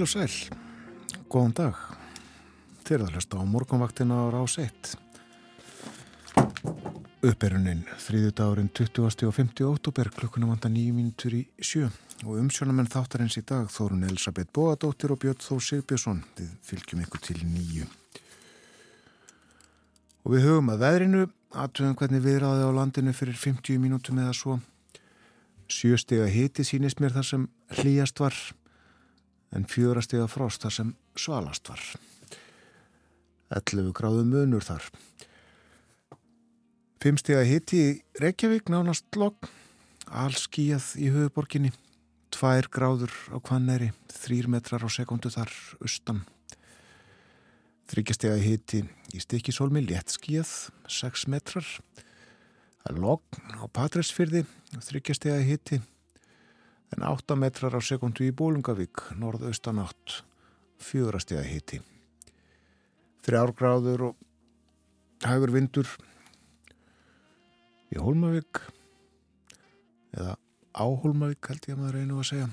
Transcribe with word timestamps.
Heil 0.00 0.06
og 0.06 0.12
sæl, 0.16 0.56
góðan 1.28 1.50
dag. 1.58 1.80
Þeir 2.88 3.02
að 3.04 3.10
hlusta 3.12 3.36
á 3.36 3.44
morgunvaktina 3.44 4.16
á 4.16 4.32
rás 4.32 4.54
1. 4.56 4.94
Upperunin 7.28 7.82
þrýðu 8.00 8.30
dagurinn 8.32 8.70
20. 8.72 9.02
og 9.28 9.34
50. 9.36 9.66
óttúber 9.68 10.08
klukkuna 10.16 10.48
vanda 10.48 10.70
nýjum 10.72 10.96
mínutur 10.96 11.34
í 11.36 11.42
sjö 11.60 11.90
og 12.24 12.38
umsjónamenn 12.40 12.88
þáttarins 12.88 13.36
í 13.36 13.42
dag 13.44 13.68
þórun 13.68 14.06
Elisabeth 14.08 14.48
Bóadóttir 14.56 15.12
og 15.12 15.20
Björn 15.20 15.42
Þór 15.44 15.60
Sigbjörnsson. 15.66 16.22
Við 16.38 16.54
fylgjum 16.64 17.02
ykkur 17.04 17.22
til 17.26 17.36
nýju. 17.44 17.90
Og 20.24 20.32
við 20.32 20.46
höfum 20.48 20.72
að 20.72 20.86
veðrinu, 20.86 21.26
aðtöðum 21.52 21.98
hvernig 22.00 22.24
viðraði 22.24 22.64
á 22.64 22.70
landinu 22.78 23.12
fyrir 23.12 23.36
50 23.36 23.76
mínútum 23.84 24.24
eða 24.24 24.32
svo. 24.32 24.56
Sjöstega 25.68 26.24
hiti 26.32 26.64
sínist 26.64 27.04
mér 27.04 27.12
þar 27.18 27.28
sem 27.34 27.46
hlýjast 27.76 28.24
var 28.24 28.40
en 29.54 29.66
fjórastega 29.66 30.28
frost 30.30 30.62
þar 30.64 30.76
sem 30.76 30.94
svalast 31.18 31.70
var. 31.70 31.82
11 33.50 33.92
gráðu 33.96 34.24
munur 34.28 34.62
þar. 34.62 34.84
Fimmstega 37.00 37.42
hiti 37.48 37.78
í 37.80 37.92
Reykjavík 38.20 38.68
nánast 38.70 39.08
logg, 39.16 39.48
allskíjað 40.06 40.90
í 41.00 41.08
höfuborginni, 41.14 41.72
2 42.30 42.68
gráður 42.70 43.14
á 43.34 43.38
Kvanneri, 43.42 43.90
3 44.12 44.50
metrar 44.52 44.84
á 44.84 44.88
sekundu 44.92 45.32
þar 45.32 45.50
austan. 45.80 46.22
Þryggjastega 47.90 48.36
hiti 48.38 48.84
í 49.16 49.18
Stikisólmi, 49.18 49.82
léttskíjað, 49.82 50.70
6 50.86 51.26
metrar. 51.32 51.66
Logg 52.94 53.24
á 53.50 53.66
Patræsfyrði, 53.66 54.44
þryggjastega 54.78 55.40
hiti, 55.42 55.80
en 56.96 57.06
8 57.06 57.36
metrar 57.38 57.76
á 57.76 57.80
sekundu 57.80 58.26
í 58.26 58.34
Bólungavík, 58.34 59.12
norðaustan 59.18 59.82
átt, 59.82 60.22
4 60.80 61.20
stega 61.22 61.44
hiti. 61.46 61.80
3 63.26 63.54
gráður 63.56 64.10
og 64.10 64.26
hægur 65.26 65.52
vindur 65.52 65.88
í 67.92 67.98
Hólmavík 68.00 68.62
eða 70.16 70.36
á 70.72 70.84
Hólmavík 71.02 71.50
held 71.50 71.68
ég 71.68 71.76
að 71.76 71.82
maður 71.82 71.98
reynu 71.98 72.18
að 72.20 72.28
segja 72.30 72.48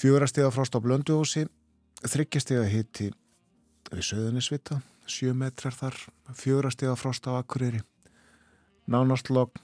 fjórastega 0.00 0.50
frost 0.54 0.74
á 0.74 0.80
Blönduósi 0.82 1.46
þryggjastega 2.02 2.66
hiti 2.70 3.10
við 3.90 4.06
Söðunisvita 4.08 4.80
sjö 5.10 5.34
metrar 5.36 5.76
þar 5.76 5.98
fjórastega 6.34 6.96
frost 6.98 7.26
á 7.30 7.38
Akureyri 7.38 7.82
nánastlokk 8.90 9.60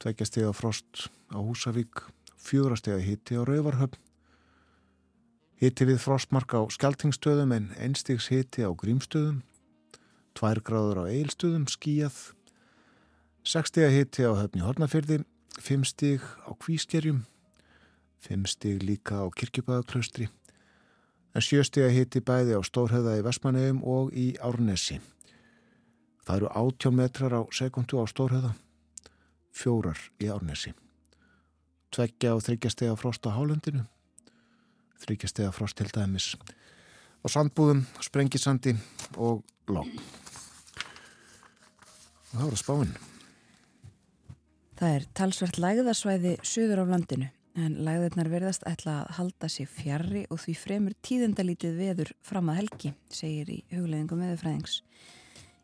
tveggjastega 0.00 0.52
frost 0.56 1.08
á 1.34 1.36
Húsavík 1.36 2.06
fjórastega 2.46 3.02
hiti 3.02 3.36
á 3.36 3.42
Rauvarhöfn 3.42 4.00
hiti 5.60 5.88
við 5.88 6.00
frostmark 6.04 6.54
á 6.54 6.60
Skeltingstöðum 6.70 7.52
en 7.56 7.68
einstigs 7.80 8.30
hiti 8.32 8.62
á 8.62 8.70
Grímstöðum 8.70 9.42
tvær 10.36 10.60
gráður 10.64 11.04
á 11.04 11.10
Eilstöðum 11.10 11.68
skíjað 11.70 12.36
6 13.46 13.70
stíga 13.70 13.88
hitti 13.94 14.24
á 14.26 14.34
höfni 14.34 14.64
Hornafyrði, 14.64 15.20
5 15.62 15.84
stíg 15.86 16.22
á 16.42 16.50
Kvískerjum, 16.58 17.20
5 18.26 18.48
stíg 18.50 18.82
líka 18.82 19.22
á 19.22 19.30
Kirkjubæðaklaustri, 19.30 20.26
en 21.30 21.44
7 21.46 21.62
stíga 21.68 21.92
hitti 21.94 22.24
bæði 22.26 22.58
á 22.58 22.60
Stórhauða 22.66 23.14
í 23.20 23.22
Vestmanneum 23.22 23.84
og 23.86 24.10
í 24.18 24.32
Árnesi. 24.42 24.98
Það 26.26 26.40
eru 26.40 26.50
18 26.58 26.98
metrar 26.98 27.38
á 27.38 27.42
sekundu 27.54 28.02
á 28.02 28.04
Stórhauða, 28.10 28.50
fjórar 29.54 30.02
í 30.18 30.26
Árnesi. 30.26 30.74
Tveggja 31.96 32.34
og 32.36 32.44
þryggja 32.44 32.70
stega 32.74 32.96
frost 33.00 33.24
á 33.24 33.32
Hálendinu, 33.32 33.86
þryggja 35.00 35.30
stega 35.32 35.52
frost 35.56 35.78
til 35.80 35.88
dæmis 35.88 36.34
á 36.36 37.26
Sandbúðum, 37.32 37.86
Sprengisandi 38.04 38.76
og 39.16 39.40
Lók. 39.72 39.88
Og 42.30 42.36
það 42.36 42.44
voru 42.44 42.60
spáinn. 42.60 42.92
Það 44.76 44.94
er 44.98 45.08
talsvert 45.16 45.58
lægðarsvæði 45.58 46.36
söður 46.44 46.84
á 46.84 46.92
landinu 46.92 47.30
en 47.56 47.78
lægðirnar 47.86 48.28
verðast 48.28 48.66
ætla 48.68 48.98
að 49.00 49.12
halda 49.16 49.48
sér 49.48 49.68
fjarrri 49.72 50.26
og 50.28 50.42
því 50.42 50.54
fremur 50.60 50.96
tíðendalítið 51.06 51.78
veður 51.80 52.10
fram 52.20 52.50
að 52.52 52.58
helgi, 52.60 52.92
segir 53.08 53.48
í 53.54 53.62
hugleðingum 53.72 54.20
veðurfræðings. 54.20 54.82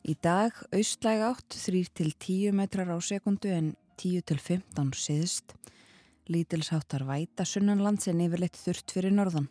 Í 0.09 0.17
dag 0.25 0.57
austlæg 0.73 1.27
átt 1.29 1.59
3-10 1.61 2.57
metrar 2.57 2.89
á 2.91 2.99
sekundu 3.05 3.53
en 3.53 3.75
10-15 4.01 4.97
siðst. 4.97 5.53
Lítilsháttar 6.31 7.03
væta 7.09 7.43
sunnanlands 7.43 8.07
en 8.07 8.21
yfirleitt 8.23 8.55
þurft 8.55 8.93
fyrir 8.95 9.15
norðan. 9.15 9.49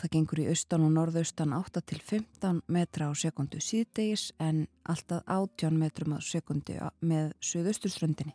Það 0.00 0.12
gengur 0.14 0.40
í 0.40 0.46
austan 0.48 0.86
og 0.86 0.94
norðaustan 0.94 1.52
8-15 1.52 2.62
metra 2.72 3.10
á 3.10 3.12
sekundu 3.12 3.60
síðdegis 3.60 4.30
en 4.40 4.62
alltaf 4.88 5.20
18 5.26 5.76
metrum 5.76 6.14
á 6.16 6.18
sekundu 6.24 6.78
með 7.04 7.34
söðausturströndinni. 7.44 8.32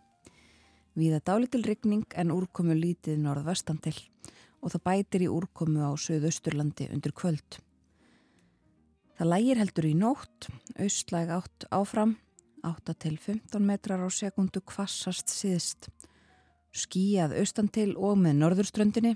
Víða 0.96 1.24
dálitil 1.26 1.64
rigning 1.66 2.06
en 2.14 2.32
úrkomu 2.36 2.76
lítið 2.78 3.18
norðvestan 3.24 3.82
til 3.82 3.98
og 4.62 4.72
það 4.76 4.86
bætir 4.86 5.26
í 5.26 5.32
úrkomu 5.32 5.82
á 5.82 5.92
söðausturlandi 5.98 6.92
undir 6.94 7.14
kvöld. 7.16 7.58
Það 9.18 9.32
lægir 9.32 9.60
heldur 9.64 9.88
í 9.90 9.96
nótt, 9.98 10.48
austlæg 10.78 11.30
átt 11.32 11.66
áfram, 11.74 12.18
8-15 12.66 13.62
metrar 13.64 14.02
á 14.04 14.10
sekundu 14.14 14.62
kvassast 14.62 15.32
síðist. 15.32 15.90
Skíjað 16.76 17.38
austan 17.40 17.70
til 17.72 17.94
og 17.96 18.18
með 18.20 18.42
norðurströndinni 18.42 19.16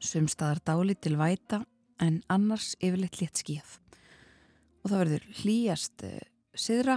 Sumstaðar 0.00 0.62
dáli 0.64 0.94
til 0.96 1.18
væta 1.20 1.60
en 2.00 2.22
annars 2.32 2.72
yfirleitt 2.80 3.18
létt 3.20 3.42
skíð. 3.42 3.74
Og 4.80 4.88
það 4.88 5.02
verður 5.02 5.26
hlýjast 5.42 6.04
uh, 6.08 6.14
siðra, 6.56 6.96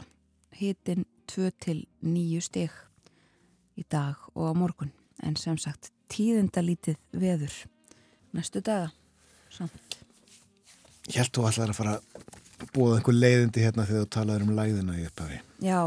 hitin 0.55 1.03
2 1.27 1.49
til 1.65 1.81
9 1.99 2.43
steg 2.45 2.71
í 3.75 3.83
dag 3.91 4.15
og 4.31 4.47
á 4.47 4.53
morgun. 4.55 4.93
En 5.23 5.35
sem 5.39 5.59
sagt 5.59 5.91
tíðendalítið 6.13 6.95
veður 7.11 7.57
næstu 8.33 8.63
daga 8.63 8.93
samt. 9.51 9.99
Þú 11.03 11.43
allar 11.49 11.73
að 11.73 11.75
fara 11.75 11.97
að 11.99 12.71
búa 12.71 12.95
einhver 12.95 13.17
leiðindi 13.17 13.65
hérna 13.65 13.83
þegar 13.89 14.05
þú 14.05 14.11
talaður 14.15 14.45
um 14.47 14.55
læðina 14.55 14.95
í 14.95 15.07
upphafi. 15.09 15.41
Já, 15.59 15.79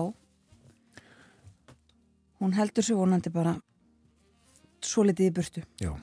hún 2.40 2.54
heldur 2.56 2.84
svo 2.84 3.00
vonandi 3.00 3.32
bara 3.32 3.56
svo 4.84 5.06
litið 5.06 5.30
í 5.30 5.34
burtu. 5.34 5.64
Já 5.82 5.94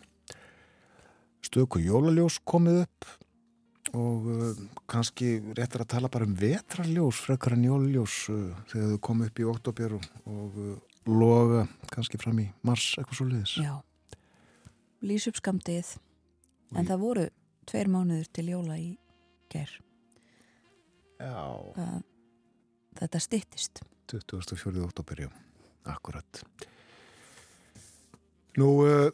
stöku 1.53 1.81
jólaljós 1.83 2.39
komið 2.47 2.83
upp 2.85 3.09
og 3.93 4.25
uh, 4.31 4.61
kannski 4.89 5.35
réttir 5.53 5.83
að 5.83 5.91
tala 5.93 6.09
bara 6.09 6.25
um 6.25 6.33
vetrarljós 6.37 7.19
frekar 7.27 7.53
en 7.53 7.67
jólaljós 7.67 8.15
uh, 8.33 8.55
þegar 8.71 8.93
þau 8.93 9.01
komið 9.07 9.29
upp 9.29 9.41
í 9.43 9.47
oktober 9.51 9.95
og, 9.99 10.07
og 10.25 10.57
uh, 10.63 10.71
loga 11.11 11.67
kannski 11.91 12.17
fram 12.17 12.41
í 12.41 12.47
mars 12.65 12.93
eitthvað 12.97 13.19
svo 13.19 13.29
liðis. 13.29 13.55
Já, 13.61 13.75
lýs 15.05 15.29
upp 15.29 15.37
skamdið 15.37 15.93
en 16.73 16.89
það 16.89 17.03
voru 17.03 17.27
tveir 17.69 17.91
mánuður 17.91 18.33
til 18.33 18.47
jóla 18.49 18.79
í 18.81 18.89
ger. 19.53 19.77
Já. 21.21 21.37
Það, 21.77 21.97
þetta 23.03 23.21
stittist. 23.27 23.83
24. 24.09 24.81
oktober, 24.83 25.27
já, 25.27 25.29
akkurat. 25.89 26.43
Nú, 28.59 28.69
uh, 28.85 29.09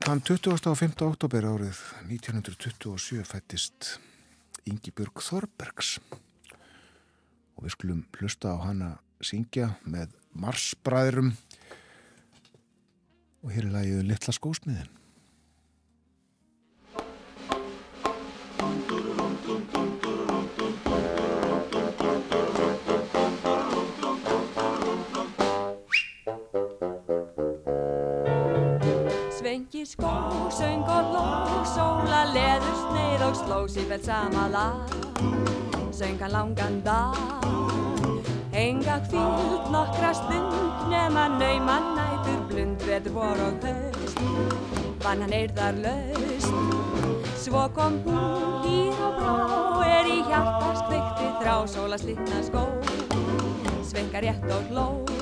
Þann 0.00 0.22
25. 0.24 1.02
oktober 1.04 1.44
árið 1.44 1.76
1927 2.08 3.20
fættist 3.28 3.90
Ingi 4.64 4.94
Björg 4.96 5.20
Þorbergs 5.20 5.98
og 7.60 7.66
við 7.66 7.74
skulum 7.74 8.00
hlusta 8.16 8.54
á 8.56 8.64
hana 8.64 8.88
syngja 9.20 9.74
með 9.84 10.14
Marsbræðurum 10.32 11.34
og 13.44 13.52
hér 13.52 13.68
er 13.68 13.74
lagið 13.76 14.08
Littla 14.08 14.32
skósmiðin. 14.32 14.99
Svengi 29.70 29.86
skó, 29.86 30.10
söng 30.50 30.82
og 30.82 31.12
ló, 31.14 31.26
sóla 31.62 32.24
leður 32.34 32.78
sneið 32.80 33.20
og 33.22 33.36
sló 33.38 33.58
sífælt 33.70 34.02
sama 34.02 34.48
lag. 34.50 34.94
Söng 35.94 36.18
hann 36.18 36.32
langan 36.32 36.80
dag, 36.82 37.14
enga 38.50 38.98
kvíld 39.06 39.70
nokkra 39.70 40.10
stund, 40.10 40.90
nema 40.90 41.28
nauman 41.38 41.86
nætur 41.94 42.40
blund, 42.50 42.82
vetur 42.82 43.14
vor 43.14 43.44
og 43.46 43.62
höst. 43.62 44.18
Vann 45.04 45.22
hann 45.22 45.38
eirðar 45.38 45.78
laust, 45.78 46.50
svo 47.38 47.68
kom 47.70 48.02
hún 48.08 48.66
hýr 48.66 48.98
og 49.06 49.22
brá, 49.22 49.38
er 49.86 50.10
í 50.10 50.18
hjartast 50.26 50.90
kveikti 50.90 51.30
þrá, 51.38 51.54
sóla 51.70 52.02
slitna 52.02 52.42
skó, 52.42 52.66
svenga 53.86 54.26
rétt 54.26 54.50
og 54.50 54.74
hló. 54.74 55.19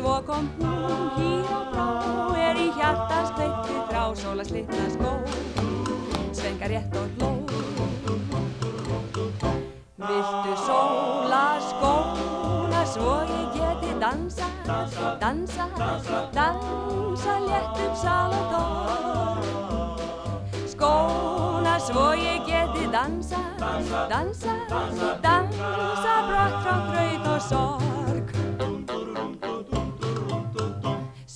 Svo 0.00 0.16
kom 0.26 0.48
hún 0.58 1.12
hér 1.16 1.44
á 1.52 1.60
brá, 1.72 1.88
er 2.32 2.56
í 2.56 2.72
hjartast 2.72 3.36
veitti 3.36 3.74
þrá, 3.90 4.04
sóla 4.16 4.44
slitna 4.48 4.86
skó, 4.94 5.10
svenga 6.32 6.70
rétt 6.72 6.96
og 6.96 7.08
hló. 7.18 7.28
Viltu 10.00 10.54
sóla 10.64 11.60
skóna 11.66 12.80
svo 12.88 13.12
ég 13.28 13.52
geti 13.58 13.92
dansa, 14.00 14.48
dansa, 15.20 15.68
dansa 16.32 17.36
létt 17.44 17.84
um 17.84 17.94
sal 18.00 18.32
og 18.40 18.44
torg. 18.56 20.00
Skóna 20.64 21.76
svo 21.76 22.08
ég 22.16 22.48
geti 22.48 22.88
dansa, 22.88 23.44
dansa, 24.08 24.56
dansa 25.20 26.14
brott 26.24 26.56
frá 26.64 26.76
þraut 26.88 27.34
og 27.36 27.42
sorg. 27.52 27.99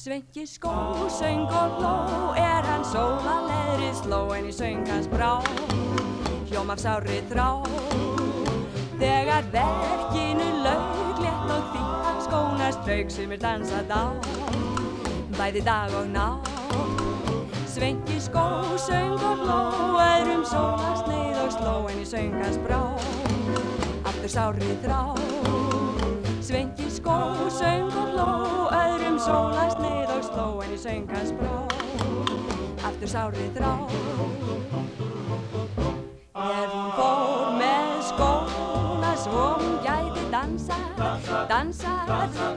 Svenki 0.05 0.45
skó, 0.47 1.09
söng 1.09 1.49
og 1.49 1.79
hló, 1.81 2.35
er 2.37 2.67
hann 2.69 2.83
sóla 2.85 3.39
leðri 3.49 3.89
sló 3.97 4.19
en 4.37 4.51
í 4.51 4.53
söng 4.53 4.83
hans 4.85 5.07
brá, 5.09 5.39
hljóm 6.51 6.69
af 6.75 6.83
sári 6.83 7.23
þrá. 7.31 7.47
Þegar 9.01 9.49
verkinu 9.55 10.51
laug, 10.67 11.23
létt 11.25 11.55
og 11.57 11.71
því 11.71 11.85
hann 12.05 12.21
skónast 12.27 12.91
raug 12.91 13.15
sem 13.17 13.33
er 13.33 13.41
dansað 13.47 13.95
á, 13.97 14.05
bæði 15.39 15.65
dag 15.71 15.97
og 15.97 16.13
ná. 16.13 16.27
Svenki 17.65 18.21
skó, 18.21 18.45
söng 18.77 19.17
og 19.17 19.41
hló, 19.41 19.59
öðrum 20.05 20.45
sólast 20.45 21.09
neyð 21.09 21.41
og 21.47 21.57
sló 21.57 21.79
en 21.89 22.05
í 22.05 22.05
söng 22.13 22.37
hans 22.45 22.61
brá, 22.67 22.83
aftur 24.05 24.37
sári 24.37 24.77
þrá. 24.85 25.01
Svenki 26.45 26.93
skó, 26.93 27.17
söng 27.49 27.89
og 27.89 28.13
öðrum 28.13 28.64
sólast 29.25 29.79
neyð 29.81 30.11
og 30.13 30.25
sló 30.25 30.47
en 30.65 30.73
í 30.75 30.79
söng 30.79 31.09
hans 31.09 31.33
brá, 31.39 31.57
aftur 32.85 33.09
sári 33.09 33.47
þrá. 33.57 33.73
Er 36.45 36.69
hún 36.73 36.91
fór 36.99 37.55
með 37.57 37.95
skóna 38.11 39.13
svo 39.23 39.47
hún 39.63 39.79
gæti 39.87 40.27
dansa, 40.35 40.77
dansa, 41.49 41.95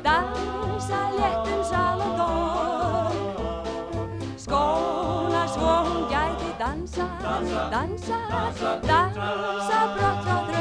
dansa 0.04 1.00
léttum 1.16 1.64
sal 1.72 2.04
og 2.08 2.14
dorg. 2.20 3.16
Skóna 4.36 5.48
svo 5.56 5.74
hún 5.88 6.04
gæti 6.12 6.52
dansa, 6.60 7.08
dansa, 7.72 8.20
dansa 8.92 9.80
brott 9.96 10.24
frá 10.28 10.38
þraut 10.44 10.57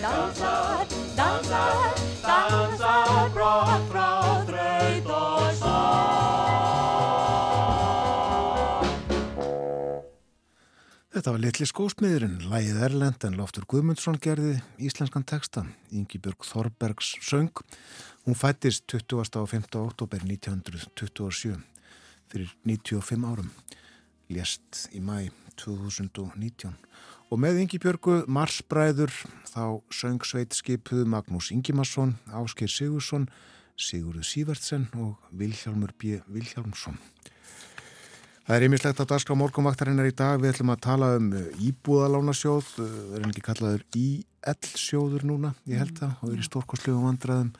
dansa, 0.00 0.86
dansa, 1.16 1.64
dansa 2.22 3.28
brott 3.34 3.89
Þetta 11.20 11.34
var 11.34 11.42
litli 11.44 11.66
skósmiðurinn, 11.68 12.36
lægið 12.48 12.78
Erlend 12.80 13.24
en 13.28 13.34
Loftur 13.36 13.66
Guðmundsson 13.68 14.16
gerði 14.24 14.54
íslenskan 14.80 15.26
texta. 15.28 15.66
Ingi 15.92 16.16
Björg 16.16 16.46
Þorbergs 16.48 17.10
söng. 17.20 17.60
Hún 18.24 18.38
fættist 18.40 18.86
20. 18.88 19.36
og 19.36 19.50
5. 19.50 19.66
oktober 19.82 20.24
1927 20.24 21.58
fyrir 22.32 22.54
95 22.64 23.28
árum. 23.28 23.50
Lést 24.32 24.86
í 24.96 25.02
mæ 25.04 25.28
2019. 25.60 26.72
Og 27.28 27.44
með 27.44 27.66
Ingi 27.66 27.82
Björgu 27.84 28.22
Marsbræður 28.24 29.12
þá 29.44 29.84
söng 29.92 30.24
sveit 30.24 30.56
skipuðu 30.56 31.04
Magnús 31.04 31.50
Ingimarsson, 31.52 32.16
Áskir 32.32 32.72
Sigursson, 32.72 33.28
Sigurður 33.76 34.24
Sývertsen 34.24 34.88
og 34.96 35.20
Vilhjálmur 35.36 35.92
B. 36.00 36.24
Vilhjálmsson. 36.32 36.96
Það 38.50 38.56
er 38.56 38.64
einmislegt 38.66 38.98
að 38.98 39.06
dagskrá 39.12 39.34
morgunvaktarinnar 39.38 40.08
í 40.08 40.12
dag. 40.18 40.40
Við 40.42 40.50
ætlum 40.50 40.72
að 40.72 40.80
tala 40.82 41.08
um 41.14 41.26
íbúðalánasjóð, 41.62 42.70
það 42.74 43.12
er 43.14 43.26
ekki 43.28 43.42
kallaður 43.46 43.84
IL-sjóður 43.94 45.24
núna, 45.28 45.52
ég 45.70 45.78
held 45.78 45.92
það, 46.00 46.16
og 46.18 46.32
er 46.32 46.40
í 46.42 46.46
stórkostlegu 46.48 46.98
vandraðum 46.98 47.52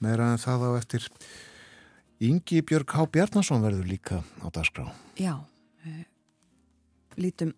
meira 0.00 0.30
en 0.32 0.40
það 0.40 0.64
á 0.64 0.70
eftir. 0.78 1.08
Ingi 2.24 2.62
Björg 2.64 2.94
H. 2.96 3.04
Bjarnason 3.12 3.60
verður 3.60 3.90
líka 3.90 4.22
á 4.40 4.48
dagskrá. 4.56 4.86
Já, 5.20 5.34
uh, 5.36 6.00
lítum 7.20 7.52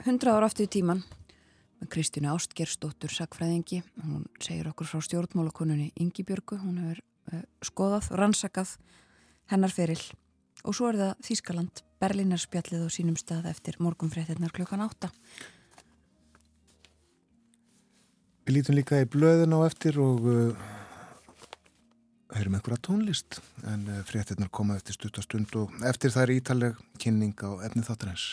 100 0.00 0.32
ára 0.32 0.48
aftur 0.48 0.70
í 0.70 0.72
tíman 0.72 1.04
með 1.82 1.92
Kristínu 1.98 2.32
Ástgersdóttur 2.32 3.12
sakfræðingi. 3.12 3.82
Hún 4.06 4.24
segir 4.40 4.72
okkur 4.72 4.88
frá 4.88 5.04
stjórnmálakonunni 5.04 5.92
Ingi 6.00 6.24
Björgu. 6.24 6.62
Hún 6.64 6.80
hefur 6.80 7.44
skoðað, 7.60 8.08
rannsakað 8.24 8.78
hennar 9.52 9.76
feril. 9.76 10.00
Og 10.64 10.72
svo 10.76 10.88
er 10.88 11.02
það 11.04 11.24
Þískaland, 11.28 11.84
Berlínarspjallið 12.00 12.86
og 12.86 12.92
sínum 12.94 13.16
stað 13.20 13.50
eftir 13.50 13.76
morgunfréttinnar 13.82 14.52
klukkan 14.56 14.80
8. 14.86 15.10
Við 18.48 18.56
lítum 18.56 18.78
líka 18.78 19.02
í 19.02 19.08
blöðin 19.08 19.52
á 19.52 19.60
eftir 19.66 20.00
og 20.00 20.24
uh, 20.24 20.68
heyrum 22.34 22.56
einhverja 22.56 22.80
tónlist 22.88 23.42
en 23.68 23.84
uh, 23.86 24.00
fréttinnar 24.08 24.48
koma 24.48 24.78
eftir 24.80 24.96
stuttastund 24.96 25.52
og 25.60 25.76
eftir 25.86 26.14
það 26.14 26.24
er 26.24 26.36
ítaleg 26.38 26.80
kynning 27.02 27.36
á 27.44 27.50
efni 27.68 27.84
þáttarins. 27.84 28.32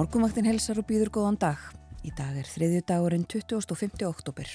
Morgunvaktin 0.00 0.46
helsar 0.48 0.78
og 0.80 0.86
býður 0.88 1.10
góðan 1.12 1.36
dag. 1.36 1.58
Í 2.08 2.10
dag 2.16 2.32
er 2.40 2.46
þriðju 2.48 2.84
dagurinn 2.88 3.26
25. 3.28 3.98
oktober. 4.08 4.48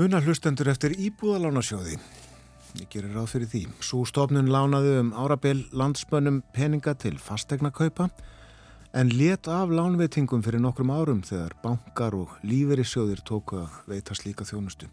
Muna 0.00 0.22
hlustendur 0.24 0.70
eftir 0.72 0.94
íbúðalánasjóði. 0.96 1.98
Ég 2.80 2.88
gerir 2.88 3.12
ráð 3.12 3.34
fyrir 3.34 3.50
því. 3.52 3.60
Svo 3.84 4.06
stofnun 4.08 4.48
lánaði 4.48 4.94
um 5.02 5.10
árabil 5.12 5.66
landsmönnum 5.76 6.40
peninga 6.56 6.94
til 6.96 7.18
fastegna 7.20 7.68
kaupa 7.76 8.08
en 8.96 9.12
let 9.18 9.52
af 9.52 9.68
lánveitingum 9.68 10.40
fyrir 10.46 10.64
nokkrum 10.64 10.94
árum 10.94 11.20
þegar 11.20 11.52
bankar 11.60 12.16
og 12.16 12.32
lífeyrissjóðir 12.40 13.20
tóku 13.20 13.60
að 13.66 13.76
veita 13.92 14.16
slíka 14.16 14.48
þjónustu. 14.48 14.88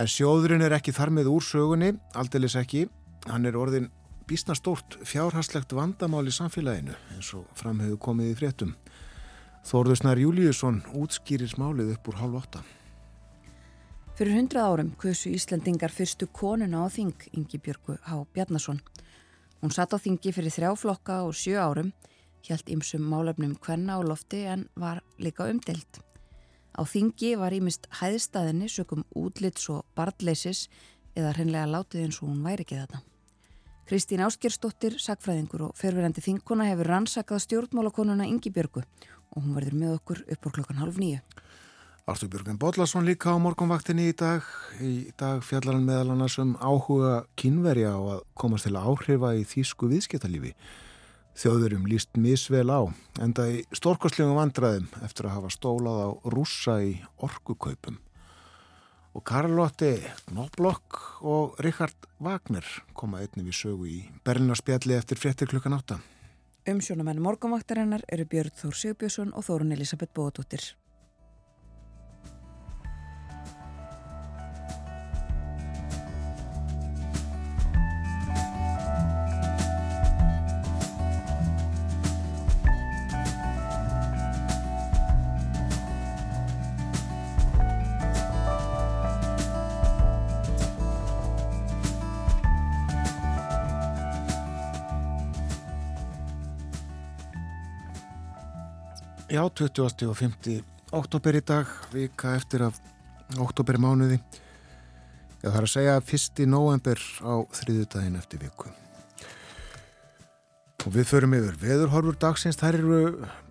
En 0.00 0.08
sjóðurinn 0.08 0.64
er 0.64 0.78
ekki 0.78 0.96
þar 0.96 1.12
með 1.20 1.34
úr 1.36 1.44
sögunni, 1.44 1.92
aldeilis 2.16 2.56
ekki. 2.56 2.86
Hann 3.28 3.44
er 3.44 3.60
orðin 3.60 3.92
býstna 4.28 4.54
stórt 4.54 4.98
fjárhastlegt 5.08 5.72
vandamál 5.72 6.26
í 6.28 6.32
samfélaginu 6.34 6.96
eins 7.14 7.30
og 7.36 7.46
framhefðu 7.56 7.96
komið 8.04 8.32
í 8.32 8.34
fréttum. 8.36 8.74
Þórðusnar 9.68 10.20
Júliusson 10.20 10.82
útskýrir 10.96 11.48
smálið 11.48 11.94
upp 11.94 12.10
úr 12.10 12.18
hálf 12.20 12.36
åtta. 12.42 12.62
Fyrir 14.18 14.34
hundrað 14.34 14.68
árum 14.68 14.90
kusu 15.00 15.32
Íslandingar 15.32 15.94
fyrstu 15.94 16.28
konuna 16.34 16.84
á 16.84 16.86
þing, 16.92 17.14
Ingi 17.32 17.60
Björgu 17.62 17.96
H. 18.02 18.20
Bjarnason. 18.34 18.80
Hún 19.62 19.72
satt 19.72 19.94
á 19.94 19.98
þingi 19.98 20.34
fyrir 20.34 20.52
þrjá 20.52 20.72
flokka 20.76 21.20
og 21.24 21.36
sjö 21.38 21.56
árum, 21.62 21.92
hjælt 22.44 22.68
ymsum 22.68 23.04
málefnum 23.08 23.56
kvenna 23.56 23.96
á 23.96 24.00
lofti 24.04 24.44
en 24.44 24.68
var 24.76 25.00
líka 25.18 25.48
umdelt. 25.48 26.02
Á 26.76 26.82
þingi 26.84 27.36
var 27.40 27.54
ímist 27.56 27.88
hæðstæðinni 28.00 28.68
sökum 28.70 29.06
útlits 29.16 29.70
og 29.72 29.86
barnleisis 29.96 30.68
eða 31.16 31.32
hreinlega 31.36 31.70
látið 31.78 32.04
eins 32.04 32.20
og 32.22 32.28
hún 32.28 32.44
væri 32.44 32.66
ekki 32.66 32.82
þetta. 32.82 33.00
Kristín 33.88 34.20
Áskjörsdóttir, 34.20 34.98
sagfræðingur 35.00 35.62
og 35.64 35.76
ferverandi 35.80 36.20
þingkona 36.20 36.66
hefur 36.68 36.90
rannsakað 36.90 37.38
stjórnmálakonuna 37.46 38.26
Ingi 38.28 38.50
Björgu 38.52 38.82
og 38.84 39.38
hún 39.40 39.54
verður 39.56 39.76
með 39.80 39.94
okkur 39.94 40.18
upp 40.34 40.42
á 40.44 40.48
klokkan 40.58 40.80
halv 40.82 40.98
nýju. 41.00 41.22
Artur 42.04 42.28
Björgun 42.28 42.58
Bodlason 42.60 43.08
líka 43.08 43.32
á 43.32 43.40
morgunvaktinni 43.40 44.10
í 44.10 44.16
dag. 44.16 44.44
Í 44.84 45.08
dag 45.16 45.40
fjallar 45.40 45.78
hann 45.78 45.88
meðal 45.88 46.12
annars 46.12 46.36
um 46.36 46.52
áhuga 46.60 47.22
kynverja 47.40 47.94
á 47.96 48.00
að 48.18 48.20
komast 48.36 48.68
til 48.68 48.74
að 48.76 48.90
áhrifa 48.92 49.30
í 49.40 49.46
þýsku 49.48 49.88
viðskiptalífi. 49.94 50.52
Þjóðurum 51.40 51.88
líst 51.88 52.12
misvel 52.20 52.68
á, 52.68 52.92
enda 53.24 53.48
í 53.48 53.62
stórkoslegum 53.72 54.36
vandraðum 54.36 54.92
eftir 55.00 55.30
að 55.30 55.38
hafa 55.38 55.54
stólað 55.56 56.04
á 56.04 56.08
rússa 56.28 56.76
í 56.84 56.98
orkukaupum. 57.24 57.96
Og 59.18 59.24
Karlotti 59.26 59.96
Knoblokk 60.28 60.98
og 61.26 61.56
Richard 61.64 62.06
Wagner 62.22 62.62
koma 62.94 63.18
einnig 63.18 63.48
við 63.48 63.56
sögu 63.58 63.88
í 63.90 63.96
Berlinarspjalli 64.22 64.94
eftir 64.94 65.18
frettir 65.18 65.50
klukkan 65.50 65.74
átta. 65.74 65.96
Umsjónamenn 66.70 67.18
morgunvaktarinnar 67.24 68.04
eru 68.14 68.28
Björn 68.30 68.54
Þór 68.54 68.78
Sigbjörnsson 68.78 69.32
og 69.34 69.42
Þórun 69.48 69.74
Elisabeth 69.74 70.14
Bóðdóttir. 70.14 70.62
Já, 99.38 99.44
20. 99.54 100.08
og 100.10 100.16
50. 100.18 100.64
oktober 100.90 101.36
í 101.38 101.40
dag, 101.46 101.68
vika 101.94 102.32
eftir 102.34 102.64
af 102.66 102.78
oktober 103.38 103.76
mánuði. 103.78 104.16
Já, 105.44 105.52
það 105.52 105.58
er 105.58 105.66
að 105.66 105.70
segja 105.70 105.92
1. 106.00 106.40
november 106.50 107.02
á 107.22 107.46
þriðudaginn 107.54 108.16
eftir 108.18 108.40
viku. 108.42 108.72
Og 110.82 110.90
við 110.96 111.06
förum 111.06 111.36
yfir 111.38 111.60
veðurhorfur 111.60 112.18
dagsins, 112.18 112.58
þær 112.58 112.80
eru 112.80 112.98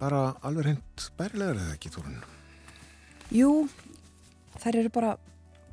bara 0.01 0.19
alveg 0.43 0.67
hreint 0.67 1.05
bærilegar 1.15 1.61
eða 1.61 1.77
ekki, 1.77 1.93
Þorun? 1.95 2.19
Jú, 3.31 3.51
þær 4.59 4.79
eru 4.81 4.91
bara 4.97 5.13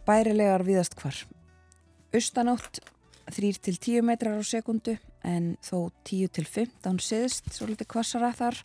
bærilegar 0.07 0.63
viðast 0.69 0.95
hvar. 1.01 1.25
Austanátt 2.15 2.79
3-10 3.35 4.07
metrar 4.07 4.39
á 4.39 4.47
sekundu 4.47 4.95
en 5.27 5.57
þó 5.59 5.91
10-15 6.07 7.03
siðst, 7.03 7.51
svo 7.51 7.67
litið 7.73 7.91
kvassara 7.97 8.31
þar. 8.39 8.63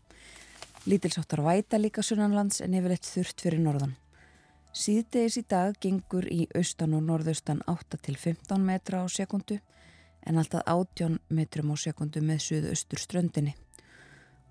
Lítilsáttar 0.89 1.43
væta 1.46 1.77
líka 1.77 2.01
sunnanlands 2.01 2.63
en 2.65 2.74
yfirleitt 2.74 3.05
þurft 3.05 3.43
fyrir 3.46 3.62
norðan. 3.62 3.91
Síðdegis 4.74 5.36
í 5.38 5.43
dag 5.46 5.75
gengur 5.77 6.25
í 6.34 6.48
austan 6.58 6.96
og 6.98 7.03
norðaustan 7.05 7.60
8-15 7.69 8.63
metra 8.65 9.03
á 9.03 9.05
sekundu 9.05 9.60
en 10.25 10.39
alltaf 10.41 10.63
18 10.65 11.19
metrum 11.29 11.69
á 11.69 11.75
sekundu 11.77 12.24
með 12.25 12.41
suðaustur 12.48 13.03
ströndinni. 13.03 13.53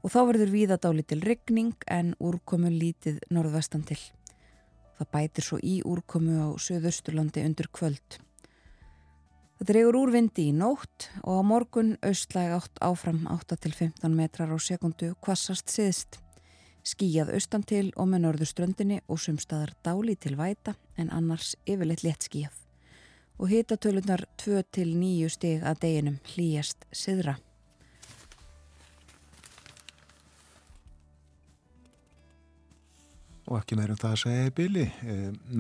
Og 0.07 0.15
þá 0.15 0.21
verður 0.29 0.53
víða 0.55 0.79
dálítil 0.79 1.19
ryggning 1.27 1.75
en 1.91 2.15
úrkomu 2.23 2.71
lítið 2.71 3.19
norðvestan 3.35 3.83
til. 3.91 3.99
Það 5.01 5.11
bætir 5.17 5.49
svo 5.49 5.59
í 5.59 5.81
úrkomu 5.83 6.39
á 6.39 6.49
suðausturlandi 6.55 7.43
undir 7.51 7.67
kvöld. 7.75 8.21
Það 9.59 9.73
dregur 9.73 10.01
úrvindi 10.05 10.47
í 10.53 10.55
nótt 10.55 11.11
og 11.25 11.43
á 11.43 11.43
morgun 11.43 11.97
austlæg 12.07 12.55
átt 12.61 12.79
áfram 12.79 13.25
8-15 13.27 14.15
metrar 14.15 14.55
á 14.55 14.59
sekundu 14.63 15.17
kvassast 15.19 15.75
siðst. 15.75 16.23
Skíjað 16.89 17.35
austan 17.37 17.65
til 17.69 17.91
og 18.01 18.07
með 18.09 18.23
norðurströndinni 18.25 19.03
og 19.13 19.19
sumstaðar 19.21 19.75
dáli 19.85 20.15
til 20.17 20.39
væta 20.39 20.73
en 20.97 21.11
annars 21.13 21.51
yfirleitt 21.69 22.05
létt 22.07 22.25
skíjað. 22.25 22.55
Og 23.39 23.53
hitatölunar 23.53 24.25
2-9 24.41 25.29
stig 25.35 25.67
að 25.69 25.83
deginum 25.83 26.17
hlýjast 26.33 26.89
siðra. 26.89 27.37
Og 33.49 33.61
ekki 33.61 33.77
meira 33.77 33.93
um 33.93 34.01
það 34.01 34.15
að 34.15 34.23
segja 34.25 34.49
í 34.49 34.57
byli. 34.57 34.89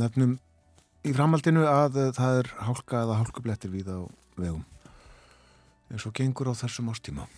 Nefnum 0.01 0.39
í 1.05 1.15
framhaldinu 1.17 1.69
að 1.69 2.01
eh, 2.07 2.13
það 2.17 2.43
er 2.43 2.55
hálka 2.67 3.03
eða 3.05 3.21
hálkublettir 3.21 3.73
við 3.73 3.93
á 3.93 3.99
vegum. 4.41 4.65
En 5.93 6.01
svo 6.01 6.13
gengur 6.17 6.51
á 6.53 6.55
þessum 6.57 6.89
ástíma. 6.93 7.29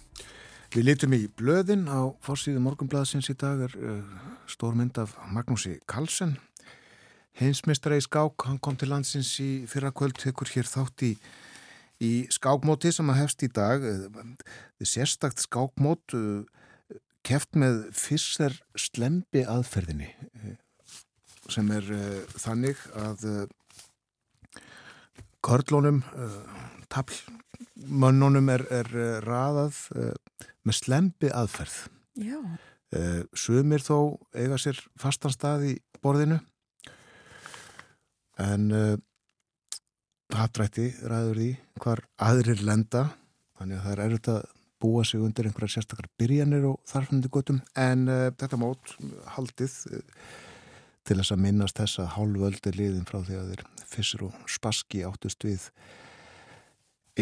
Við 0.70 0.84
litum 0.86 1.14
í 1.16 1.24
blöðin 1.34 1.88
á 1.90 2.14
fórsíðu 2.22 2.60
morgunblæðsins 2.62 3.26
í 3.32 3.34
dag 3.34 3.58
er 3.66 3.72
uh, 3.74 4.04
stór 4.46 4.76
mynd 4.78 5.00
af 5.02 5.16
Magnúsi 5.34 5.80
Karlsson. 5.90 6.36
Heinsmistara 7.40 7.98
í 7.98 8.04
skák, 8.04 8.44
hann 8.46 8.60
kom 8.62 8.76
til 8.78 8.92
landsins 8.92 9.32
í 9.42 9.66
fyrra 9.66 9.90
kvöld, 9.90 10.14
tekur 10.22 10.46
hér 10.54 10.70
þátt 10.70 11.02
í, 11.08 11.10
í 12.06 12.12
skákmóti 12.30 12.92
sem 12.94 13.10
að 13.10 13.18
hefst 13.18 13.42
í 13.42 13.50
dag. 13.50 13.82
Þið 14.78 14.92
sérstakt 14.92 15.42
skákmót 15.42 16.14
uh, 16.14 16.46
keft 17.26 17.58
með 17.58 17.88
fyrster 17.90 18.54
slembi 18.78 19.42
aðferðinni 19.42 20.12
sem 21.50 21.74
er 21.74 21.94
uh, 21.98 22.18
þannig 22.38 22.78
að 22.94 23.26
körlónum, 25.42 26.04
uh, 26.14 26.60
tablmönnunum 27.80 28.48
er, 28.52 28.64
er 28.70 28.90
raðað 29.24 29.78
með 30.64 30.76
slembi 30.76 31.30
aðferð. 31.32 31.88
Já. 32.20 32.38
Sumir 33.38 33.80
þó 33.80 34.18
eiga 34.34 34.58
sér 34.58 34.78
fastan 34.98 35.32
stað 35.32 35.68
í 35.70 35.74
borðinu 36.02 36.40
en 38.40 38.70
hattrætti 40.34 40.90
ræður 41.02 41.38
því 41.38 41.50
hvar 41.80 42.02
aðrir 42.18 42.62
lenda 42.66 43.10
þannig 43.58 43.78
að 43.78 43.84
það 43.84 43.92
er 43.92 44.02
erfitt 44.06 44.30
að 44.32 44.42
búa 44.80 45.04
sig 45.04 45.20
undir 45.20 45.46
einhverja 45.46 45.76
sérstakar 45.76 46.08
byrjanir 46.18 46.64
og 46.70 46.78
þarfnandi 46.88 47.30
gotum 47.30 47.60
en 47.76 48.06
þetta 48.08 48.58
mót 48.58 48.94
haldið 49.36 49.74
til 51.04 51.18
þess 51.18 51.34
að 51.34 51.42
minnast 51.44 51.78
þess 51.78 52.00
að 52.00 52.14
hálföldi 52.16 52.72
liðin 52.76 53.08
frá 53.08 53.20
því 53.20 53.38
að 53.38 53.50
þeir 53.52 53.66
fissur 53.90 54.28
og 54.30 54.38
spaski 54.50 55.04
áttust 55.06 55.44
við 55.44 55.68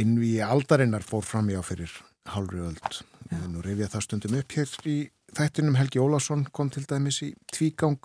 inn 0.00 0.16
í 0.22 0.38
aldarinnar 0.44 1.04
fór 1.06 1.24
fram 1.26 1.50
í 1.52 1.56
á 1.58 1.62
fyrir 1.66 1.92
hálfri 2.28 2.62
öld. 2.64 3.00
Nú 3.48 3.62
reyfi 3.64 3.84
ég 3.84 3.92
það 3.92 4.04
stundum 4.06 4.36
upp 4.38 4.56
hér 4.56 4.74
í 4.88 4.98
þættinum. 5.36 5.76
Helgi 5.78 6.00
Ólásson 6.02 6.46
kom 6.52 6.70
til 6.72 6.84
dæmis 6.88 7.20
í 7.24 7.32
tvígang 7.52 8.00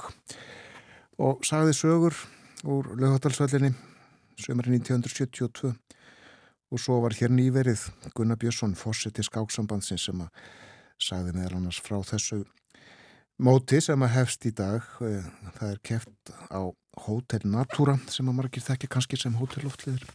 og 1.22 1.44
sagði 1.46 1.76
sögur 1.78 2.18
úr 2.64 2.94
lögadalsvöllinni 2.98 3.74
sömurinn 4.40 4.80
1972 4.82 5.74
og 6.74 6.82
svo 6.82 7.00
var 7.04 7.14
hér 7.14 7.32
nýverið 7.34 7.86
Gunnar 8.18 8.40
Björnsson 8.42 8.74
fórseti 8.78 9.24
skáksambandsins 9.26 10.08
sem 10.10 10.24
að 10.24 10.44
sagði 11.02 11.36
meðal 11.38 11.60
annars 11.60 11.82
frá 11.84 12.00
þessu 12.08 12.42
móti 13.44 13.82
sem 13.84 14.02
að 14.06 14.16
hefst 14.16 14.48
í 14.50 14.54
dag. 14.56 14.86
Eh, 15.02 15.26
það 15.60 15.70
er 15.70 15.82
keft 15.86 16.34
á 16.50 16.62
Hotel 17.06 17.44
Natura 17.50 17.98
sem 18.10 18.30
að 18.30 18.40
margir 18.40 18.66
þekkja 18.66 18.92
kannski 18.96 19.20
sem 19.20 19.36
hótelloftliður 19.38 20.06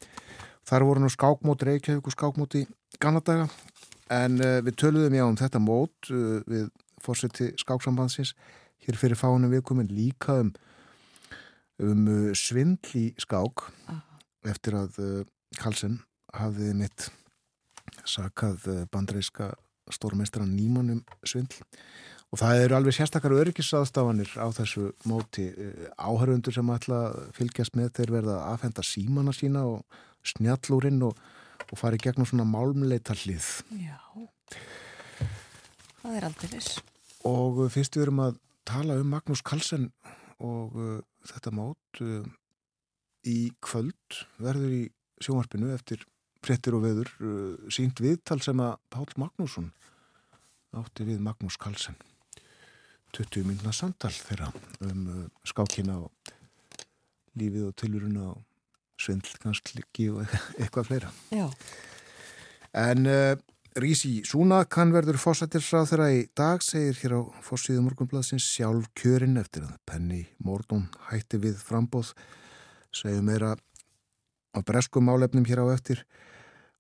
þar 0.67 0.87
voru 0.89 1.05
nú 1.05 1.11
skákmót 1.13 1.63
Reykjavík 1.67 2.09
og 2.09 2.15
skákmót 2.15 2.57
í 2.59 2.65
Ganadaga 3.03 3.49
en 4.13 4.41
uh, 4.41 4.59
við 4.65 4.79
töluðum 4.81 5.17
já 5.19 5.25
um 5.27 5.37
þetta 5.39 5.61
mót 5.63 6.11
uh, 6.13 6.41
við 6.49 6.69
fórseti 7.05 7.53
skáksambansins 7.61 8.35
hér 8.87 8.99
fyrir 8.99 9.19
fánum 9.21 9.53
við 9.53 9.65
komum 9.69 9.89
líka 9.93 10.41
um, 10.43 10.53
um 11.85 12.05
uh, 12.09 12.33
svindl 12.37 12.97
í 12.99 13.07
skák 13.21 13.69
eftir 14.49 14.79
að 14.79 14.99
Karlsson 15.59 15.99
hafði 16.33 16.73
mitt 16.79 17.09
sakað 18.09 18.63
bandreiska 18.93 19.51
stórmestran 19.93 20.53
Nýmann 20.55 20.93
um 20.95 21.01
svindl. 21.27 21.59
Og 22.33 22.41
það 22.41 22.63
eru 22.63 22.77
alveg 22.77 22.95
sérstakar 22.97 23.35
öryggisaðstafanir 23.35 24.31
á 24.37 24.47
þessu 24.55 24.91
móti 25.09 25.49
áhörundur 25.97 26.55
sem 26.55 26.73
ætla 26.73 27.01
að 27.09 27.19
fylgjast 27.37 27.77
með 27.77 27.91
þeir 27.99 28.13
verða 28.15 28.37
að 28.37 28.51
aðfenda 28.53 28.85
símana 28.85 29.35
sína 29.37 29.65
og 29.69 29.99
snjallúrin 30.27 31.01
og, 31.07 31.17
og 31.69 31.79
fara 31.81 31.99
í 31.99 32.03
gegnum 32.03 32.29
svona 32.29 32.47
málmleita 32.49 33.17
hlið. 33.19 33.49
Já, 33.79 33.99
það 36.03 36.19
er 36.19 36.29
aldrei 36.29 36.53
viss. 36.57 36.79
Og 37.29 37.65
fyrst 37.73 37.99
við 37.99 38.09
erum 38.09 38.25
að 38.27 38.39
tala 38.69 38.99
um 39.01 39.11
Magnús 39.13 39.43
Karlsson 39.45 39.89
og 40.45 40.77
uh, 40.79 41.01
þetta 41.27 41.55
mót 41.55 42.03
uh, 42.05 42.23
í 43.27 43.51
kvöld 43.65 44.23
verður 44.39 44.77
í 44.77 44.85
sjónvarpinu 45.25 45.73
eftir 45.75 46.05
frettir 46.45 46.77
og 46.79 46.85
veður 46.87 47.11
uh, 47.19 47.71
sínt 47.73 48.01
viðtal 48.03 48.41
sem 48.45 48.61
að 48.63 48.77
Pál 48.93 49.09
Magnússon 49.19 49.73
átti 50.79 51.07
við 51.09 51.23
Magnús 51.25 51.57
Karlsson. 51.61 51.97
20 53.17 53.47
minna 53.49 53.73
samtal 53.73 54.13
þeirra 54.13 54.51
um 54.85 55.07
uh, 55.09 55.23
skákina 55.49 55.97
og 56.05 56.35
lífið 57.39 57.71
og 57.71 57.77
tiluruna 57.79 58.27
og 58.35 58.45
svindl 58.99 59.39
kannski 59.43 60.11
og 60.13 60.25
eitthvað 60.59 60.91
fleira. 60.91 61.13
Já. 61.35 61.47
En 62.79 63.07
uh, 63.09 63.37
Rísi 63.79 64.25
Súnak, 64.27 64.75
hann 64.75 64.91
verður 64.95 65.21
fósættirsráð 65.23 65.93
þeirra 65.93 66.09
í 66.17 66.23
dag, 66.37 66.63
segir 66.65 66.97
hér 66.99 67.15
á 67.15 67.21
fórsíðu 67.47 67.85
morgunbladsins 67.85 68.47
sjálf 68.49 68.89
kjörinn 68.99 69.39
eftir 69.39 69.69
að 69.69 69.77
Penny 69.87 70.25
Mordón 70.43 70.89
hætti 71.11 71.39
við 71.43 71.61
frambóð, 71.63 72.11
segjum 72.91 73.29
meira 73.29 73.55
á 73.55 74.59
breskum 74.67 75.07
málefnum 75.07 75.47
hér 75.47 75.63
á 75.63 75.67
eftir 75.77 76.03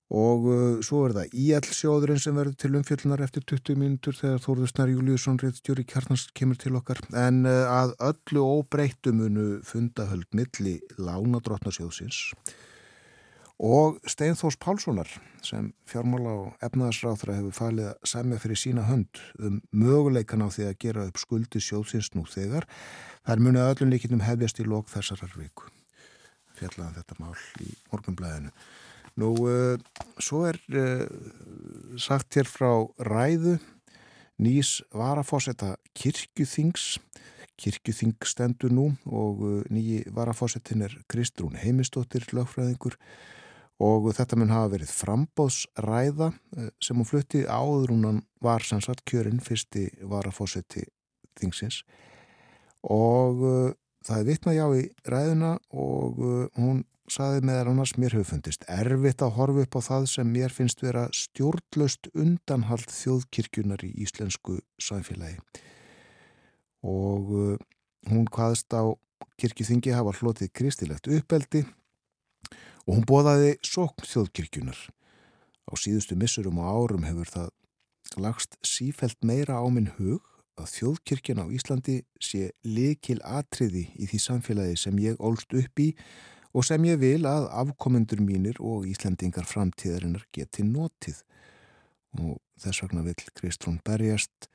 og 0.08 0.46
uh, 0.48 0.60
svo 0.84 1.02
er 1.04 1.14
það 1.16 1.34
íall-sjóðurinn 1.36 2.20
sem 2.22 2.36
verður 2.38 2.56
til 2.62 2.70
umfjöldunar 2.78 3.22
eftir 3.26 3.44
20 3.44 3.76
mínutur 3.76 4.16
þegar 4.16 4.40
Þórður 4.40 4.70
Snar 4.72 4.92
Júliusson 4.94 5.40
réttstjóri 5.42 5.84
kjarnans 5.88 6.30
kemur 6.32 6.56
til 6.60 6.78
okkar. 6.80 7.02
En 7.12 7.42
uh, 7.44 7.68
að 7.68 7.92
öllu 8.08 8.46
óbreyttu 8.56 9.12
munu 9.12 9.58
fundahöld 9.68 10.30
milli 10.32 10.78
lánadrottnarsjóðsins 10.96 12.22
og 13.58 13.98
Steinfors 14.06 14.56
Pálssonar 14.56 15.10
sem 15.42 15.72
fjármála 15.90 16.32
og 16.44 16.64
efnaðarsráþra 16.64 17.40
hefur 17.40 17.56
falið 17.56 17.88
að 17.90 18.04
semja 18.06 18.38
fyrir 18.38 18.60
sína 18.60 18.84
hönd 18.86 19.20
um 19.42 19.60
möguleikan 19.74 20.44
á 20.46 20.48
því 20.48 20.68
að 20.68 20.78
gera 20.84 21.06
upp 21.10 21.18
skuldi 21.18 21.60
sjóðsins 21.60 22.12
nú 22.14 22.24
þegar. 22.30 22.68
Þar 23.26 23.42
munið 23.44 23.72
öllum 23.72 23.92
líkinum 23.92 24.22
hefjast 24.24 24.62
í 24.62 24.66
lok 24.66 24.88
þessarar 24.92 25.34
viku. 25.36 25.66
Fjallaðan 26.54 27.00
þetta 27.02 27.18
mál 27.18 27.34
í 27.66 27.74
morgunblæðinu 27.90 28.54
Nú, 29.18 29.32
uh, 29.50 29.74
svo 30.22 30.44
er 30.46 30.58
uh, 30.70 31.02
sagt 31.98 32.36
hér 32.38 32.46
frá 32.46 32.70
ræðu 33.02 33.56
nýs 34.38 34.78
varafósetta 34.94 35.74
kirkjuþings. 35.98 36.98
Kirkjuþing 37.58 38.14
stendur 38.22 38.70
nú 38.70 38.92
og 39.10 39.40
uh, 39.42 39.56
nýji 39.74 40.04
varafósettin 40.14 40.84
er 40.86 40.94
Kristrún 41.10 41.58
Heimistóttir 41.58 42.28
lögfræðingur 42.30 42.94
og 43.82 44.06
þetta 44.14 44.38
mun 44.38 44.54
hafa 44.54 44.70
verið 44.76 44.90
frambóðsræða 44.90 46.32
sem 46.82 46.98
hún 46.98 47.06
flutti 47.06 47.44
áður 47.46 47.92
hún 47.94 48.22
var 48.42 48.64
sannsagt 48.66 49.04
kjörinn 49.06 49.38
fyrsti 49.42 49.84
varafósetti 50.02 50.82
þingsins 51.38 51.84
og 52.82 53.38
það 54.02 54.16
er 54.16 54.26
vitna 54.26 54.56
já 54.56 54.66
í 54.74 54.82
ræðuna 55.06 55.52
og 55.70 56.18
hún 56.58 56.82
saði 57.12 57.42
meðal 57.48 57.72
annars 57.72 57.94
mér 58.00 58.16
hefur 58.16 58.28
fundist 58.34 58.64
erfitt 58.68 59.22
að 59.24 59.34
horfa 59.38 59.64
upp 59.64 59.78
á 59.78 59.80
það 59.88 60.06
sem 60.12 60.30
mér 60.32 60.54
finnst 60.54 60.82
vera 60.84 61.06
stjórnlaust 61.16 62.10
undanhald 62.14 62.92
þjóðkirkjunar 62.92 63.84
í 63.86 63.92
íslensku 64.04 64.58
samfélagi. 64.82 65.40
Og 66.86 67.32
uh, 67.34 67.56
hún 68.10 68.28
hvaðst 68.32 68.72
á 68.76 68.92
kirkjuþingi 69.40 69.94
hafa 69.96 70.14
hlotið 70.20 70.52
kristilegt 70.54 71.10
uppeldi 71.10 71.64
og 72.86 72.94
hún 72.96 73.06
bóðaði 73.08 73.56
sókn 73.66 74.06
þjóðkirkjunar 74.08 74.80
á 75.68 75.72
síðustu 75.76 76.16
missurum 76.18 76.60
og 76.62 76.68
árum 76.72 77.06
hefur 77.08 77.30
það 77.32 77.54
lagst 78.18 78.56
sífelt 78.64 79.18
meira 79.26 79.60
á 79.60 79.66
minn 79.68 79.90
hug 79.98 80.24
að 80.58 80.72
þjóðkirkjun 80.74 81.42
á 81.44 81.46
Íslandi 81.54 82.00
sé 82.22 82.50
likil 82.66 83.20
atriði 83.22 83.88
í 83.94 84.08
því 84.10 84.20
samfélagi 84.24 84.78
sem 84.80 84.98
ég 85.02 85.20
ólst 85.22 85.52
upp 85.54 85.82
í 85.82 85.92
og 86.54 86.64
sem 86.66 86.84
ég 86.88 87.00
vil 87.00 87.24
að 87.28 87.48
afkomendur 87.62 88.22
mínir 88.24 88.60
og 88.60 88.86
Íslandingar 88.88 89.48
framtíðarinnar 89.48 90.24
geti 90.34 90.64
notið 90.66 91.22
og 92.18 92.38
þess 92.58 92.84
vegna 92.84 93.04
vil 93.06 93.18
Kristrún 93.36 93.80
berjast 93.84 94.48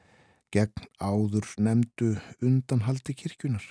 gegn 0.53 0.87
áður 1.01 1.47
nefndu 1.57 2.15
undanhaldi 2.43 3.15
kirkjunar. 3.17 3.65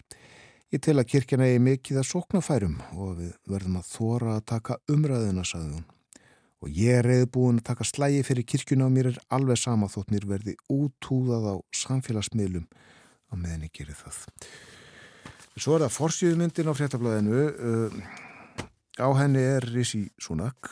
Ég 0.72 0.80
tel 0.80 0.96
að 0.98 1.10
kirkjana 1.12 1.46
er 1.52 1.60
mikið 1.62 2.00
að 2.00 2.08
sóknafærum 2.08 2.78
og 2.96 3.18
við 3.18 3.32
verðum 3.50 3.76
að 3.82 3.90
þóra 3.90 4.36
að 4.38 4.46
taka 4.54 4.78
umræðina, 4.90 5.44
sagði 5.44 5.76
hún. 5.76 5.88
Og 6.62 6.70
ég 6.78 7.00
er 7.00 7.06
reyði 7.06 7.28
búin 7.34 7.58
að 7.60 7.66
taka 7.68 7.86
slægi 7.86 8.22
fyrir 8.24 8.46
kirkjuna 8.48 8.86
og 8.86 8.94
mér 8.94 9.10
er 9.10 9.18
alveg 9.36 9.60
sama 9.60 9.90
þótt 9.92 10.14
mér 10.14 10.28
verði 10.30 10.54
útúðað 10.72 11.48
á 11.52 11.54
samfélagsmiðlum 11.82 12.64
á 12.70 13.32
meðan 13.34 13.66
ég 13.66 13.74
gerir 13.76 13.98
það. 13.98 14.22
Svo 15.56 15.76
er 15.76 15.84
það 15.84 15.96
forsýðmyndin 15.98 16.70
á 16.70 16.74
fréttablaðinu. 16.76 17.40
Uh, 17.52 17.96
á 18.96 19.08
henni 19.20 19.42
er 19.44 19.66
Rissi 19.72 20.06
Sunak 20.20 20.70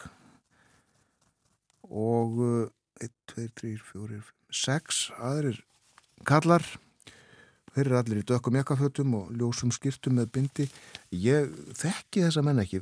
og 1.91 2.39
1, 3.03 3.11
2, 3.35 3.49
3, 3.61 3.75
4, 3.93 4.21
5, 4.21 4.31
6 4.61 5.03
aðrir 5.19 5.59
kallar. 6.29 6.65
Þeir 7.71 7.87
eru 7.87 7.97
allir 8.01 8.19
í 8.19 8.27
dökkum 8.27 8.57
jakkafötum 8.59 9.13
og 9.15 9.29
ljósum 9.39 9.71
skýrtum 9.71 10.17
með 10.19 10.31
bindi. 10.35 10.65
Ég 11.15 11.53
þekki 11.79 12.25
þessa 12.25 12.43
menn 12.43 12.59
ekki. 12.65 12.81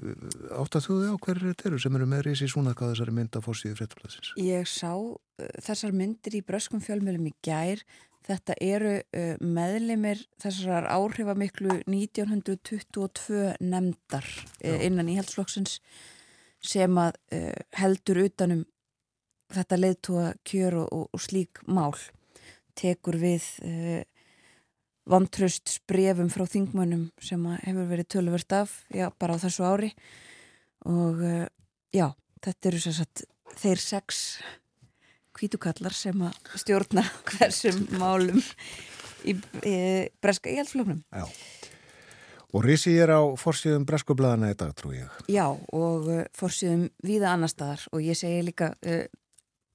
Átt 0.57 0.79
að 0.79 0.87
þú 0.87 0.97
þau 1.03 1.11
á 1.13 1.23
hverju 1.27 1.51
þetta 1.51 1.67
eru 1.69 1.81
sem 1.83 1.99
eru 1.99 2.07
með 2.09 2.23
Rissi 2.25 2.49
Sunak 2.49 2.81
á 2.81 2.89
þessari 2.89 3.17
mynd 3.19 3.37
á 3.37 3.41
forsýðu 3.45 3.77
fréttablaðsins? 3.83 4.33
Ég 4.41 4.71
sá 4.71 4.95
uh, 4.97 5.19
þessar 5.67 5.93
myndir 5.93 6.39
í 6.41 6.45
bröskum 6.47 6.81
fjölmjölum 6.81 7.29
í 7.29 7.35
gær 7.45 7.85
Þetta 8.29 8.57
eru 8.61 8.95
uh, 9.01 9.37
meðlimir 9.41 10.21
þessar 10.43 10.89
áhrifamiklu 10.93 11.79
1922 11.89 13.55
nefndar 13.65 14.27
uh, 14.27 14.79
innan 14.85 15.09
íhaldsflokksins 15.09 15.79
sem 16.61 17.01
að 17.01 17.17
uh, 17.33 17.55
heldur 17.79 18.21
utanum 18.27 18.67
þetta 19.55 19.79
leiðtúa 19.81 20.27
kjör 20.45 20.83
og, 20.83 21.09
og, 21.09 21.23
slík 21.25 21.63
mál. 21.65 21.95
Tekur 22.77 23.17
við 23.19 23.47
vantraust 25.09 25.73
sprefum 25.73 26.29
frá 26.31 26.45
þingmönnum 26.47 27.09
sem 27.25 27.47
hefur 27.65 27.89
verið 27.89 28.11
töluvert 28.13 28.55
af 28.55 28.75
já, 28.93 29.09
bara 29.19 29.35
á 29.35 29.43
þessu 29.43 29.65
ári. 29.67 29.89
Og 30.85 31.25
já, 31.97 32.13
þetta 32.45 32.71
eru 32.71 32.83
sérstaklega 32.85 33.35
þeir 33.59 33.83
sex 33.83 34.21
kvítukallar 35.39 35.95
sem 35.97 36.27
að 36.27 36.37
stjórna 36.59 37.07
hversum 37.33 37.85
málum 38.01 38.43
í, 39.25 39.37
í 39.65 39.79
breska 40.23 40.51
íhjálpsflóknum. 40.53 41.03
Já. 41.15 41.27
Og 42.57 42.65
Rissi 42.65 42.95
er 42.97 43.13
á 43.13 43.21
fórsíðum 43.37 43.85
breskublaðana 43.89 44.55
í 44.55 44.57
dag, 44.57 44.73
trú 44.77 44.95
ég. 44.95 45.09
Já, 45.29 45.51
og 45.53 46.07
uh, 46.09 46.23
fórsíðum 46.37 46.87
víða 47.05 47.35
annar 47.35 47.53
staðar 47.53 47.85
og 47.93 48.01
ég 48.01 48.17
segi 48.17 48.39
líka 48.47 48.71
uh, 48.89 49.03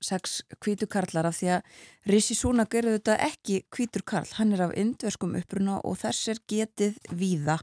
sex 0.03 0.39
kvítukarlar 0.59 1.29
af 1.29 1.37
því 1.37 1.51
að 1.53 1.77
Rissi 2.09 2.35
Súna 2.35 2.65
gerur 2.69 2.97
þetta 2.97 3.19
ekki 3.27 3.59
kvítur 3.71 4.03
karl. 4.09 4.31
Hann 4.39 4.55
er 4.57 4.65
af 4.65 4.73
indverskum 4.79 5.37
uppruna 5.37 5.77
og 5.85 5.99
þess 6.01 6.33
er 6.33 6.41
getið 6.49 6.97
víða 7.13 7.59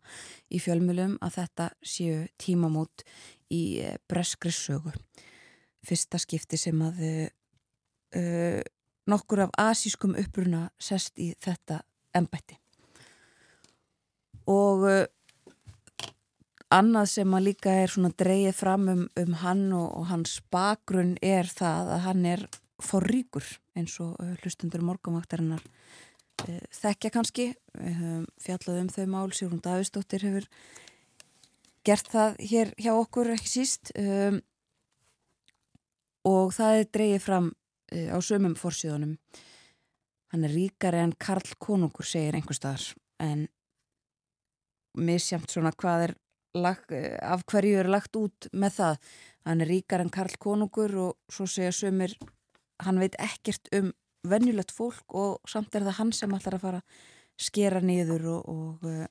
í 0.47 0.63
fjölmjölum 0.63 1.19
að 1.27 1.41
þetta 1.41 1.69
séu 1.83 2.23
tímamót 2.39 3.05
í 3.51 3.65
uh, 3.83 3.99
breskri 4.07 4.55
sögu. 4.55 4.95
Fyrsta 5.83 6.21
skipti 6.23 6.61
sem 6.61 6.87
að 6.87 7.03
uh, 8.17 8.61
nokkur 9.11 9.47
af 9.47 9.55
asískum 9.71 10.17
uppruna 10.19 10.69
sest 10.81 11.19
í 11.19 11.33
þetta 11.43 11.83
ennbætti 12.17 12.59
og 14.51 14.87
uh, 14.89 15.05
annað 16.71 17.09
sem 17.15 17.35
að 17.35 17.47
líka 17.49 17.75
er 17.83 17.93
svona 17.93 18.13
dreyið 18.19 18.57
fram 18.57 18.89
um, 18.93 19.07
um 19.19 19.39
hann 19.43 19.65
og, 19.77 19.89
og 19.99 20.11
hans 20.11 20.39
bakgrunn 20.53 21.17
er 21.23 21.51
það 21.51 21.95
að 21.97 22.05
hann 22.07 22.29
er 22.31 22.45
forríkur 22.81 23.47
eins 23.79 23.97
og 24.03 24.15
uh, 24.23 24.35
hlustundur 24.43 24.85
morgunvaktarinnar 24.87 25.65
uh, 26.47 26.61
þekkja 26.75 27.13
kannski. 27.15 27.51
Við 27.75 27.99
höfum 27.99 28.29
fjallað 28.41 28.85
um 28.85 28.93
þau 28.95 29.09
mál 29.11 29.35
Sýrún 29.35 29.65
Davistóttir 29.65 30.27
hefur 30.27 30.49
gert 31.87 32.11
það 32.13 32.39
hér 32.53 32.73
hjá 32.79 32.93
okkur 32.95 33.35
ekki 33.35 33.51
síst. 33.51 33.93
Um, 33.99 34.41
og 36.29 36.53
það 36.53 36.79
er 36.79 36.91
dreyið 36.93 37.23
fram 37.25 37.53
á 37.91 38.19
sömum 38.23 38.55
fórsíðunum 38.59 39.17
hann 40.31 40.47
er 40.47 40.55
ríkari 40.55 41.01
en 41.03 41.15
Karl 41.19 41.57
Konungur 41.59 42.07
segir 42.07 42.37
einhver 42.39 42.57
staðar. 42.57 42.85
En 43.21 43.49
misjamt 44.99 45.51
svona 45.51 45.73
hvað 45.75 46.09
er 46.09 46.15
lag, 46.55 46.83
eh, 46.91 47.19
af 47.23 47.45
hverju 47.47 47.79
er 47.79 47.91
lagt 47.91 48.17
út 48.17 48.49
með 48.53 48.77
það. 48.79 49.01
Hann 49.47 49.61
er 49.61 49.67
ríkari 49.67 50.07
en 50.07 50.11
Karl 50.11 50.37
Konungur 50.39 50.95
og 50.97 51.17
svo 51.29 51.47
segja 51.47 51.73
sömur 51.73 52.15
hann 52.81 52.99
veit 52.99 53.17
ekkert 53.19 53.69
um 53.77 53.93
vennjulegt 54.25 54.71
fólk 54.71 55.15
og 55.15 55.41
samt 55.49 55.75
er 55.75 55.83
það 55.83 55.99
hann 55.99 56.13
sem 56.13 56.31
ætlar 56.31 56.55
að 56.59 56.61
fara 56.61 56.83
skera 57.41 57.81
niður 57.81 58.27
og, 58.37 58.49
og 58.49 58.85
uh, 58.85 59.07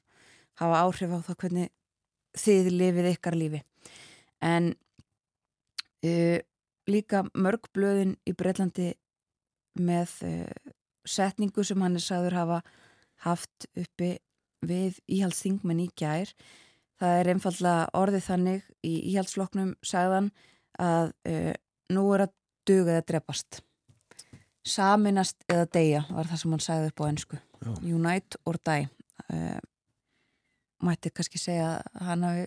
hafa 0.61 0.81
áhrif 0.85 1.09
á 1.09 1.19
það 1.25 1.39
hvernig 1.41 1.69
þið 2.37 2.69
lifið 2.73 3.09
ykkar 3.15 3.35
lífi. 3.35 3.63
En 4.41 4.75
uh, 6.05 6.39
líka 6.91 7.23
mörg 7.37 7.69
blöðin 7.75 8.15
í 8.27 8.33
Breitlandi 8.37 8.93
með 9.79 10.15
uh, 10.27 10.73
setningu 11.07 11.63
sem 11.65 11.81
hann 11.81 11.97
er 11.97 12.03
sagður 12.03 12.37
hafa 12.37 12.59
haft 13.25 13.67
uppi 13.77 14.17
við 14.65 14.99
íhaldsþingmenn 15.07 15.85
í 15.85 15.89
gær. 15.97 16.31
Það 16.99 17.21
er 17.21 17.31
einfallega 17.31 17.87
orðið 17.95 18.25
þannig 18.27 18.69
í 18.83 18.93
íhaldsfloknum 19.13 19.73
sagðan 19.85 20.31
að 20.79 21.13
uh, 21.29 21.53
nú 21.95 22.05
er 22.15 22.25
að 22.27 22.35
duga 22.69 22.97
eða 22.97 23.07
drepast. 23.13 23.61
Saminast 24.67 25.45
eða 25.49 25.67
deyja 25.73 26.05
var 26.09 26.27
það 26.29 26.41
sem 26.41 26.55
hann 26.55 26.65
sagði 26.65 26.91
upp 26.91 27.03
á 27.03 27.09
ennsku. 27.09 27.39
Unite 27.83 28.39
or 28.45 28.59
die. 28.67 28.89
Uh, 29.29 29.59
mætti 30.83 31.11
kannski 31.11 31.39
segja 31.41 31.77
að 31.79 32.05
hann 32.07 32.27
hafi 32.27 32.45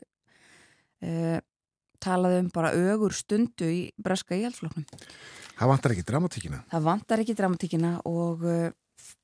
talaði 2.02 2.42
um 2.42 2.50
bara 2.54 2.72
ögur 2.76 3.14
stundu 3.16 3.68
í 3.70 3.82
breska 4.02 4.36
íhaldsfloknum. 4.38 4.86
Það 5.58 5.70
vantar 5.70 5.94
ekki 5.94 6.06
dramatíkina. 6.08 6.62
Það 6.72 6.86
vantar 6.88 7.22
ekki 7.22 7.36
dramatíkina 7.38 7.92
og 8.08 8.46
uh, 8.48 8.70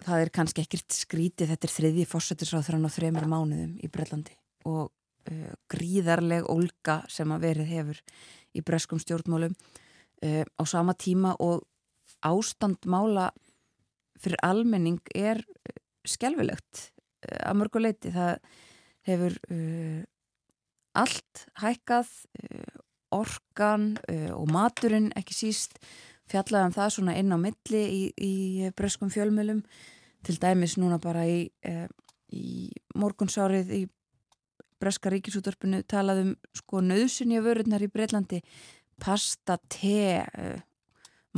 það 0.04 0.24
er 0.24 0.32
kannski 0.34 0.64
ekkert 0.64 0.94
skrítið 0.94 1.52
þetta 1.52 1.68
er 1.68 1.74
þriðji 1.74 2.06
fósættisráþrann 2.10 2.86
á 2.86 2.90
þremur 2.92 3.28
mánuðum 3.30 3.74
í 3.82 3.90
Brellandi 3.92 4.36
og 4.68 4.90
uh, 4.90 5.50
gríðarleg 5.70 6.46
olga 6.50 7.00
sem 7.10 7.34
að 7.34 7.48
verið 7.48 7.72
hefur 7.72 8.02
í 8.56 8.64
breskum 8.66 9.02
stjórnmálum 9.02 9.54
uh, 9.54 10.44
á 10.44 10.62
sama 10.68 10.94
tíma 10.98 11.34
og 11.42 11.64
ástandmála 12.26 13.30
fyrir 14.18 14.40
almenning 14.42 15.02
er 15.14 15.44
skelvilegt 16.08 16.88
uh, 17.28 17.50
að 17.50 17.60
mörguleiti. 17.62 18.14
Það 18.14 18.38
hefur 19.08 19.36
allt 20.98 21.44
hækkað, 21.62 22.10
uh, 22.42 22.78
orkan 23.14 23.92
uh, 24.10 24.32
og 24.36 24.50
maturinn 24.52 25.10
ekki 25.18 25.36
síst 25.36 25.78
fjallaðan 26.28 26.72
um 26.72 26.76
það 26.76 26.94
svona 26.96 27.16
inn 27.16 27.32
á 27.32 27.38
milli 27.40 27.84
í, 27.88 28.02
í 28.12 28.72
breskum 28.76 29.12
fjölmjölum 29.12 29.62
til 30.26 30.36
dæmis 30.42 30.74
núna 30.76 30.98
bara 31.00 31.22
í, 31.24 31.46
í 32.36 32.68
morgunsárið 33.00 33.70
í 33.72 33.82
breska 34.82 35.08
ríkisútörpunu 35.14 35.80
talaðum 35.88 36.34
sko 36.58 36.82
nöðsynja 36.84 37.40
vörurnar 37.46 37.80
í 37.80 37.88
Breitlandi 37.88 38.42
pasta, 39.00 39.56
te 39.72 40.26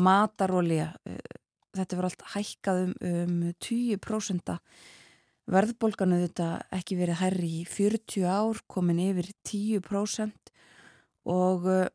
matarólja 0.01 0.91
þetta 1.77 1.99
verður 1.99 2.09
allt 2.09 2.27
hækkað 2.35 2.83
um, 2.85 2.95
um 3.11 3.37
10% 3.63 4.57
verðbólganu 5.51 6.21
þetta 6.25 6.49
ekki 6.75 6.99
verið 7.01 7.21
herri 7.21 7.51
í 7.61 7.65
40 7.69 8.27
ár, 8.31 8.61
komin 8.71 9.01
yfir 9.03 9.31
10% 9.49 10.53
og 11.31 11.67
uh, 11.69 11.87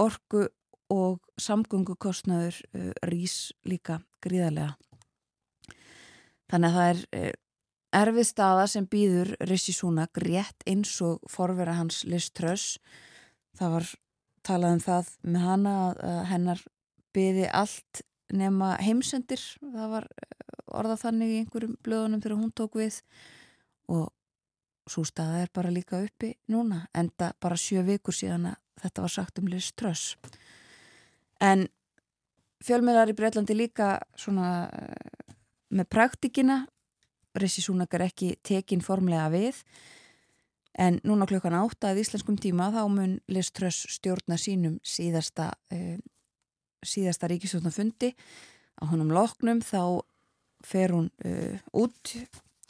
orgu 0.00 0.48
og 0.90 1.20
samgöngukostnaður 1.40 2.58
uh, 2.74 2.90
rís 3.06 3.52
líka 3.68 4.00
gríðarlega. 4.24 4.74
Þannig 6.50 6.68
að 6.68 6.76
það 6.78 6.90
er 6.90 7.04
uh, 7.20 7.32
erfið 8.00 8.28
staða 8.28 8.66
sem 8.70 8.90
býður 8.90 9.32
Rissi 9.50 9.74
Súnak 9.74 10.20
rétt 10.22 10.66
eins 10.70 10.92
og 11.06 11.22
forvera 11.30 11.78
hans 11.78 12.02
Liz 12.06 12.30
Truss. 12.34 12.78
Það 13.58 13.76
var 13.76 13.90
talað 14.46 14.76
um 14.76 14.84
það 14.84 15.14
með 15.22 15.46
hana 15.46 15.74
að 15.94 16.20
hennar 16.30 16.62
byði 17.14 17.48
allt 17.54 18.04
nema 18.30 18.76
heimsendir. 18.82 19.42
Það 19.60 19.88
var 19.94 20.06
orðað 20.76 21.04
þannig 21.04 21.34
í 21.34 21.38
einhverjum 21.42 21.76
blöðunum 21.84 22.22
þegar 22.22 22.40
hún 22.40 22.54
tók 22.56 22.78
við. 22.80 23.00
Og 23.90 24.08
svo 24.90 25.04
staða 25.06 25.44
er 25.44 25.52
bara 25.54 25.72
líka 25.72 26.00
uppi 26.02 26.34
núna 26.50 26.84
enda 26.96 27.32
bara 27.40 27.58
sjö 27.58 27.84
vikur 27.86 28.14
síðan 28.16 28.50
að 28.52 28.58
þetta 28.82 29.04
var 29.04 29.14
sagt 29.14 29.38
um 29.38 29.50
Liz 29.50 29.70
Truss. 29.76 30.16
En 31.40 31.68
fjölmiðlar 32.64 33.12
í 33.12 33.16
Breitlandi 33.16 33.56
líka 33.56 33.98
svona 34.18 34.68
með 35.70 35.88
praktikina 35.92 36.64
Rissi 37.38 37.62
Súnak 37.62 37.94
er 37.94 38.08
ekki 38.08 38.34
tekin 38.42 38.82
formlega 38.82 39.28
við 39.32 39.60
en 40.80 40.98
núna 41.06 41.28
klukkan 41.30 41.54
átta 41.58 41.92
að 41.92 42.02
íslenskum 42.02 42.38
tíma 42.40 42.70
þá 42.74 42.82
mun 42.90 43.18
Liz 43.30 43.52
Truss 43.54 43.86
stjórna 43.94 44.38
sínum 44.40 44.78
síðasta 44.86 45.52
uh, 45.74 45.98
síðasta 46.86 47.28
ríkistjórnafundi 47.30 48.14
á 48.80 48.82
honum 48.90 49.12
loknum 49.14 49.60
þá 49.62 50.02
fer 50.66 50.92
hún 50.94 51.10
uh, 51.24 51.58
út 51.72 52.14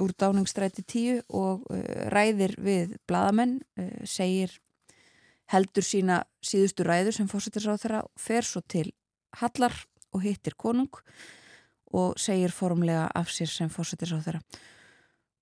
úr 0.00 0.14
dáningsstræti 0.16 0.84
tíu 0.86 1.20
og 1.28 1.66
uh, 1.68 1.80
ræðir 2.12 2.56
við 2.62 2.96
bladamenn, 3.08 3.60
uh, 3.80 4.02
segir 4.04 4.54
heldur 5.50 5.84
sína 5.84 6.22
síðustu 6.44 6.86
ræður 6.86 7.16
sem 7.16 7.28
fórsettisráð 7.30 7.84
þeirra, 7.84 8.02
fer 8.16 8.46
svo 8.46 8.62
til 8.62 8.88
Hallar 9.40 9.74
og 10.14 10.24
hittir 10.24 10.56
konung 10.58 10.90
og 11.90 12.18
segir 12.18 12.54
formlega 12.54 13.08
af 13.14 13.30
sér 13.34 13.50
sem 13.50 13.70
fórsettisráð 13.70 14.26
þeirra. 14.26 14.42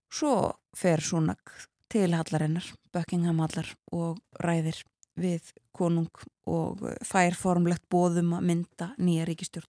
Svo 0.08 0.34
fer 0.76 1.04
Súnak 1.04 1.52
til 1.92 2.14
Hallarinnar, 2.16 2.64
Buckingham 2.92 3.42
Hallar 3.44 3.68
og 3.92 4.20
ræðir 4.40 4.80
við 5.18 5.52
konung 5.76 6.10
og 6.48 6.80
fær 7.04 7.36
formlegt 7.36 7.84
bóðum 7.92 8.36
að 8.38 8.46
mynda 8.50 8.92
nýja 8.96 9.26
ríkistjórn. 9.28 9.68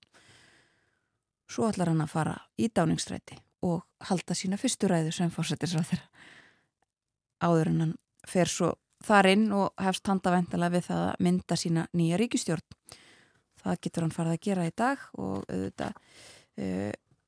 Svo 1.50 1.70
ætlar 1.70 1.90
hann 1.90 2.04
að 2.04 2.12
fara 2.14 2.36
í 2.62 2.70
dáningsstræti 2.70 3.40
og 3.66 3.82
halda 4.08 4.36
sína 4.38 4.60
fyrstu 4.60 4.88
ræðu 4.90 5.12
sem 5.16 5.32
fórsetir 5.34 5.72
svo 5.72 5.82
þeirra. 5.84 6.06
Áður 7.42 7.72
en 7.72 7.82
hann 7.84 7.96
fer 8.28 8.52
svo 8.52 8.74
þar 9.06 9.30
inn 9.32 9.46
og 9.56 9.72
hefst 9.80 10.08
handavendala 10.12 10.70
við 10.74 10.90
það 10.90 11.06
að 11.08 11.24
mynda 11.26 11.58
sína 11.60 11.86
nýja 11.96 12.20
ríkistjórn. 12.20 12.66
Það 13.60 13.80
getur 13.86 14.06
hann 14.06 14.16
farið 14.16 14.36
að 14.36 14.44
gera 14.48 14.68
í 14.68 14.74
dag 14.76 15.06
og 15.20 15.50
auðvitað 15.50 15.94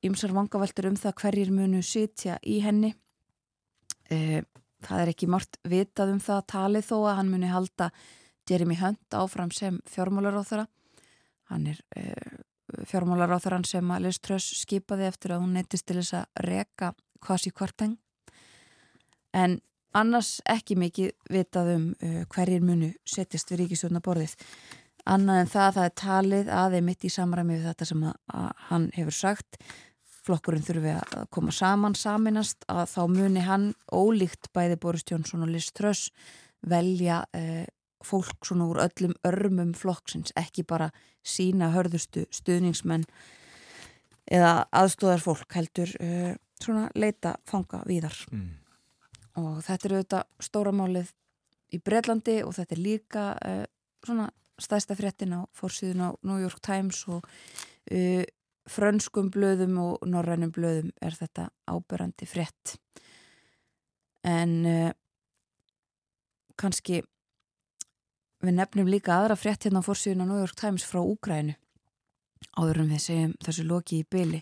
ymsar 0.07 0.31
uh, 0.31 0.37
vangaveltur 0.37 0.89
um 0.91 0.99
það 0.99 1.17
hverjir 1.23 1.53
munu 1.55 1.81
sitja 1.83 2.37
í 2.43 2.59
henni. 2.63 2.93
Uh, 4.11 4.43
það 4.85 5.03
er 5.03 5.13
ekki 5.13 5.31
margt 5.31 5.59
vitað 5.67 6.13
um 6.15 6.21
það 6.23 6.45
talið 6.53 6.87
þó 6.87 6.95
að 6.99 7.17
hann 7.19 7.33
muni 7.33 7.51
halda 7.51 7.91
Jeremy 8.49 8.77
Hunt 8.79 9.15
áfram 9.15 9.51
sem 9.55 9.79
fjármálaráþara. 9.91 10.67
Hann 11.51 11.67
er 11.71 11.83
uh, 11.97 12.39
fjármálaráþarann 12.89 13.65
sem 13.67 13.91
að 13.93 14.07
Liz 14.07 14.19
Truss 14.23 14.61
skipaði 14.61 15.07
eftir 15.09 15.35
að 15.35 15.43
hún 15.43 15.57
neittist 15.57 15.87
til 15.87 15.99
þess 15.99 16.17
að 16.21 16.45
reka 16.47 16.93
kvasi 17.21 17.51
kvarteng. 17.53 17.97
En 19.33 19.59
annars 19.97 20.39
ekki 20.49 20.77
mikið 20.79 21.11
vitað 21.31 21.73
um 21.75 21.85
uh, 21.93 22.23
hverjir 22.31 22.63
munu 22.65 22.91
setjast 23.07 23.51
við 23.51 23.65
ríkistjórnaborðið. 23.65 24.35
Annað 25.11 25.41
en 25.41 25.49
það 25.49 25.67
að 25.67 25.77
það 25.77 25.87
er 25.87 25.95
talið 26.01 26.51
aðeins 26.61 26.87
mitt 26.87 27.05
í 27.07 27.11
samræmi 27.11 27.55
við 27.57 27.69
þetta 27.71 27.87
sem 27.89 28.03
að, 28.05 28.51
hann 28.69 28.91
hefur 28.95 29.17
sagt 29.17 29.57
flokkurinn 30.21 30.65
þurfi 30.65 30.93
að 30.93 31.29
koma 31.33 31.53
saman 31.55 31.95
saminast 31.97 32.65
að 32.69 32.83
þá 32.91 33.01
muni 33.09 33.41
hann 33.41 33.71
ólíkt 33.89 34.51
bæði 34.53 34.77
Boris 34.83 35.05
Jónsson 35.09 35.41
og 35.47 35.49
Liz 35.49 35.71
Truss 35.73 36.11
velja 36.61 37.23
uh, 37.33 37.65
fólk 38.05 38.45
svona 38.47 38.67
úr 38.69 38.81
öllum 38.85 39.13
örmum 39.27 39.73
flokksins, 39.77 40.33
ekki 40.39 40.65
bara 40.67 40.89
sína 41.23 41.71
hörðustu 41.75 42.25
stuðningsmenn 42.33 43.05
eða 44.31 44.65
aðstóðar 44.71 45.23
fólk 45.23 45.57
heldur 45.57 45.91
uh, 46.01 46.33
svona 46.61 46.89
leita 46.95 47.35
fanga 47.49 47.81
víðar 47.87 48.15
mm. 48.31 48.49
og 49.41 49.63
þetta 49.65 49.87
er 49.87 49.95
auðvitað 49.97 50.45
stóramálið 50.47 51.15
í 51.71 51.79
Breitlandi 51.81 52.37
og 52.45 52.55
þetta 52.57 52.77
er 52.77 52.83
líka 52.83 53.25
uh, 53.35 53.65
svona 54.05 54.29
stæsta 54.61 54.95
fréttin 54.97 55.33
á 55.37 55.41
fórsíðun 55.57 56.05
á 56.05 56.09
New 56.27 56.37
York 56.41 56.61
Times 56.63 57.03
og 57.09 57.25
uh, 57.25 58.23
frönskum 58.69 59.31
blöðum 59.33 59.79
og 59.81 60.07
norrænum 60.07 60.53
blöðum 60.53 60.91
er 61.01 61.17
þetta 61.17 61.49
ábyrrandi 61.65 62.27
frétt 62.29 62.77
en 64.21 64.93
kannski 66.61 66.99
við 68.41 68.57
nefnum 68.57 68.89
líka 68.89 69.15
aðra 69.17 69.37
frétt 69.39 69.67
hérna 69.67 69.81
á 69.83 69.87
fórsíðun 69.87 70.25
á 70.25 70.29
New 70.29 70.41
York 70.41 70.57
Times 70.59 70.85
frá 70.87 71.01
Úgrænu 71.01 71.57
áður 72.57 72.83
en 72.83 72.93
við 72.93 73.03
segjum 73.05 73.33
þessu 73.45 73.65
loki 73.69 74.01
í 74.01 74.07
byli 74.09 74.41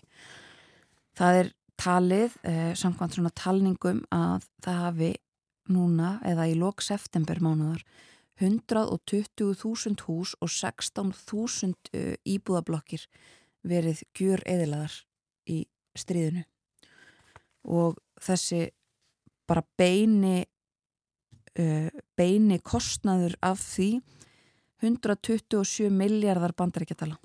það 1.18 1.40
er 1.40 1.50
talið 1.80 2.36
uh, 2.44 2.70
samkvæmt 2.76 3.16
svona 3.16 3.34
talningum 3.36 4.04
að 4.12 4.46
það 4.64 4.80
hafi 4.84 5.10
núna 5.70 6.14
eða 6.26 6.48
í 6.50 6.56
lok 6.58 6.82
september 6.84 7.40
mánuðar 7.44 7.84
120.000 8.40 10.06
hús 10.06 10.32
og 10.40 10.48
16.000 10.48 11.74
uh, 11.92 12.14
íbúðablokkir 12.24 13.04
verið 13.68 14.02
gjur 14.16 14.40
eðilaðar 14.48 14.94
í 15.50 15.66
stríðinu. 15.98 16.46
Og 17.68 17.98
þessi 18.20 18.70
bara 19.48 19.64
beini 19.76 20.46
beini 22.16 22.60
kostnaður 22.62 23.34
af 23.42 23.58
því 23.58 23.88
127 24.80 25.90
miljardar 25.92 26.54
bandaríkjatala 26.56 27.18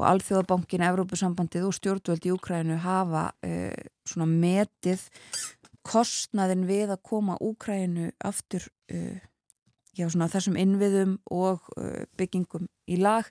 og 0.00 0.06
Alþjóðabankin, 0.08 0.84
Evrópusambandið 0.86 1.66
og 1.68 1.74
stjórnvöld 1.76 2.26
í 2.26 2.32
Úkrænu 2.34 2.78
hafa 2.80 3.30
uh, 3.44 3.88
svona 4.08 4.28
metið 4.30 5.04
kostnaðin 5.86 6.66
við 6.68 6.94
að 6.94 7.02
koma 7.06 7.36
Úkrænu 7.44 8.10
aftur 8.24 8.64
uh, 8.92 9.18
já, 9.96 10.06
svona, 10.06 10.30
þessum 10.32 10.58
innviðum 10.60 11.18
og 11.34 11.68
uh, 11.76 12.04
byggingum 12.20 12.68
í 12.90 13.00
lag 13.00 13.28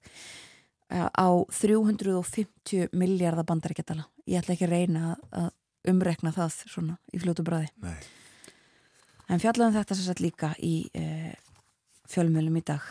uh, 0.93 1.09
á 1.09 1.27
350 1.49 2.93
miljardar 2.93 3.47
bandaríkjatala. 3.49 4.05
Ég 4.29 4.43
ætla 4.43 4.57
ekki 4.57 4.69
að 4.69 4.75
reyna 4.75 5.15
að 5.33 5.51
umrekna 5.89 6.33
það 6.35 6.57
svona 6.67 6.99
í 7.15 7.21
fljótu 7.21 7.45
bræði. 7.47 7.71
Nei. 7.81 7.97
En 9.29 9.41
fjallaðum 9.41 9.77
þetta 9.77 9.95
sér 9.95 10.09
sett 10.09 10.23
líka 10.23 10.51
í 10.65 10.89
uh, 10.97 11.31
fjölmjölum 12.09 12.57
í 12.57 12.65
dag 12.65 12.85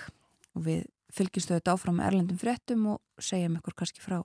og 0.54 0.64
við 0.68 0.86
fylgjumstu 1.14 1.56
þetta 1.56 1.74
áfram 1.74 1.98
með 1.98 2.10
erlendum 2.12 2.38
fréttum 2.38 2.86
og 2.94 3.22
segjum 3.22 3.58
ykkur 3.58 3.74
kannski 3.78 4.04
frá 4.04 4.20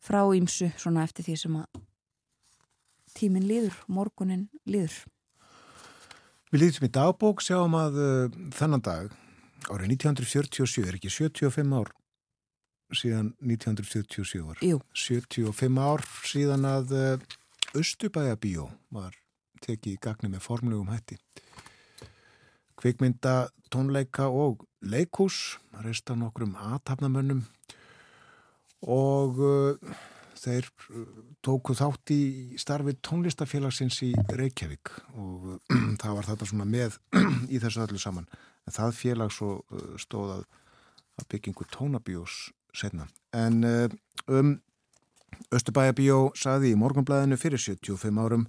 frá 0.00 0.22
ímsu 0.32 0.70
svona 0.80 1.04
eftir 1.04 1.26
því 1.26 1.36
sem 1.42 1.56
að 1.60 1.80
tíminn 3.16 3.46
líður, 3.48 3.76
morgunin 3.90 4.46
líður. 4.64 4.94
Við 6.50 6.64
lítum 6.64 6.86
í 6.88 6.92
dagbók, 6.94 7.42
sjáum 7.44 7.76
að 7.78 7.98
uh, 8.00 8.38
þennan 8.56 8.82
dag, 8.86 9.12
árið 9.68 9.92
1947, 9.98 10.86
er 10.86 10.96
ekki 10.98 11.12
75 11.12 11.76
ár 11.76 11.92
síðan 12.96 13.34
1947 13.38 14.40
var. 14.48 14.62
Jú. 14.66 14.80
75 14.96 15.82
ár 15.84 16.06
síðan 16.26 16.66
að 16.66 16.94
uh, 16.96 17.28
Östubæjabíó 17.78 18.66
var 18.90 19.19
tekið 19.64 19.94
í 19.94 20.00
gagni 20.02 20.30
með 20.32 20.44
formlegum 20.44 20.90
hætti. 20.92 21.18
Kvikmynda, 22.80 23.50
tónleika 23.72 24.30
og 24.32 24.64
leikús, 24.80 25.58
reista 25.84 26.16
nokkrum 26.16 26.54
aðtapnamönnum 26.56 27.42
og 28.88 29.42
uh, 29.44 29.98
þeir 30.40 30.68
uh, 30.94 31.02
tóku 31.44 31.76
þátt 31.76 32.14
í 32.14 32.22
starfi 32.60 32.94
tónlistafélagsins 33.04 34.00
í 34.06 34.14
Reykjavík 34.16 34.94
og 35.12 35.50
uh, 35.56 35.76
það 36.00 36.16
var 36.16 36.30
þetta 36.30 36.48
svona 36.48 36.68
með 36.68 36.96
í 37.54 37.60
þessu 37.60 37.84
öllu 37.84 38.00
saman. 38.00 38.30
En 38.64 38.76
það 38.76 38.96
félag 38.96 39.36
svo 39.36 39.58
uh, 39.60 39.92
stóð 40.00 40.38
að, 40.38 40.48
að 41.20 41.30
byggingu 41.34 41.68
tónabíós 41.74 42.40
setna. 42.76 43.10
En 43.36 43.62
uh, 43.66 43.86
um 44.32 44.56
Östubæjabíó 45.54 46.30
saði 46.38 46.74
í 46.74 46.78
morgunblæðinu 46.78 47.38
fyrir 47.40 47.60
75 47.62 48.18
árum 48.20 48.44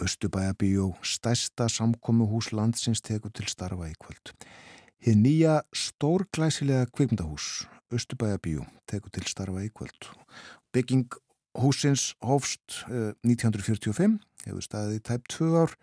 Östubæjabíó 0.00 0.94
stærsta 1.04 1.68
samkomuhús 1.68 2.50
landsins 2.56 3.02
tekur 3.04 3.32
til 3.36 3.48
starfa 3.50 3.90
í 3.90 3.94
kvöld. 4.00 4.32
Hið 5.04 5.16
nýja 5.20 5.54
stórglæsilega 5.76 6.88
kvikmyndahús 6.94 7.66
Östubæjabíó 7.92 8.64
tekur 8.88 9.12
til 9.12 9.26
starfa 9.28 9.64
í 9.64 9.68
kvöld. 9.68 10.08
Bygging 10.72 11.12
húsins 11.58 12.14
hófst 12.24 12.82
uh, 12.88 13.12
1945, 13.28 14.16
hefur 14.46 14.64
staðið 14.64 14.96
í 14.96 15.02
tæp 15.10 15.28
2 15.36 15.50
ár 15.64 15.74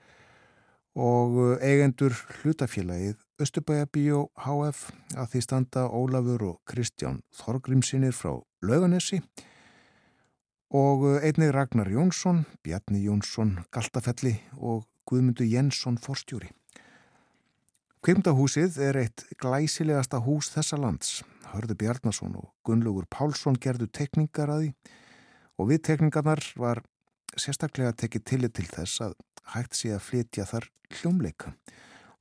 og 0.97 1.37
uh, 1.37 1.51
eigendur 1.61 2.15
hlutafélagið 2.39 3.21
Östubæjabíó 3.43 4.25
HF 4.47 4.87
að 5.13 5.29
því 5.35 5.43
standa 5.45 5.85
Ólafur 5.93 6.47
og 6.53 6.57
Kristján 6.65 7.21
Þorgrímsinir 7.37 8.17
frá 8.17 8.33
Lauganesi 8.65 9.21
og 9.21 9.56
uh, 10.75 11.23
einnig 11.23 11.53
Ragnar 11.55 11.87
Jónsson, 11.87 12.41
Bjarni 12.63 12.99
Jónsson 13.05 13.53
Galtafelli 13.71 14.33
og 14.57 14.83
Guðmundur 15.07 15.47
Jensson 15.47 15.95
Forstjóri. 15.95 16.49
Kveimdahúsið 18.03 18.75
er 18.83 18.99
eitt 18.99 19.23
glæsilegasta 19.39 20.19
hús 20.23 20.49
þessa 20.51 20.79
lands. 20.79 21.21
Hörðu 21.53 21.77
Bjarnason 21.79 22.35
og 22.35 22.49
Gunnlaugur 22.67 23.07
Pálsson 23.07 23.55
gerðu 23.55 23.87
tekningar 23.87 24.51
að 24.51 24.65
því 24.65 24.73
og 25.57 25.69
við 25.71 25.81
tekningarnar 25.87 26.43
var 26.59 26.83
sérstaklega 27.39 27.95
tekið 27.95 28.25
tillit 28.27 28.55
til 28.59 28.67
þess 28.67 29.05
að 29.07 29.15
hægt 29.53 29.79
sé 29.79 29.93
að 29.95 30.03
flytja 30.03 30.47
þar 30.51 30.67
hljómleika 30.97 31.53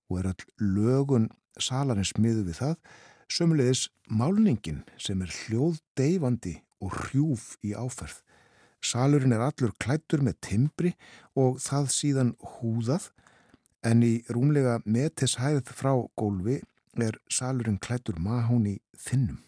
og 0.06 0.20
er 0.20 0.30
all 0.30 0.46
lögun 0.62 1.28
salarins 1.58 2.14
miðu 2.14 2.46
við 2.46 2.60
það 2.60 2.78
sömulegis 3.26 3.88
málningin 4.06 4.84
sem 5.02 5.18
er 5.26 5.34
hljóðdeifandi 5.34 6.60
og 6.78 6.94
hrjúf 6.94 7.56
í 7.66 7.74
áferð. 7.74 8.22
Salurinn 8.86 9.34
er 9.34 9.42
allur 9.42 9.72
klættur 9.82 10.22
með 10.22 10.36
timbri 10.46 10.92
og 11.34 11.58
það 11.62 11.88
síðan 11.94 12.32
húðað 12.56 13.10
en 13.86 14.04
í 14.06 14.12
rúmlega 14.30 14.78
metishæð 14.84 15.72
frá 15.74 15.92
gólfi 16.18 16.60
er 17.02 17.18
salurinn 17.32 17.80
klættur 17.82 18.20
mahóni 18.22 18.78
þinnum. 19.06 19.40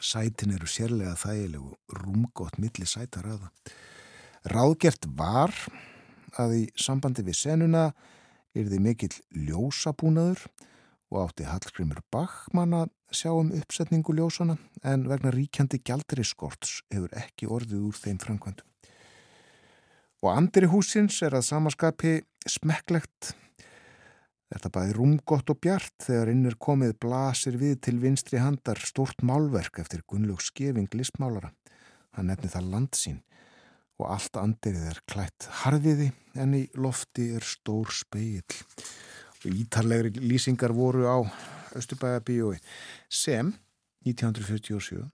Sætin 0.00 0.54
eru 0.54 0.68
sérlega 0.70 1.16
þægilegu 1.20 1.74
rúmgótt 2.00 2.56
milli 2.62 2.86
sætaraða. 2.88 3.50
Ráðgert 4.48 5.04
var 5.18 5.52
að 6.40 6.56
í 6.56 6.62
sambandi 6.78 7.24
við 7.26 7.36
senuna 7.36 7.90
er 8.56 8.70
þið 8.70 8.84
mikill 8.86 9.16
ljósabúnaður 9.50 10.46
og 11.10 11.24
átti 11.24 11.46
Hallgrimur 11.48 12.00
Bachmann 12.14 12.74
að 12.76 12.90
sjá 13.14 13.32
um 13.34 13.50
uppsetningu 13.54 14.14
ljósana 14.14 14.56
en 14.86 15.08
vegna 15.10 15.32
ríkjandi 15.34 15.80
gjaldri 15.82 16.24
skorts 16.26 16.80
hefur 16.92 17.10
ekki 17.18 17.48
orðið 17.50 17.86
úr 17.88 17.98
þeim 17.98 18.20
framkvæmdum. 18.22 18.66
Og 20.20 20.30
andri 20.36 20.68
húsins 20.70 21.18
er 21.24 21.34
að 21.34 21.48
samaskapi 21.48 22.18
smekklegt. 22.46 23.32
Þetta 24.50 24.70
bæði 24.74 24.94
rúmgott 24.98 25.50
og 25.50 25.58
bjart 25.62 26.04
þegar 26.04 26.30
inn 26.32 26.46
er 26.50 26.58
komið 26.60 26.96
blasir 27.02 27.58
við 27.58 27.78
til 27.86 27.96
vinstri 28.02 28.42
handar 28.42 28.78
stort 28.82 29.22
málverk 29.26 29.80
eftir 29.82 30.04
Gunnlaug 30.06 30.42
Skeving 30.44 30.90
listmálara. 30.94 31.52
Hann 32.14 32.30
nefni 32.30 32.50
það 32.52 32.70
landsín 32.74 33.20
og 34.00 34.08
allt 34.14 34.38
andirið 34.40 34.90
er 34.90 35.00
klætt 35.10 35.46
harfiði 35.62 36.10
en 36.40 36.56
í 36.56 36.64
lofti 36.78 37.30
er 37.36 37.44
stór 37.46 37.90
speill 37.94 38.60
ítarlegri 39.48 40.12
lýsingar 40.20 40.74
voru 40.76 41.06
á 41.08 41.18
Östubæðabíói 41.78 42.58
sem 43.08 43.54
1947 44.06 45.06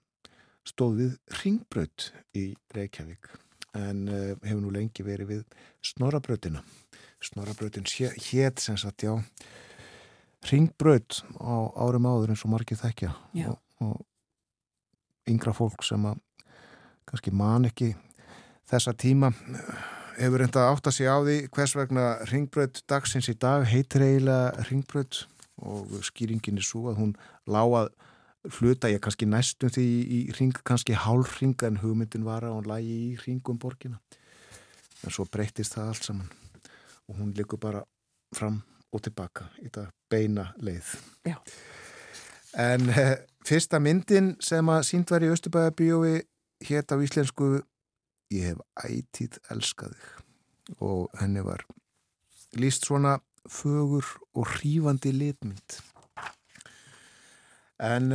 stóð 0.67 0.97
við 1.03 1.13
ringbraut 1.43 2.11
í 2.35 2.49
Reykjavík 2.75 3.31
en 3.77 4.07
uh, 4.09 4.33
hefur 4.41 4.63
nú 4.65 4.73
lengi 4.75 5.05
verið 5.05 5.33
við 5.35 5.45
Snorabrautina 5.85 6.65
Snorabrautin 7.23 7.87
hétt 7.87 8.63
sem 8.63 8.77
sagt 8.81 9.05
já 9.05 9.15
ringbraut 10.51 11.23
á 11.41 11.57
árum 11.75 12.07
áður 12.07 12.33
eins 12.35 12.45
og 12.47 12.53
margir 12.53 12.79
þekkja. 12.79 13.13
Og, 13.49 13.59
og 13.83 15.31
yngra 15.31 15.55
fólk 15.57 15.85
sem 15.87 16.05
að 16.07 16.21
kannski 17.07 17.33
man 17.35 17.69
ekki 17.69 17.93
þessa 18.71 18.95
tíma 18.99 19.33
hefur 20.17 20.43
reynda 20.43 20.67
átt 20.71 20.89
að 20.89 20.97
sé 20.97 21.07
á 21.09 21.17
því 21.21 21.37
hvers 21.55 21.77
vegna 21.77 22.05
ringbraut 22.31 22.83
dagsins 22.91 23.29
í 23.33 23.37
dag 23.39 23.67
heitir 23.69 24.05
eiginlega 24.07 24.67
ringbraut 24.71 25.23
og 25.65 25.93
skýringin 26.05 26.61
er 26.61 26.67
svo 26.67 26.91
að 26.91 27.01
hún 27.01 27.15
láað 27.49 27.93
hluta 28.59 28.91
ég 28.93 29.03
kannski 29.03 29.27
næstum 29.29 29.73
því 29.73 29.87
í 29.87 30.21
ring, 30.39 30.55
kannski 30.67 30.97
hálfring 30.97 31.57
en 31.67 31.81
hugmyndin 31.83 32.27
var 32.27 32.47
að 32.47 32.59
hún 32.59 32.71
lægi 32.71 32.97
í 32.97 33.17
ringum 33.25 33.59
borgina 33.59 34.01
en 35.03 35.15
svo 35.15 35.27
breytist 35.31 35.77
það 35.77 35.93
allt 35.93 36.09
saman 36.09 36.31
og 37.07 37.21
hún 37.21 37.33
likur 37.37 37.61
bara 37.63 37.83
fram 38.35 38.61
og 38.95 39.03
tilbaka 39.03 39.51
í 39.61 39.69
þetta 39.69 39.89
beina 40.11 40.51
leið 40.63 40.93
Já. 41.27 41.37
en 42.63 42.91
eh, 42.91 43.17
fyrsta 43.47 43.81
myndin 43.83 44.35
sem 44.41 44.73
að 44.73 44.85
sínd 44.91 45.11
var 45.11 45.27
í 45.27 45.33
Östubæðabíói 45.35 46.21
hétt 46.69 46.95
á 46.95 46.97
íslensku 47.03 47.61
ég 48.35 48.53
hef 48.53 48.63
ætið 48.83 49.39
elskaðið 49.55 50.81
og 50.83 51.13
henni 51.21 51.45
var 51.47 51.63
líst 52.59 52.87
svona 52.89 53.19
fögur 53.47 54.07
og 54.35 54.49
hrífandi 54.57 55.13
litmynd. 55.15 55.79
En 57.79 58.11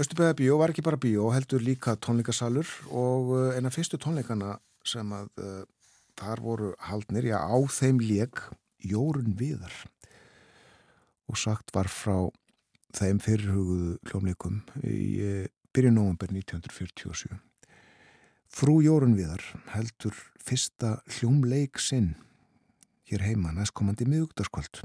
Östubæða 0.00 0.36
bíó 0.38 0.56
var 0.56 0.72
ekki 0.72 0.84
bara 0.86 0.96
bíó 0.96 1.28
heldur 1.34 1.60
líka 1.60 1.96
tónleikasalur. 2.00 2.68
Og 2.88 3.32
uh, 3.34 3.48
eina 3.52 3.72
fyrstu 3.74 3.98
tónleikana 4.00 4.54
sem 4.86 5.10
að 5.12 5.28
uh, 5.42 5.64
þar 6.16 6.40
voru 6.44 6.70
haldnir, 6.86 7.28
já 7.28 7.36
á 7.36 7.58
þeim 7.68 8.00
leik 8.00 8.40
Jórun 8.80 9.34
Viðar. 9.36 9.74
Og 11.28 11.36
sagt 11.36 11.74
var 11.76 11.90
frá 11.92 12.30
þeim 12.96 13.20
fyrirhuguðu 13.22 13.98
hljómleikum 14.08 14.62
í 14.82 15.44
byrjun 15.70 16.00
november 16.00 16.32
1947 16.32 17.49
Frú 18.50 18.80
Jórun 18.82 19.12
Viðar 19.14 19.44
heldur 19.70 20.16
fyrsta 20.42 20.96
hljómleik 21.06 21.78
sinn 21.78 22.16
hér 23.06 23.22
heima 23.22 23.52
næstkomandi 23.54 24.08
miðugdarskvöld 24.10 24.80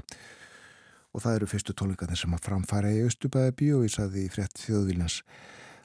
og 1.16 1.24
það 1.24 1.38
eru 1.38 1.48
fyrstu 1.50 1.74
tónleikarnir 1.74 2.20
sem 2.20 2.36
að 2.36 2.44
framfæra 2.46 2.92
í 2.94 3.02
Östubæði 3.08 3.56
bíó, 3.58 3.80
ég 3.82 3.90
saði 3.90 4.22
í 4.22 4.30
frétt 4.30 4.62
þjóðvílans. 4.62 5.18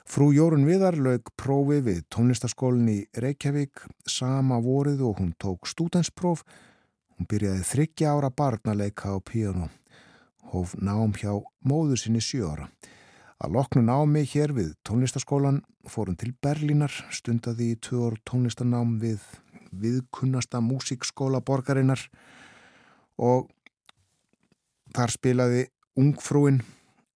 Frú 0.06 0.28
Jórun 0.30 0.68
Viðar 0.68 0.94
lög 0.94 1.32
prófi 1.40 1.80
við 1.82 2.00
tónlistaskólinn 2.12 2.90
í 2.92 2.98
Reykjavík 3.18 3.82
sama 4.06 4.60
vorið 4.62 5.02
og 5.08 5.18
hún 5.18 5.34
tók 5.42 5.66
stúdenspróf. 5.66 6.44
Hún 7.16 7.26
byrjaði 7.32 7.66
þryggja 7.66 8.14
ára 8.14 8.30
barnaleika 8.30 9.10
á 9.10 9.18
píano, 9.18 9.72
hóf 10.54 10.78
nám 10.78 11.16
hjá 11.18 11.34
móður 11.66 11.98
sinni 11.98 12.22
sjö 12.22 12.46
ára. 12.46 12.70
Að 13.42 13.56
loknu 13.56 13.82
námi 13.82 14.22
hér 14.30 14.52
við 14.54 14.74
tónlistaskólan 14.86 15.64
fór 15.90 16.12
hún 16.12 16.18
til 16.20 16.30
Berlínar, 16.42 16.92
stundaði 17.10 17.72
í 17.72 17.80
tvö 17.82 18.04
orð 18.12 18.22
tónlistanám 18.28 19.00
við 19.02 19.24
viðkunnasta 19.72 20.60
músikskóla 20.62 21.40
borgarinnar 21.42 22.06
og 23.18 23.50
Þar 24.92 25.08
spilaði 25.08 25.60
ungfrúin 25.96 26.58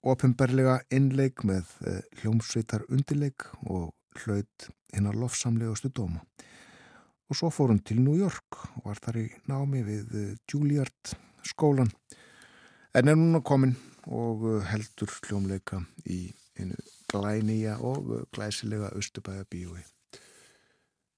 ofinberlega 0.07 0.79
innleik 0.95 1.43
með 1.45 1.69
eh, 1.85 1.99
hljómsveitar 2.23 2.87
undirleik 2.89 3.45
og 3.69 3.91
hlaut 4.23 4.69
hinnar 4.95 5.19
lofsamlegustu 5.19 5.91
dóma. 5.93 6.23
Og 7.29 7.37
svo 7.37 7.51
fór 7.53 7.75
hún 7.75 7.83
til 7.85 8.01
New 8.01 8.17
York 8.17 8.63
og 8.79 8.87
var 8.87 9.03
þar 9.03 9.19
í 9.21 9.27
námi 9.51 9.83
við 9.85 10.17
eh, 10.17 10.31
Juilliard 10.49 11.13
skólan. 11.45 11.93
En 12.97 13.13
er 13.13 13.19
núna 13.19 13.43
komin 13.45 13.77
og 14.07 14.47
eh, 14.51 14.67
heldur 14.71 15.11
hljómleika 15.27 15.83
í 16.07 16.31
einu 16.57 16.77
glænýja 17.11 17.77
og 17.85 18.29
glæsilega 18.35 18.93
Östubæða 18.97 19.45
bíói. 19.51 19.83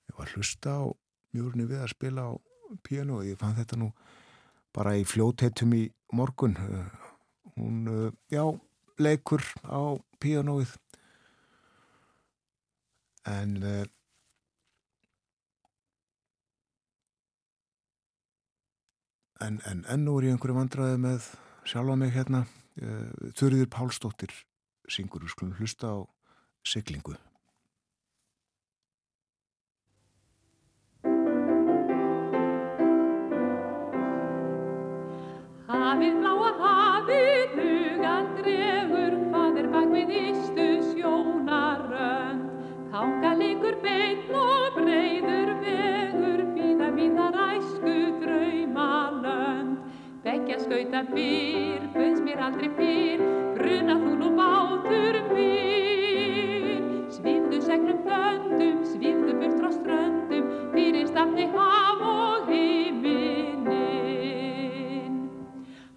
Ég 0.09 0.17
var 0.19 0.33
hlusta 0.35 0.75
á 0.81 0.85
mjörni 1.37 1.69
við 1.69 1.85
að 1.85 1.93
spila 1.95 2.29
á 2.29 2.33
piano 2.83 3.21
og 3.21 3.29
ég 3.29 3.39
fann 3.41 3.57
þetta 3.57 3.79
nú 3.79 3.93
bara 4.75 4.97
í 4.97 5.05
fljótheitum 5.05 5.73
í 5.77 5.85
morgun. 6.13 6.57
Hún, 7.57 8.13
já, 8.33 8.45
leikur 8.99 9.45
á 9.65 9.97
píanóið. 10.21 10.75
En 13.29 13.57
en, 19.41 19.61
en 19.71 19.85
enn 19.87 20.09
úr 20.11 20.27
í 20.27 20.33
einhverju 20.33 20.57
vandraði 20.57 21.01
með 21.03 21.27
sjálfa 21.69 21.97
mig 22.01 22.15
hérna 22.15 22.47
Þurriður 22.79 23.71
Pálsdóttir 23.75 24.35
syngur 24.89 25.25
og 25.27 25.33
skulum 25.33 25.57
hlusta 25.59 25.91
á 25.91 25.99
siglingu 26.63 27.17
Hafið 35.69 36.21
bláa 36.23 36.51
hafið, 36.63 37.57
hugan 37.59 38.29
drefur, 38.39 39.17
hvað 39.33 39.59
er 39.61 39.69
bak 39.73 39.91
við 39.93 40.13
ístu 40.21 40.67
sjónarönd. 40.93 42.47
Tanga 42.93 43.35
leikur 43.41 43.77
beitn 43.83 44.28
Beggja 50.59 50.75
skauta 50.75 51.03
byr, 51.15 51.83
bauðs 51.95 52.19
mér 52.27 52.41
aldrei 52.43 52.69
fyrr, 52.75 53.21
bruna 53.55 53.95
þú 54.01 54.15
nú 54.19 54.29
bátur 54.35 55.19
minn. 55.31 56.89
Svífðu 57.15 57.61
segnum 57.63 58.01
þöndum, 58.03 58.81
svífðu 58.91 59.37
burt 59.39 59.55
frá 59.61 59.71
ströndum, 59.77 60.49
fyrir 60.73 61.07
stafni 61.07 61.47
haf 61.53 62.03
og 62.03 62.51
himinin. 62.51 63.55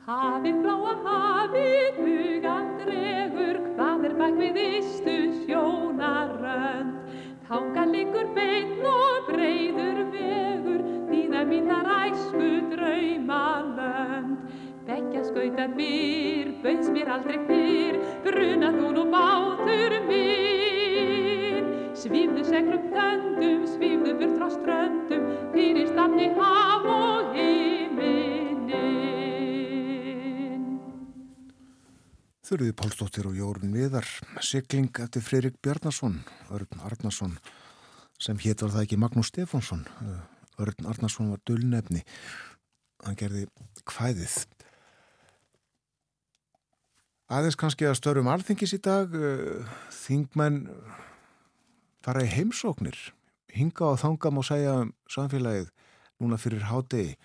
Hafið 0.06 0.62
bláa 0.62 0.94
hafið, 1.08 1.98
hugan 1.98 2.70
dregur, 2.84 3.58
hvað 3.74 4.06
er 4.12 4.14
bak 4.22 4.36
við 4.44 4.62
istu 4.68 5.18
sjónarönd. 5.42 6.94
Tanga 7.50 7.84
liggur 7.90 8.30
beinn 8.38 8.86
og 8.86 9.34
breyður 9.34 10.06
vegur, 10.14 10.82
víða 11.42 11.50
mína 11.50 11.84
ræsku 11.84 12.70
draumalönd. 12.70 14.38
Beggja 14.86 15.24
skautar 15.24 15.70
byr, 15.78 16.48
bauðs 16.64 16.90
mér 16.90 17.10
aldrei 17.10 17.40
fyrr, 17.48 17.98
bruna 18.24 18.72
þú 18.74 18.92
nú 18.94 19.06
bátur 19.10 19.94
minn. 20.08 21.66
Svífðu 21.96 22.44
seglum 22.46 22.90
þöndum, 22.92 23.66
svífðu 23.70 24.14
burt 24.20 24.38
frá 24.38 24.50
ströndum, 24.50 25.24
fyrir 25.54 25.88
stafni 25.88 26.30
haf 26.38 26.86
og 26.86 27.34
himinin. 27.36 28.72
Þurriði 32.46 32.74
Pálsdóttir 32.76 33.26
og 33.30 33.38
Jórun 33.38 33.74
Viðar 33.74 34.06
sigling 34.42 34.92
eftir 35.00 35.22
Freirik 35.24 35.62
Bjarnason 35.62 36.24
Örn 36.52 36.82
Arnason 36.84 37.38
sem 38.20 38.38
hétt 38.38 38.62
var 38.62 38.72
það 38.76 38.84
ekki 38.84 38.98
Magnús 39.00 39.30
Stefánsson 39.32 39.86
Örn 40.60 40.90
Arnason 40.90 41.32
var 41.32 41.40
dullnefni 41.48 42.04
hann 43.06 43.18
gerði 43.18 43.48
kvæðið. 43.88 44.36
Aðeins 47.32 47.58
kannski 47.60 47.88
að 47.88 47.98
störum 48.02 48.30
alþingis 48.32 48.76
í 48.76 48.82
dag 48.84 49.14
þingmenn 50.02 50.66
fara 52.04 52.26
í 52.26 52.32
heimsóknir. 52.32 52.98
Hinga 53.52 53.94
og 53.94 54.02
þanga 54.02 54.32
má 54.34 54.42
segja 54.48 54.76
um 54.84 54.92
samfélagið 55.12 55.72
núna 56.22 56.40
fyrir 56.40 56.68
hádegi. 56.70 57.16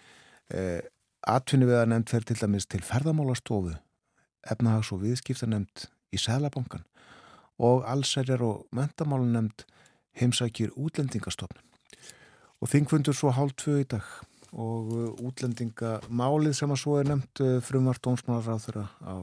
Atvinni 1.26 1.66
við 1.66 1.80
að 1.80 1.90
nefnd 1.90 2.12
fer 2.12 2.26
til 2.26 2.38
dæmis 2.38 2.68
til 2.70 2.82
ferðamálastofu 2.86 3.74
efnahags- 4.46 4.92
og 4.94 5.02
viðskiptanemnd 5.02 5.88
í 6.14 6.20
Sælabankan 6.22 6.86
og 7.58 7.86
allsærjar 7.88 8.44
og 8.46 8.66
mentamálunemnd 8.76 9.64
heimsækjir 10.16 10.74
útlendingastofnun. 10.76 11.64
Og 12.62 12.72
þingfundur 12.72 13.16
svo 13.16 13.32
hálf 13.36 13.54
tvö 13.60 13.80
í 13.82 13.88
dag 13.90 14.06
og 14.56 15.20
útlendingamálið 15.26 16.54
sem 16.56 16.72
að 16.72 16.80
svo 16.80 16.96
er 17.00 17.10
nefnd 17.10 17.42
frumvart 17.66 18.02
dónsmálar 18.06 18.56
á 18.56 18.64
þeirra 18.64 18.84
á 19.04 19.14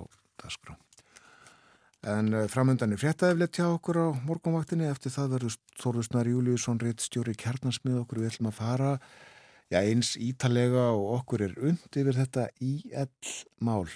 dagskrá. 0.43 0.75
En 2.13 2.35
framöndan 2.51 2.91
er 2.91 2.99
fréttaeflið 2.99 3.53
tjá 3.55 3.65
okkur 3.71 4.01
á 4.03 4.07
morgunvaktinni 4.27 4.89
eftir 4.91 5.13
það 5.15 5.37
verður 5.37 5.59
Þorðusnar 5.79 6.29
Júliusson 6.29 6.81
rétt 6.83 7.01
stjóri 7.01 7.33
kjarnarsmið 7.39 8.01
okkur 8.01 8.19
við 8.19 8.33
ætlum 8.33 8.51
að 8.51 8.59
fara 8.59 8.89
Já, 9.71 9.79
eins 9.81 10.11
ítalega 10.21 10.89
og 10.93 11.05
okkur 11.15 11.41
er 11.47 11.53
und 11.65 11.95
yfir 11.97 12.13
þetta 12.13 12.43
íell-mál. 12.61 13.87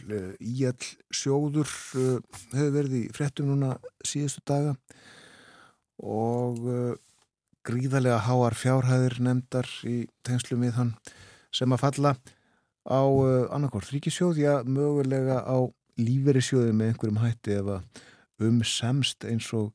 Íell-sjóður 0.42 1.70
hefur 2.56 2.72
verið 2.74 2.96
í 2.98 3.02
frettum 3.14 3.52
núna 3.52 3.76
síðustu 4.02 4.42
daga 4.48 4.74
og 6.02 6.64
gríðarlega 7.68 8.22
háar 8.28 8.56
fjárhæðir 8.56 9.18
nefndar 9.24 9.68
í 9.88 10.06
tengslu 10.26 10.58
með 10.60 10.78
hann 10.80 10.92
sem 11.56 11.74
að 11.74 11.84
falla 11.84 12.14
á 12.88 13.04
annarkort 13.52 13.92
ríkisjóð, 13.92 14.40
já, 14.40 14.54
mögulega 14.64 15.42
á 15.44 15.58
lífeyrissjóði 16.00 16.76
með 16.78 16.94
einhverjum 16.94 17.22
hætti 17.24 17.58
ef 17.58 17.72
að 17.76 18.48
um 18.48 18.62
semst 18.64 19.26
eins 19.28 19.50
og 19.58 19.74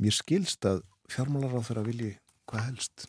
mér 0.00 0.16
skilst 0.16 0.66
að 0.66 0.82
fjármálar 1.12 1.60
á 1.60 1.66
þeirra 1.66 1.86
vilji 1.86 2.14
hvað 2.50 2.66
helst. 2.70 3.06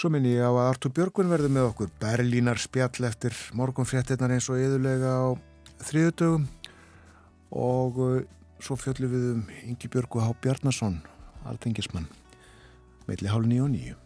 Svo 0.00 0.08
minn 0.08 0.24
ég 0.24 0.40
á 0.40 0.48
að 0.48 0.62
Artur 0.64 0.92
Björgun 0.96 1.28
verður 1.28 1.50
með 1.52 1.66
okkur. 1.74 1.88
Berlínar 2.00 2.56
spjall 2.56 3.04
eftir 3.04 3.34
morgunfréttinnar 3.52 4.32
eins 4.32 4.46
og 4.48 4.56
yðurlega 4.56 5.10
á 5.12 5.28
þriðudögum 5.90 6.46
og 7.52 8.00
svo 8.64 8.78
fjöllum 8.80 9.12
við 9.12 9.26
um 9.34 9.42
Ingi 9.68 9.90
Björgu 9.92 10.22
Há 10.24 10.32
Bjarnason, 10.40 11.02
alþengismann, 11.44 12.08
meðli 13.10 13.28
hálf 13.28 13.50
nýju 13.50 13.66
og 13.66 13.74
nýju. 13.74 13.98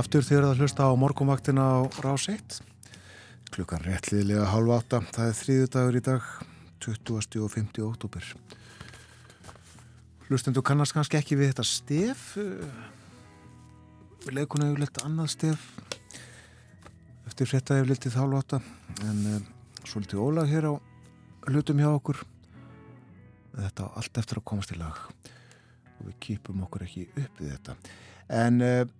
Aftur 0.00 0.24
þegar 0.24 0.46
það 0.48 0.60
hlusta 0.62 0.86
á 0.88 0.92
morgumvaktina 0.96 1.64
á 1.76 1.78
rás 2.00 2.24
1. 2.32 2.60
Klukkan 3.52 3.82
réttliðilega 3.84 4.46
hálf 4.48 4.72
átta. 4.78 5.00
Það 5.12 5.26
er 5.26 5.36
þrýðu 5.36 5.66
dagur 5.74 5.98
í 5.98 6.02
dag, 6.06 6.28
20. 6.86 7.40
og 7.44 7.50
50. 7.52 7.82
óttúber. 7.84 8.28
Hlustendu 10.28 10.62
kannast 10.64 10.96
kannski 10.96 11.18
ekki 11.18 11.36
við 11.36 11.52
þetta 11.52 11.66
stef. 11.68 12.22
Við 14.24 14.36
leikum 14.38 14.64
auðvitað 14.64 15.08
annað 15.08 15.32
stef 15.34 15.66
eftir 17.28 17.50
frétta 17.50 17.80
eflitið 17.82 18.16
hálf 18.20 18.38
átta. 18.40 18.62
En 19.04 19.20
um, 19.34 19.50
svolítið 19.84 20.22
ólag 20.24 20.48
hér 20.48 20.70
á 20.70 20.74
hlutum 21.50 21.82
hjá 21.82 21.90
okkur. 21.90 22.22
Þetta 23.58 23.84
á 23.84 23.88
allt 24.00 24.22
eftir 24.22 24.40
að 24.40 24.48
komast 24.52 24.72
í 24.72 24.80
lag. 24.80 25.04
Og 25.98 26.08
við 26.08 26.16
kýpum 26.24 26.64
okkur 26.64 26.88
ekki 26.88 27.10
upp 27.10 27.44
við 27.44 27.52
þetta. 27.58 27.76
En... 28.40 28.64
Uh, 28.64 28.96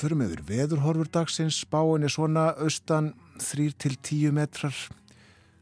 Fyrir 0.00 0.16
meður 0.16 0.40
veðurhorfur 0.48 1.10
dagsins, 1.12 1.58
spáin 1.60 2.06
er 2.06 2.12
svona 2.12 2.54
austan 2.64 3.10
3-10 3.36 4.32
metrar, 4.32 4.72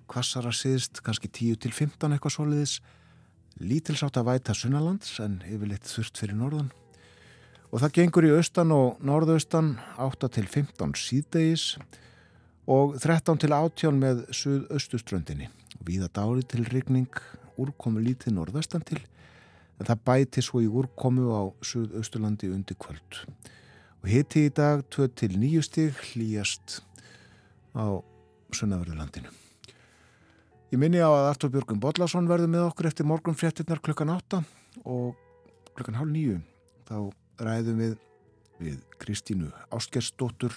kvassara 0.07 0.53
síðst, 0.55 1.01
kannski 1.03 1.27
10-15 1.27 2.15
eitthvað 2.15 2.37
soliðis, 2.37 2.77
lítilsátt 3.59 4.21
að 4.21 4.29
væta 4.31 4.55
sunnalands 4.55 5.17
en 5.25 5.41
yfirleitt 5.43 5.91
þurft 5.91 6.23
fyrir 6.23 6.39
norðan. 6.39 6.71
Og 7.75 7.83
það 7.83 7.97
gengur 7.99 8.29
í 8.29 8.33
austan 8.39 8.71
og 8.77 9.03
norðaustan 9.03 9.75
8-15 10.07 10.95
síðdegis 11.03 11.67
og 12.71 12.95
13-18 13.03 13.99
með 13.99 14.23
suðaustuströndinni 14.31 15.51
Víða 15.83 16.09
dáli 16.15 16.43
til 16.47 16.67
rigning, 16.69 17.11
úrkomu 17.59 18.01
lítið 18.03 18.35
norðvestan 18.39 18.83
til, 18.87 18.99
en 19.79 19.87
það 19.89 20.03
bæti 20.07 20.43
svo 20.45 20.63
í 20.63 20.69
úrkomu 20.71 21.31
á 21.35 21.43
Suðausturlandi 21.65 22.51
undir 22.55 22.79
kvöld. 22.79 23.23
Hiti 24.09 24.47
í 24.47 24.51
dag 24.55 24.81
2 24.89 25.07
til 25.21 25.35
9 25.37 25.61
stig 25.67 25.97
hlýjast 26.11 26.79
á 27.77 28.01
Sunnaverðurlandinu. 28.57 29.29
Ég 30.73 30.81
minni 30.81 31.03
á 31.05 31.13
að 31.13 31.27
Artur 31.35 31.51
Björgum 31.53 31.81
Bodlason 31.83 32.29
verður 32.31 32.49
með 32.55 32.65
okkur 32.71 32.89
eftir 32.89 33.05
morgun 33.05 33.37
fréttinnar 33.37 33.83
klukkan 33.85 34.15
8 34.15 34.41
og 34.89 35.19
klukkan 35.77 35.99
hálf 35.99 36.09
9 36.15 36.39
þá 36.89 36.97
ræðum 37.45 37.83
við 37.83 37.99
við 38.63 38.79
Kristínu 39.03 39.51
Ástgersdóttur 39.77 40.57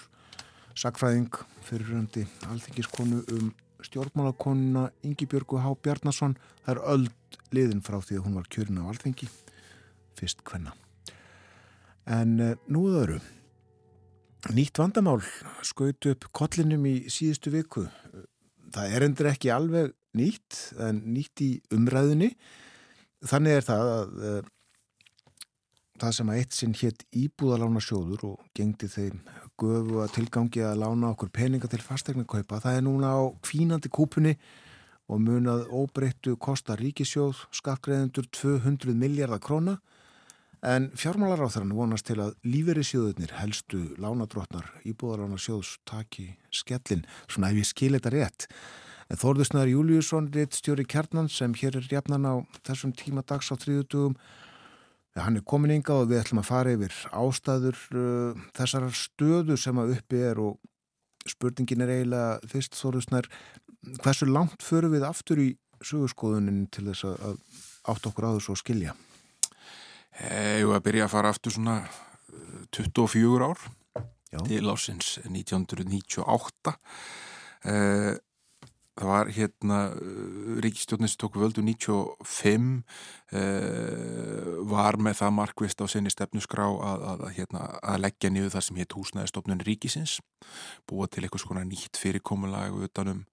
sakfræðing 0.71 1.35
fyrirröndi 1.67 2.23
alþingiskonu 2.47 3.19
um 3.35 3.51
stjórnmálakonuna 3.83 4.85
Ingi 5.03 5.27
Björgu 5.27 5.59
Há 5.59 5.73
Bjarnason. 5.75 6.37
Það 6.63 6.77
er 6.77 6.81
öll 6.95 7.11
liðin 7.51 7.83
frá 7.83 7.99
því 7.99 8.21
að 8.21 8.25
hún 8.29 8.39
var 8.39 8.47
kjörin 8.47 8.79
á 8.79 8.87
alþingi 8.87 9.27
fyrst 10.15 10.39
hvenna 10.47 10.71
en 12.07 12.39
uh, 12.39 12.55
nú 12.71 12.87
öðru 12.89 13.19
nýtt 14.49 14.79
vandamál 14.81 15.21
skaut 15.65 16.07
upp 16.09 16.27
kollinum 16.35 16.85
í 16.89 16.95
síðustu 17.11 17.53
viku. 17.53 17.85
Það 18.71 18.95
er 18.95 19.05
endur 19.05 19.29
ekki 19.31 19.51
alveg 19.53 19.93
nýtt 20.17 20.57
en 20.81 21.03
nýtt 21.13 21.43
í 21.45 21.51
umræðinni 21.75 22.31
þannig 23.27 23.59
er 23.59 23.67
það 23.67 23.91
að 23.91 24.17
uh, 24.31 24.41
það 26.01 26.15
sem 26.17 26.31
að 26.33 26.39
eitt 26.41 26.57
sinn 26.57 26.73
hétt 26.79 27.05
íbúðalána 27.13 27.83
sjóður 27.83 28.25
og 28.31 28.49
gengdi 28.57 28.89
þeim 28.89 29.21
göfu 29.61 30.01
að 30.01 30.15
tilgangi 30.17 30.65
að 30.65 30.81
lána 30.81 31.11
okkur 31.13 31.29
peninga 31.33 31.69
til 31.69 31.81
fastegna 31.83 32.25
kaupa, 32.25 32.61
það 32.63 32.79
er 32.79 32.85
núna 32.87 33.13
á 33.13 33.21
kvínandi 33.45 33.91
kúpunni 33.93 34.33
og 35.11 35.21
munað 35.21 35.67
óbreyttu 35.69 36.37
kosta 36.41 36.77
ríkisjóð 36.79 37.45
skattgreðendur 37.53 38.29
200 38.33 38.95
miljardar 38.97 39.41
króna 39.43 39.77
en 40.62 40.91
fjármálaráþrann 40.93 41.74
vonast 41.74 42.05
til 42.05 42.20
að 42.22 42.36
lífeyrisjóðunir 42.45 43.34
helstu 43.39 43.82
lánadrótnar 44.01 44.68
íbúðalána 44.86 45.39
sjóðs 45.41 45.78
taki 45.89 46.36
skellin, 46.53 47.05
svona 47.28 47.49
ef 47.49 47.62
ég 47.64 47.70
skil 47.72 47.93
þetta 47.97 48.14
rétt 48.14 48.47
Þórðusnaður 49.12 49.74
Júliusson 49.74 50.30
rétt 50.32 50.55
stjóri 50.55 50.86
kjarnan 50.88 51.28
sem 51.28 51.51
hér 51.59 51.82
er 51.82 51.88
jafnan 51.91 52.28
á 52.30 52.36
þessum 52.64 52.93
tíma 52.95 53.26
dags 53.28 53.49
á 53.51 53.59
þriðutugum 53.59 54.16
Hann 55.20 55.36
er 55.36 55.43
komin 55.43 55.74
ynga 55.76 55.97
og 55.99 56.07
við 56.07 56.22
ætlum 56.22 56.39
að 56.39 56.47
fara 56.47 56.72
yfir 56.78 56.93
ástæður 57.12 57.80
uh, 57.99 58.43
þessar 58.55 58.86
stöðu 58.95 59.57
sem 59.59 59.82
að 59.82 59.97
uppi 59.97 60.22
er 60.24 60.39
og 60.39 60.55
spurningin 61.28 61.84
er 61.84 61.91
eiginlega 61.97 62.51
fyrst 62.53 62.78
þóruðsnær 62.80 63.28
hversu 64.05 64.30
langt 64.30 64.64
förum 64.64 64.95
við 64.95 65.03
aftur 65.09 65.41
í 65.43 65.49
sögurskoðunin 65.84 66.68
til 66.72 66.86
þess 66.88 67.09
að, 67.09 67.41
átt 67.91 68.07
okkur 68.07 68.30
á 68.32 68.36
þessu 68.38 68.55
að 68.55 68.62
skilja? 68.62 68.95
Ég 70.20 70.68
var 70.68 70.82
að 70.82 70.88
byrja 70.89 71.05
að 71.07 71.14
fara 71.14 71.32
aftur 71.32 71.55
svona 71.55 71.78
24 72.76 73.47
ár. 73.47 73.70
Já. 74.32 74.39
til 74.47 74.64
ásins 74.72 75.18
1998 75.28 76.72
eh, 77.68 78.16
það 78.95 79.09
var 79.09 79.32
hérna 79.34 79.80
ríkistjóðnins 80.64 81.18
tóku 81.20 81.41
völdu 81.41 81.64
95 81.66 82.84
uh, 83.34 84.59
var 84.72 84.97
með 85.01 85.18
það 85.22 85.36
markvist 85.39 85.82
á 85.82 85.86
sinni 85.89 86.12
stefnusgrá 86.14 86.68
að, 86.68 87.05
að, 87.09 87.26
að, 87.26 87.34
hérna, 87.39 87.64
að 87.82 88.03
leggja 88.05 88.32
niður 88.34 88.53
það 88.55 88.66
sem 88.68 88.82
hétt 88.82 88.95
húsnæðistofnun 88.97 89.66
ríkisins. 89.66 90.20
Búa 90.89 91.07
til 91.07 91.26
eitthvað 91.26 91.45
svona 91.45 91.66
nýtt 91.68 91.99
fyrirkomulag 92.01 92.78
utanum 92.88 93.26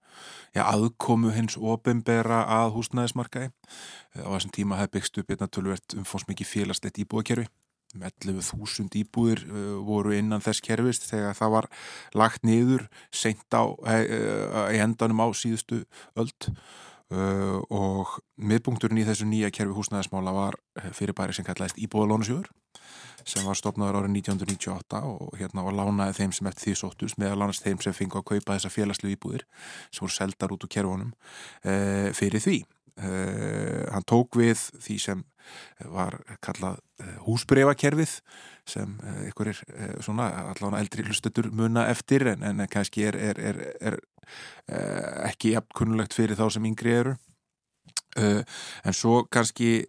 já, 0.56 0.62
aðkomu 0.64 1.32
hins 1.34 1.58
ofinbera 1.60 2.42
að 2.58 2.74
húsnæðismarkaði. 2.78 3.52
Á 4.18 4.28
þessum 4.34 4.54
tíma 4.54 4.80
hefði 4.80 4.94
byggst 4.96 5.22
upp 5.22 5.32
hérna 5.32 5.50
tölvert 5.52 5.96
umfónsmikið 5.98 6.52
félagslegt 6.52 7.02
íbúakerfi 7.04 7.48
um 7.96 8.02
11.000 8.04 8.98
íbúðir 9.00 9.44
uh, 9.48 9.78
voru 9.84 10.12
innan 10.16 10.42
þess 10.44 10.60
kerfist 10.64 11.06
þegar 11.08 11.36
það 11.38 11.54
var 11.54 11.68
lagt 12.20 12.44
niður 12.44 12.84
seint 13.08 13.48
á 13.56 13.64
uh, 13.64 14.68
í 14.74 14.80
endanum 14.82 15.24
á 15.24 15.28
síðustu 15.32 15.84
öld 16.18 16.50
uh, 17.14 17.58
og 17.74 18.18
miðpunkturinn 18.36 19.02
í 19.02 19.06
þessu 19.08 19.28
nýja 19.28 19.50
kerfi 19.54 19.76
húsnæðismála 19.76 20.34
var 20.36 20.58
fyrirbæri 20.96 21.36
sem 21.36 21.46
kallaðist 21.46 21.80
Íbúðalónasjóður 21.84 22.50
sem 23.28 23.44
var 23.44 23.58
stopnaður 23.58 24.00
árið 24.02 24.14
1998 24.22 25.00
og 25.04 25.36
hérna 25.36 25.64
var 25.66 25.76
lánaði 25.76 26.16
þeim 26.20 26.34
sem 26.36 26.48
eftir 26.48 26.68
því 26.68 26.74
sóttus 26.80 27.16
meðal 27.20 27.42
annars 27.42 27.62
þeim 27.64 27.80
sem 27.84 27.96
fengi 27.96 28.20
að 28.20 28.28
kaupa 28.30 28.54
þessa 28.54 28.72
félagslu 28.72 29.12
íbúðir 29.12 29.44
sem 29.90 30.04
voru 30.04 30.14
seldar 30.14 30.54
út 30.54 30.64
úr 30.64 30.72
kerfunum 30.72 31.10
uh, 31.12 32.08
fyrir 32.16 32.44
því. 32.44 32.60
Uh, 32.98 33.84
hann 33.92 34.06
tók 34.08 34.38
við 34.38 34.62
því 34.82 35.00
sem 35.02 35.26
var 35.88 36.18
kallað 36.44 36.80
húsbrefakerfið 37.24 38.18
sem 38.68 38.96
uh, 39.02 39.22
ykkur 39.28 39.52
er 39.52 39.62
svona 40.04 40.28
allavega 40.52 40.82
eldri 40.82 41.06
hlustutur 41.06 41.50
muna 41.54 41.86
eftir 41.92 42.26
en, 42.34 42.44
en 42.46 42.66
kannski 42.70 43.06
er, 43.08 43.18
er, 43.30 43.40
er, 43.40 43.62
er 43.80 43.98
ekki 45.28 45.54
jafn 45.54 45.72
kunnulegt 45.76 46.16
fyrir 46.16 46.36
þá 46.36 46.48
sem 46.52 46.68
yngri 46.68 46.92
eru. 47.00 47.16
En 48.18 48.94
svo 48.96 49.22
kannski 49.30 49.86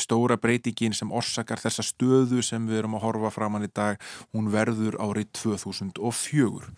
stóra 0.00 0.36
breytingin 0.42 0.92
sem 0.96 1.12
orsakar 1.14 1.60
þessa 1.62 1.84
stöðu 1.86 2.42
sem 2.44 2.64
við 2.68 2.82
erum 2.82 2.96
að 2.98 3.04
horfa 3.06 3.30
framann 3.32 3.64
í 3.64 3.70
dag 3.72 4.00
hún 4.34 4.50
verður 4.52 4.98
árið 5.00 5.30
2004 5.38 6.72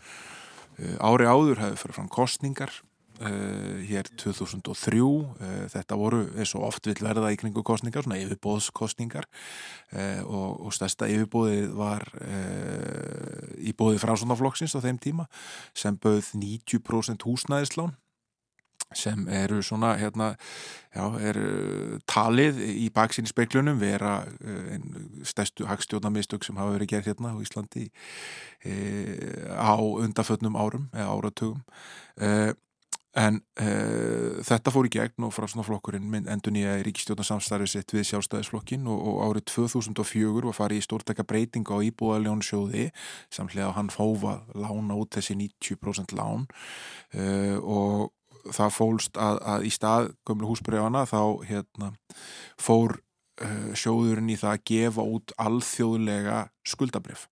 ári 1.00 1.26
áður 1.30 1.62
hefur 1.62 1.80
fyrir 1.80 1.96
fram 1.96 2.10
kostningar 2.12 2.74
Uh, 3.22 3.78
hér 3.86 4.08
2003 4.18 4.98
uh, 4.98 5.26
þetta 5.70 5.94
voru 5.94 6.24
eins 6.34 6.50
og 6.58 6.64
oft 6.66 6.88
vill 6.88 6.98
verða 6.98 7.28
í 7.30 7.36
kringu 7.38 7.62
kostningar, 7.62 8.02
svona 8.02 8.18
yfirbóðskostningar 8.18 9.28
uh, 9.94 10.22
og, 10.26 10.64
og 10.66 10.74
stærsta 10.74 11.06
yfirbóðið 11.06 11.68
var 11.78 12.08
í 13.62 13.70
bóði 13.78 14.00
frásónaflokksins 14.02 14.74
á 14.74 14.82
þeim 14.82 14.98
tíma 14.98 15.28
sem 15.78 15.94
bauð 15.94 16.32
90% 16.34 17.22
húsnæðislán 17.22 17.94
sem 18.98 19.22
eru 19.30 19.62
svona 19.62 19.94
hérna, 19.98 20.32
já, 20.90 21.06
er 21.22 21.38
talið 22.10 22.60
í 22.66 22.90
baksinni 22.94 23.30
speiklunum 23.30 23.78
vera 23.78 24.24
stærstu 25.26 25.70
hagstjónamistök 25.70 26.46
sem 26.46 26.58
hafa 26.58 26.74
verið 26.76 26.96
gerð 26.96 27.12
hérna 27.12 27.34
á 27.34 27.42
Íslandi 27.42 27.88
á 29.54 29.78
undafötnum 29.78 30.58
árum 30.58 30.90
eða 30.90 31.10
áratugum 31.14 31.64
En 33.14 33.36
uh, 33.62 34.40
þetta 34.42 34.72
fór 34.74 34.88
í 34.88 34.90
gegn 34.90 35.26
og 35.28 35.30
frásnaflokkurinn 35.36 36.26
endur 36.26 36.54
nýja 36.54 36.72
í 36.80 36.84
ríkistjóðnarsamstarfið 36.88 37.70
sitt 37.70 37.94
við 37.94 38.08
sjálfstæðisflokkin 38.08 38.88
og, 38.90 39.04
og 39.06 39.20
árið 39.28 39.46
2004 39.52 40.42
var 40.48 40.56
farið 40.56 40.80
í 40.80 40.86
stórtækka 40.88 41.26
breytinga 41.30 41.78
á 41.78 41.86
íbúðaljónsjóði 41.86 42.88
samlega 43.30 43.68
að 43.68 43.76
hann 43.78 43.92
fófa 43.94 44.34
lána 44.58 44.98
út 44.98 45.14
þessi 45.14 45.38
90% 45.38 46.16
lán. 46.18 46.48
Uh, 47.14 47.58
og 47.62 48.50
það 48.50 48.76
fólst 48.80 49.22
að, 49.22 49.38
að 49.54 49.68
í 49.70 49.72
stað 49.72 50.10
gömlu 50.26 50.50
húsbreyfana 50.50 51.06
þá 51.06 51.20
hérna, 51.46 51.92
fór 52.58 52.98
uh, 52.98 53.70
sjóðurinn 53.78 54.34
í 54.34 54.40
það 54.42 54.56
að 54.56 54.64
gefa 54.72 55.06
út 55.14 55.38
alþjóðlega 55.38 56.48
skuldabrif 56.66 57.28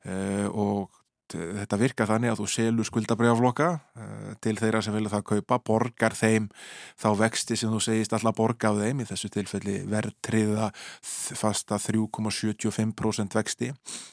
og 0.00 0.99
þetta 1.34 1.78
virka 1.80 2.06
þannig 2.08 2.32
að 2.32 2.40
þú 2.40 2.46
selur 2.50 2.88
skuldabrjáflokka 2.88 3.68
uh, 3.70 4.30
til 4.42 4.54
þeirra 4.58 4.80
sem 4.84 4.94
vilja 4.96 5.12
það 5.14 5.24
kaupa, 5.30 5.58
borgar 5.66 6.16
þeim 6.18 6.48
þá 7.00 7.08
vexti 7.20 7.58
sem 7.58 7.72
þú 7.72 7.80
segist 7.84 8.14
alltaf 8.16 8.36
borga 8.38 8.70
af 8.70 8.80
þeim, 8.80 9.02
í 9.02 9.08
þessu 9.08 9.30
tilfelli 9.34 9.76
verðtriða 9.90 10.70
fasta 11.02 11.78
3,75% 11.82 13.38
vexti 13.38 13.70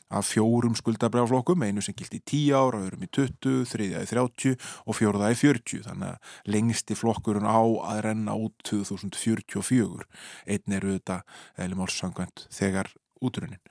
af 0.08 0.30
fjórum 0.30 0.78
skuldabrjáflokkum, 0.78 1.66
einu 1.68 1.84
sem 1.84 1.98
gilt 1.98 2.16
í 2.18 2.22
10 2.22 2.54
ára, 2.58 2.84
öðrum 2.86 3.08
í 3.08 3.12
20, 3.12 3.66
þriðja 3.72 4.06
í 4.06 4.12
30 4.14 4.70
og 4.86 5.00
fjóruða 5.00 5.34
í 5.34 5.40
40, 5.40 5.84
þannig 5.90 6.14
að 6.14 6.54
lengsti 6.56 6.98
flokkurinn 6.98 7.50
á 7.50 7.60
að 7.62 8.04
renna 8.08 8.38
út 8.38 8.56
2044, 8.68 10.08
einn 10.48 10.80
eru 10.80 10.96
þetta 10.96 11.22
eða 11.58 11.82
málsangvænt 11.82 12.48
þegar 12.54 12.94
útrunnin 13.24 13.62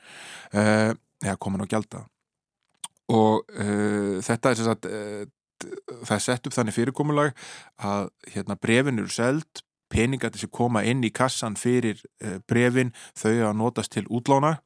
uh, 0.53 0.93
eða 1.23 1.39
komin 1.41 1.65
á 1.65 1.71
gælda 1.71 2.05
og 3.13 3.47
uh, 3.55 4.19
þetta 4.25 4.53
er 4.53 4.61
sagt, 4.67 4.89
uh, 4.91 5.23
það 6.03 6.17
er 6.19 6.25
sett 6.25 6.49
upp 6.49 6.57
þannig 6.57 6.77
fyrirkomulag 6.77 7.33
að 7.79 8.11
hérna, 8.35 8.59
brefin 8.61 9.01
eru 9.01 9.13
seld 9.13 9.63
peningati 9.93 10.41
sem 10.43 10.51
koma 10.51 10.83
inn 10.83 11.05
í 11.07 11.13
kassan 11.15 11.55
fyrir 11.59 12.01
uh, 12.25 12.39
brefin 12.49 12.93
þau 13.19 13.35
að 13.51 13.59
notast 13.63 13.95
til 13.97 14.07
útlána 14.11 14.59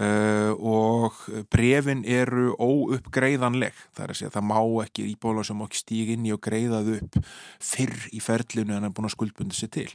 og 0.00 1.16
brefin 1.50 2.04
eru 2.06 2.52
óuppgreiðanleg. 2.62 3.74
Það 3.90 4.04
er 4.04 4.12
að 4.12 4.18
segja 4.20 4.30
það 4.36 4.44
má 4.46 4.60
ekki 4.84 5.06
íbóla 5.10 5.42
sem 5.44 5.64
okkur 5.66 5.80
stíg 5.80 6.12
inn 6.14 6.28
í 6.28 6.32
og 6.32 6.38
greiðað 6.46 6.92
upp 6.94 7.18
fyrr 7.58 8.06
í 8.14 8.22
ferlinu 8.22 8.76
en 8.76 8.86
er 8.86 8.94
búin 8.94 9.10
að 9.10 9.16
skuldbundi 9.16 9.58
sér 9.58 9.72
til. 9.74 9.88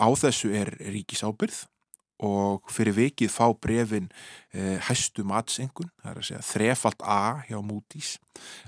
Á 0.00 0.08
þessu 0.24 0.50
er 0.56 0.72
ríkisábyrð 0.80 1.60
og 2.20 2.68
fyrir 2.72 2.94
vikið 2.96 3.32
fá 3.32 3.46
brefin 3.56 4.10
eh, 4.52 4.76
hæstu 4.84 5.24
matsengun, 5.28 5.88
það 6.02 6.10
er 6.10 6.20
að 6.20 6.26
segja 6.28 6.42
þrefalt 6.50 7.04
A 7.04 7.20
hjá 7.48 7.56
Moody's, 7.64 8.18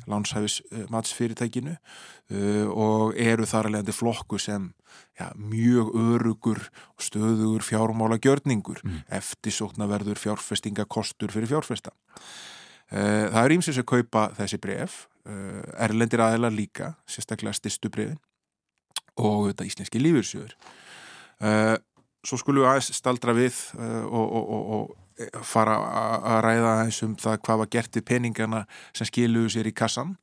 lánshæfis 0.08 0.60
eh, 0.70 0.86
matsfyrirtækinu 0.92 1.74
uh, 1.76 2.68
og 2.72 3.18
eru 3.20 3.46
þar 3.48 3.68
að 3.68 3.76
leiðandi 3.76 3.96
flokku 3.96 4.40
sem 4.40 4.70
ja, 5.20 5.28
mjög 5.36 5.92
örugur 5.98 6.62
og 6.96 7.04
stöðugur 7.04 7.64
fjármála 7.66 8.18
gjörningur 8.22 8.80
mm. 8.84 9.04
eftir 9.20 9.54
sókna 9.54 9.88
verður 9.90 10.20
fjárfestingakostur 10.20 11.32
fyrir 11.34 11.52
fjárfesta. 11.52 11.92
Uh, 12.92 13.28
það 13.28 13.42
er 13.44 13.56
ímsins 13.58 13.80
að 13.80 13.88
kaupa 13.92 14.26
þessi 14.40 14.60
bref, 14.64 14.98
uh, 15.28 15.62
erlendir 15.80 16.24
aðeila 16.24 16.52
líka, 16.52 16.94
sérstaklega 17.08 17.56
styrstu 17.60 17.92
brefin 17.92 18.20
og 19.20 19.50
þetta 19.50 19.68
íslenski 19.68 20.00
lífursjöður. 20.00 20.56
Uh, 21.42 21.76
svo 22.26 22.38
skulum 22.40 22.64
við 22.64 22.70
aðeins 22.70 22.92
staldra 22.96 23.34
við 23.36 23.58
uh, 23.78 24.02
og, 24.06 24.26
og, 24.26 24.50
og, 24.50 24.66
og 24.78 25.44
fara 25.46 25.76
að 26.32 26.40
ræða 26.46 26.74
eins 26.86 27.02
um 27.04 27.14
það 27.20 27.40
hvað 27.46 27.62
var 27.62 27.70
gert 27.76 27.98
við 27.98 28.06
peningana 28.08 28.64
sem 28.96 29.08
skiluðu 29.08 29.52
sér 29.54 29.68
í 29.68 29.74
kassan 29.76 30.16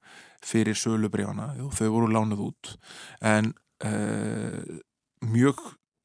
fyrir 0.46 0.78
sölubrjána, 0.80 1.52
þau 1.76 1.90
voru 1.92 2.08
lánuð 2.14 2.46
út. 2.48 2.72
En 3.20 3.52
uh, 3.86 4.80
mjög 5.28 5.60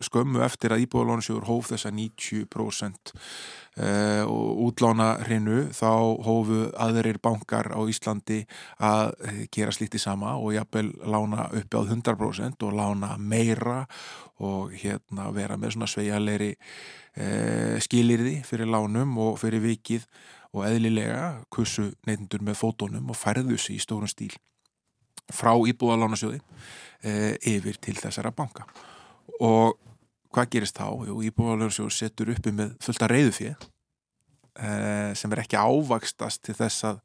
skömmu 0.06 0.42
eftir 0.44 0.74
að 0.74 0.84
Íbúðalónasjóður 0.84 1.48
hóf 1.48 1.70
þessa 1.72 1.92
90% 1.94 3.12
uh, 3.14 4.22
útlána 4.66 5.08
hreinu 5.24 5.68
þá 5.74 5.90
hófu 6.26 6.60
aðrir 6.86 7.20
bankar 7.24 7.72
á 7.74 7.80
Íslandi 7.90 8.42
að 8.78 9.14
gera 9.54 9.74
slíti 9.74 10.00
sama 10.02 10.36
og 10.38 10.54
jafnvel 10.56 10.92
lána 11.02 11.48
uppi 11.50 11.80
á 11.80 11.82
100% 11.82 12.68
og 12.68 12.78
lána 12.78 13.14
meira 13.18 13.84
og 14.44 14.74
hérna 14.78 15.30
vera 15.34 15.58
með 15.60 15.76
svona 15.76 15.90
sveigalegri 15.90 16.54
uh, 16.54 17.76
skilirði 17.82 18.40
fyrir 18.46 18.70
lánum 18.70 19.18
og 19.22 19.38
fyrir 19.42 19.62
vikið 19.64 20.08
og 20.54 20.66
eðlilega 20.68 21.28
kussu 21.52 21.90
neytundur 22.06 22.44
með 22.46 22.60
fótónum 22.60 23.10
og 23.10 23.18
færðu 23.18 23.58
sig 23.58 23.78
í 23.78 23.82
stórum 23.82 24.10
stíl 24.10 24.34
frá 25.32 25.54
Íbúðalónasjóði 25.56 26.40
uh, 26.40 27.32
yfir 27.48 27.80
til 27.82 27.96
þessara 27.98 28.32
banka. 28.34 28.66
Og 29.40 29.78
hvað 30.34 30.50
gerist 30.56 30.80
þá? 30.80 30.88
Jú, 31.08 31.20
Íbúðalöfnsjóð 31.30 31.94
setur 31.94 32.34
uppi 32.34 32.52
með 32.54 32.74
fullta 32.84 33.08
reyðufið 33.10 33.52
eh, 33.54 35.10
sem 35.18 35.34
er 35.34 35.44
ekki 35.44 35.60
ávakstast 35.60 36.44
til 36.46 36.56
þess 36.58 36.88
að 36.90 37.02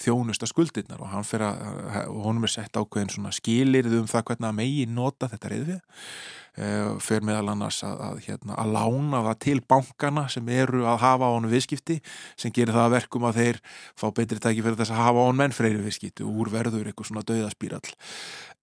þjónusta 0.00 0.48
skuldirnar 0.48 1.00
og 1.02 1.10
hann 1.12 1.26
fyrir 1.26 1.48
að, 1.50 2.04
og 2.08 2.20
honum 2.24 2.46
er 2.46 2.52
sett 2.54 2.76
ákveðin 2.76 3.12
svona 3.12 3.32
skilirð 3.36 3.98
um 4.00 4.10
það 4.10 4.26
hvernig 4.30 4.48
að 4.48 4.58
megi 4.60 4.84
nota 4.88 5.28
þetta 5.30 5.50
reyðufið 5.52 5.80
eh, 5.80 6.92
fyrir 7.04 7.26
meðal 7.28 7.52
annars 7.52 7.80
að, 7.86 8.04
að, 8.06 8.20
hérna, 8.26 8.56
að 8.62 8.74
lána 8.76 9.22
það 9.28 9.40
til 9.46 9.56
bankana 9.74 10.26
sem 10.32 10.52
eru 10.56 10.84
að 10.88 11.00
hafa 11.04 11.28
á 11.28 11.34
honum 11.36 11.52
viðskipti 11.52 11.98
sem 12.40 12.54
gerir 12.56 12.76
það 12.76 12.86
að 12.86 12.94
verkum 12.96 13.26
að 13.28 13.40
þeir 13.42 13.62
fá 13.92 14.06
betri 14.16 14.40
tæki 14.40 14.64
fyrir 14.64 14.78
þess 14.80 14.94
að 14.94 15.02
hafa 15.04 15.24
á 15.24 15.26
honum 15.26 15.42
menn 15.44 15.56
freyri 15.56 15.82
viðskipti 15.84 16.26
og 16.26 16.44
úr 16.44 16.54
verður 16.54 16.86
eitthvað 16.86 17.10
svona 17.10 17.26
dauðaspírall 17.28 17.92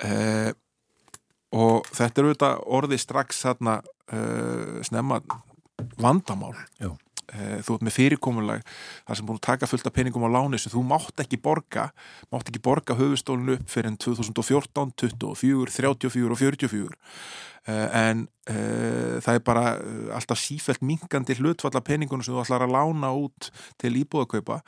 eh, 0.08 0.50
og 1.58 1.90
þetta 1.96 2.22
eru 2.22 2.34
þetta 2.34 2.54
orði 2.78 3.00
strax 3.02 3.44
þarna 3.46 3.80
uh, 3.82 4.80
snemma 4.86 5.22
vandamál 6.02 6.54
Já. 6.82 6.92
uh, 6.92 7.58
þú 7.66 7.78
ert 7.78 7.88
með 7.88 7.98
fyrirkomulag 7.98 8.64
þar 9.08 9.20
sem 9.20 9.28
búin 9.28 9.40
að 9.40 9.48
taka 9.50 9.70
fullt 9.70 9.90
af 9.90 9.96
peningum 9.96 10.28
á 10.28 10.36
láni 10.38 10.60
sem 10.62 10.74
þú 10.74 10.84
mátt 10.88 11.24
ekki 11.24 11.40
borga 11.42 11.90
mátt 12.34 12.52
ekki 12.52 12.64
borga 12.64 12.98
höfustólinu 13.00 13.58
upp 13.58 13.68
fyrir 13.72 13.92
enn 13.92 14.00
2014, 14.04 14.96
24, 15.02 15.76
34 15.80 16.34
og 16.36 16.42
44 16.44 16.88
uh, 16.88 17.88
en 18.08 18.28
það 18.48 19.34
er 19.34 19.42
bara 19.44 19.74
alltaf 20.16 20.40
sífælt 20.40 20.80
minkandi 20.88 21.36
hlutfalla 21.36 21.82
peningunum 21.84 22.24
sem 22.24 22.32
þú 22.32 22.46
ætlar 22.46 22.64
að 22.64 22.72
lána 22.78 23.10
út 23.12 23.50
til 23.82 23.92
íbúðakaupa 24.00 24.62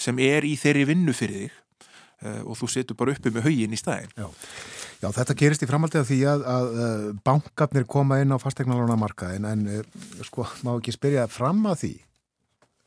sem 0.00 0.16
er 0.24 0.46
í 0.48 0.54
þeirri 0.56 0.86
vinnu 0.88 1.12
fyrir 1.12 1.50
þig 1.50 2.38
og 2.48 2.56
þú 2.56 2.70
setur 2.72 2.96
bara 2.96 3.12
uppi 3.12 3.28
með 3.28 3.44
haugin 3.50 3.76
í 3.76 3.80
staðin 3.82 4.14
Já. 4.16 4.30
Já, 4.96 5.10
þetta 5.12 5.36
gerist 5.36 5.62
í 5.62 5.68
framhaldið 5.68 6.02
af 6.02 6.08
því 6.08 6.18
að, 6.30 6.44
að, 6.48 6.66
að 6.86 7.06
bankarnir 7.26 7.86
koma 7.90 8.20
inn 8.22 8.32
á 8.32 8.40
fastegnalána 8.40 8.96
markaðin 8.98 9.48
en 9.48 9.64
sko, 10.24 10.46
má 10.64 10.72
ekki 10.78 10.94
spyrja 10.96 11.26
fram 11.28 11.60
að 11.68 11.80
því 11.82 11.94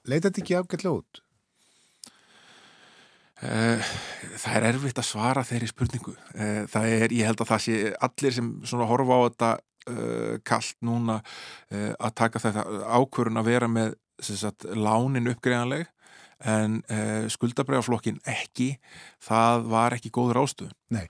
leita 0.09 0.29
þetta 0.29 0.41
ekki 0.41 0.57
ágætlega 0.57 0.95
út? 0.97 1.21
Það 3.39 4.55
er 4.57 4.65
erfitt 4.73 4.99
að 4.99 5.07
svara 5.07 5.45
þeirri 5.47 5.69
spurningu 5.69 6.15
það 6.73 6.87
er, 6.91 7.13
ég 7.15 7.29
held 7.29 7.43
að 7.45 7.51
það 7.53 7.61
sé 7.63 7.75
allir 8.09 8.35
sem 8.35 8.49
svona 8.67 8.87
horfa 8.89 9.15
á 9.15 9.21
þetta 9.27 9.51
kallt 10.49 10.75
núna 10.85 11.21
að 11.71 12.15
taka 12.19 12.41
þetta 12.43 12.65
ákvörun 12.99 13.39
að 13.39 13.51
vera 13.53 13.69
með 13.71 13.95
sagt, 14.19 14.67
lánin 14.75 15.31
uppgreðanleg 15.31 15.87
en 16.49 16.81
skuldabræðaflokkin 17.31 18.19
ekki, 18.27 18.73
það 19.23 19.69
var 19.71 19.95
ekki 19.95 20.11
góður 20.15 20.41
ástöðun. 20.43 20.75
Nei, 20.95 21.07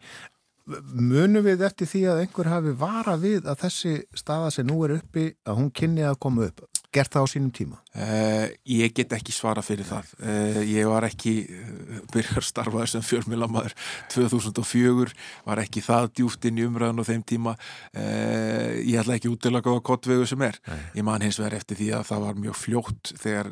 munum 0.94 1.46
við 1.46 1.64
eftir 1.66 1.90
því 1.90 2.02
að 2.12 2.24
einhver 2.24 2.52
hafi 2.52 2.74
vara 2.78 3.16
við 3.20 3.48
að 3.50 3.64
þessi 3.66 3.94
staða 4.18 4.52
sem 4.54 4.68
nú 4.70 4.82
er 4.86 5.00
uppi 5.00 5.32
að 5.46 5.62
hún 5.62 5.72
kynni 5.74 6.06
að 6.06 6.20
koma 6.26 6.50
upp 6.50 6.66
gert 6.94 7.14
það 7.14 7.26
á 7.26 7.32
sínum 7.32 7.52
tíma? 7.54 7.80
Uh, 8.00 8.48
ég 8.64 8.94
get 8.96 9.12
ekki 9.16 9.34
svara 9.36 9.64
fyrir 9.66 9.88
það. 9.88 10.12
Uh, 10.24 10.60
ég 10.64 10.88
var 10.88 11.04
ekki 11.08 11.34
uh, 11.52 12.00
byrjar 12.14 12.46
starfaður 12.48 12.92
sem 12.94 13.04
fjörmjölamæður 13.06 13.76
2004 14.14 15.16
var 15.48 15.62
ekki 15.64 15.84
það 15.84 16.10
djúft 16.20 16.48
inn 16.48 16.62
í 16.62 16.66
umræðan 16.68 17.04
á 17.04 17.10
þeim 17.10 17.26
tíma. 17.28 17.56
Ég 18.00 19.00
ætla 19.02 19.18
ekki 19.18 19.32
útilega 19.32 19.72
á 19.74 19.80
kottvegu 19.84 20.28
sem 20.30 20.42
er. 20.46 20.58
Nei. 20.68 20.80
ég 21.00 21.06
man 21.08 21.24
hins 21.24 21.40
vegar 21.40 21.58
eftir 21.58 21.80
því 21.80 21.90
að 21.98 22.06
það 22.10 22.24
var 22.26 22.40
mjög 22.44 22.58
fljótt 22.60 23.12
þegar, 23.20 23.50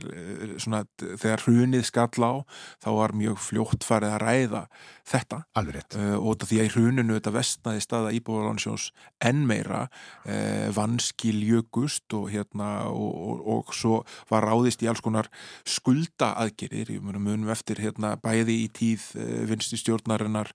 svona, 0.61 0.81
þegar 1.01 1.43
hrunið 1.45 1.85
skall 1.87 2.23
á 2.23 2.33
þá 2.83 2.89
var 2.97 3.15
mjög 3.17 3.41
fljótt 3.43 3.87
farið 3.87 4.15
að 4.15 4.23
ræða 4.23 4.63
þetta. 5.07 5.41
Og 6.19 6.47
því 6.47 6.61
að 6.61 6.69
í 6.69 6.73
hruninu 6.75 7.17
þetta 7.17 7.35
vestnaði 7.35 7.83
staða 7.83 8.13
íbúðalansjós 8.17 8.89
enn 9.27 9.45
meira. 9.49 9.85
Vanskil 10.75 11.39
jökust 11.47 12.15
og 12.17 12.29
hérna 12.33 12.71
og 12.91 13.17
og, 13.27 13.47
og 13.47 13.73
svo 13.75 14.01
var 14.29 14.36
ráðist 14.43 14.83
í 14.83 14.87
alls 14.89 15.01
konar 15.03 15.27
skulda 15.67 16.31
aðgerir, 16.41 16.89
ég 16.95 17.03
munum 17.03 17.49
eftir 17.53 17.81
hérna, 17.83 18.15
bæði 18.21 18.55
í 18.63 18.67
tíð 18.73 19.05
uh, 19.17 19.25
vinstu 19.49 19.79
stjórnarinnar 19.79 20.51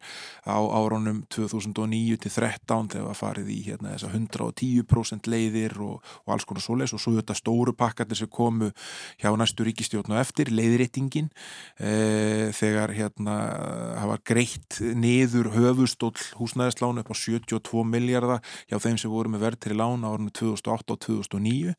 á 0.49 0.59
áronum 0.59 1.23
2009 1.33 2.19
til 2.23 2.33
13 2.33 2.91
þegar 2.97 3.19
farið 3.19 3.53
í 3.55 3.59
hérna, 3.69 3.95
þessa 3.95 4.13
110% 4.13 5.31
leiðir 5.31 5.77
og, 5.85 6.01
og 6.25 6.35
alls 6.35 6.47
konar 6.49 6.65
svoleis 6.65 6.95
og 6.97 7.03
svo 7.03 7.15
þetta 7.19 7.37
stóru 7.39 7.75
pakkarnir 7.77 8.21
sem 8.23 8.31
komu 8.33 8.73
hjá 9.23 9.31
næstu 9.39 9.67
ríkistjórn 9.69 10.15
og 10.17 10.23
eftir, 10.23 10.53
leiðréttingin 10.53 11.31
uh, 11.31 12.49
þegar 12.57 12.95
hérna 12.97 13.39
hafa 14.03 14.19
greitt 14.27 14.81
niður 14.81 15.53
höfustól 15.55 16.15
húsnæðislánu 16.39 17.05
upp 17.05 17.15
á 17.15 17.17
72 17.17 17.87
miljardar 17.89 18.43
hjá 18.71 18.79
þeim 18.83 18.99
sem 19.01 19.13
voru 19.13 19.33
með 19.33 19.47
verð 19.47 19.63
til 19.67 19.79
lána 19.79 20.11
árunum 20.11 20.33
2008 20.35 20.97
og 20.97 21.03
2009 21.07 21.75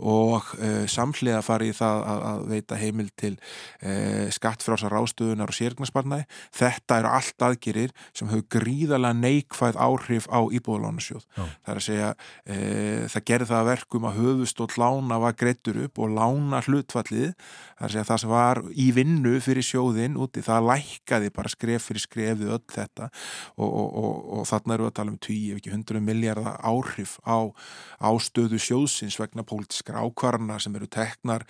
og 0.00 0.20
og 0.40 0.54
uh, 0.58 0.86
samhliða 1.20 1.42
farið 1.44 1.74
það 1.78 2.02
að, 2.10 2.22
að 2.30 2.42
veita 2.50 2.78
heimil 2.80 3.08
til 3.18 3.32
uh, 3.36 4.28
skattfrásar 4.32 4.96
ástöðunar 4.96 5.50
og 5.50 5.56
sérgnarsparnæði. 5.56 6.26
Þetta 6.56 6.98
eru 7.00 7.10
allt 7.10 7.44
aðgerir 7.44 7.94
sem 8.16 8.30
höfðu 8.30 8.46
gríðarlega 8.56 9.18
neikvæð 9.20 9.78
áhrif 9.80 10.28
á 10.32 10.40
íbúðalánasjóð. 10.48 11.26
Það 11.36 11.72
er 11.72 11.80
að 11.80 11.86
segja, 11.86 12.10
uh, 12.14 13.04
það 13.12 13.26
gerði 13.30 13.50
það 13.50 13.70
verkum 13.70 14.08
að 14.08 14.20
höfustótt 14.20 14.78
lána 14.80 15.20
var 15.20 15.36
greittur 15.38 15.82
upp 15.84 16.00
og 16.00 16.14
lána 16.16 16.62
hlutfallið, 16.64 17.34
það 17.34 17.84
er 17.84 17.90
að 17.90 17.94
segja 17.94 18.08
það 18.10 18.22
sem 18.24 18.34
var 18.34 18.62
í 18.70 18.88
vinnu 18.96 19.34
fyrir 19.44 19.66
sjóðin 19.66 20.18
úti, 20.20 20.44
það 20.44 20.68
lækkaði 20.70 21.32
bara 21.36 21.52
skref 21.52 21.88
fyrir 21.90 22.04
skrefið 22.04 22.54
öll 22.56 22.64
þetta 22.70 23.10
og, 23.56 23.68
og, 23.68 23.88
og, 24.00 24.16
og 24.38 24.48
þarna 24.48 24.76
eru 24.76 24.88
að 24.88 24.96
tala 24.98 25.14
um 25.14 25.20
10, 25.20 25.38
ef 25.54 25.60
ekki 25.60 25.72
100 25.74 26.04
miljardar 26.04 26.58
áhrif 26.60 27.16
á 27.24 27.50
ástöðu 28.00 28.60
sjóðsins 28.60 29.18
vegna 29.20 29.44
pólitískra 29.46 30.04
ákvarna 30.04 30.58
sem 30.62 30.74
eru 30.76 30.88
teknar 31.10 31.44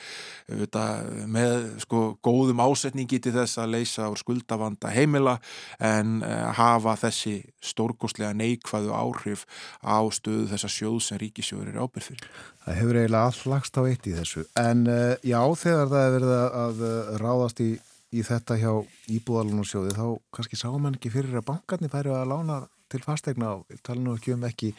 auðvitað, 0.51 1.11
með 1.31 1.57
sko, 1.85 2.03
góðum 2.25 2.63
ásetningi 2.65 3.21
til 3.23 3.35
þess 3.37 3.61
að 3.61 3.75
leysa 3.77 4.09
úr 4.11 4.21
skuldavanda 4.21 4.93
heimila 4.95 5.37
en 5.79 6.21
uh, 6.25 6.51
hafa 6.57 6.97
þessi 7.05 7.37
stórgóðslega 7.65 8.33
neikvæðu 8.39 8.95
áhrif 8.97 9.45
á 9.85 10.01
stöðu 10.15 10.49
þessa 10.55 10.73
sjóð 10.73 10.99
sem 11.07 11.21
ríkisjóður 11.21 11.73
er 11.75 11.81
ábyrð 11.85 12.11
fyrir. 12.11 12.27
Það 12.65 12.81
hefur 12.81 13.01
eiginlega 13.01 13.29
all 13.29 13.55
lagst 13.55 13.79
á 13.79 13.83
eitt 13.85 14.11
í 14.11 14.17
þessu 14.17 14.47
en 14.61 14.83
uh, 14.89 15.15
já 15.23 15.41
þegar 15.63 15.95
það 15.95 16.03
er 16.03 16.17
verið 16.17 16.35
að 16.41 16.85
uh, 16.89 17.15
ráðast 17.21 17.65
í, 17.65 17.71
í 18.11 18.27
þetta 18.27 18.59
hjá 18.61 18.73
íbúðalunarsjóði 19.17 19.97
þá 19.97 20.05
kannski 20.35 20.61
sáum 20.61 20.85
hann 20.85 20.99
ekki 20.99 21.13
fyrir 21.15 21.41
að 21.41 21.49
bankarnir 21.53 21.93
færi 21.93 22.15
að 22.15 22.31
lána 22.35 22.63
til 22.91 23.03
fastegna 23.05 23.55
og 23.61 23.83
tala 23.87 24.03
nú 24.03 24.17
ekki 24.19 24.35
um 24.35 24.47
ekki 24.49 24.73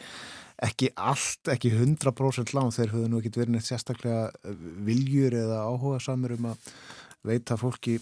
ekki 0.62 0.90
allt, 0.96 1.48
ekki 1.52 1.72
100% 1.74 2.54
lán 2.56 2.74
þeir 2.74 2.92
höfðu 2.94 3.10
nú 3.10 3.20
ekki 3.20 3.34
verið 3.36 3.56
neitt 3.56 3.68
sérstaklega 3.68 4.26
eh, 4.30 4.66
viljur 4.86 5.36
eða 5.38 5.62
áhuga 5.68 6.02
samur 6.02 6.36
um 6.36 6.50
að 6.52 6.68
veita 7.26 7.58
fólki 7.60 7.98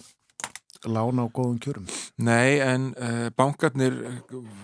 lána 0.89 1.27
á 1.29 1.29
góðum 1.29 1.59
kjörum. 1.61 1.89
Nei, 2.25 2.57
en 2.65 2.91
uh, 2.97 3.29
bankarnir 3.37 3.99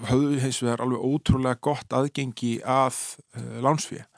höfðu 0.09 0.39
hins 0.41 0.63
vegar 0.65 0.81
alveg 0.81 1.03
ótrúlega 1.05 1.61
gott 1.61 1.93
aðgengi 1.93 2.55
að 2.65 2.97
uh, 3.37 3.59
lánsfíð 3.65 4.01
uh, 4.01 4.16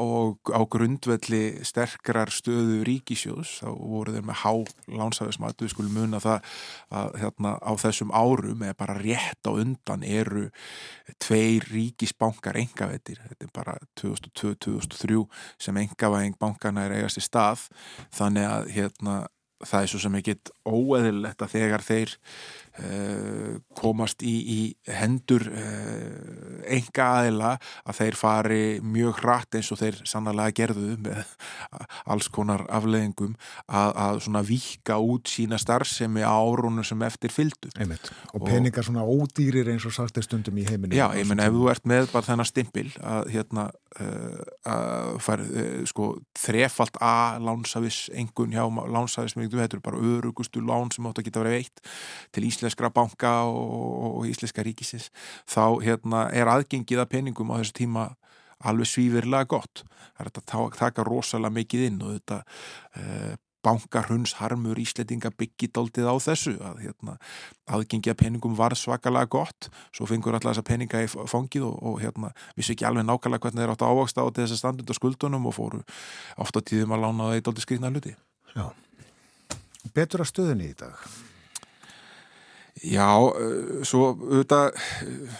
og 0.00 0.52
á 0.54 0.60
grundvelli 0.72 1.60
sterkrar 1.66 2.30
stöðu 2.32 2.80
ríkisjóðs 2.86 3.58
þá 3.60 3.70
voru 3.76 4.14
þeir 4.14 4.26
með 4.28 4.38
há 4.40 4.52
lánsæðismat 5.00 5.64
við 5.64 5.72
skulum 5.74 5.98
muna 5.98 6.20
það 6.22 6.46
að 7.00 7.18
hérna, 7.20 7.52
á 7.60 7.72
þessum 7.82 8.14
árum 8.14 8.64
eða 8.64 8.78
bara 8.78 8.96
rétt 9.00 9.44
á 9.44 9.52
undan 9.52 10.06
eru 10.06 10.46
tveir 11.20 11.66
ríkisbankar 11.72 12.60
engavettir, 12.60 13.20
þetta 13.26 13.48
er 13.48 13.52
bara 13.54 13.76
2002-2003 14.00 15.26
sem 15.60 15.82
engavæðing 15.82 16.38
bankana 16.40 16.86
er 16.86 16.96
eigast 17.00 17.20
í 17.20 17.26
stað. 17.26 17.66
Þannig 18.14 18.48
að 18.48 18.72
hérna 18.76 19.18
það 19.66 19.84
er 19.84 19.90
svo 19.92 20.00
sem 20.00 20.16
ekkit 20.20 20.50
óeðilegt 20.64 21.42
að 21.44 21.52
þegar 21.54 21.84
þeir 21.84 22.14
komast 23.76 24.22
í, 24.22 24.34
í 24.40 24.60
hendur 24.94 25.42
enga 26.70 27.06
aðila 27.20 27.50
að 27.84 27.98
þeir 27.98 28.18
fari 28.18 28.60
mjög 28.84 29.20
hratt 29.24 29.58
eins 29.58 29.70
og 29.74 29.80
þeir 29.82 29.98
sannlega 30.08 30.54
gerðu 30.62 30.94
með 31.02 31.34
alls 32.10 32.30
konar 32.32 32.64
afleðingum 32.70 33.34
að, 33.66 33.90
að 34.04 34.22
svona 34.26 34.44
vika 34.46 34.98
út 35.02 35.30
sína 35.30 35.58
starfsemi 35.60 36.24
á 36.24 36.40
árunum 36.40 36.86
sem 36.86 37.02
eftir 37.06 37.34
fyldu. 37.34 37.70
Og 38.34 38.46
peningar 38.46 38.86
svona 38.86 39.04
ódýrir 39.04 39.70
eins 39.72 39.86
og 39.88 39.94
sagt 39.94 40.18
er 40.20 40.26
stundum 40.26 40.58
í 40.60 40.66
heiminu. 40.68 40.96
Já, 40.96 41.08
ég 41.18 41.28
menn 41.28 41.42
ef 41.42 41.54
þú 41.54 41.68
ert 41.72 41.88
með 41.90 42.10
bara 42.14 42.28
þennan 42.28 42.48
stimpil 42.48 42.88
að 43.00 43.32
hérna 43.34 43.66
uh, 44.00 44.40
að 44.70 45.20
fær 45.24 45.44
sko 45.90 46.10
þrefalt 46.38 46.98
A 47.00 47.38
lánsafis 47.40 48.08
engun 48.16 48.54
hjá 48.54 48.64
lánsafis 48.90 49.36
með 49.38 49.56
þetta 49.56 49.78
eru 49.78 49.84
bara 49.84 50.02
örugustu 50.12 50.62
lán 50.64 50.90
sem 50.94 51.06
átt 51.08 51.20
að 51.22 51.28
geta 51.28 51.42
verið 51.42 51.58
veitt 51.58 51.82
til 52.34 52.46
íslenskra 52.70 52.92
banka 52.94 53.34
og, 53.50 54.22
og 54.22 54.30
íslenska 54.30 54.64
ríkisins 54.64 55.10
þá 55.50 55.82
hérna, 55.82 56.28
er 56.32 56.50
aðgengið 56.50 57.02
að 57.02 57.12
peningum 57.18 57.52
á 57.52 57.58
þessu 57.60 57.76
tíma 57.82 58.08
alveg 58.60 58.88
svífirlega 58.88 59.48
gott. 59.48 59.84
Það 60.16 60.26
er 60.26 60.32
að 60.32 60.74
taka 60.78 61.04
rosalega 61.06 61.56
mikið 61.56 61.86
inn 61.88 62.02
og 62.04 62.18
þetta 62.18 62.42
eh, 62.96 63.38
bankarhuns 63.64 64.34
harmur 64.38 64.78
íslettinga 64.80 65.32
byggidaldið 65.36 66.08
á 66.08 66.16
þessu 66.24 66.54
að 66.64 66.82
hérna, 66.86 67.16
aðgengið 67.68 68.14
að 68.14 68.20
peningum 68.22 68.56
var 68.56 68.76
svakalega 68.76 69.28
gott. 69.32 69.68
Svo 69.96 70.08
fengur 70.08 70.36
alltaf 70.36 70.54
þessa 70.54 70.66
peninga 70.66 71.02
í 71.04 71.08
fangið 71.10 71.66
og, 71.68 71.80
og 71.84 71.98
hérna, 72.04 72.32
vissu 72.56 72.74
ekki 72.74 72.88
alveg 72.88 73.08
nákvæmlega 73.08 73.46
hvernig 73.46 73.64
þeir 73.64 73.74
átt 73.74 73.84
að 73.84 73.96
ávaksta 73.96 74.24
á 74.24 74.28
þess 74.40 74.56
að 74.56 74.62
standunda 74.62 74.96
skuldunum 74.96 75.48
og 75.50 75.56
fóru 75.56 75.82
ofta 76.40 76.64
tíðum 76.64 76.96
að 76.96 77.04
lána 77.06 77.32
það 77.32 77.40
í 77.40 77.48
daldi 77.48 77.66
skrifna 77.66 77.92
hluti. 77.92 78.14
Já. 78.56 78.70
Betur 79.96 80.24
að 80.24 80.32
stöðunni 80.32 80.72
í 80.72 80.78
dag? 80.78 81.04
Já, 82.80 83.12
uh, 83.20 83.80
svo 83.84 84.12
auðvitað 84.14 84.70
uh, 84.72 85.38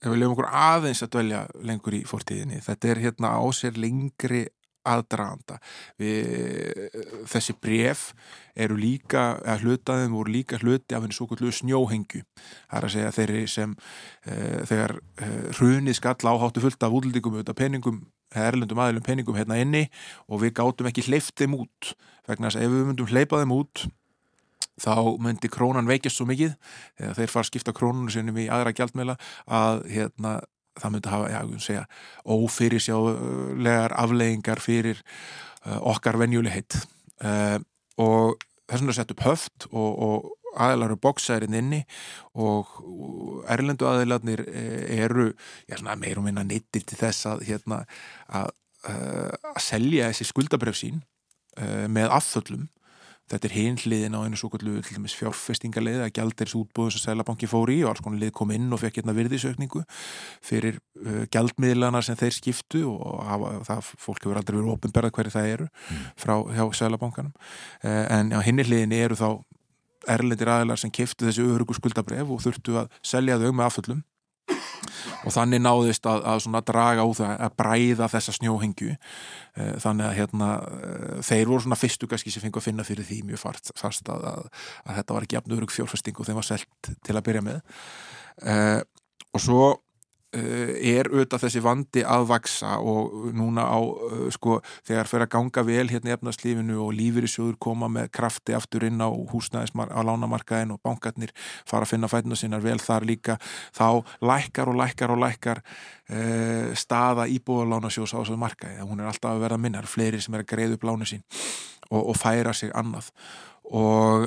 ef 0.00 0.08
við 0.08 0.22
lefum 0.22 0.34
okkur 0.36 0.48
aðeins 0.48 1.04
að 1.04 1.12
dvelja 1.16 1.42
lengur 1.66 1.96
í 1.96 2.04
fortíðinni, 2.08 2.62
þetta 2.64 2.90
er 2.92 3.04
hérna 3.04 3.34
á 3.36 3.42
sér 3.56 3.78
lengri 3.80 4.46
aðdraganda. 4.88 5.58
Við, 6.00 6.86
þessi 7.28 7.54
bref 7.60 8.06
eru 8.56 8.78
líka, 8.80 9.34
eða 9.44 9.58
hlutaðum 9.60 10.16
voru 10.16 10.32
líka 10.32 10.60
hluti 10.60 10.96
af 10.96 11.04
henni 11.04 11.16
svo 11.16 11.28
kvöldu 11.28 11.52
snjóhengju. 11.52 12.22
Það 12.70 12.78
er 12.78 12.86
að 12.88 12.94
segja 12.94 13.12
þeirri 13.18 13.44
sem 13.50 13.74
uh, 13.76 14.62
þegar 14.70 14.96
uh, 14.96 15.44
hrunið 15.58 16.00
skall 16.00 16.32
áháttu 16.32 16.64
fullt 16.64 16.86
af 16.88 16.96
útlendingum 16.96 17.36
auðvitað 17.36 17.60
peningum 17.60 18.02
erlendum 18.30 18.78
aðlum 18.78 19.04
peningum 19.04 19.36
hérna 19.36 19.58
inni 19.58 19.88
og 20.30 20.44
við 20.44 20.54
gátum 20.60 20.88
ekki 20.90 21.08
hleyft 21.08 21.36
þeim 21.40 21.58
út. 21.60 21.94
Vegna 22.30 22.52
að 22.52 22.62
ef 22.64 22.72
við 22.72 22.86
myndum 22.88 23.10
hleypa 23.10 23.40
þeim 23.42 23.56
út 23.56 23.88
þá 24.80 24.94
myndi 25.22 25.50
krónan 25.52 25.88
veikjast 25.90 26.20
svo 26.20 26.26
mikið 26.30 26.56
þegar 26.98 27.18
þeir 27.18 27.32
fara 27.34 27.44
að 27.44 27.50
skipta 27.50 27.76
krónunum 27.76 28.10
sinum 28.12 28.40
í 28.40 28.48
aðra 28.52 28.74
gjaldmeila 28.76 29.16
að 29.46 29.84
hérna 29.92 30.38
það 30.80 30.94
myndi 30.94 31.12
hafa, 31.12 31.30
já, 31.30 31.40
segja, 31.60 31.86
ófyrirsjálegar 32.24 33.94
afleggingar 33.98 34.62
fyrir 34.62 35.00
uh, 35.66 35.80
okkar 35.92 36.18
venjulegheit 36.20 36.76
uh, 37.26 37.58
og 38.00 38.38
þess 38.70 38.84
vegna 38.84 38.96
sett 38.96 39.14
upp 39.14 39.24
höft 39.26 39.66
og, 39.70 39.90
og 39.90 40.60
aðeilaru 40.60 40.96
bóksærin 40.98 41.54
inni 41.54 41.84
og 42.34 42.70
erlendu 43.50 43.86
aðeilarnir 43.86 44.40
eru 44.50 45.28
já, 45.70 45.78
meir 45.94 46.18
og 46.18 46.26
minna 46.26 46.42
nittir 46.46 46.82
til 46.82 46.98
þess 46.98 47.28
að, 47.30 47.44
hérna, 47.46 47.84
að, 48.26 48.50
að 48.82 49.60
selja 49.62 50.08
þessi 50.10 50.26
skuldabref 50.26 50.80
sín 50.80 51.04
með 51.94 52.10
afföllum 52.16 52.66
Þetta 53.30 53.46
er 53.46 53.54
hinliðin 53.54 54.16
á 54.18 54.20
einu 54.26 54.38
svo 54.38 54.50
kallu 54.50 54.80
fjárfestingarlið 54.82 56.02
að 56.06 56.12
gældirs 56.18 56.56
útbúðum 56.58 56.94
sem 56.94 57.04
Sælabanki 57.04 57.48
fór 57.50 57.70
í 57.70 57.78
og 57.84 57.92
alls 57.92 58.02
konar 58.04 58.22
lið 58.24 58.32
kom 58.40 58.50
inn 58.54 58.66
og 58.74 58.82
fekk 58.82 59.00
hérna 59.00 59.14
virðisökningu 59.14 59.84
fyrir 60.46 60.80
uh, 61.04 61.22
gældmiðlana 61.30 62.02
sem 62.02 62.18
þeir 62.18 62.34
skiptu 62.34 62.82
og 62.90 63.22
hafa, 63.28 63.52
það 63.68 63.92
fólk 64.02 64.26
hefur 64.26 64.40
aldrei 64.40 64.58
verið 64.58 64.74
ofinberðað 64.74 65.14
hverju 65.18 65.34
það 65.36 65.54
eru 65.54 65.70
mm. 65.70 66.04
frá 66.24 66.34
hjá 66.58 66.64
Sælabankanum 66.80 67.32
uh, 67.36 68.04
en 68.18 68.34
á 68.34 68.40
hinliðin 68.42 68.96
eru 68.98 69.18
þá 69.20 69.28
erlendir 70.10 70.50
aðilar 70.50 70.80
sem 70.80 70.92
kiftu 70.92 71.28
þessi 71.28 71.44
örugu 71.44 71.76
skuldabref 71.76 72.30
og 72.32 72.42
þurftu 72.42 72.78
að 72.80 72.94
selja 73.04 73.38
þau 73.38 73.50
með 73.52 73.66
afföllum 73.68 74.02
og 75.24 75.34
þannig 75.34 75.62
náðist 75.62 76.06
að, 76.08 76.24
að 76.24 76.64
draga 76.70 77.04
út 77.08 77.20
að, 77.24 77.34
að 77.46 77.56
bræða 77.60 78.08
þessa 78.12 78.34
snjóhengju. 78.38 78.94
Eh, 78.94 79.74
þannig 79.82 80.08
að 80.08 80.16
hérna, 80.20 80.48
eh, 80.60 81.18
þeir 81.26 81.50
voru 81.50 81.64
svona 81.66 81.80
fyrstu 81.80 82.08
kannski 82.10 82.32
sem 82.32 82.44
fengi 82.44 82.60
að 82.60 82.66
finna 82.68 82.86
fyrir 82.86 83.08
því 83.08 83.20
mjög 83.28 83.44
fast 83.80 84.08
að, 84.12 84.26
að 84.30 84.96
þetta 85.00 85.16
var 85.16 85.26
ekki 85.26 85.38
jafn 85.38 85.56
örug 85.58 85.74
fjórfesting 85.74 86.20
og 86.20 86.28
þeim 86.28 86.40
var 86.40 86.48
selt 86.48 86.92
til 87.06 87.16
að 87.16 87.24
byrja 87.28 87.44
með. 87.46 87.62
Uh, 88.40 88.80
og 89.36 89.42
svo 89.44 89.64
er 90.30 91.08
auðvitað 91.10 91.42
þessi 91.42 91.60
vandi 91.64 92.02
að 92.06 92.28
vaksa 92.30 92.76
og 92.78 93.32
núna 93.34 93.64
á 93.66 93.78
uh, 93.82 94.28
sko 94.30 94.60
þegar 94.86 95.08
fyrir 95.10 95.26
að 95.26 95.32
ganga 95.34 95.64
vel 95.66 95.86
hérna 95.90 96.14
efnarslífinu 96.14 96.76
og 96.84 96.92
lífyrísjóður 96.94 97.56
koma 97.58 97.88
með 97.90 98.12
krafti 98.14 98.54
aftur 98.54 98.86
inn 98.86 99.02
á 99.02 99.10
húsnæðismar 99.10 99.90
á 99.90 99.98
lánamarkaðin 100.06 100.76
og 100.76 100.82
bankarnir 100.86 101.34
fara 101.66 101.82
að 101.82 101.96
finna 101.96 102.10
fætna 102.12 102.38
sinnar 102.38 102.62
vel 102.62 102.78
þar 102.78 103.08
líka 103.10 103.40
þá 103.74 104.06
lækkar 104.22 104.70
og 104.70 104.78
lækkar 104.78 105.16
og 105.16 105.22
lækkar 105.24 105.64
uh, 105.66 106.70
staða 106.78 107.26
íbúðalánasjós 107.26 108.14
á 108.14 108.22
þessu 108.22 108.38
markaði. 108.38 108.86
Hún 108.86 109.02
er 109.02 109.10
alltaf 109.10 109.34
að 109.34 109.46
verða 109.48 109.62
minnar, 109.66 109.90
fleiri 109.90 110.22
sem 110.22 110.38
er 110.38 110.46
að 110.46 110.52
greiða 110.54 110.78
upp 110.78 110.86
lánu 110.92 111.10
sín 111.10 111.26
og, 111.90 112.04
og 112.04 112.14
færa 112.18 112.54
sig 112.54 112.70
annað. 112.70 113.10
Og 113.70 114.24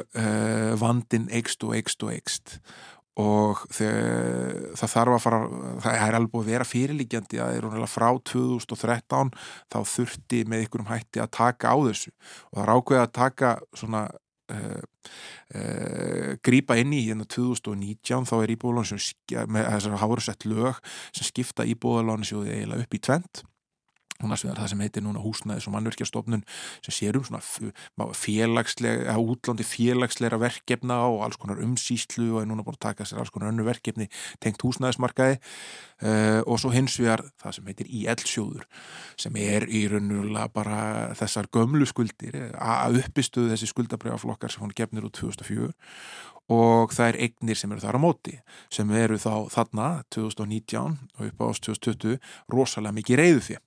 vandin 0.80 1.26
eikst 1.36 1.64
og 1.68 1.74
eikst 1.76 2.04
og 2.06 2.14
eikst 2.14 2.54
og 3.22 3.62
þegar, 3.70 4.74
það 4.80 4.94
þarf 4.96 5.16
að 5.16 5.22
fara 5.22 5.40
það 5.84 5.98
er 6.00 6.18
alveg 6.18 6.32
búið 6.34 6.44
að 6.48 6.52
vera 6.54 6.66
fyrirlíkjandi 6.66 7.42
að 7.44 7.58
er 7.60 7.92
frá 7.92 8.08
2013 8.32 9.32
þá 9.70 9.80
þurfti 9.94 10.42
með 10.50 10.66
ykkurum 10.66 10.90
hætti 10.90 11.22
að 11.22 11.34
taka 11.38 11.74
á 11.74 11.78
þessu. 11.86 12.14
Og 12.50 12.58
það 12.58 12.64
er 12.64 12.74
ákveðið 12.74 13.04
að 13.04 13.16
taka 13.20 13.54
svona 13.78 14.04
uh, 14.10 14.82
uh, 15.54 16.34
grípa 16.42 16.78
inn 16.82 16.98
í 16.98 17.04
hérna 17.06 17.30
2019 17.30 18.30
þá 18.30 18.36
er 18.40 18.56
íbúðalónisjóð 18.58 19.50
með 19.54 19.70
þessar 19.70 20.02
hárusett 20.02 20.50
lög 20.50 20.82
sem 21.14 21.30
skipta 21.30 21.70
íbúðalónisjóði 21.70 22.58
eiginlega 22.58 22.88
upp 22.88 22.98
í 22.98 23.04
tvent 23.10 23.46
annars 24.22 24.44
vegar 24.46 24.62
það 24.62 24.72
sem 24.74 24.84
heitir 24.84 25.06
núna 25.06 25.22
húsnæðis 25.24 25.68
og 25.68 25.76
mannverkjastofnun 25.76 26.44
sem 26.86 26.96
sér 26.96 27.18
um 27.20 27.26
svona 27.28 28.12
félagslega, 28.18 29.16
útlandi 29.20 29.66
félagsleira 29.68 30.40
verkefna 30.42 31.00
og 31.10 31.24
alls 31.28 31.40
konar 31.42 31.62
umsýslu 31.64 32.30
og 32.36 32.44
er 32.44 32.50
núna 32.50 32.66
búin 32.66 32.78
að 32.78 32.86
taka 32.90 33.08
sér 33.08 33.24
alls 33.24 33.34
konar 33.34 33.54
önnu 33.54 33.66
verkefni 33.68 34.10
tengt 34.44 34.64
húsnæðismarkaði. 34.64 35.40
Uh, 36.04 36.42
og 36.50 36.58
svo 36.60 36.74
hins 36.74 36.98
vegar 37.00 37.22
það 37.40 37.54
sem 37.56 37.68
heitir 37.70 37.88
IL-sjóður 37.88 38.66
sem 39.20 39.38
er 39.40 39.64
í 39.72 39.86
raunulega 39.88 40.50
bara 40.52 40.80
þessar 41.16 41.48
gömlu 41.54 41.88
skuldir 41.88 42.36
að 42.60 43.00
uppistuðu 43.06 43.54
þessi 43.54 43.70
skuldabrjáflokkar 43.72 44.52
sem 44.52 44.66
hún 44.66 44.76
gefnir 44.76 45.08
úr 45.08 45.14
2004 45.16 45.72
og 46.52 46.92
það 46.92 47.14
er 47.14 47.20
eignir 47.28 47.60
sem 47.60 47.72
eru 47.72 47.84
þar 47.86 48.00
á 48.00 48.04
móti 48.04 48.34
sem 48.74 48.90
eru 49.00 49.20
þá 49.22 49.48
þarna 49.54 49.88
2019 50.12 50.98
og 51.20 51.30
upp 51.30 51.40
á 51.40 51.48
2020 51.70 52.18
rosalega 52.52 52.98
mikið 53.00 53.22
reyðu 53.22 53.46
fyrir 53.48 53.64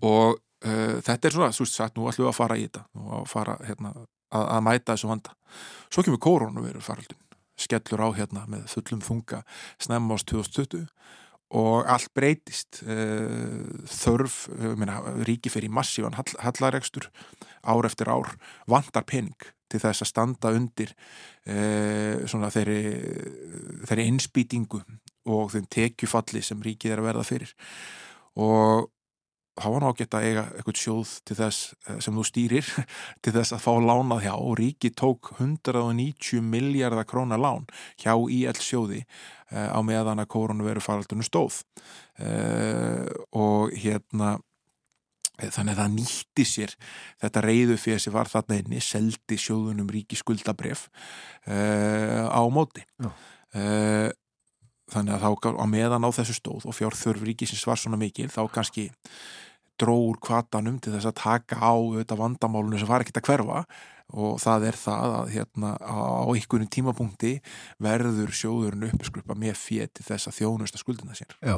og 0.00 0.38
uh, 0.38 0.96
þetta 1.04 1.28
er 1.28 1.36
svona, 1.36 1.50
svo 1.56 1.66
sagt, 1.68 1.96
nú 1.96 2.08
ætlum 2.10 2.26
við 2.26 2.32
að 2.32 2.38
fara 2.38 2.58
í 2.58 2.66
þetta 2.66 2.84
og 3.00 3.16
að 3.20 3.26
fara 3.32 3.56
hérna, 3.66 3.94
að, 4.30 4.44
að 4.44 4.62
mæta 4.66 4.94
þessu 4.94 5.10
vanda. 5.10 5.34
Svo 5.90 6.06
kemur 6.06 6.22
koronaviru 6.26 6.84
faraldun, 6.84 7.20
skellur 7.60 8.04
á 8.06 8.08
hérna 8.18 8.46
með 8.50 8.68
fullum 8.74 9.04
þunga 9.04 9.42
snemma 9.82 10.18
ást 10.18 10.30
2020 10.32 10.86
og 11.60 11.88
allt 11.90 12.12
breytist 12.14 12.82
uh, 12.86 13.64
þörf, 13.90 14.44
minna, 14.78 15.00
ríki 15.26 15.50
fyrir 15.50 15.72
massívan 15.74 16.14
hall, 16.18 16.36
hallaregstur 16.38 17.10
ár 17.66 17.88
eftir 17.88 18.10
ár, 18.12 18.36
vandar 18.70 19.06
pening 19.08 19.50
til 19.70 19.80
þess 19.82 20.04
að 20.04 20.10
standa 20.10 20.52
undir 20.54 20.92
uh, 20.94 22.22
svona 22.30 22.50
þeirri 22.54 22.80
þeirri 23.88 24.06
innspýtingu 24.12 24.80
og 25.30 25.50
þeim 25.52 25.66
tekjufalli 25.70 26.42
sem 26.44 26.62
ríkið 26.64 26.94
er 26.94 27.02
að 27.02 27.10
verða 27.10 27.26
fyrir 27.28 27.52
og 28.40 28.88
var 29.58 29.82
ná 29.82 29.90
geta 29.96 30.20
eiga 30.24 30.44
eitthvað 30.54 30.80
sjóð 30.80 31.14
til 31.26 31.36
þess 31.38 31.72
eh, 31.88 31.98
sem 32.02 32.16
þú 32.16 32.24
stýrir 32.26 32.68
til 33.24 33.34
þess 33.34 33.54
að 33.56 33.64
fá 33.64 33.72
lánað 33.82 34.24
hjá. 34.26 34.34
Og 34.36 34.58
ríki 34.60 34.92
tók 34.96 35.32
190 35.38 36.44
miljardar 36.44 37.08
krónar 37.08 37.40
lán 37.40 37.66
hjá 38.00 38.14
IL 38.16 38.60
sjóði 38.60 39.02
uh, 39.02 39.74
á 39.74 39.78
meðan 39.84 40.22
að 40.22 40.30
koronaviru 40.32 40.84
faraldunum 40.84 41.26
stóð. 41.26 41.62
Uh, 42.20 43.06
og 43.32 43.74
hérna 43.74 44.38
þannig 45.40 45.72
að 45.72 45.78
það 45.80 45.92
nýtti 45.94 46.44
sér 46.44 46.72
þetta 47.22 47.42
reyðu 47.46 47.76
fyrir 47.80 48.02
sem 48.02 48.12
var 48.12 48.28
þarna 48.28 48.58
inni 48.60 48.82
seldi 48.84 49.38
sjóðunum 49.40 49.88
ríki 49.88 50.18
skuldabref 50.20 50.90
á 51.48 52.42
móti. 52.52 52.84
Uh, 53.56 54.12
þannig 54.92 55.16
að 55.16 55.24
þá 55.24 55.54
á 55.62 55.66
meðan 55.70 56.06
á 56.06 56.10
þessu 56.18 56.36
stóð 56.38 56.66
og 56.68 56.76
fjárþörf 56.76 57.24
ríkisins 57.26 57.66
var 57.68 57.80
svona 57.80 58.00
mikil 58.00 58.28
þá 58.32 58.42
kannski 58.52 58.90
dróur 59.80 60.18
kvatanum 60.20 60.76
til 60.82 60.92
þess 60.94 61.08
að 61.08 61.20
taka 61.22 61.56
á 61.56 61.74
þetta 62.00 62.18
vandamálunu 62.20 62.80
sem 62.80 62.90
var 62.90 63.04
ekkert 63.04 63.22
að 63.22 63.30
hverfa 63.30 63.64
og 64.10 64.40
það 64.42 64.66
er 64.70 64.78
það 64.78 65.12
að 65.16 65.28
hérna 65.34 65.70
á 65.78 66.26
einhvern 66.32 66.70
tímapunkti 66.74 67.32
verður 67.82 68.32
sjóðurinn 68.34 68.88
uppskrupa 68.88 69.36
með 69.38 69.54
fétt 69.60 69.94
til 69.98 70.06
þess 70.08 70.30
að 70.30 70.38
þjónusta 70.40 70.80
skuldina 70.80 71.16
sér. 71.16 71.36
Já, 71.38 71.56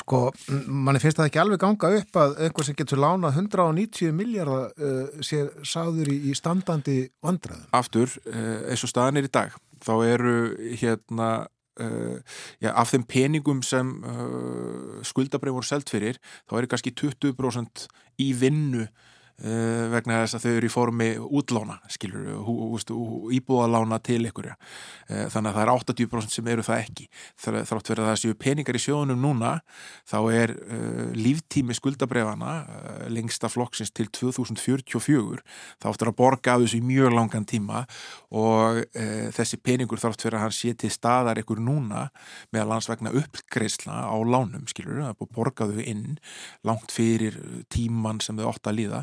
sko, 0.00 0.24
manni 0.66 1.02
finnst 1.02 1.20
það 1.20 1.30
ekki 1.30 1.42
alveg 1.44 1.62
ganga 1.62 1.92
upp 2.00 2.20
að 2.24 2.36
einhver 2.46 2.68
sem 2.68 2.78
getur 2.78 3.02
lánað 3.04 3.40
190 3.44 4.14
miljardar 4.18 4.74
uh, 4.74 5.22
sé 5.24 5.44
sáður 5.62 6.10
í, 6.10 6.18
í 6.30 6.36
standandi 6.38 6.98
vandraðum. 7.24 7.70
Aftur, 7.78 8.18
uh, 8.26 8.70
eins 8.72 8.82
og 8.82 8.90
staðan 8.90 9.22
er 9.22 9.30
í 9.30 9.34
dag, 9.38 9.54
þá 9.84 9.94
eru 10.02 10.36
hérna 10.80 11.30
já, 12.62 12.70
af 12.70 12.92
þeim 12.92 13.04
peningum 13.10 13.62
sem 13.66 13.88
uh, 14.06 15.00
skuldabrið 15.06 15.56
voru 15.56 15.66
selt 15.66 15.90
fyrir 15.90 16.20
þá 16.46 16.60
er 16.60 16.68
kannski 16.70 16.94
20% 16.94 17.86
í 18.22 18.28
vinnu 18.38 18.86
vegna 19.42 20.20
þess 20.22 20.36
að 20.38 20.44
þau 20.44 20.52
eru 20.54 20.68
í 20.68 20.70
formi 20.70 21.06
útlána, 21.18 21.80
skilur, 21.90 22.28
íbúðalána 23.34 23.98
til 24.06 24.20
ykkur 24.28 24.46
uh, 24.52 24.58
þannig 25.32 25.50
að 25.50 25.56
það 25.56 25.62
er 25.64 25.72
80% 25.72 26.36
sem 26.36 26.50
eru 26.52 26.64
það 26.64 26.82
ekki. 26.84 27.06
Þrátt 27.42 27.90
verið 27.90 28.04
að 28.04 28.10
það 28.12 28.20
séu 28.22 28.36
peningar 28.38 28.78
í 28.78 28.82
sjónum 28.84 29.18
núna 29.20 29.56
þá 30.06 30.18
er 30.30 30.54
uh, 30.54 31.10
líftími 31.18 31.74
skuldabrefana 31.74 32.52
lengsta 33.10 33.50
flokksins 33.50 33.90
til 33.94 34.06
2044 34.14 35.42
þá 35.82 35.88
áttur 35.90 36.12
að 36.12 36.18
borga 36.20 36.54
af 36.54 36.62
þessu 36.64 36.78
í 36.78 36.86
mjög 36.86 37.16
langan 37.18 37.48
tíma. 37.48 37.84
Og 38.34 38.80
þessi 39.34 39.58
peningur 39.62 40.00
þrátt 40.00 40.24
verið 40.24 40.38
að 40.38 40.44
hann 40.44 40.54
sé 40.54 40.72
til 40.78 40.90
staðar 40.92 41.38
ykkur 41.42 41.60
núna 41.62 42.08
með 42.54 42.62
að 42.62 42.70
landsvegna 42.70 43.12
uppgreisla 43.18 44.00
á 44.10 44.16
lánum, 44.22 44.64
skilur, 44.70 45.02
það 45.02 45.10
er 45.12 45.18
búið 45.18 45.28
að 45.28 45.36
borga 45.38 45.68
þau 45.70 45.82
inn 45.84 46.18
langt 46.66 46.94
fyrir 46.94 47.38
tíman 47.72 48.22
sem 48.24 48.38
þau 48.38 48.48
ótt 48.50 48.70
að 48.70 48.78
líða 48.80 49.02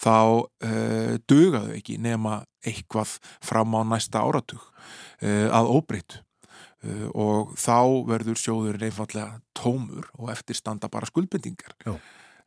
þá 0.00 0.16
uh, 0.16 1.14
dugaðu 1.30 1.76
ekki 1.78 1.98
nema 2.02 2.42
eitthvað 2.64 3.18
fram 3.44 3.76
á 3.76 3.80
næsta 3.94 4.24
áratug 4.24 4.62
uh, 4.62 5.48
að 5.52 5.70
óbreytt 5.76 6.18
uh, 6.18 7.08
og 7.12 7.54
þá 7.60 7.78
verður 8.10 8.40
sjóður 8.40 8.80
einfallega 8.80 9.40
tómur 9.56 10.10
og 10.18 10.32
eftirstanda 10.34 10.90
bara 10.92 11.10
skuldbendingar 11.10 11.78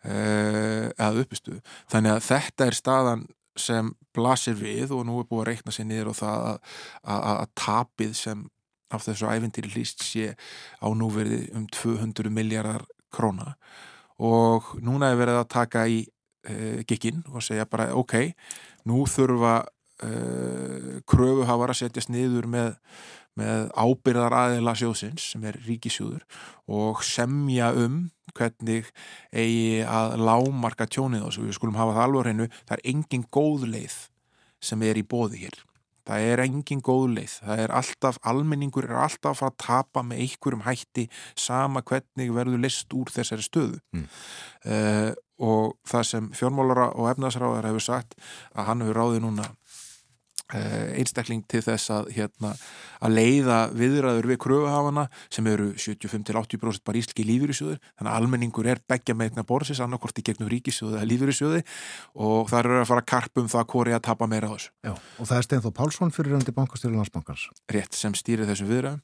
eða 0.07 1.07
uppistuðu. 1.19 1.57
Þannig 1.91 2.13
að 2.13 2.21
þetta 2.27 2.67
er 2.69 2.75
staðan 2.77 3.23
sem 3.59 3.89
blasir 4.15 4.55
við 4.55 4.93
og 4.95 5.01
nú 5.07 5.17
er 5.19 5.27
búið 5.27 5.41
að 5.41 5.47
reikna 5.49 5.73
sér 5.73 5.87
niður 5.89 6.11
og 6.13 6.19
það 6.19 6.45
að, 6.51 6.75
að, 7.01 7.25
að 7.31 7.49
tapið 7.63 8.13
sem 8.15 8.43
af 8.93 9.03
þessu 9.03 9.27
æfintýri 9.27 9.73
hlýst 9.73 10.03
sé 10.05 10.33
á 10.79 10.87
núverði 10.95 11.47
um 11.57 11.65
200 11.73 12.31
miljardar 12.33 12.85
króna. 13.13 13.55
Og 14.17 14.77
núna 14.81 15.11
er 15.11 15.19
verið 15.19 15.41
að 15.41 15.51
taka 15.53 15.85
í 15.91 16.05
uh, 16.49 16.81
gikinn 16.87 17.23
og 17.31 17.45
segja 17.45 17.67
bara 17.69 17.91
ok, 17.97 18.17
nú 18.89 19.05
þurfa 19.09 19.59
uh, 19.63 20.97
kröfuhafar 21.09 21.73
að 21.73 21.81
setjast 21.83 22.11
niður 22.13 22.49
með, 22.51 22.75
með 23.37 23.69
ábyrðar 23.77 24.37
aðeila 24.41 24.75
sjóðsins 24.77 25.31
sem 25.33 25.47
er 25.47 25.59
ríkisjóður 25.67 26.25
og 26.67 27.03
semja 27.05 27.71
um 27.77 28.07
hvernig 28.37 28.91
eigi 29.31 29.81
að 29.87 30.17
lámarka 30.21 30.87
tjónið 30.89 31.25
og 31.25 31.39
við 31.39 31.55
skulum 31.57 31.79
hafa 31.79 31.95
það 31.95 32.05
alveg 32.07 32.27
hreinu, 32.27 32.51
það 32.67 32.77
er 32.77 32.85
engin 32.93 33.25
góð 33.33 33.65
leið 33.71 33.97
sem 34.67 34.83
er 34.85 34.99
í 34.99 35.05
bóði 35.05 35.45
hér 35.45 35.63
það 36.07 36.31
er 36.31 36.43
engin 36.45 36.81
góð 36.85 37.05
leið, 37.17 37.37
það 37.43 37.63
er 37.65 37.75
alltaf 37.81 38.19
almenningur 38.31 38.87
er 38.87 38.97
alltaf 39.03 39.35
að 39.35 39.39
fara 39.41 39.53
að 39.53 39.61
tapa 39.65 40.03
með 40.07 40.23
einhverjum 40.25 40.65
hætti 40.67 41.07
sama 41.35 41.83
hvernig 41.85 42.33
verður 42.35 42.63
list 42.63 42.97
úr 42.97 43.11
þessari 43.13 43.45
stöðu 43.45 43.79
mm. 43.95 44.05
uh, 44.71 45.11
og 45.37 45.75
það 45.85 46.05
sem 46.09 46.29
fjármálara 46.33 46.89
og 46.97 47.11
efnaðsráðar 47.11 47.67
hefur 47.69 47.85
sagt 47.85 48.15
að 48.55 48.71
hann 48.71 48.81
hefur 48.85 49.01
ráðið 49.03 49.25
núna 49.27 49.51
einstakling 50.55 51.43
til 51.49 51.61
þess 51.65 51.91
að, 51.91 52.09
hérna, 52.15 52.53
að 53.03 53.15
leiða 53.17 53.57
viðræður 53.75 54.27
við 54.31 54.39
kröfuhafana 54.45 55.07
sem 55.33 55.47
eru 55.51 55.69
75-80% 55.75 56.85
bara 56.87 57.01
ísliki 57.01 57.25
lífyrísjóður 57.27 57.79
þannig 57.83 58.11
að 58.11 58.17
almenningur 58.21 58.69
er 58.71 58.81
begja 58.87 59.15
með 59.17 59.31
einna 59.31 59.45
borðsins 59.47 59.81
annarkorti 59.83 60.23
gegnum 60.25 60.49
ríkisjóðu 60.51 60.95
eða 60.95 61.09
lífyrísjóði 61.11 61.63
og 62.23 62.51
það 62.51 62.59
eru 62.61 62.77
að 62.79 62.89
fara 62.91 63.05
karpum 63.13 63.49
það 63.51 63.67
hvori 63.73 63.95
að 63.97 64.03
tapa 64.07 64.29
meira 64.31 64.47
á 64.47 64.55
þessu. 64.55 64.71
Já, 64.87 64.93
og 64.95 65.29
það 65.29 65.37
er 65.37 65.47
Steinþó 65.47 65.73
Pálsson 65.75 66.13
fyrir 66.15 66.35
röndi 66.35 66.55
bankastjóri 66.55 66.95
landsbankans. 66.95 67.47
Rétt 67.73 67.97
sem 67.97 68.15
stýrir 68.17 68.47
þessum 68.47 68.71
viðræðum 68.71 69.01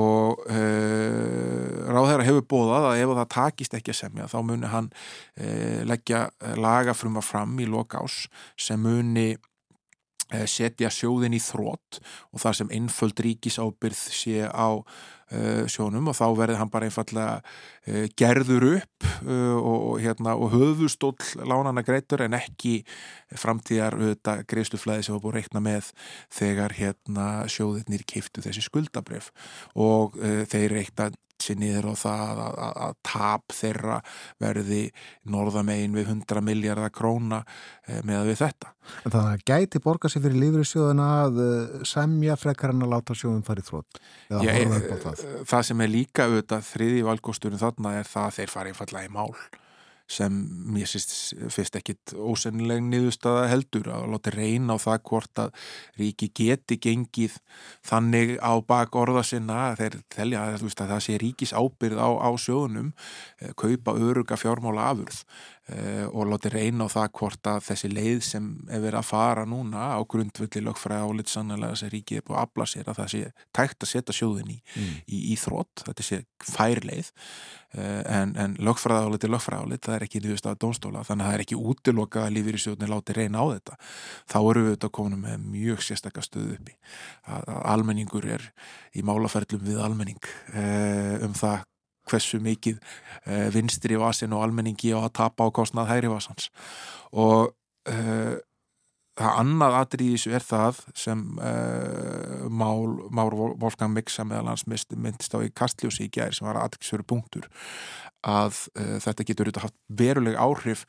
og 0.00 0.46
uh, 0.48 1.90
ráðherra 1.92 2.26
hefur 2.26 2.46
bóðað 2.54 2.88
að 2.92 3.02
ef 3.02 3.16
það 3.20 3.28
takist 3.36 3.76
ekki 3.76 3.92
að 3.92 4.00
semja 4.00 4.30
þá 4.32 4.38
muni 4.48 4.72
hann 4.72 4.88
uh, 4.92 5.82
leggja 5.88 6.26
lagafruma 6.56 7.24
fram 7.24 7.58
í 7.60 7.68
lokás 7.68 8.24
sem 8.60 8.80
muni 8.80 9.34
Eh, 9.34 9.55
setja 10.50 10.90
sjóðin 10.90 11.36
í 11.36 11.40
þrótt 11.42 12.00
og 12.32 12.42
þar 12.42 12.58
sem 12.60 12.72
einföld 12.74 13.20
ríkisábyrð 13.22 14.00
sé 14.10 14.48
á 14.50 14.68
sjónum 15.72 16.10
og 16.12 16.16
þá 16.18 16.26
verður 16.38 16.60
hann 16.60 16.70
bara 16.70 16.86
einfallega 16.86 17.40
uh, 17.40 18.06
gerður 18.18 18.68
upp 18.76 19.08
uh, 19.26 19.56
og, 19.58 19.98
hérna, 20.04 20.36
og 20.38 20.54
höfustóll 20.54 21.42
lánana 21.42 21.82
greitur 21.86 22.22
en 22.26 22.38
ekki 22.38 22.78
framtíðar 23.34 23.98
greiðsluflæði 24.46 25.06
sem 25.06 25.16
var 25.16 25.24
búin 25.24 25.34
að 25.34 25.40
reikna 25.40 25.64
með 25.66 25.92
þegar 26.34 26.76
hérna, 26.78 27.28
sjóðinir 27.50 28.06
keiftu 28.06 28.44
þessi 28.44 28.62
skuldabref 28.68 29.32
og 29.74 30.14
þeir 30.50 30.76
reikna 30.78 31.10
sér 31.42 31.58
niður 31.60 31.90
og 31.92 31.98
það 32.00 32.40
að, 32.44 32.56
að, 32.66 32.72
að 32.86 32.94
tap 33.06 33.54
þeirra 33.54 33.98
verði 34.42 34.80
norðamegin 35.32 35.96
við 35.96 36.10
100 36.14 36.44
miljardar 36.46 36.92
króna 36.94 37.42
eh, 37.86 38.00
með 38.06 38.30
við 38.30 38.40
þetta. 38.42 38.72
En 39.02 39.14
þannig 39.14 39.32
að 39.32 39.44
gæti 39.50 39.82
borga 39.84 40.10
sér 40.10 40.24
fyrir 40.26 40.40
lífriðsjóðuna 40.44 41.08
að 41.24 41.40
eh, 41.44 41.86
semja 41.88 42.38
frekar 42.40 42.74
en 42.74 42.86
að 42.86 42.94
láta 42.94 43.18
sjóðum 43.18 43.44
farið 43.46 43.70
þrótt? 43.70 44.00
Já, 44.30 44.38
það. 45.20 45.38
það 45.52 45.68
sem 45.70 45.84
er 45.84 45.92
líka 45.92 46.26
auðvitað 46.26 46.66
þriði 46.72 47.06
valgósturinn 47.10 47.62
þarna 47.62 47.94
er 48.00 48.10
það 48.10 48.28
að 48.28 48.36
þeir 48.40 48.52
fara 48.56 48.72
einfallega 48.72 49.08
í 49.10 49.14
mál 49.16 49.32
sem 50.06 50.34
mér 50.70 50.86
finnst 51.50 51.76
ekkit 51.80 52.12
ósennileg 52.14 52.82
niðurstaða 52.86 53.48
heldur 53.50 53.88
að 53.90 54.04
láta 54.12 54.32
reyna 54.34 54.76
á 54.78 54.84
það 54.84 55.00
hvort 55.10 55.40
að 55.42 55.64
ríki 55.98 56.28
geti 56.30 56.78
gengið 56.78 57.34
þannig 57.86 58.36
á 58.38 58.54
bak 58.62 58.94
orða 58.94 59.24
sinna 59.26 59.74
þeir 59.78 59.98
telja 60.14 60.44
að, 60.46 60.62
að 60.62 60.92
það 60.92 61.02
sé 61.08 61.18
ríkis 61.22 61.54
ábyrð 61.58 61.98
á, 61.98 62.08
á 62.22 62.30
sjóðunum 62.38 62.92
eh, 63.42 63.50
kaupa 63.58 63.96
öruga 63.98 64.38
fjármála 64.38 64.86
afurð 64.92 65.18
eh, 65.18 65.55
og 65.66 66.28
láta 66.30 66.50
reyna 66.52 66.86
á 66.86 66.94
það 66.94 67.08
hvort 67.18 67.48
að 67.50 67.56
þessi 67.66 67.88
leið 67.90 68.20
sem 68.22 68.44
er 68.70 68.82
verið 68.84 69.00
að 69.00 69.08
fara 69.08 69.46
núna 69.50 69.88
á 69.98 70.00
grundvöldi 70.06 70.62
lögfræði 70.62 71.08
álit 71.10 71.32
sannlega 71.32 71.74
sem 71.80 71.90
ríkið 71.90 72.20
er 72.20 72.26
búið 72.28 72.38
að 72.38 72.46
afla 72.46 72.66
sér 72.70 72.90
að 72.92 73.00
það 73.00 73.10
sé 73.12 73.22
tækt 73.58 73.82
að 73.82 73.90
setja 73.90 74.14
sjóðun 74.14 74.52
í, 74.54 74.58
mm. 74.62 74.94
í, 75.10 75.20
í 75.32 75.36
þrótt, 75.42 75.82
þetta 75.88 76.06
sé 76.06 76.20
færleið 76.46 77.10
eh, 77.74 78.02
en, 78.20 78.36
en 78.38 78.56
lögfræði 78.62 79.10
álit 79.10 79.26
er 79.26 79.34
lögfræði 79.34 79.66
álit, 79.66 79.84
það 79.88 79.98
er 79.98 80.06
ekki 80.06 80.22
nýðust 80.22 80.50
að 80.50 80.58
dónstóla 80.62 81.04
þannig 81.08 81.26
að 81.26 81.32
það 81.32 81.38
er 81.40 81.46
ekki 81.46 81.60
útiloka 81.74 82.24
að 82.24 82.34
lífið 82.38 82.58
í 82.60 82.64
sjóðunni 82.64 82.92
láti 82.94 83.16
reyna 83.18 83.42
á 83.42 83.46
þetta. 83.56 83.78
Þá 84.30 84.38
eru 84.44 84.66
við 84.66 84.76
þetta 84.76 84.94
komin 85.00 85.24
með 85.26 85.46
mjög 85.56 85.86
sérstakka 85.86 86.22
stöðu 86.22 86.60
uppi. 86.60 86.76
Að, 87.26 87.42
að 87.42 87.62
almenningur 87.74 88.34
er 88.38 88.50
í 88.94 89.02
málaferðlum 89.06 89.66
við 89.66 89.82
almenning 89.82 90.30
eh, 90.54 91.16
um 91.26 91.34
það 91.34 91.64
hversu 92.10 92.40
mikið 92.42 92.80
uh, 92.80 93.46
vinstri 93.54 93.98
vasin 94.00 94.34
og 94.36 94.46
almenningi 94.46 94.94
á 94.94 95.02
að 95.02 95.14
tapa 95.20 95.46
á 95.46 95.54
kostnað 95.54 95.90
hægri 95.92 96.12
vasans. 96.12 96.50
Og 97.12 97.52
uh, 97.90 98.36
það 99.16 99.38
annað 99.42 99.78
atriðis 99.80 100.26
er 100.28 100.44
það 100.44 100.82
sem 100.98 101.22
uh, 101.40 102.46
Mál, 102.52 102.96
Már 103.10 103.36
Wolfgang 103.36 103.94
Miksa 103.96 104.26
meðal 104.28 104.52
hans 104.52 104.66
myndist 104.68 105.34
á 105.34 105.40
í 105.40 105.52
Kastljósi 105.54 106.08
í 106.08 106.12
gæri 106.12 106.36
sem 106.36 106.48
var 106.48 106.60
aðeinsveru 106.62 107.06
punktur 107.08 107.48
að 108.26 108.56
þetta 109.04 109.22
getur 109.22 109.48
haft 109.62 109.74
veruleg 109.86 110.34
áhrif 110.34 110.80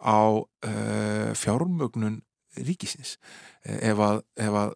á 0.00 0.40
fjármögnun 1.36 2.22
ríkisins. 2.56 3.18
Ef 3.66 4.00
að, 4.00 4.22
ef 4.40 4.56
að 4.56 4.72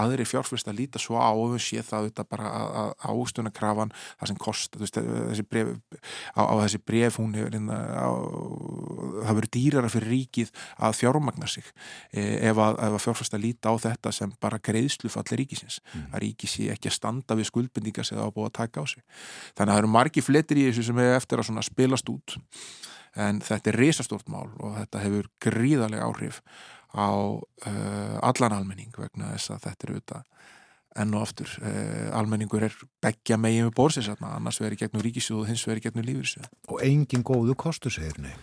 aðri 0.00 0.26
fjárfyrst 0.26 0.68
að 0.70 0.78
líta 0.80 1.00
svo 1.02 1.18
á 1.20 1.30
og 1.30 1.54
við 1.54 1.62
sé 1.64 1.82
það 1.86 2.04
auðvitað 2.04 2.28
bara 2.34 2.52
að 2.54 2.92
ástunarkrafan 3.10 3.92
það 3.94 4.30
sem 4.30 4.38
kost 4.42 4.78
veist, 4.80 4.98
þessi 4.98 5.46
bref, 5.46 5.72
á, 6.34 6.42
á 6.42 6.54
þessi 6.64 6.80
bref 6.82 7.18
hún 7.20 7.36
hefur 7.38 7.54
hérna, 7.54 7.78
á, 7.94 8.08
það 9.24 9.38
verður 9.38 9.50
dýrara 9.58 9.92
fyrir 9.92 10.12
ríkið 10.14 10.54
að 10.88 10.96
fjármagna 11.00 11.50
sig 11.50 11.68
e, 12.10 12.24
ef 12.50 12.62
að, 12.66 12.80
að 12.88 12.98
fjárfyrst 13.06 13.38
að 13.38 13.44
líta 13.46 13.70
á 13.70 13.74
þetta 13.86 14.14
sem 14.18 14.34
bara 14.42 14.62
greiðslu 14.62 15.12
falli 15.12 15.40
ríkisins 15.42 15.80
mm. 15.84 16.08
að 16.10 16.24
ríkis 16.26 16.56
sé 16.58 16.70
ekki 16.74 16.90
að 16.90 16.98
standa 16.98 17.38
við 17.38 17.50
skuldbindingar 17.52 18.08
sem 18.08 18.18
það 18.18 18.32
á 18.32 18.34
búið 18.34 18.50
að 18.50 18.56
taka 18.60 18.82
á 18.82 18.84
sig 18.90 19.04
þannig 19.54 19.68
að 19.68 19.74
það 19.74 19.84
eru 19.84 19.94
margi 19.94 20.24
fletir 20.24 20.60
í 20.60 20.66
þessu 20.70 20.88
sem 20.88 21.04
hefur 21.04 21.20
eftir 21.20 21.44
að 21.44 21.62
spilast 21.68 22.10
út 22.10 22.38
en 23.14 23.40
þetta 23.44 23.70
er 23.70 23.78
risastórt 23.78 24.30
mál 24.32 24.48
og 24.58 24.74
þetta 24.78 25.02
hefur 25.04 25.28
gríðarlega 25.42 26.08
áhrif 26.08 26.40
á 26.94 27.10
uh, 27.10 28.16
allan 28.22 28.56
almenning 28.60 28.94
vegna 28.96 29.34
þess 29.34 29.54
að 29.54 29.66
þetta 29.66 29.86
er 29.86 29.94
auðvitað 29.94 30.30
enn 30.94 31.14
og 31.18 31.24
aftur, 31.26 31.50
uh, 31.58 32.08
almenningur 32.14 32.64
er 32.68 32.74
begja 33.02 33.38
megin 33.40 33.68
við 33.68 33.76
bórsins, 33.76 34.10
annars 34.14 34.60
verður 34.62 34.84
gegnum 34.84 35.02
ríkisjóðu, 35.02 35.48
hins 35.50 35.66
verður 35.66 35.88
gegnum 35.88 36.06
lífyrsjóðu 36.06 36.50
Og 36.70 36.82
engin 36.86 37.26
góðu 37.26 37.56
kostu 37.58 37.90
segir 37.92 38.20
nei 38.22 38.34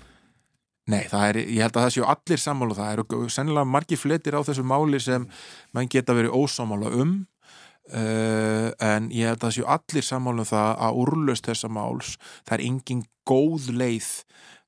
er, 1.29 1.39
ég 1.45 1.61
held 1.63 1.77
að 1.77 1.85
það 1.85 1.93
séu 1.95 2.07
allir 2.09 2.41
sammála 2.41 2.77
það 2.77 2.93
eru 2.95 3.27
sennilega 3.31 3.69
margi 3.69 3.99
fletir 3.99 4.35
á 4.35 4.41
þessu 4.43 4.65
máli 4.67 4.99
sem 4.99 5.27
mann 5.75 5.89
geta 5.91 6.15
verið 6.17 6.35
ósámála 6.35 6.91
um 6.99 7.13
uh, 7.93 8.69
en 8.81 9.11
ég 9.13 9.29
held 9.29 9.39
að 9.39 9.47
það 9.47 9.55
séu 9.57 9.67
allir 9.77 10.07
sammála 10.07 10.43
um 10.43 10.51
það 10.51 10.71
að 10.87 11.01
úrlöst 11.05 11.47
þessa 11.47 11.71
máls, 11.71 12.15
það 12.43 12.57
er 12.57 12.65
engin 12.67 13.05
góð 13.29 13.69
leið 13.77 14.11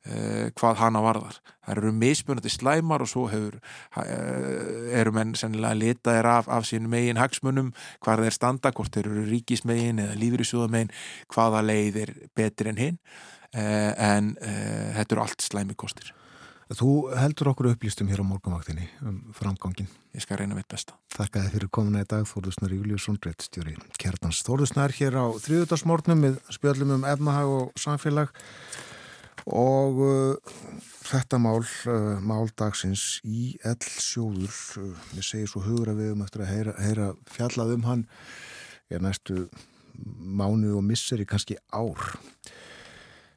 Uh, 0.04 0.49
hvað 0.60 0.82
hana 0.82 0.99
varðar. 0.99 1.38
Það 1.64 1.78
eru 1.78 1.91
mismunandi 1.95 2.49
slæmar 2.51 3.06
og 3.06 3.08
svo 3.08 3.22
hefur 3.32 3.54
uh, 3.56 4.89
eru 4.99 5.14
menn 5.16 5.32
sennilega 5.39 5.80
litaðir 5.80 6.28
af, 6.28 6.49
af 6.51 6.68
sín 6.68 6.89
megin 6.91 7.22
hagsmunum, 7.22 7.70
hvað 8.04 8.26
þeir 8.26 8.36
standa 8.36 8.74
hvort 8.76 8.91
þeir 8.91 9.08
eru 9.14 9.24
ríkismegin 9.30 10.01
eða 10.04 10.18
lífyrísjóðamegin 10.20 10.91
hvaða 11.32 11.64
leið 11.70 12.01
er 12.04 12.14
betur 12.36 12.74
en 12.74 12.84
hinn 12.84 12.99
uh, 12.99 13.93
en 13.95 14.34
þetta 14.43 15.16
eru 15.16 15.24
allt 15.24 15.47
slæmi 15.47 15.80
kostir. 15.80 16.12
Þú 16.74 16.91
heldur 17.16 17.54
okkur 17.54 17.72
upplýstum 17.72 18.08
hér 18.12 18.24
á 18.24 18.26
morgunvaktinni 18.28 18.89
um 19.08 19.20
framgangin. 19.36 19.88
Ég 20.16 20.24
skal 20.24 20.39
reyna 20.39 20.56
mitt 20.58 20.68
besta. 20.68 20.95
Þakka 21.16 21.45
þið 21.45 21.56
fyrir 21.58 21.72
komuna 21.80 22.04
í 22.04 22.08
dag 22.10 22.26
Þórðusnar 22.28 22.74
Júliusson, 22.76 23.20
breyttstjóri 23.24 23.76
Kjartans 24.01 24.43
Þórðusnar 24.47 24.95
hér 24.97 25.16
á 25.16 25.26
þriðutarsmórnum 25.43 26.24
með 26.28 26.41
spjöllum 26.51 26.97
um 26.97 27.06
efnahag 27.08 27.51
og 27.51 27.78
samfélag 27.80 28.34
og 29.49 29.99
uh, 30.03 30.53
þetta 31.03 31.39
mál, 31.41 31.63
uh, 31.91 32.19
máldagsins 32.23 33.19
í 33.27 33.53
ell 33.67 33.81
sjóður, 33.83 34.55
uh, 34.79 35.07
við 35.13 35.27
segjum 35.27 35.51
svo 35.51 35.63
hugur 35.67 35.93
að 35.93 36.03
við 36.03 36.13
um 36.15 36.23
eftir 36.25 36.45
að 36.45 36.53
heyra, 36.53 36.75
heyra 36.79 37.09
fjallað 37.33 37.75
um 37.77 37.87
hann 37.89 38.05
er 38.93 39.03
næstu 39.03 39.47
mánu 39.93 40.77
og 40.77 40.85
misseri 40.85 41.27
kannski 41.27 41.57
ár 41.73 42.13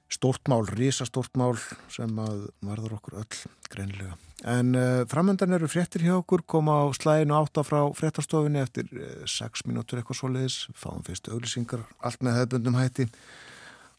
stort 0.09 0.47
mál, 0.49 0.63
risastórt 0.71 1.35
mál 1.37 1.57
sem 1.91 2.13
að 2.23 2.47
varður 2.65 2.97
okkur 3.01 3.19
öll 3.25 3.41
greinlega. 3.73 4.15
En 4.47 4.77
uh, 4.79 5.03
framöndan 5.11 5.57
eru 5.57 5.67
fréttir 5.71 6.05
hjá 6.07 6.15
okkur, 6.21 6.45
koma 6.47 6.85
á 6.85 6.95
slæginu 6.95 7.35
átta 7.35 7.65
frá 7.67 7.81
fréttastofinni 7.97 8.63
eftir 8.63 8.87
6 9.27 9.27
uh, 9.43 9.67
mínútur 9.67 9.99
eitthvað 9.99 10.21
svo 10.21 10.31
leiðis, 10.31 10.59
fáum 10.79 11.03
fyrst 11.07 11.31
auglýsingar, 11.33 11.83
allt 11.99 12.23
með 12.23 12.39
hefðbundum 12.41 12.79
hætti 12.79 13.09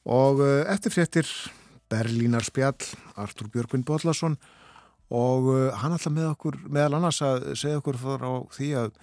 og 0.07 0.39
uh, 0.39 0.61
eftir 0.71 0.95
fréttir 0.95 1.31
Berlínar 1.91 2.45
spjall, 2.45 2.87
Artur 3.15 3.49
Björgvin 3.53 3.85
Bodlason 3.87 4.37
og 5.13 5.51
uh, 5.53 5.59
hann 5.79 5.93
alltaf 5.95 6.11
með 6.11 6.31
okkur, 6.33 6.57
meðal 6.67 6.97
annars 6.99 7.21
að 7.23 7.51
segja 7.59 7.79
okkur 7.79 7.99
frá 8.01 8.31
því 8.55 8.71
að 8.83 8.97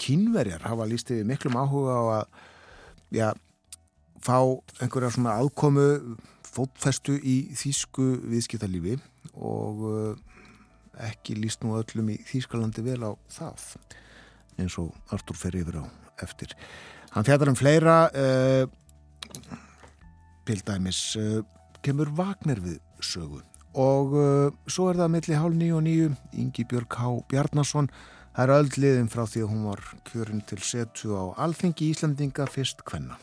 kínverjar 0.00 0.64
hafa 0.64 0.86
lístið 0.88 1.24
miklum 1.28 1.58
áhuga 1.60 1.98
á 2.00 2.04
að 2.18 2.38
já, 3.14 3.28
fá 4.24 4.38
einhverja 4.80 5.12
svona 5.14 5.36
aðkomu 5.42 5.88
fótfestu 6.54 7.16
í 7.18 7.36
þýsku 7.58 8.06
viðskiptalífi 8.30 8.96
og 9.34 9.84
uh, 9.88 10.14
ekki 11.04 11.36
líst 11.38 11.64
nú 11.64 11.74
öllum 11.78 12.12
í 12.14 12.20
Þýskalandi 12.28 12.84
vel 12.86 13.00
á 13.02 13.12
það 13.34 13.64
eins 14.62 14.76
og 14.78 14.94
Artur 15.14 15.36
fer 15.38 15.56
yfir 15.58 15.80
á 15.82 15.84
eftir. 16.22 16.54
Hann 17.14 17.26
fjartar 17.26 17.50
um 17.50 17.58
fleira 17.58 17.96
uh, 18.14 18.64
pildæmis 20.46 21.16
kemur 21.84 22.10
Vagner 22.16 22.62
við 22.64 22.80
sögu. 23.04 23.42
Og 23.74 24.16
uh, 24.16 24.48
svo 24.70 24.88
er 24.90 25.00
það 25.02 25.14
milli 25.16 25.38
hálf 25.38 25.58
nýju 25.58 25.76
og 25.78 25.84
nýju 25.86 26.10
Ingi 26.40 26.66
Björg 26.70 26.98
H. 27.00 27.12
Bjarnason. 27.30 27.90
Það 28.34 28.44
er 28.44 28.56
öll 28.56 28.72
liðin 28.82 29.12
frá 29.12 29.26
því 29.30 29.44
að 29.44 29.52
hún 29.52 29.68
var 29.68 29.84
kjörin 30.08 30.42
til 30.48 30.58
setu 30.62 31.14
á 31.14 31.24
Alþingi 31.44 31.92
Íslandinga 31.92 32.48
fyrst 32.50 32.82
kvenna 32.86 33.18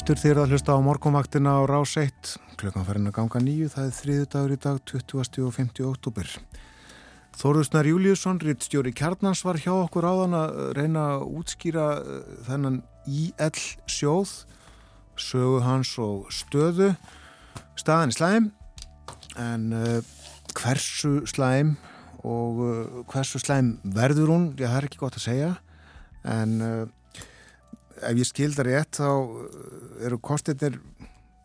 aftur 0.00 0.16
þér 0.16 0.38
að 0.40 0.52
hlusta 0.54 0.72
á 0.72 0.80
morgunvaktina 0.80 1.52
á 1.60 1.68
rás 1.68 1.90
1 2.00 2.30
klukkan 2.56 2.86
farin 2.86 3.10
að 3.10 3.18
ganga 3.18 3.40
nýju 3.44 3.66
það 3.68 3.84
er 3.84 3.96
þriðu 3.98 4.28
dagur 4.32 4.52
í 4.54 4.56
dag 4.64 4.78
20. 4.88 5.42
og 5.44 5.50
50. 5.52 5.82
oktober 5.90 6.30
Þóruðsnar 7.36 7.88
Júliusson 7.90 8.38
rittstjóri 8.40 8.94
Kjarnans 8.96 9.42
var 9.44 9.58
hjá 9.60 9.74
okkur 9.74 10.06
áðan 10.08 10.36
að 10.38 10.54
reyna 10.78 11.02
að 11.18 11.24
útskýra 11.42 11.84
eh, 12.00 12.30
þennan 12.46 12.78
IL 13.12 13.60
sjóð 13.92 14.32
sögu 15.20 15.60
hans 15.66 15.92
og 16.00 16.32
stöðu 16.32 16.94
staðan 17.76 18.14
í 18.14 18.16
slæm 18.16 18.46
en 19.36 19.66
uh, 19.76 19.98
hversu 20.56 21.26
slæm 21.28 21.74
og 22.24 22.64
uh, 22.64 23.04
hversu 23.12 23.42
slæm 23.42 23.74
verður 23.84 24.32
hún, 24.32 24.48
það 24.56 24.78
er 24.80 24.88
ekki 24.88 25.02
gott 25.04 25.20
að 25.20 25.26
segja 25.28 25.52
en 26.24 26.56
uh, 26.64 26.88
ef 28.08 28.20
ég 28.20 28.28
skildar 28.28 28.68
rétt 28.68 29.00
þá 29.00 29.08
eh, 29.10 30.06
eru 30.08 30.18
kostinir 30.22 30.78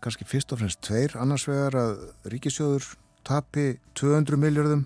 kannski 0.03 0.27
fyrst 0.27 0.53
og 0.53 0.61
fremst 0.61 0.81
tveir 0.85 1.15
annars 1.19 1.47
vegar 1.49 1.77
að 1.79 1.95
ríkisjóður 2.31 2.91
tapi 3.25 3.75
200 3.97 4.37
miljardum 4.39 4.85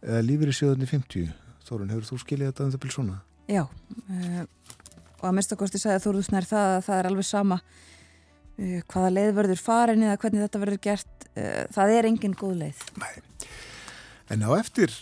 eða 0.00 0.24
lífyrirsjóðunni 0.24 0.88
50 0.88 1.30
Þórun, 1.70 1.90
hefur 1.92 2.06
þú 2.08 2.16
skiljið 2.24 2.48
þetta 2.50 2.64
um 2.64 2.70
það 2.72 2.82
byrjum 2.82 2.96
svona? 2.96 3.18
Já 3.50 3.62
uh, 3.62 4.44
og 5.20 5.26
að 5.28 5.36
minnstakosti 5.36 5.80
sagði 5.82 6.04
Þóruð 6.06 6.26
Snær 6.26 6.48
það 6.48 6.70
að 6.70 6.84
það 6.86 7.00
er 7.00 7.08
alveg 7.10 7.28
sama 7.28 7.60
uh, 7.60 8.80
hvaða 8.90 9.12
leið 9.16 9.34
verður 9.36 9.62
farin 9.62 10.06
eða 10.06 10.20
hvernig 10.22 10.46
þetta 10.46 10.62
verður 10.64 10.82
gert 10.88 11.28
uh, 11.34 11.62
það 11.76 11.94
er 11.98 12.08
engin 12.10 12.38
góð 12.40 12.56
leið. 12.64 12.82
Nei. 13.02 13.12
En 14.30 14.44
á 14.46 14.50
eftir 14.54 14.92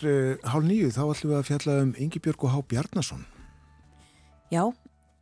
hálf 0.49 0.64
nýju 0.64 0.91
þá 0.97 1.03
ætlum 1.05 1.32
við 1.34 1.39
að 1.39 1.49
fjalla 1.51 1.80
um 1.84 1.91
Ingi 2.01 2.20
Björg 2.24 2.47
og 2.49 2.55
Há 2.55 2.61
Bjarnason. 2.64 3.26
Já, 4.49 4.62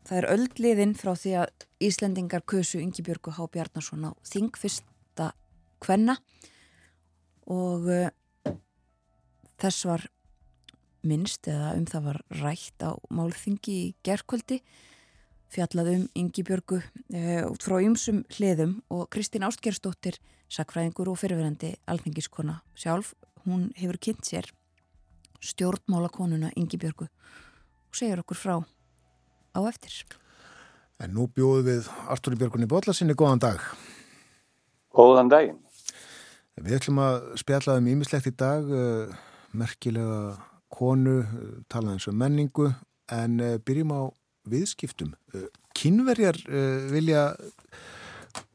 Það 0.07 0.19
er 0.21 0.27
öldliðin 0.31 0.93
frá 0.95 1.17
því 1.19 1.33
að 1.41 1.65
Íslendingar 1.83 2.45
kusu 2.47 2.79
Ingi 2.79 3.03
Björgu 3.03 3.33
Há 3.35 3.43
Bjarnason 3.51 4.07
á 4.07 4.15
þingfyrsta 4.23 5.33
kvenna 5.83 6.15
og 7.51 7.89
uh, 7.91 8.55
þess 9.59 9.87
var 9.89 10.05
minnst 11.07 11.51
eða 11.51 11.73
um 11.79 11.89
það 11.91 12.07
var 12.07 12.21
rætt 12.39 12.87
á 12.87 12.95
málþingi 13.11 13.75
í 13.75 13.89
gerðkvöldi 14.07 14.61
fjallað 15.51 15.91
um 15.97 16.07
Ingi 16.23 16.47
Björgu 16.47 16.79
uh, 16.79 17.43
út 17.51 17.67
frá 17.67 17.81
ymsum 17.83 18.23
hliðum 18.37 18.79
og 18.95 19.09
Kristín 19.11 19.47
Ástgerstóttir 19.49 20.21
sakfræðingur 20.47 21.11
og 21.11 21.19
fyrirverandi 21.19 21.73
alþengiskona 21.91 22.61
sjálf, 22.79 23.17
hún 23.43 23.73
hefur 23.75 23.99
kynnt 23.99 24.23
sér 24.31 24.53
stjórnmálakonuna 25.43 26.55
Ingi 26.55 26.79
Björgu 26.79 27.11
og 27.11 27.99
segir 27.99 28.23
okkur 28.23 28.39
frá 28.39 28.57
á 29.57 29.61
eftir. 29.65 30.05
En 31.01 31.13
nú 31.17 31.27
bjóðu 31.29 31.65
við 31.67 31.89
Artúri 32.13 32.39
Björgunni 32.41 32.69
Bóllasinni, 32.69 33.17
góðan 33.17 33.43
dag. 33.43 33.65
Góðan 34.97 35.33
daginn. 35.33 35.59
Við 36.57 36.79
ætlum 36.79 37.01
að 37.05 37.17
spjalla 37.37 37.75
um 37.77 37.89
ímislegt 37.93 38.31
í 38.31 38.33
dag, 38.33 38.65
uh, 38.65 39.11
merkilega 39.53 40.37
konu, 40.73 41.19
uh, 41.21 41.51
tala 41.69 41.93
eins 41.93 42.09
um 42.09 42.17
menningu, 42.17 42.71
en 43.13 43.37
uh, 43.45 43.57
byrjum 43.61 43.93
á 43.93 44.03
viðskiptum. 44.49 45.13
Kynverjar 45.77 46.39
vilja 46.89 47.35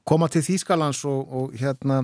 koma 0.08 0.30
til 0.32 0.41
Þýskalands 0.45 1.04
og, 1.06 1.34
og 1.36 1.58
hérna, 1.60 1.99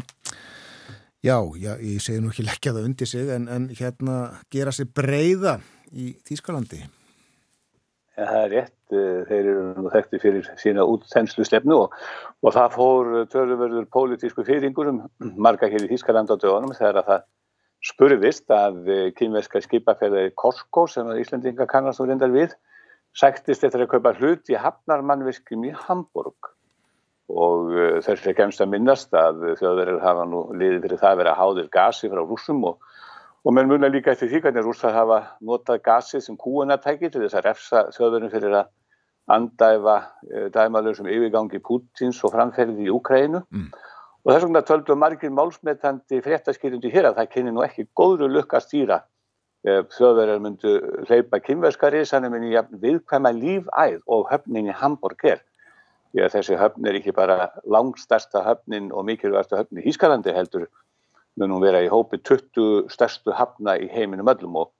já, 1.24 1.39
já, 1.56 1.72
ég 1.80 2.04
segi 2.04 2.20
nú 2.22 2.34
ekki 2.34 2.45
leggja 2.45 2.76
það 2.76 2.89
undir 2.89 3.10
sig, 3.10 3.32
en, 3.32 3.48
en 3.48 3.70
hérna 3.72 4.18
gera 4.54 4.76
sér 4.76 4.91
breyða 4.91 5.56
í 5.95 6.12
Þýskalandi. 6.28 6.84
Ja, 8.18 8.26
það 8.26 8.43
er 8.43 8.53
rétt, 8.55 8.78
eh, 8.97 9.18
þeir 9.30 9.47
eru 9.51 9.89
þekkti 9.93 10.20
fyrir 10.24 10.45
sína 10.57 10.86
útþenslu 10.89 11.45
stefnu 11.45 11.76
og, 11.84 11.97
og 12.41 12.55
það 12.55 12.72
fór 12.74 13.09
törluverður 13.30 13.89
pólitísku 13.93 14.45
fyrringur 14.47 14.89
um 14.89 15.03
marga 15.38 15.70
hér 15.70 15.86
í 15.86 15.91
Þískaland 15.91 16.34
á 16.34 16.36
dögunum 16.41 16.74
þegar 16.74 17.03
að 17.03 17.11
það 17.11 17.28
spurðist 17.91 18.49
að 18.49 18.89
eh, 18.89 19.03
kynverska 19.13 19.61
skipafélagi 19.61 20.34
Korsko 20.34 20.88
sem 20.89 21.09
að 21.11 21.22
Íslandinga 21.22 21.70
kannast 21.70 22.01
og 22.01 22.09
reyndar 22.09 22.34
við 22.34 22.57
sæktist 23.18 23.65
eftir 23.68 23.86
að 23.86 23.93
kaupa 23.93 24.15
hlut 24.18 24.49
í 24.49 24.57
hafnarmannviskum 24.57 25.68
í 25.70 25.74
Hamburg 25.86 26.51
og 27.28 27.74
uh, 27.76 27.97
þessi 28.05 28.34
kemst 28.38 28.61
að 28.63 28.72
minnast 28.72 29.13
að 29.18 29.41
þjóðverðir 29.59 30.03
hafa 30.03 30.26
nú 30.30 30.45
liðið 30.55 30.86
fyrir 30.86 31.01
það 31.01 31.09
að 31.09 31.22
vera 31.22 31.38
háðir 31.38 31.72
gasi 31.74 32.09
frá 32.11 32.22
rúsum 32.24 32.61
og 32.70 32.78
Og 33.46 33.54
menn 33.54 33.70
muna 33.70 33.90
líka 33.92 34.12
eftir 34.12 34.32
því 34.32 34.42
hvernig 34.46 34.66
rússar 34.66 34.96
hafa 34.96 35.20
notað 35.46 35.84
gasið 35.86 36.24
sem 36.26 36.38
kúanatæki 36.40 37.12
til 37.12 37.22
þess 37.24 37.38
að 37.38 37.46
refsa 37.46 37.84
þjóðverðin 37.96 38.34
fyrir 38.34 38.56
að 38.62 38.72
andæfa 39.38 39.98
eh, 40.32 40.48
dæmalösum 40.56 41.10
yfirgangi 41.12 41.62
Pútins 41.64 42.24
og 42.24 42.34
framferði 42.34 42.88
í 42.88 42.94
Úkrænu. 42.96 43.44
Mm. 43.52 43.70
Og 44.26 44.34
þess 44.34 44.48
vegna 44.48 44.64
töldu 44.68 44.98
margir 45.00 45.32
málsmetandi 45.32 46.24
fréttaskýrindi 46.24 46.92
hér 46.92 47.12
að 47.12 47.22
það 47.22 47.32
kynni 47.36 47.54
nú 47.56 47.64
ekki 47.64 47.88
góðru 47.96 48.28
lukka 48.32 48.60
stýra 48.64 49.04
þjóðverðar 49.68 50.42
myndu 50.44 50.74
hleypa 51.08 51.40
kynverskari 51.44 52.04
sannum 52.06 52.36
en 52.38 52.46
í 52.48 52.54
viðkvæma 52.82 53.34
lífæð 53.36 54.02
og 54.06 54.28
höfnin 54.32 54.70
í 54.70 54.76
Hamburg 54.76 55.24
er. 55.28 55.42
Því 56.14 56.24
að 56.24 56.36
þessi 56.38 56.60
höfn 56.60 56.88
er 56.88 57.00
ekki 57.00 57.14
bara 57.16 57.50
langstasta 57.68 58.44
höfnin 58.46 58.92
og 58.96 59.06
mikilvægsta 59.10 59.60
höfnin 59.60 59.82
í 59.84 59.88
Hískalandi 59.90 60.36
heldur 60.36 60.68
munum 61.38 61.62
vera 61.64 61.84
í 61.86 61.92
hópi 61.92 62.20
20 62.22 62.90
stærstu 62.94 63.36
hafna 63.36 63.78
í 63.80 63.88
heiminum 63.92 64.30
öllum 64.32 64.60
og, 64.64 64.74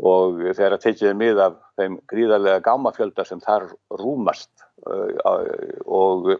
og 0.00 0.40
þegar 0.48 0.78
að 0.78 0.84
tekið 0.86 1.16
mið 1.20 1.42
af 1.46 1.56
þeim 1.80 2.00
gríðarlega 2.10 2.64
gámafjölda 2.66 3.26
sem 3.28 3.42
þar 3.44 3.68
rúmast 4.00 4.52
uh, 4.88 5.08
og 5.86 6.34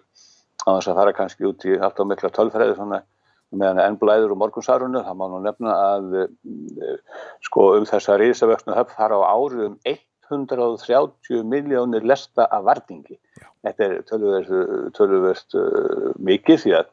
á 0.64 0.68
þess 0.76 0.90
að 0.92 1.00
fara 1.00 1.16
kannski 1.16 1.48
út 1.48 1.64
í 1.68 1.78
allt 1.78 2.00
á 2.00 2.04
mikla 2.08 2.32
tölfræði 2.34 2.76
svona 2.78 3.02
meðan 3.50 3.82
ennblæður 3.82 4.36
og 4.36 4.38
morgunsarunni, 4.44 5.02
það 5.02 5.16
má 5.18 5.24
nú 5.30 5.40
nefna 5.42 5.74
að 5.96 6.14
uh, 6.22 7.18
sko 7.46 7.72
um 7.78 7.88
þessa 7.88 8.16
risavöxnu 8.20 8.76
höfn 8.76 8.96
þar 8.96 9.16
á 9.18 9.20
ári 9.26 9.66
um 9.66 9.76
130 10.30 11.42
miljónir 11.50 12.04
lesta 12.06 12.46
af 12.46 12.62
varningi. 12.68 13.16
Já. 13.40 13.48
Þetta 13.66 13.86
er 13.88 13.96
tölvöverst 14.94 15.56
uh, 15.58 16.12
mikið 16.22 16.62
því 16.64 16.76
að 16.78 16.92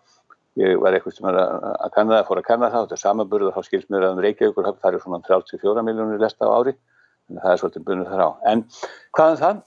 ég 0.57 0.81
var 0.81 0.95
eitthvað 0.95 1.17
sem 1.17 1.29
er 1.29 1.37
að 1.39 1.91
kanna 1.95 2.17
það, 2.17 2.27
fór 2.27 2.41
að 2.41 2.47
kanna 2.47 2.69
það, 2.73 2.85
þetta 2.85 2.97
er 2.97 3.03
samanburð 3.03 3.49
og 3.49 3.57
þá 3.57 3.67
skilst 3.67 3.89
mér 3.93 4.07
að 4.07 4.15
um 4.15 4.21
Reykjavíkur 4.25 4.69
það 4.69 4.87
er 4.89 5.01
svona 5.03 5.19
34 5.27 5.83
miljónir 5.85 6.21
lesta 6.21 6.49
á 6.49 6.51
ári, 6.57 6.73
en 7.29 7.41
það 7.43 7.51
er 7.51 7.61
svolítið 7.61 7.87
bunið 7.89 8.13
þar 8.13 8.23
á. 8.25 8.29
En 8.51 8.63
hvaðan 9.17 9.35
um 9.35 9.41
það? 9.43 9.63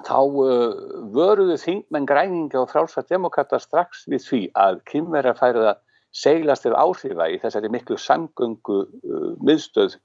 Þá 0.00 0.16
uh, 0.16 0.76
vöruðu 1.12 1.56
þingmenn 1.60 2.08
græninga 2.08 2.62
og 2.62 2.70
frálsvært 2.72 3.10
demokrata 3.12 3.58
strax 3.60 4.06
við 4.08 4.22
því 4.24 4.40
að 4.56 4.78
kynverðar 4.88 5.36
færið 5.36 5.66
að 5.74 5.82
seglast 6.16 6.64
til 6.64 6.72
áhrifa 6.74 7.28
í 7.30 7.36
þessari 7.42 7.70
miklu 7.70 7.98
samgöngu 8.00 8.80
uh, 8.80 9.28
miðstöð 9.44 9.98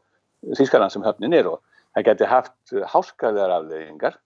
Þískarland 0.46 0.94
sem 0.94 1.06
höfnin 1.06 1.34
er 1.34 1.48
og 1.50 1.62
það 1.96 2.08
geti 2.10 2.28
haft 2.30 2.76
háskaðar 2.92 3.54
afleggingar 3.56 4.18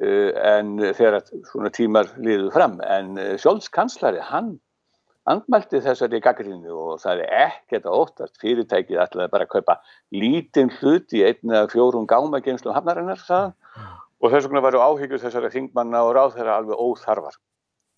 uh, 0.00 0.30
en 0.56 0.78
þegar 0.96 1.20
svona 1.52 1.70
tímar 1.76 2.10
liður 2.16 2.50
fram 2.56 2.80
en 2.82 3.12
uh, 3.20 3.34
Sjóls 3.38 3.68
kanslari 3.70 4.24
hann 4.32 4.56
andmælti 5.30 5.80
þessari 5.82 6.20
gaggrínu 6.22 6.70
og 6.70 7.00
það 7.02 7.24
er 7.24 7.32
ekkert 7.46 7.88
að 7.88 7.98
óttast. 8.00 8.36
Fyrirtækið 8.42 9.02
ætlaði 9.02 9.32
bara 9.32 9.46
að 9.46 9.52
kaupa 9.56 9.78
lítinn 10.14 10.70
hlut 10.78 11.14
í 11.16 11.24
einn 11.26 11.52
eða 11.52 11.70
fjórum 11.72 12.06
gámageimslum 12.10 12.76
hafnarinnar 12.76 13.22
sagðan. 13.22 13.56
og 14.22 14.32
þess 14.32 14.46
vegna 14.46 14.62
varu 14.64 14.80
áhyggjur 14.80 15.20
þessari 15.20 15.50
þingmanna 15.52 16.00
og 16.06 16.14
ráð 16.16 16.38
þeirra 16.38 16.56
alveg 16.56 16.78
óþarfar. 16.80 17.36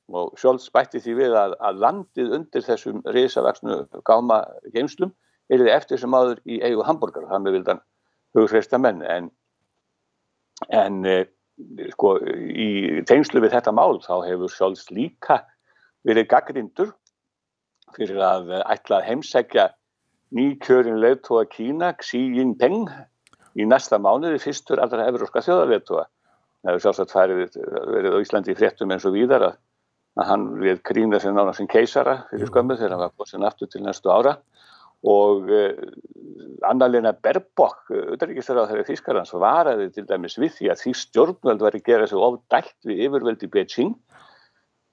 Og 0.09 0.33
Sjóls 0.41 0.67
bætti 0.73 1.01
því 1.05 1.15
við 1.15 1.35
að, 1.37 1.55
að 1.61 1.81
landið 1.85 2.33
undir 2.39 2.65
þessum 2.65 3.03
risavaksnu 3.07 3.77
gámageimslum 4.09 5.13
er 5.49 5.63
þið 5.63 5.75
eftir 5.75 6.01
sem 6.01 6.17
áður 6.17 6.41
í 6.49 6.59
eigu 6.65 6.85
Hamburger 6.85 7.29
það 7.29 7.45
með 7.45 7.59
vildan 7.59 7.83
hugreista 8.37 8.81
menn. 8.81 9.05
En, 9.05 9.29
en 10.73 11.05
e, 11.07 11.19
sko 11.93 12.17
í 12.25 13.05
tengslu 13.09 13.45
við 13.45 13.55
þetta 13.55 13.77
mál 13.77 14.01
þá 14.03 14.15
hefur 14.27 14.53
Sjóls 14.53 14.89
líka 14.91 15.43
verið 16.09 16.29
gaggrindur 16.33 16.97
fyrir 17.99 18.23
að 18.23 18.55
ætla 18.63 19.01
að 19.01 19.07
heimsækja 19.11 19.69
nýkjörin 20.35 21.01
leðtóa 21.03 21.47
Kína, 21.51 21.95
Xi 22.03 22.21
Jinping, 22.37 22.89
í 23.59 23.67
næsta 23.67 23.99
mánuði 24.01 24.41
fyrstur 24.43 24.83
allra 24.83 25.09
evróska 25.09 25.43
þjóðarleðtóa. 25.45 26.05
Það 26.59 26.71
hefur 26.71 26.85
sjálfsagt 26.85 27.15
farið, 27.15 27.57
verið 27.95 28.19
á 28.19 28.23
Íslandi 28.23 28.53
í 28.53 28.59
fréttum 28.59 28.93
eins 28.93 29.07
og 29.09 29.15
víðar 29.15 29.47
að, 29.49 29.59
að 30.19 30.31
hann 30.33 30.47
við 30.61 30.83
krýna 30.87 31.21
sem 31.23 31.35
nána 31.35 31.55
sem 31.57 31.69
keisara 31.71 32.21
fyrir 32.33 32.51
skömmu 32.51 32.77
þegar 32.77 32.97
hann 32.97 33.05
var 33.07 33.31
sem 33.31 33.47
aftur 33.47 33.71
til 33.73 33.85
næstu 33.87 34.13
ára. 34.13 34.37
Og 35.07 35.47
uh, 35.55 35.79
Anna-Lena 36.67 37.13
Berbok, 37.15 37.85
auðvitaðrikiðstöður 37.95 38.67
á 38.67 38.71
þeirri 38.73 38.87
Þískarlands, 38.89 39.35
varaði 39.39 39.93
til 39.95 40.05
dæmis 40.09 40.35
við 40.43 40.57
því 40.57 40.71
að 40.73 40.81
því 40.83 40.95
stjórnveld 41.05 41.63
var 41.63 41.77
að 41.79 41.87
gera 41.87 42.09
sig 42.11 42.25
ofdælt 42.29 42.75
við 42.91 43.05
yfirveldi 43.07 43.51
Beijing 43.53 43.95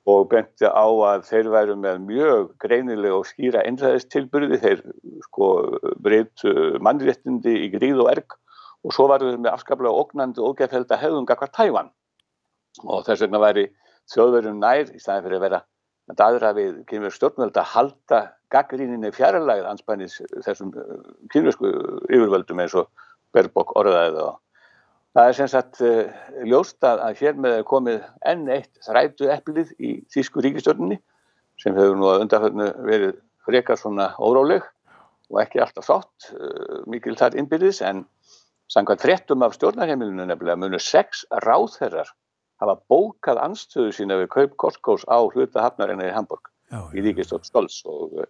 og 0.05 0.27
benti 0.29 0.67
á 0.69 0.85
að 0.85 1.23
þeir 1.25 1.47
væru 1.53 1.75
með 1.81 2.01
mjög 2.05 2.49
greinileg 2.61 3.13
og 3.15 3.25
skýra 3.25 3.63
einræðistilbyrði, 3.65 4.59
þeir 4.61 4.83
sko 5.25 5.47
breytu 6.05 6.53
mannréttindi 6.85 7.55
í 7.65 7.71
gríð 7.73 8.03
og 8.05 8.11
erg 8.13 8.35
og 8.85 8.93
svo 8.93 9.07
varu 9.09 9.31
þeir 9.31 9.41
með 9.41 9.55
afskaplega 9.55 10.03
ógnandi 10.03 10.43
og 10.43 10.53
ógæðfelda 10.53 10.99
hefðunga 11.01 11.39
hvar 11.39 11.53
tævan 11.57 11.89
og 12.83 13.05
þess 13.07 13.25
vegna 13.25 13.41
væri 13.41 13.65
þjóðverjum 14.13 14.61
nær 14.61 14.93
í 14.93 15.01
staðin 15.01 15.25
fyrir 15.25 15.39
að 15.39 15.45
vera 15.47 15.61
að 16.11 16.23
aðra 16.27 16.53
við 16.53 16.73
kynverð 16.91 17.17
stjórnvöld 17.17 17.57
að 17.57 17.71
halda 17.73 18.21
gaggríninni 18.53 19.09
fjarlægð 19.15 19.69
anspænis 19.71 20.19
þessum 20.45 20.73
kynversku 21.33 21.71
yfirvöldum 22.13 22.61
eins 22.61 22.77
og 22.77 22.91
Berbok 23.33 23.73
orðaðið 23.75 24.21
og 24.21 24.35
Það 25.15 25.29
er 25.29 25.35
sem 25.37 25.47
sagt 25.51 25.81
uh, 25.85 26.15
ljóst 26.43 26.83
að, 26.83 27.01
að 27.07 27.19
hér 27.21 27.37
með 27.39 27.57
er 27.59 27.67
komið 27.67 28.01
enn 28.27 28.49
eitt 28.51 28.71
þrætu 28.83 29.29
eplið 29.31 29.69
í 29.79 29.91
Þísku 30.11 30.43
ríkistörnunni 30.43 30.97
sem 31.61 31.75
hefur 31.77 31.95
nú 31.95 32.09
að 32.11 32.25
undarförnu 32.25 32.71
verið 32.83 33.13
frekar 33.47 33.79
svona 33.79 34.09
óráleg 34.19 34.65
og 35.31 35.39
ekki 35.41 35.61
alltaf 35.63 35.87
sátt, 35.87 36.27
uh, 36.35 36.81
mikil 36.91 37.15
þar 37.15 37.37
innbyrðis 37.39 37.79
en 37.87 38.03
samkvæmt 38.71 39.05
frettum 39.05 39.45
af 39.45 39.55
stjórnarheimilinu 39.55 40.25
nefnilega 40.27 40.59
munu 40.59 40.81
sex 40.83 41.23
ráðherrar 41.45 42.11
hafa 42.59 42.75
bókað 42.91 43.39
anstöðu 43.45 43.93
sína 43.95 44.17
við 44.19 44.31
kaup 44.35 44.57
Korskós 44.59 45.05
á 45.07 45.23
hlutahafnarinnar 45.23 46.11
í 46.11 46.15
Hamburg 46.15 46.49
já, 46.71 46.81
já. 46.81 46.91
í 46.91 47.05
ríkistörn 47.07 47.47
Stols 47.47 47.79
og 47.87 48.19
uh, 48.19 48.27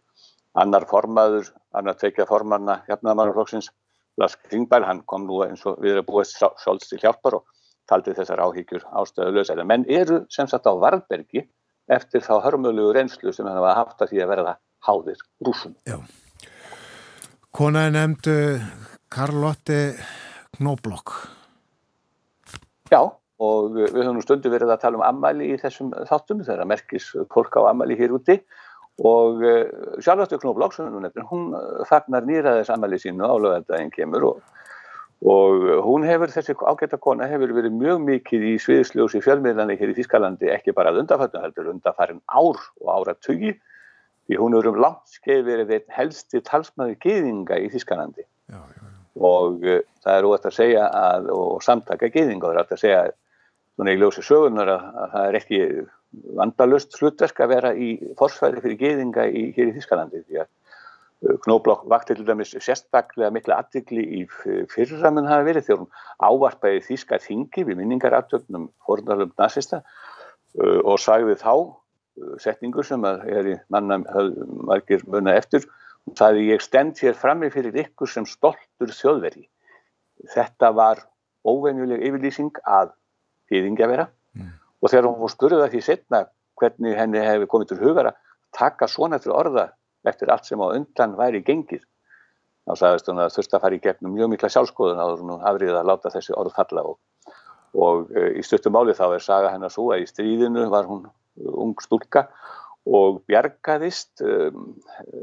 annar 0.54 0.86
formaður, 0.90 1.50
annar 1.74 1.98
tvekja 1.98 2.30
formanna 2.30 2.84
jafnaðamannarflokksins 2.92 3.72
Lars 4.18 4.38
Klingberg, 4.48 4.86
hann 4.88 5.02
kom 5.10 5.26
nú 5.28 5.42
eins 5.44 5.66
og 5.68 5.82
við 5.84 5.98
erum 5.98 6.08
búið 6.08 6.32
svolítið 6.32 6.94
til 6.94 7.02
hjálpar 7.04 7.40
og 7.40 7.48
taldi 7.90 8.16
þessar 8.16 8.42
áhyggjur 8.46 8.86
ástöðulegs. 8.96 9.52
Menn 9.68 9.86
eru 9.92 10.24
sem 10.32 10.48
sagt 10.48 10.70
á 10.70 10.74
Varbergi 10.74 11.44
eftir 11.92 12.24
þá 12.26 12.40
hörmölugu 12.46 12.96
reynslu 12.96 13.34
sem 13.36 13.48
hann 13.48 13.60
hafa 13.60 13.76
haft 13.82 14.02
að 14.02 14.14
því 14.14 14.24
að 14.24 14.32
verða 14.32 14.56
háðir 14.88 15.26
rúsum. 15.46 15.76
Já. 15.86 16.00
Kona 17.56 17.86
er 17.88 17.94
nefnd 17.96 18.32
Karlotte 19.12 19.80
Knoblokk. 20.58 21.14
Já, 22.92 23.02
og 23.04 23.76
við 23.76 24.00
höfum 24.00 24.22
stundu 24.24 24.52
verið 24.52 24.72
að 24.74 24.84
tala 24.86 25.00
um 25.00 25.06
ammæli 25.06 25.52
í 25.54 25.60
þessum 25.60 25.92
þáttum 26.08 26.44
þegar 26.48 26.70
merkis 26.72 27.12
fólk 27.34 27.58
á 27.60 27.68
ammæli 27.72 27.98
hér 28.00 28.16
úti 28.16 28.40
og 28.40 28.65
Charlotte 28.98 30.38
Knoblauch 30.40 30.78
hún 30.80 31.56
eh, 31.56 31.86
fagnar 31.90 32.24
nýraðis 32.24 32.72
ammali 32.72 33.00
sínu 33.00 33.28
á 33.28 33.36
lögðardaginn 33.36 33.92
kemur 33.92 34.24
og, 34.24 34.38
og 35.28 35.66
hún 35.84 36.06
hefur, 36.08 36.32
þessi 36.32 36.56
ágæta 36.56 36.98
kona 36.98 37.28
hefur 37.28 37.52
verið 37.58 37.76
mjög 37.76 38.00
mikið 38.06 38.46
í 38.48 38.56
sviðsljósi 38.64 39.20
fjölmiðlani 39.26 39.76
hér 39.76 39.92
í 39.92 39.98
Þískalandi 40.00 40.52
ekki 40.54 40.76
bara 40.78 40.94
að 40.94 41.02
undarfættu 41.04 41.44
heldur 41.44 41.74
undarfærin 41.74 42.24
ár 42.32 42.56
og 42.56 42.88
áratögi 42.96 43.58
því 44.26 44.40
hún 44.40 44.56
er 44.58 44.72
um 44.72 44.80
langt 44.80 45.12
skeið 45.12 45.44
verið 45.50 45.76
einn 45.76 45.92
helsti 45.98 46.42
talsmaður 46.48 46.96
geðinga 47.04 47.60
í 47.60 47.68
Þískalandi 47.76 48.24
já, 48.24 48.56
já, 48.56 48.80
já. 48.80 48.90
og 49.20 49.60
uh, 49.68 49.84
það 50.08 50.22
er 50.22 50.30
óætt 50.30 50.48
að 50.48 50.58
segja 50.62 50.88
að, 50.88 51.30
og 51.36 51.60
samtaka 51.68 52.10
geðinga 52.16 52.48
og 52.48 52.56
það 52.56 52.56
er 52.56 52.64
óætt 52.64 52.76
að 52.78 52.84
segja 52.86 53.04
svona 53.76 53.92
í 53.92 54.00
ljósi 54.00 54.24
sögunar 54.24 54.72
að, 54.72 54.90
að 55.04 55.14
það 55.18 55.28
er 55.28 55.40
ekki 55.42 55.62
vandalust 56.38 56.98
hlutverk 57.00 57.40
að 57.44 57.54
vera 57.54 57.74
í 57.76 57.90
forsvæði 58.20 58.64
fyrir 58.64 58.80
geðinga 58.82 59.28
í, 59.30 59.50
hér 59.56 59.72
í 59.72 59.76
Þískalandi 59.78 60.24
því 60.24 60.42
að 60.44 60.50
uh, 60.50 61.38
Knóblokk 61.46 61.86
vakti 61.92 62.18
til 62.18 62.28
dæmis 62.28 62.56
sérstaklega 62.56 63.32
mikla 63.36 63.62
aðvikli 63.64 64.04
í 64.20 64.26
fyrra 64.74 65.14
mun 65.14 65.30
hafa 65.30 65.48
verið 65.48 65.70
þegar 65.70 65.86
hún 65.86 66.28
ávarpaði 66.30 66.84
Þíska 66.90 67.22
þingi 67.24 67.66
við 67.70 67.82
minningaraftöfnum 67.82 68.70
fornalum 68.88 69.34
nazista 69.40 69.82
uh, 69.84 70.82
og 70.84 71.00
sagði 71.04 71.40
þá 71.42 71.54
uh, 71.56 72.36
setningur 72.44 72.88
sem 72.88 73.06
er 73.08 73.56
í 73.56 73.58
manna 73.74 74.02
margir 74.04 75.04
munna 75.08 75.36
eftir 75.40 75.68
það 76.14 76.38
er 76.38 76.48
ég 76.52 76.62
stend 76.62 77.00
hér 77.02 77.18
frammi 77.18 77.50
fyrir 77.54 77.76
ykkur 77.86 78.10
sem 78.10 78.28
stoltur 78.30 78.94
þjóðveri. 78.94 79.48
Þetta 80.34 80.72
var 80.76 81.02
óvenjuleg 81.46 82.04
yfirlýsing 82.06 82.62
að 82.66 82.94
geðingja 83.52 83.90
vera. 83.90 84.08
Og 84.82 84.92
þegar 84.92 85.10
hún 85.10 85.32
spurði 85.32 85.62
það 85.64 85.74
því 85.74 85.82
setna 85.86 86.22
hvernig 86.60 86.96
henni 86.98 87.24
hefði 87.24 87.50
komið 87.52 87.72
til 87.72 87.82
hugar 87.82 88.12
að 88.12 88.22
taka 88.56 88.88
svona 88.92 89.20
til 89.20 89.34
orða 89.36 89.70
eftir 90.08 90.32
allt 90.32 90.48
sem 90.48 90.62
á 90.62 90.68
undan 90.70 91.16
væri 91.18 91.42
gengið. 91.46 91.84
Þá 92.66 92.74
sagðist 92.80 93.10
hún 93.12 93.22
að 93.22 93.34
þurfti 93.36 93.58
að 93.58 93.64
fara 93.66 93.78
í 93.78 93.82
gegnum 93.84 94.16
mjög 94.16 94.32
mikla 94.32 94.50
sjálfskoðun 94.54 95.02
á 95.02 95.06
hún 95.12 95.46
afrið 95.50 95.80
að 95.80 95.90
láta 95.92 96.12
þessi 96.14 96.34
orð 96.38 96.56
falla 96.56 96.86
og, 96.90 96.98
og 97.78 98.10
e, 98.16 98.32
í 98.40 98.46
stuttum 98.46 98.74
máli 98.74 98.96
þá 98.98 99.06
er 99.12 99.26
saga 99.26 99.52
hennar 99.54 99.74
svo 99.74 99.92
að 99.94 100.06
í 100.06 100.10
stríðinu 100.10 100.66
var 100.74 100.88
hún 100.90 101.06
ung 101.36 101.76
stúlka 101.84 102.26
og 102.86 103.22
bjargaðist 103.30 104.22
um, 104.22 104.74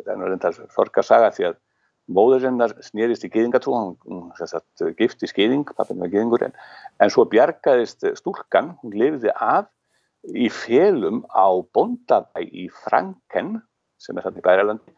það 0.05 0.12
er 0.12 0.20
náttúrulega 0.20 0.72
sorga 0.74 1.05
saga 1.07 1.30
því 1.34 1.48
að 1.50 1.59
móðurinnar 2.11 2.74
snýrist 2.82 3.24
í 3.26 3.30
gýðingatrú, 3.32 3.74
hún 4.03 4.30
sagt, 4.38 4.82
gift 4.98 5.22
í 5.22 5.30
skýðing, 5.30 5.68
pappin 5.76 6.00
var 6.03 6.11
gýðingur 6.12 6.48
en, 6.48 6.57
svo 7.12 7.26
bjargaðist 7.30 8.07
stúlkan, 8.18 8.74
hún 8.82 8.96
lifði 8.98 9.32
af 9.36 9.70
í 10.26 10.48
félum 10.53 11.22
á 11.30 11.46
bondabæ 11.74 12.42
í 12.46 12.68
Franken, 12.84 13.61
sem 14.03 14.18
er 14.18 14.26
þarna 14.26 14.42
í 14.42 14.46
Bæralandi, 14.46 14.94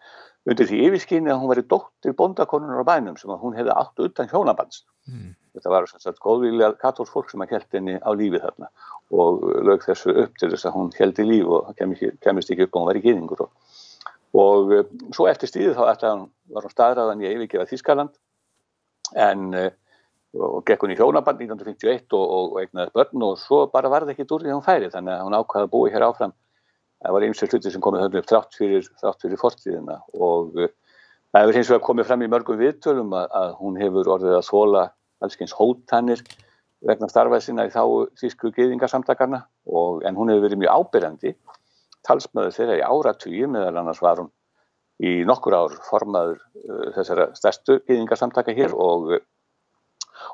undir 0.48 0.68
því 0.68 0.80
yfirskinni 0.88 1.32
að 1.32 1.40
hún 1.40 1.50
var 1.52 1.60
í 1.60 1.68
dóttir 1.68 2.16
bondakonunar 2.18 2.84
á 2.84 2.88
bænum 2.88 3.16
sem 3.20 3.32
hún 3.32 3.56
hefði 3.56 3.72
allt 3.72 4.04
utan 4.04 4.28
hjónabands. 4.28 4.82
Mm. 5.08 5.32
Þetta 5.54 5.70
var 5.72 5.86
sagt, 5.88 6.20
góðvílega 6.20 6.74
katólsk 6.80 7.14
fólk 7.14 7.30
sem 7.30 7.44
að 7.44 7.54
held 7.54 7.76
henni 7.76 7.94
á 8.02 8.10
lífi 8.16 8.40
þarna 8.42 8.68
og 9.14 9.44
lög 9.64 9.84
þessu 9.86 10.14
upp 10.24 10.36
til 10.40 10.50
þess 10.50 10.66
að 10.68 10.76
hún 10.76 10.90
held 10.98 11.20
í 11.22 11.26
líf 11.28 11.52
og 11.54 11.70
kemist 11.78 12.50
ekki 12.50 12.66
upp 12.66 12.74
og 12.74 12.82
hún 12.82 12.88
var 12.90 12.98
í 12.98 13.04
gýðingur 13.04 13.44
og 13.46 13.73
og 14.34 14.74
uh, 14.74 14.84
svo 15.14 15.28
eftir 15.30 15.50
stíði 15.50 15.74
þá 15.76 15.88
ætlaði, 15.92 16.28
var 16.54 16.66
hún 16.66 16.74
staðræðan 16.74 17.24
í 17.24 17.30
yfirgefa 17.30 17.68
Þískaland 17.70 18.14
en 19.14 19.50
uh, 19.54 19.72
og 20.34 20.64
gekk 20.66 20.82
hún 20.82 20.94
í 20.94 20.98
hjónaband 20.98 21.42
1951 21.44 22.16
og, 22.18 22.24
og, 22.24 22.56
eignaði 22.62 22.90
börn 22.96 23.26
og 23.28 23.36
svo 23.38 23.64
bara 23.70 23.90
var 23.92 24.06
það 24.06 24.16
ekki 24.16 24.26
úr 24.34 24.42
því 24.42 24.54
hún 24.56 24.64
færi. 24.66 24.88
Þannig 24.90 25.14
að 25.14 25.26
hún 25.28 25.36
ákvaði 25.38 25.68
að 25.68 25.74
búi 25.74 25.92
hér 25.94 26.06
áfram. 26.08 26.32
Það 27.04 27.14
var 27.14 27.26
og 27.28 27.52
hluti 27.52 27.70
sem 27.70 27.84
komið 27.84 28.06
upp 28.08 28.30
þrátt 28.30 28.56
fyrir, 28.58 28.88
fyrir 29.22 29.38
fortíðina. 29.38 30.00
Og 30.18 30.58
uh, 30.58 30.72
það 31.30 31.44
hefur 31.44 31.58
hins 31.58 31.70
vegar 31.70 31.86
komið 31.86 32.08
fram 32.10 32.24
í 32.24 32.30
mörgum 32.32 32.58
viðtölum 32.58 33.14
að, 33.14 33.28
að 33.42 33.54
hún 33.60 33.78
hefur 33.78 34.10
orðið 34.16 34.38
að 34.40 34.48
þóla 34.48 34.84
allskyns 35.22 35.54
hóttanir 35.54 36.24
vegna 36.84 37.08
starfað 37.08 37.44
sinna 37.46 37.66
í 37.68 37.72
þá 37.72 37.82
þýsku 38.20 38.50
geðingarsamtakarna 38.56 39.44
en 40.04 40.18
hún 40.18 40.32
hefur 40.32 40.44
verið 40.44 40.60
mjög 40.60 40.74
ábyrjandi 40.74 41.32
talsmaður 42.06 42.56
þeirra 42.56 42.78
í 42.78 42.84
áratugji 42.84 43.48
meðal 43.50 43.80
annars 43.80 44.02
var 44.04 44.22
hún 44.22 44.30
í 45.02 45.24
nokkur 45.26 45.56
ár 45.56 45.74
formaður 45.88 46.38
uh, 46.38 46.92
þessara 46.94 47.30
stærstu 47.38 47.80
yðingarsamtaka 47.88 48.54
hér 48.54 48.74
og, 48.78 49.16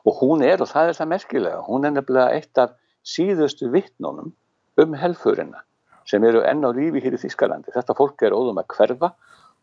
og 0.04 0.20
hún 0.20 0.44
er, 0.44 0.60
og 0.60 0.68
það 0.68 0.92
er 0.92 1.00
það 1.00 1.12
merkilega, 1.14 1.64
hún 1.68 1.88
er 1.88 1.96
nefnilega 1.96 2.36
eitt 2.36 2.60
af 2.60 2.76
síðustu 3.06 3.70
vittnónum 3.72 4.34
um 4.80 4.94
helfurina 4.98 5.64
sem 6.08 6.24
eru 6.26 6.42
enn 6.44 6.64
á 6.66 6.70
lífi 6.74 7.02
hér 7.04 7.14
í 7.14 7.20
Þískalandi. 7.22 7.70
Þetta 7.70 7.94
fólk 7.94 8.22
er 8.26 8.34
óðum 8.34 8.58
að 8.60 8.72
hverfa 8.74 9.12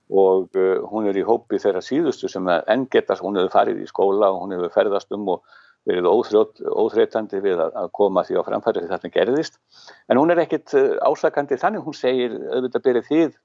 og 0.07 0.55
uh, 0.55 0.83
hún 0.89 1.09
er 1.09 1.19
í 1.19 1.25
hópi 1.27 1.59
þeirra 1.61 1.83
síðustu 1.83 2.31
sem 2.31 2.47
enn 2.47 2.87
getast, 2.89 3.21
hún 3.21 3.37
hefur 3.37 3.53
farið 3.53 3.83
í 3.83 3.89
skóla 3.89 4.31
og 4.31 4.45
hún 4.45 4.55
hefur 4.55 4.73
ferðast 4.73 5.11
um 5.13 5.27
og 5.35 5.57
verið 5.87 6.07
óþreytandi 6.11 7.39
við 7.43 7.61
að, 7.63 7.75
að 7.79 7.91
koma 7.95 8.23
því 8.27 8.39
á 8.39 8.47
framfæri 8.47 8.83
því 8.83 8.89
þetta 8.91 9.11
gerðist. 9.13 9.59
En 10.11 10.19
hún 10.19 10.33
er 10.33 10.41
ekkit 10.43 10.73
eh, 10.77 10.97
ásakandi 10.99 11.59
þannig, 11.59 11.85
hún 11.85 11.95
segir 11.97 12.35
auðvitað 12.51 12.85
byrja 12.87 13.05
þið, 13.07 13.37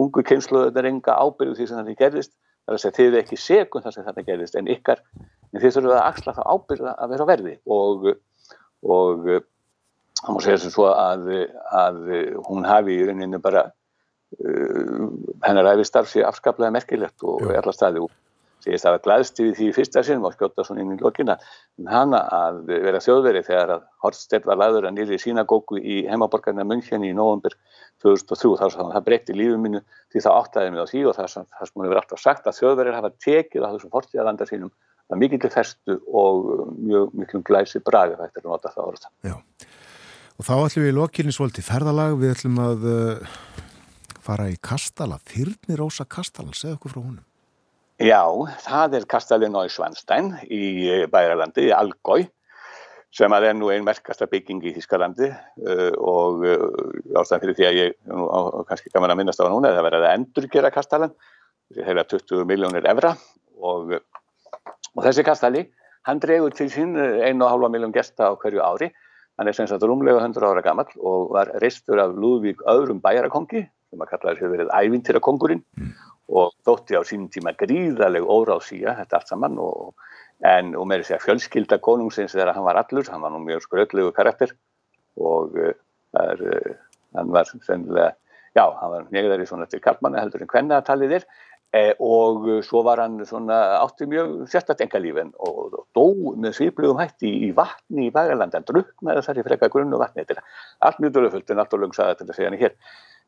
ungu 0.00 0.24
kynsluður 0.26 0.90
enga 0.90 1.18
ábyrju 1.18 1.56
því 1.58 1.66
sem 1.66 1.80
þetta 1.80 1.98
gerðist, 2.04 2.34
það 2.64 2.72
er 2.72 2.78
að 2.78 2.84
segja 2.84 2.98
þið 3.00 3.18
ekki 3.22 3.40
sekund 3.42 3.86
það 3.86 3.96
sem 3.96 4.06
þetta 4.06 4.26
gerðist 4.28 4.60
en 4.60 4.70
ykkar, 4.70 5.02
en 5.50 5.62
þið 5.64 5.76
þurfum 5.76 5.96
að 5.96 6.04
axla 6.04 6.36
það 6.38 6.54
ábyrja 6.54 6.94
að 6.94 7.14
vera 7.14 7.26
á 7.26 7.30
verði. 7.32 7.56
Og, 7.80 8.08
og 8.86 9.28
það 10.20 10.36
má 10.36 10.40
segja 10.46 10.62
sem 10.62 10.74
svo 10.76 10.88
að, 10.94 11.28
að 11.82 12.00
hún 12.46 12.70
hafi 12.70 13.00
í 13.00 13.04
rauninu 13.08 13.42
bara 13.42 13.66
uh, 14.38 15.06
hennar 15.42 15.74
æfi 15.74 15.88
starf 15.88 16.12
sér 16.12 16.28
afskaplega 16.30 16.74
merkilegt 16.74 17.26
og 17.26 17.48
er 17.50 17.64
alltaf 17.64 17.80
staðið 17.80 18.06
úr 18.06 18.18
segist 18.64 18.86
að 18.86 18.96
það 18.96 19.04
glæðst 19.06 19.40
við 19.42 19.52
því 19.58 19.68
fyrsta 19.76 20.02
sinn 20.06 20.26
og 20.26 20.34
skjóta 20.36 20.64
svona 20.66 20.84
inn 20.84 20.94
í 20.94 21.00
lokina 21.00 21.36
en 21.80 21.90
hana 21.90 22.20
að 22.36 22.60
vera 22.70 23.02
þjóðveri 23.04 23.42
þegar 23.46 23.74
að 23.76 23.86
Hortstedt 24.04 24.46
var 24.48 24.60
laður 24.60 24.88
að 24.88 24.96
nýri 24.96 25.18
sínagóku 25.20 25.80
í 25.80 26.00
heimaborgarna 26.08 26.66
München 26.68 27.04
í 27.04 27.12
november 27.16 27.56
2003 28.04 28.54
þá 28.60 28.66
svo 28.76 28.88
það 28.92 29.08
breytti 29.08 29.36
lífið 29.36 29.58
mínu 29.64 29.82
því 30.12 30.24
það 30.26 30.38
áttaði 30.38 30.74
mig 30.74 30.84
á 30.84 30.90
því 30.92 31.02
og 31.10 31.18
það, 31.18 31.34
það 31.58 31.72
sem 31.72 31.84
hefur 31.84 32.02
alltaf 32.02 32.22
sagt 32.22 32.48
að 32.48 32.60
þjóðverir 32.60 32.98
hafa 33.00 33.12
tekið 33.26 33.66
á 33.66 33.72
þessum 33.74 33.94
Hortstedlandar 33.96 34.50
sínum 34.50 34.72
að 35.10 35.24
mikilvægt 35.24 35.56
festu 35.56 35.98
og 36.14 36.70
mjög 36.78 37.16
miklum 37.18 37.44
glæsi 37.44 37.82
bragi 37.82 38.16
þetta 38.16 38.40
er 38.40 38.46
að 38.46 38.52
nota 38.52 38.72
það 38.72 38.92
orða. 38.92 39.12
Já 39.26 39.36
og 40.40 40.46
þá 40.48 40.54
ætlum 40.56 40.86
við 40.86 40.90
í 40.90 40.96
lokinni 40.96 41.32
svolítið 41.36 41.66
ferðalag 41.68 42.14
við 42.16 42.30
ætlum 42.32 42.60
að 42.64 42.86
uh, 42.88 43.34
fara 44.24 44.46
í 44.48 44.56
Kastala, 44.64 45.18
Þyrnir 45.28 45.82
Ósa 45.84 46.06
Kastala, 46.08 46.54
segð 46.56 46.78
okkur 46.78 46.94
frá 46.94 47.02
húnum. 47.02 47.26
Já, 48.00 48.24
það 48.64 48.94
er 48.96 49.04
Kastalin 49.12 49.56
og 49.60 49.68
Svanstein 49.68 50.30
í 50.48 50.88
eh, 50.88 51.02
Bæralandi, 51.12 51.66
í 51.68 51.72
Algói, 51.76 52.22
sem 53.12 53.34
að 53.36 53.50
er 53.50 53.58
nú 53.58 53.68
einn 53.68 53.84
merkasta 53.84 54.24
bygging 54.30 54.62
í 54.64 54.72
Þískalandi 54.72 55.28
uh, 55.28 55.90
og 55.98 56.46
uh, 56.46 56.62
ástæðan 57.20 57.42
fyrir 57.42 57.58
því 57.58 57.66
að 57.68 57.76
ég, 57.76 57.96
nú, 58.08 58.24
á, 58.32 58.38
kannski 58.70 58.92
gaman 58.94 59.12
að 59.12 59.20
minnast 59.20 59.42
á 59.42 59.50
núna, 59.50 59.74
það 59.74 59.84
verður 59.90 60.06
að 60.06 60.16
endurgera 60.16 60.72
Kastalin, 60.72 61.12
heila 61.76 62.06
20 62.08 62.48
miljónir 62.48 62.88
evra 62.88 63.12
og, 63.60 63.96
og 63.98 65.00
þessi 65.04 65.26
Kastali, 65.26 65.66
hann 66.08 66.22
dregur 66.24 66.56
til 66.56 66.70
sín 66.72 66.96
1,5 66.96 67.68
miljón 67.74 67.92
gesta 67.92 68.30
á 68.30 68.38
hverju 68.38 68.64
ári, 68.64 68.94
hann 69.36 69.50
er 69.50 69.58
sem 69.58 69.68
sagt 69.68 69.84
rúmlega 69.84 70.22
100 70.22 70.54
ára 70.54 70.64
gammal 70.64 70.88
og 70.96 71.34
var 71.36 71.52
reistur 71.60 72.00
af 72.00 72.16
Lúðvík 72.16 72.64
öðrum 72.70 73.04
bæjarakongi, 73.04 73.66
sem 73.90 74.06
að 74.06 74.14
kallaði 74.14 74.40
hefur 74.40 74.56
verið 74.56 74.72
ævintýrakongurinn, 74.78 75.66
mm 75.76 76.09
og 76.30 76.54
þótti 76.66 76.98
á 76.98 77.02
sínum 77.06 77.28
tíma 77.32 77.52
gríðaleg 77.58 78.24
óráð 78.26 78.62
síja 78.68 78.94
þetta 79.00 79.18
allt 79.18 79.32
saman 79.32 79.58
og, 79.62 79.92
en, 80.46 80.72
og 80.78 80.86
með 80.88 81.04
þess 81.04 81.16
að 81.16 81.26
fjölskylda 81.26 81.80
konungsins 81.82 82.34
þegar 82.36 82.54
hann 82.56 82.66
var 82.66 82.80
allur, 82.80 83.10
hann 83.10 83.24
var 83.24 83.34
nú 83.34 83.42
mjög 83.44 83.66
skröllegu 83.66 84.14
karakter 84.16 84.54
og 85.20 85.58
uh, 85.58 85.74
er, 86.22 86.42
uh, 86.46 86.72
hann 87.18 87.34
var 87.34 87.50
sennilega, 87.50 88.14
já, 88.54 88.64
hann 88.80 88.94
var 88.94 89.06
nefðari 89.10 89.48
svona 89.48 89.68
til 89.70 89.82
kallmanna 89.82 90.22
heldur 90.22 90.46
en 90.46 90.52
hvenna 90.52 90.80
talið 90.86 91.18
er 91.18 91.26
eh, 91.74 91.92
og 91.98 92.46
svo 92.66 92.84
var 92.86 93.02
hann 93.02 93.18
svona 93.26 93.58
átti 93.80 94.06
mjög 94.10 94.46
sérstatt 94.50 94.82
engalífin 94.86 95.34
og, 95.38 95.60
og 95.74 95.86
dó 95.96 96.34
með 96.38 96.60
sviplugum 96.60 97.02
hætti 97.02 97.30
í, 97.48 97.52
vatni 97.56 98.08
í 98.08 98.14
Bægarland, 98.14 98.54
hann 98.54 98.66
druknaði 98.70 99.26
þar 99.26 99.42
í 99.42 99.46
freka 99.50 99.70
grunnu 99.72 99.98
vatni, 99.98 100.22
þetta 100.22 100.38
er 100.38 100.66
allt 100.86 101.02
mjög 101.02 101.16
dölufullt 101.18 101.50
en 101.50 101.62
allt 101.62 101.74
og 101.74 101.84
lungsaði 101.84 102.16
að 102.26 102.36
segja 102.38 102.50
hann 102.52 102.62
hér 102.62 102.78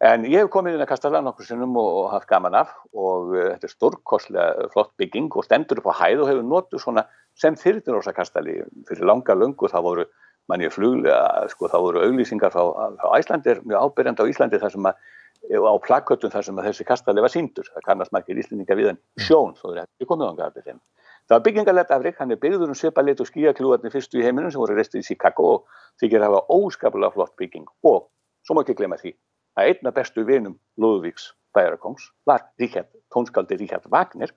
En 0.03 0.25
ég 0.27 0.41
hef 0.43 0.49
komið 0.51 0.75
inn 0.75 0.83
að 0.83 0.89
Kastala 0.91 1.21
nokkur 1.23 1.47
sinnum 1.47 1.77
og 1.79 2.09
haft 2.11 2.27
gaman 2.27 2.57
af 2.59 2.73
og 2.91 3.29
uh, 3.37 3.53
þetta 3.53 3.69
er 3.69 3.71
stórkostlega 3.71 4.65
flott 4.73 4.91
bygging 4.99 5.29
og 5.39 5.47
stendur 5.47 5.79
upp 5.79 5.93
á 5.95 6.01
hæð 6.01 6.25
og 6.25 6.31
hefur 6.33 6.49
notuð 6.49 6.83
svona 6.83 7.05
sem 7.39 7.55
þyrtinrósa 7.61 8.11
Kastali. 8.17 8.57
Fyrir 8.89 9.07
langa 9.07 9.37
lungu 9.39 9.71
þá 9.71 9.79
voru 9.87 10.09
manni 10.51 10.73
fluglega, 10.75 11.47
sko 11.55 11.71
þá 11.71 11.79
voru 11.87 12.03
auglýsingar 12.03 12.51
frá, 12.51 12.65
frá 12.99 13.15
Æslandir, 13.15 13.63
mjög 13.63 13.87
ábyrjandi 13.87 14.27
á 14.27 14.31
Íslandi 14.33 14.61
þar 14.65 14.75
sem 14.75 14.91
að, 14.91 15.07
á 15.55 15.75
plakköttum 15.87 16.35
þar 16.35 16.49
sem 16.51 16.59
að 16.59 16.71
þessi 16.73 16.91
Kastali 16.91 17.23
var 17.23 17.37
síndur, 17.37 17.71
það 17.71 17.87
kannast 17.87 18.19
margir 18.19 18.43
íslendinga 18.43 18.83
við 18.83 18.91
hann 18.91 19.03
sjón, 19.23 19.55
svo 19.55 19.71
er 19.71 19.85
þetta 19.85 20.11
komið 20.11 20.33
ánga 20.33 20.51
af 20.51 20.63
þeim. 20.67 20.83
Það 21.31 21.37
var 21.39 21.45
byggingalegt 21.47 21.95
afrik, 21.95 22.19
hann 22.19 22.35
er 22.35 22.43
byggður 22.43 22.75
um 22.75 22.79
svipalit 22.83 23.23
og 23.23 23.31
skíakljúarnir 23.31 23.95
fyrstu 23.95 24.19
í 24.19 24.27
heiminum 24.27 24.51
sem 24.51 24.59
voru 24.59 24.75
restið 24.75 25.05
í 25.05 25.13
Chicago 25.13 25.53
og 25.55 25.83
þykir 26.03 26.19
að 26.19 26.33
hafa 26.33 26.47
óskaplega 26.59 27.15
flott 27.15 27.37
bygging. 27.39 27.71
Og 27.87 28.09
svo 28.43 28.59
má 28.59 28.67
ekki 28.67 28.75
glemja 28.83 28.99
því 28.99 29.15
að 29.59 29.73
einna 29.73 29.93
bestu 29.95 30.25
vinum 30.29 30.59
Lúðvíks 30.81 31.33
bærakongs 31.57 32.09
var 32.27 32.47
Ríkjard, 32.61 32.89
tónskaldi 33.13 33.59
Ríkjard 33.61 33.89
Wagner 33.93 34.33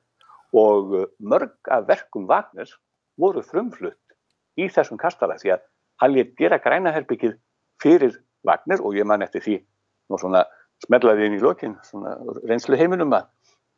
og 0.55 0.93
uh, 0.93 1.05
mörg 1.19 1.55
af 1.71 1.87
verkum 1.87 2.27
Wagner 2.27 2.69
voru 3.19 3.43
frumflutt 3.43 3.99
í 4.59 4.67
þessum 4.71 4.99
kastala 4.99 5.37
því 5.39 5.55
að 5.55 5.63
hann 6.03 6.15
létt 6.15 6.35
gera 6.39 6.59
grænaherbyggið 6.63 7.37
fyrir 7.83 8.19
Wagner 8.47 8.83
og 8.83 8.95
ég 8.97 9.07
man 9.07 9.23
eftir 9.25 9.43
því 9.43 9.57
nú 10.11 10.19
svona 10.21 10.43
smellaði 10.83 11.29
inn 11.29 11.37
í 11.37 11.43
lokin 11.43 11.77
svona 11.87 12.17
reynslu 12.43 12.77
heiminum 12.79 13.13
að, 13.15 13.29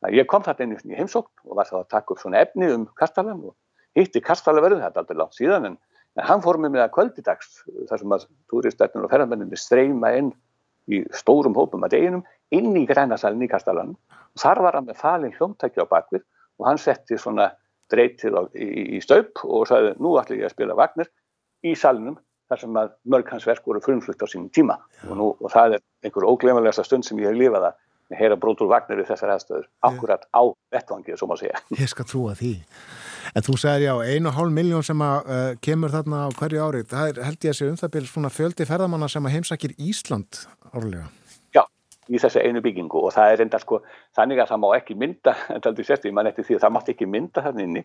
að 0.06 0.18
ég 0.18 0.30
kom 0.30 0.46
þarna 0.46 0.66
inn 0.66 0.94
í 0.94 0.98
heimsókn 0.98 1.46
og 1.46 1.60
var 1.60 1.70
þá 1.70 1.78
að 1.84 1.92
taka 1.94 2.14
upp 2.14 2.24
svona 2.24 2.42
efni 2.42 2.70
um 2.74 2.88
kastalan 2.98 3.44
og 3.52 3.56
hitti 3.98 4.22
kastalaverðin, 4.22 4.84
þetta 4.84 5.00
er 5.00 5.06
aldrei 5.06 5.22
langt 5.22 5.38
síðan 5.38 5.70
en, 5.70 5.78
en 6.18 6.28
hann 6.28 6.44
fór 6.44 6.60
með 6.62 6.76
með 6.76 6.84
að 6.86 6.92
kvöldidags 6.98 7.62
þar 7.90 8.02
sem 8.02 8.18
að 8.18 8.28
túristætnum 8.52 9.06
og 9.08 9.14
ferðarmenninni 9.14 9.62
streyma 9.62 10.14
inn 10.18 10.34
í 10.88 11.04
stórum 11.16 11.56
hópum 11.58 11.86
að 11.86 11.98
deginum 11.98 12.26
inn 12.56 12.76
í 12.80 12.86
grænasalinn 12.88 13.46
í 13.46 13.52
Kastalanum 13.52 13.98
og 13.98 14.42
þar 14.42 14.64
var 14.66 14.78
hann 14.80 14.88
með 14.88 15.02
falin 15.02 15.34
hljómtæki 15.36 15.84
á 15.84 15.86
bakvið 15.90 16.24
og 16.60 16.70
hann 16.70 16.80
setti 16.82 17.20
svona 17.20 17.52
dreytið 17.92 18.38
í, 18.56 18.68
í 18.98 19.02
staup 19.04 19.44
og 19.46 19.68
sagði 19.70 19.96
nú 20.04 20.16
ætlum 20.20 20.42
ég 20.42 20.50
að 20.50 20.56
spila 20.56 20.78
Wagner 20.78 21.10
í 21.66 21.76
salinum 21.76 22.18
þar 22.48 22.62
sem 22.64 22.80
að 22.80 22.94
mörg 23.12 23.32
hans 23.34 23.48
verk 23.48 23.66
voru 23.68 23.82
frumflutt 23.84 24.24
á 24.24 24.28
sínum 24.28 24.50
tíma 24.56 24.78
og, 25.08 25.14
nú, 25.20 25.30
og 25.36 25.52
það 25.52 25.78
er 25.78 25.86
einhver 26.08 26.28
óglemulegasta 26.30 26.86
stund 26.88 27.08
sem 27.08 27.20
ég 27.20 27.32
hef 27.32 27.40
lifað 27.40 27.70
að 27.72 27.84
heyra 28.16 28.40
brótur 28.40 28.70
Wagner 28.72 29.02
í 29.04 29.08
þessar 29.08 29.34
aðstöður 29.36 29.68
akkurat 29.84 30.24
á 30.32 30.42
vettvangið, 30.72 31.18
svo 31.20 31.28
má 31.28 31.36
segja. 31.40 31.60
Ég 31.76 31.92
skal 31.92 32.08
trúa 32.08 32.36
því. 32.40 32.54
En 33.38 33.44
þú 33.46 33.54
segir 33.62 33.84
já, 33.86 33.92
einu 34.02 34.32
og 34.32 34.34
hálf 34.34 34.50
miljón 34.50 34.86
sem 34.86 35.02
að 35.06 35.28
uh, 35.30 35.50
kemur 35.62 35.92
þarna 35.94 36.24
á 36.26 36.30
hverju 36.40 36.62
ári, 36.64 36.80
það 36.90 37.10
er 37.12 37.18
held 37.28 37.44
ég 37.46 37.52
að 37.52 37.58
sé 37.60 37.66
um 37.70 37.76
það 37.78 37.92
byrjum 37.94 38.10
svona 38.10 38.32
fjöldi 38.34 38.66
ferðamanna 38.66 39.10
sem 39.14 39.28
að 39.30 39.34
heimsækir 39.36 39.74
Ísland 39.78 40.40
árlega. 40.72 41.04
Já, 41.54 41.62
í 42.10 42.22
þessu 42.24 42.42
einu 42.42 42.64
byggingu. 42.66 43.04
Og 43.06 43.12
það 43.14 43.34
er 43.36 43.44
enda 43.46 43.60
sko, 43.62 43.84
þannig 44.18 44.42
að 44.42 44.50
það 44.50 44.62
má 44.64 44.66
ekki 44.80 44.96
mynda, 44.98 45.36
en 45.54 45.60
það 45.60 45.68
er 45.68 45.70
aldrei 45.70 45.90
sérst, 45.92 46.08
ég 46.10 46.16
man 46.18 46.30
eftir 46.32 46.48
því 46.48 46.56
að 46.58 46.64
það 46.64 46.74
mátt 46.78 46.90
ekki 46.96 47.10
mynda 47.14 47.44
þarna 47.46 47.64
inni. 47.68 47.84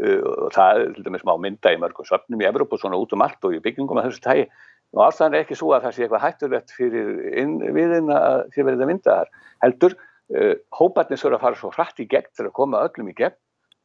Uh, 0.00 0.24
og 0.26 0.50
það 0.56 0.80
er 0.80 0.90
til 0.96 1.04
dæmis 1.06 1.26
má 1.28 1.32
mynda 1.44 1.74
í 1.76 1.78
mörgum 1.84 2.08
söfnum 2.08 2.42
í 2.42 2.48
Evrópu 2.48 2.78
svona 2.80 2.98
út 2.98 3.14
um 3.14 3.22
allt 3.22 3.46
og 3.46 3.54
í 3.54 3.60
byggingum 3.62 4.00
af 4.00 4.08
þessu 4.08 4.22
tægi 4.24 4.48
og 4.94 5.04
ástæðan 5.04 5.36
er 5.36 5.44
ekki 5.44 5.58
svo 5.58 5.70
að 5.74 5.84
það 5.84 5.94
sé 5.94 6.04
eitthvað 6.04 6.22
hætturlegt 6.24 6.72
fyrir 6.74 7.10
innviðin 7.42 8.10
að 8.14 8.40
verðið 8.56 8.82
að 8.86 8.90
mynda 8.90 9.18
þar. 9.20 9.30
Heldur, 9.62 9.96
uh, 10.34 10.54
hóparnir 10.78 11.22
þurfa 11.22 11.38
að 11.38 11.46
fara 11.46 11.60
svo 11.60 11.72
hratt 11.76 12.02
í 12.02 12.08
gegn 12.10 12.30
til 12.34 12.48
að 12.48 12.56
koma 12.58 12.82
öllum 12.88 13.12
í 13.12 13.14
gegn 13.22 13.38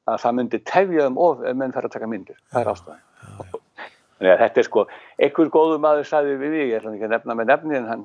að 0.09 0.19
það 0.23 0.35
myndi 0.39 0.61
tefja 0.69 1.07
um 1.09 1.19
of 1.27 1.43
ef 1.43 1.55
menn 1.57 1.73
fara 1.75 1.89
að 1.89 1.95
taka 1.95 2.09
myndir, 2.09 2.37
það 2.53 2.61
er 2.61 2.71
ástæðan. 2.73 3.03
þannig 4.15 4.33
að 4.33 4.41
þetta 4.43 4.61
er 4.61 4.67
sko 4.67 4.83
einhver 5.19 5.53
góðu 5.53 5.79
maður 5.83 6.09
sagði 6.09 6.35
við 6.41 6.55
því, 6.55 6.65
ég 6.69 6.79
ætla 6.79 6.93
ekki 6.95 7.07
að 7.07 7.15
nefna 7.15 7.37
með 7.39 7.49
nefni 7.51 7.79
en 7.79 7.87
hann, 7.91 8.03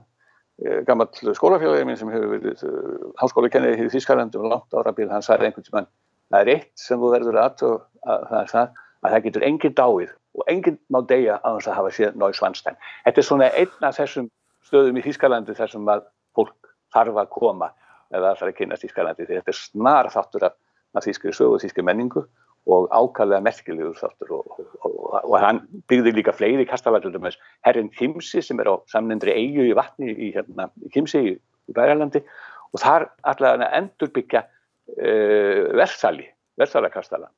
uh, 0.65 0.79
gammal 0.89 1.09
skólafjóðið 1.39 1.89
minn 1.89 2.01
sem 2.01 2.13
hefur 2.13 2.33
verið 2.37 2.65
uh, 2.67 3.11
háskólakennið 3.21 3.85
í 3.85 3.91
Þískarlandu 3.95 4.41
og 4.41 4.55
langt 4.55 4.79
ára 4.79 4.95
bíl, 4.97 5.11
hann 5.13 5.27
sagði 5.27 5.51
einhvern 5.51 5.69
tímann, 5.69 5.91
það 6.33 6.47
er 6.47 6.53
eitt 6.55 6.73
sem 6.81 7.01
þú 7.01 7.13
verður 7.15 7.41
að, 7.43 7.67
að, 8.07 8.33
að, 8.41 8.57
að 9.05 9.15
það 9.15 9.29
getur 9.29 9.47
engin 9.51 9.77
dáið 9.77 10.17
og 10.39 10.47
enginn 10.51 10.79
má 10.93 11.01
deyja 11.07 11.39
á 11.43 11.49
þess 11.57 11.71
að 11.71 11.79
hafa 11.79 11.93
séð 11.95 12.19
Nói 12.19 12.33
Svanstein. 12.37 12.79
Þetta 13.05 13.21
er 13.21 13.27
svona 13.27 13.51
einn 13.59 13.87
af 13.87 13.97
þessum 13.99 14.29
stöðum 14.67 15.01
í 15.01 15.05
Þýskalandi 15.05 15.57
þar 15.59 15.73
sem 15.73 15.91
að 15.91 16.05
fólk 16.39 16.71
þarf 16.95 17.21
að 17.23 17.31
koma 17.35 17.71
eða 18.15 18.35
þarf 18.35 18.51
að 18.51 18.59
kynast 18.61 18.85
Þýskalandi 18.85 19.27
því 19.27 19.39
þetta 19.41 19.53
er 19.53 19.59
snar 19.59 20.11
þáttur 20.15 20.47
af, 20.51 20.57
af 20.97 21.07
þýskri 21.07 21.35
sögu 21.37 21.57
og 21.57 21.65
þýskri 21.65 21.85
menningu 21.87 22.25
og 22.71 22.89
ákallega 22.93 23.41
merkilegur 23.45 23.97
þáttur 23.97 24.35
og, 24.37 24.61
og, 24.61 24.71
og, 24.85 25.19
og 25.25 25.37
hann 25.41 25.63
byggði 25.89 26.15
líka 26.19 26.35
fleiri 26.37 26.67
kastavældum 26.69 27.29
herrin 27.67 27.91
Kimsi 27.97 28.43
sem 28.45 28.61
er 28.61 28.69
á 28.69 28.75
samnendri 28.91 29.33
eigu 29.33 29.65
í 29.71 29.77
vatni 29.77 30.13
í, 30.13 30.31
hérna, 30.37 30.69
í 30.85 30.93
Kimsi 30.93 31.25
í, 31.25 31.35
í 31.71 31.77
Bæralandi 31.77 32.23
og 32.71 32.83
þar 32.83 33.09
allavega 33.23 33.71
endur 33.79 34.13
byggja 34.15 34.45
uh, 34.45 35.71
versali, 35.79 36.29
versalakastalan 36.61 37.33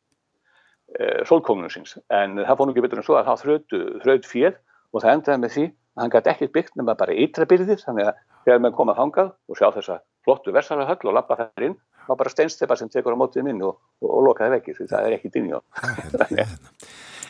Eh, 1.00 1.22
sólkonungsins. 1.24 1.94
En 2.12 2.36
það 2.36 2.56
fór 2.58 2.68
nú 2.68 2.72
ekki 2.74 2.82
betur 2.84 3.00
en 3.00 3.06
svo 3.06 3.14
að 3.16 3.30
það 3.30 3.62
þröð 4.02 4.26
fjöð 4.28 4.56
og 4.92 5.00
það 5.00 5.12
endaði 5.14 5.40
með 5.40 5.52
því 5.54 5.62
að 5.64 6.02
hann 6.02 6.12
gæti 6.12 6.30
ekkert 6.32 6.52
byggt 6.52 6.74
nema 6.76 6.94
bara 7.00 7.14
ytra 7.16 7.46
byrðir. 7.48 7.80
Þannig 7.80 8.10
að 8.10 8.18
þegar 8.44 8.60
maður 8.60 8.76
komað 8.76 8.98
þangað 8.98 9.30
og 9.32 9.56
sjá 9.56 9.66
þessa 9.78 9.96
flottu 10.26 10.52
versalahöll 10.52 11.08
og 11.08 11.16
lappa 11.16 11.38
þær 11.38 11.66
inn 11.68 11.78
þá 12.06 12.12
bara 12.18 12.32
steinstepa 12.32 12.76
sem 12.78 12.90
tekur 12.92 13.16
á 13.16 13.20
mótið 13.20 13.46
minn 13.48 13.62
og, 13.66 13.78
og, 14.02 14.10
og 14.10 14.26
lokaði 14.28 14.58
vekki 14.58 14.76
því 14.78 14.88
það 14.92 15.08
er 15.08 15.16
ekki 15.18 15.32
dynjó 15.36 15.62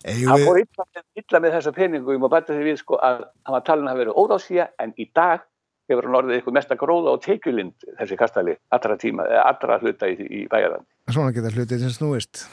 hann 0.03 0.44
fór 0.47 0.61
illa, 0.62 1.39
með 1.39 1.57
þessa 1.59 1.74
peningu 1.77 2.19
og 2.19 2.32
bæta 2.32 2.57
því 2.57 2.66
við 2.70 2.82
sko 2.82 2.99
að 2.99 3.24
hann 3.47 3.57
var 3.57 3.65
talin 3.69 3.93
að 3.93 4.03
verið 4.03 4.20
ódásíja 4.24 4.69
en 4.82 4.94
í 4.99 5.09
dag 5.15 5.47
hefur 5.90 6.09
hann 6.09 6.19
orðið 6.23 6.39
eitthvað 6.39 6.59
mesta 6.59 6.78
gróða 6.81 7.15
og 7.15 7.23
tekjulind 7.24 7.89
þessi 8.01 8.19
kastali 8.19 8.57
allra 8.74 8.99
tíma, 8.99 9.28
allra 9.44 9.81
hluta 9.82 10.11
í, 10.11 10.19
í 10.19 10.44
bæjarandi 10.51 10.89
Svona 11.12 11.35
geta 11.35 11.51
hlutið 11.53 11.82
sem 11.85 11.94
snúist 11.94 12.47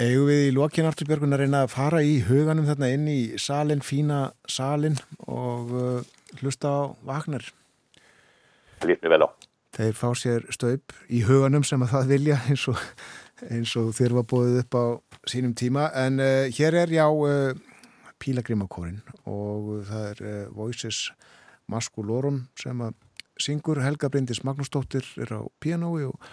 Egu 0.00 0.24
við 0.24 0.46
í 0.46 0.52
lokin 0.56 0.86
aftur 0.88 1.04
Björgun 1.08 1.36
að 1.36 1.44
reyna 1.44 1.66
að 1.66 1.72
fara 1.74 2.00
í 2.00 2.14
huganum 2.24 2.64
þarna 2.64 2.88
inn 2.94 3.08
í 3.12 3.18
salin, 3.40 3.82
fína 3.84 4.22
salin 4.48 4.96
og 5.28 5.74
uh, 5.76 6.12
hlusta 6.40 6.72
á 6.72 6.80
Vagner. 7.04 7.44
Lítið 8.88 9.12
vel 9.12 9.26
á. 9.26 9.51
Þeir 9.72 9.94
fá 9.96 10.08
sér 10.18 10.44
stöip 10.52 10.92
í 11.08 11.22
huganum 11.24 11.64
sem 11.64 11.80
að 11.84 11.94
það 11.94 12.10
vilja 12.12 12.40
eins 12.50 12.66
og, 12.68 12.80
eins 13.48 13.72
og 13.80 13.92
þeir 13.96 14.16
var 14.18 14.26
búið 14.28 14.58
upp 14.62 14.76
á 14.76 14.84
sínum 15.32 15.54
tíma. 15.56 15.88
En 15.96 16.20
uh, 16.20 16.50
hér 16.52 16.76
er 16.82 16.92
já 16.92 17.06
uh, 17.08 17.54
Pílagrimakórin 18.22 19.00
og 19.24 19.72
það 19.88 20.04
er 20.10 20.22
uh, 20.26 20.44
Voices 20.56 21.06
Maskulorum 21.72 22.44
sem 22.60 22.84
að 22.84 22.98
syngur. 23.40 23.80
Helga 23.80 24.12
Bryndis 24.12 24.44
Magnúsdóttir 24.44 25.08
er 25.24 25.32
á 25.32 25.40
pianói 25.62 26.04
og 26.10 26.30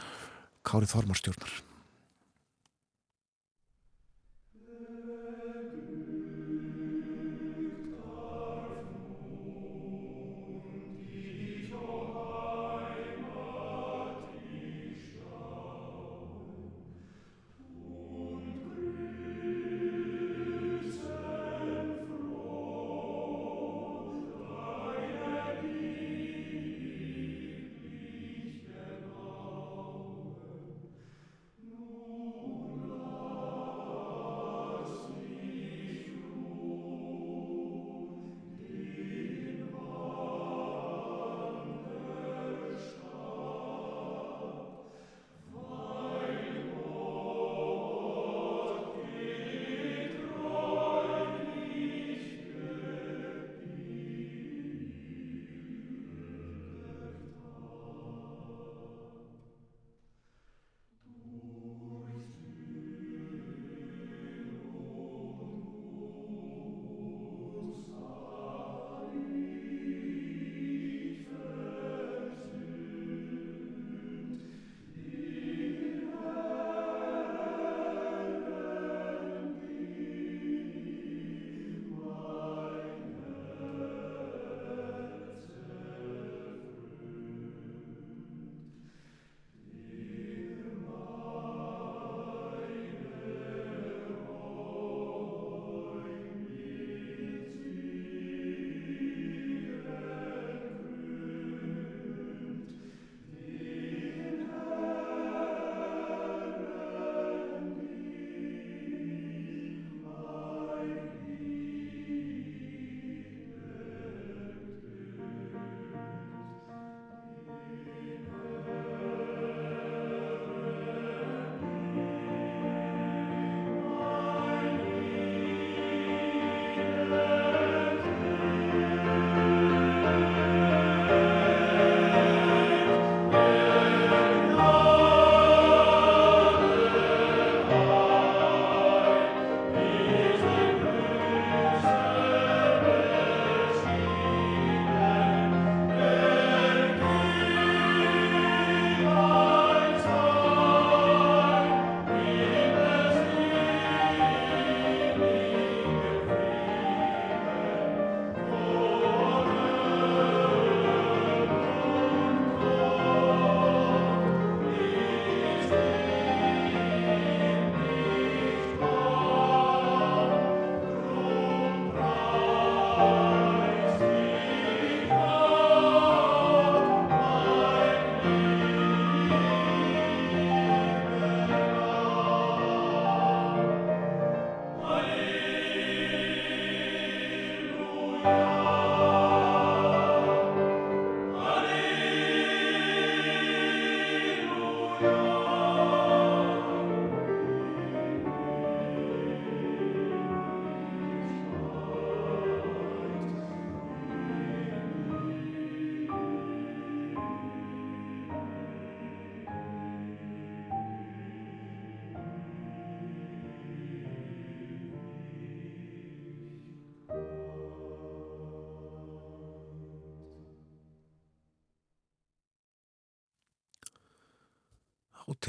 Kári 0.67 0.89
Þormar 0.91 1.23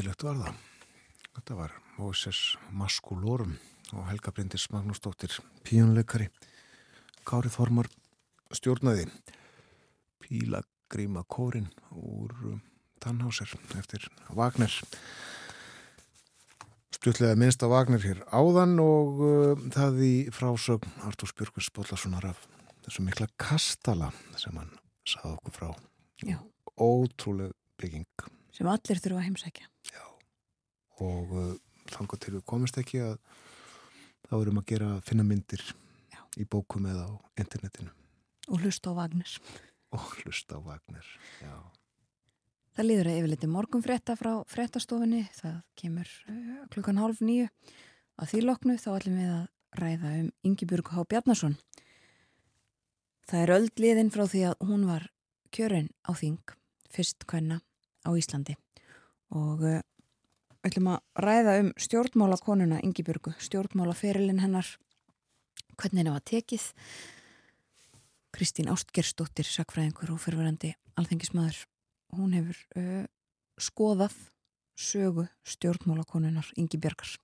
Hátilegt 0.01 0.23
var 0.25 0.39
það. 0.41 0.61
Þetta 1.37 1.55
var 1.59 1.73
Moses 1.99 2.39
Maskulorum 2.73 3.51
og 3.93 4.07
Helga 4.09 4.31
Bryndis 4.33 4.63
Magnúsdóttir 4.73 5.35
píjónleikari. 5.69 6.31
Kári 7.29 7.51
Þormar 7.53 7.91
stjórnaði 8.57 9.11
Pílagríma 10.25 11.27
Kórin 11.29 11.67
úr 11.93 12.33
um, 12.49 12.63
Tannháser 13.05 13.53
eftir 13.77 14.07
Vagner. 14.33 14.73
Stutlega 16.97 17.37
minnst 17.37 17.61
á 17.61 17.69
Vagner 17.69 18.01
hér 18.01 18.23
áðan 18.33 18.81
og 18.81 19.21
uh, 19.21 19.67
það 19.75 20.01
í 20.07 20.15
frásögn 20.33 20.95
Artúrs 21.11 21.37
Björgvins 21.37 21.69
Bóllarssonar 21.77 22.31
af 22.31 22.47
þessu 22.87 23.05
mikla 23.05 23.29
kastala 23.37 24.09
sem 24.41 24.57
hann 24.57 24.73
sað 25.05 25.35
okkur 25.35 25.59
frá. 25.59 25.69
Já. 26.25 26.41
Ótrúlega 26.81 27.53
bygging. 27.77 28.09
sem 28.57 28.65
allir 28.65 28.97
þurfa 28.97 29.21
að 29.21 29.29
heimsækja. 29.29 29.70
Og 31.01 31.35
uh, 31.35 31.51
þangar 31.91 32.21
til 32.23 32.35
við 32.37 32.47
komist 32.53 32.79
ekki 32.81 33.03
að 33.05 33.17
þá 34.29 34.35
erum 34.41 34.61
að 34.63 34.69
gera 34.73 34.93
að 34.97 35.05
finna 35.09 35.27
myndir 35.27 35.63
Já. 36.13 36.21
í 36.39 36.47
bókum 36.47 36.87
eða 36.91 37.09
á 37.11 37.13
internetinu 37.41 37.91
og 38.51 38.63
hlusta 38.65 38.93
á 38.93 38.99
Vagner. 38.99 39.35
og 39.95 40.09
hlusta 40.23 40.59
á 40.59 40.61
Vagner 40.65 41.07
Já, 41.43 41.55
Það 42.77 42.87
líður 42.87 43.09
að 43.11 43.17
yfirleiti 43.19 43.49
morgunfrétta 43.51 44.15
frá 44.17 44.31
fréttastofunni, 44.49 45.25
það 45.35 45.57
kemur 45.77 46.11
uh, 46.31 46.61
klukkan 46.71 47.01
hálf 47.03 47.19
nýju. 47.21 47.49
Að 48.21 48.31
því 48.31 48.43
loknu 48.47 48.77
þá 48.79 48.91
ætlum 48.95 49.17
við 49.19 49.33
að 49.35 49.81
ræða 49.81 50.13
um 50.21 50.29
Ingibjörg 50.47 50.93
H. 50.95 51.03
Bjarnason. 51.11 51.57
Það 53.27 53.43
er 53.43 53.53
öll 53.57 53.69
liðin 53.83 54.13
frá 54.15 54.23
því 54.31 54.45
að 54.53 54.65
hún 54.71 54.87
var 54.89 55.09
kjörin 55.55 55.91
á 56.07 56.15
þing, 56.15 56.39
fyrst 56.95 57.27
kvenna 57.31 57.61
á 58.07 58.11
Íslandi. 58.15 58.57
Og 59.35 59.67
uh, 59.67 59.83
ætlum 60.67 60.93
að 60.93 61.25
ræða 61.25 61.57
um 61.63 61.73
stjórnmálakonuna 61.81 62.81
Ingibjörgu, 62.85 63.33
stjórnmálaferilin 63.41 64.43
hennar, 64.43 64.69
hvernig 65.77 66.03
henni 66.03 66.15
var 66.15 66.25
tekið. 66.27 66.71
Kristín 68.31 68.71
Ástgersdóttir, 68.71 69.49
sakfræðingur 69.49 70.13
og 70.15 70.21
fyrirverandi 70.23 70.75
alþengismæður 71.01 71.65
hún 72.17 72.35
hefur 72.37 72.61
uh, 72.79 73.05
skoðað 73.61 74.15
sögu 74.81 75.27
stjórnmálakonunar 75.47 76.53
Ingi 76.61 76.81
Björgars. 76.81 77.17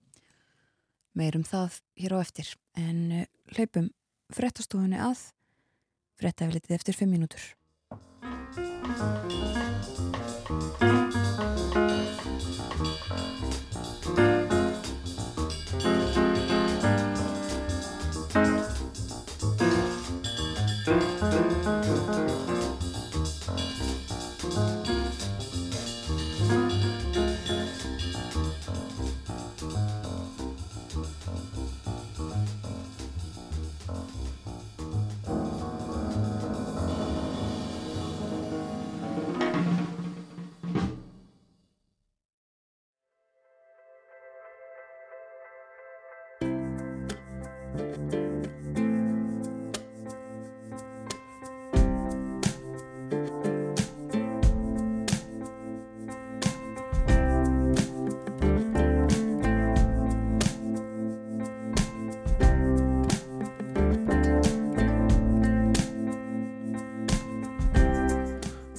Meirum 1.16 1.46
það 1.48 1.80
hér 1.96 2.16
á 2.16 2.18
eftir 2.20 2.52
en 2.76 3.00
uh, 3.22 3.28
hlaupum 3.56 3.90
frettastofunni 4.34 5.00
að 5.00 5.28
frettaflitið 6.20 6.78
eftir 6.78 6.98
5 7.04 7.12
mínútur. 7.12 7.52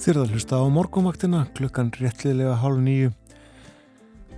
Þyrða 0.08 0.22
að 0.24 0.30
hlusta 0.32 0.56
á 0.56 0.64
morgumaktina 0.72 1.38
klukkan 1.52 1.90
réttlilega 1.92 2.54
hálf 2.62 2.78
nýju 2.80 3.10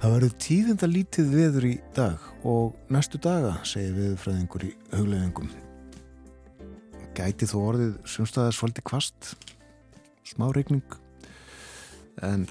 Það 0.00 0.14
verður 0.16 0.32
tíðinda 0.42 0.88
lítið 0.90 1.28
veður 1.30 1.66
í 1.68 1.70
dag 1.94 2.24
og 2.50 2.90
næstu 2.90 3.20
daga 3.22 3.52
segir 3.62 3.94
viðfræðingur 3.94 4.64
í 4.66 4.72
hugleðingum 4.96 5.54
Gæti 7.14 7.46
þó 7.46 7.54
orðið 7.60 7.94
sumstaðar 8.02 8.58
svolítið 8.58 8.88
kvast 8.90 9.30
smá 10.26 10.48
regning 10.58 10.98
en 12.18 12.50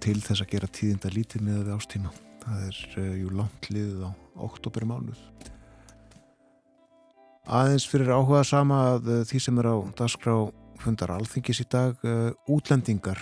til 0.00 0.16
þess 0.24 0.40
að 0.40 0.52
gera 0.56 0.74
tíðinda 0.80 1.12
lítið 1.12 1.44
með 1.52 1.62
við 1.66 1.72
ástíma 1.76 2.16
það 2.48 2.66
er 2.70 2.82
uh, 2.96 3.14
jú 3.20 3.36
langt 3.36 3.68
liðið 3.68 4.06
á 4.08 4.10
oktober 4.48 4.88
mánuð 4.88 5.26
Aðeins 7.44 7.84
fyrir 7.84 8.16
áhuga 8.16 8.46
sama 8.48 8.86
að 8.94 9.10
uh, 9.12 9.26
því 9.28 9.44
sem 9.44 9.60
er 9.60 9.68
á 9.68 9.76
dagskrá 10.00 10.46
fundar 10.82 11.12
alþingis 11.14 11.62
í 11.64 11.68
dag 11.72 12.00
uh, 12.06 12.30
útlendingar. 12.52 13.20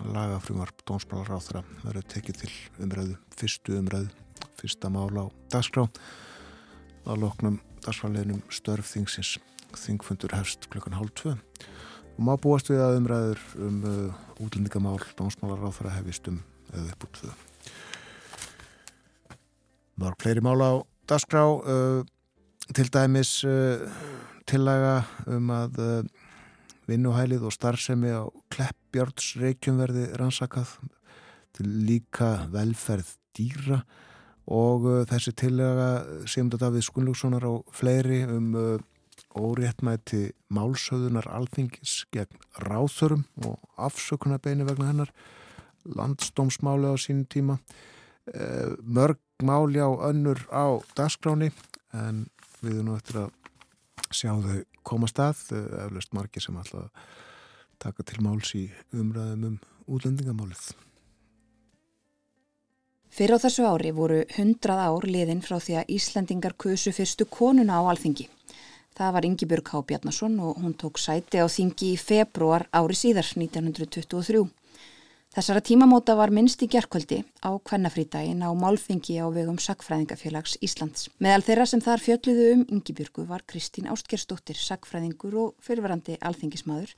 Lagafrumvarp 0.00 0.80
dómsmálaráþra 0.88 1.60
verður 1.82 2.06
tekið 2.08 2.38
til 2.40 2.52
umræðu, 2.80 3.16
fyrstu 3.36 3.76
umræðu 3.76 4.08
fyrsta 4.60 4.90
mál 4.92 5.12
á 5.16 5.24
dagskrá. 5.52 5.86
Að 7.08 7.22
loknum 7.24 7.58
dagsfráleginum 7.84 8.42
störf 8.52 8.92
þingsins. 8.92 9.38
Þingfundur 9.76 10.34
hefst 10.36 10.68
klukkan 10.72 10.96
hálf 10.98 11.14
tvö. 11.16 11.36
Og 12.16 12.22
má 12.26 12.34
búast 12.40 12.68
við 12.72 12.82
að 12.84 12.98
umræður 13.00 13.44
um 13.64 13.82
uh, 13.86 14.22
útlendingamál 14.42 14.98
dómsmálaráþra 15.18 15.94
hefist 15.98 16.28
um 16.32 16.40
eða 16.72 16.94
upp 16.94 17.06
úr 17.06 17.12
tvö. 17.18 17.34
Mörg 20.00 20.22
fleiri 20.22 20.44
mál 20.44 20.60
á 20.60 20.72
dagskrá 21.08 21.44
uh, 21.44 22.02
til 22.76 22.86
dæmis 22.92 23.40
tillaga 24.46 25.00
um 25.26 25.48
að 25.50 25.78
vinnuhælið 26.90 27.46
og 27.48 27.54
starfsemi 27.54 28.12
á 28.12 28.26
Kleppjárnsreikjum 28.52 29.80
verði 29.80 30.08
rannsakað 30.18 30.76
til 31.56 31.66
líka 31.86 32.46
velferð 32.52 33.14
dýra. 33.36 33.82
Og 34.50 34.86
uh, 34.88 35.02
þessi 35.06 35.34
tillaga 35.38 35.90
sem 36.30 36.50
þetta 36.50 36.72
við 36.74 36.86
Skunlúkssonar 36.88 37.46
á 37.46 37.54
fleiri 37.74 38.24
um 38.26 38.54
uh, 38.58 38.78
óréttmæti 39.38 40.30
málsöðunar 40.50 41.28
alþingis 41.30 42.04
gegn 42.10 42.40
ráþörum 42.64 43.26
og 43.46 43.60
afsökunarbeini 43.78 44.66
vegna 44.66 44.90
hennar 44.90 45.12
landstómsmáli 45.84 46.90
á 46.90 46.96
sínum 46.98 47.28
tíma. 47.30 47.60
Uh, 48.26 48.74
mörg 48.82 49.20
máli 49.42 49.78
á 49.78 49.90
önnur 50.10 50.42
á 50.50 50.82
dagskráni 50.96 51.52
en 51.94 52.26
við 52.60 52.80
erum 52.80 52.96
eftir 52.96 53.22
að 53.24 53.30
sjá 54.10 54.34
þau 54.34 54.58
koma 54.82 55.08
stað, 55.10 55.42
eflaust 55.86 56.14
margir 56.16 56.44
sem 56.44 56.56
að 56.60 56.88
taka 57.80 58.04
til 58.04 58.22
máls 58.24 58.54
í 58.58 58.66
umræðum 58.92 59.46
um 59.48 59.58
útlendingamálið. 59.90 60.70
Fyrir 63.10 63.34
á 63.34 63.42
þessu 63.42 63.64
ári 63.66 63.90
voru 63.90 64.20
100 64.22 64.76
ár 64.78 65.06
liðin 65.08 65.42
frá 65.42 65.56
því 65.58 65.80
að 65.80 65.88
Íslandingar 65.96 66.54
kusu 66.54 66.92
fyrstu 66.94 67.26
konuna 67.26 67.80
á 67.80 67.90
alþingi. 67.90 68.28
Það 68.94 69.14
var 69.16 69.26
Ingibjörg 69.26 69.70
H. 69.72 69.80
Bjarnason 69.88 70.36
og 70.44 70.60
hún 70.62 70.76
tók 70.78 71.00
sæti 71.00 71.42
á 71.42 71.46
þingi 71.50 71.94
í 71.94 71.98
februar 71.98 72.68
ári 72.70 72.94
síðar 72.94 73.26
1923. 73.34 74.44
Þessara 75.30 75.60
tímamóta 75.62 76.16
var 76.18 76.32
minnst 76.34 76.62
í 76.64 76.66
gerkvöldi 76.66 77.20
á 77.46 77.54
kvennafrítaginn 77.62 78.42
á 78.42 78.50
málþingi 78.50 79.14
á 79.22 79.30
vegum 79.30 79.60
Sakfræðingafélags 79.62 80.56
Íslands. 80.58 81.06
Meðal 81.22 81.44
þeirra 81.46 81.66
sem 81.70 81.82
þar 81.84 82.02
fjöldluðu 82.02 82.46
um 82.56 82.64
Ingibjörgu 82.66 83.28
var 83.28 83.44
Kristín 83.46 83.86
Ástgersdóttir, 83.92 84.58
sakfræðingur 84.58 85.36
og 85.38 85.52
fyrirvarandi 85.62 86.16
alþingismadur 86.18 86.90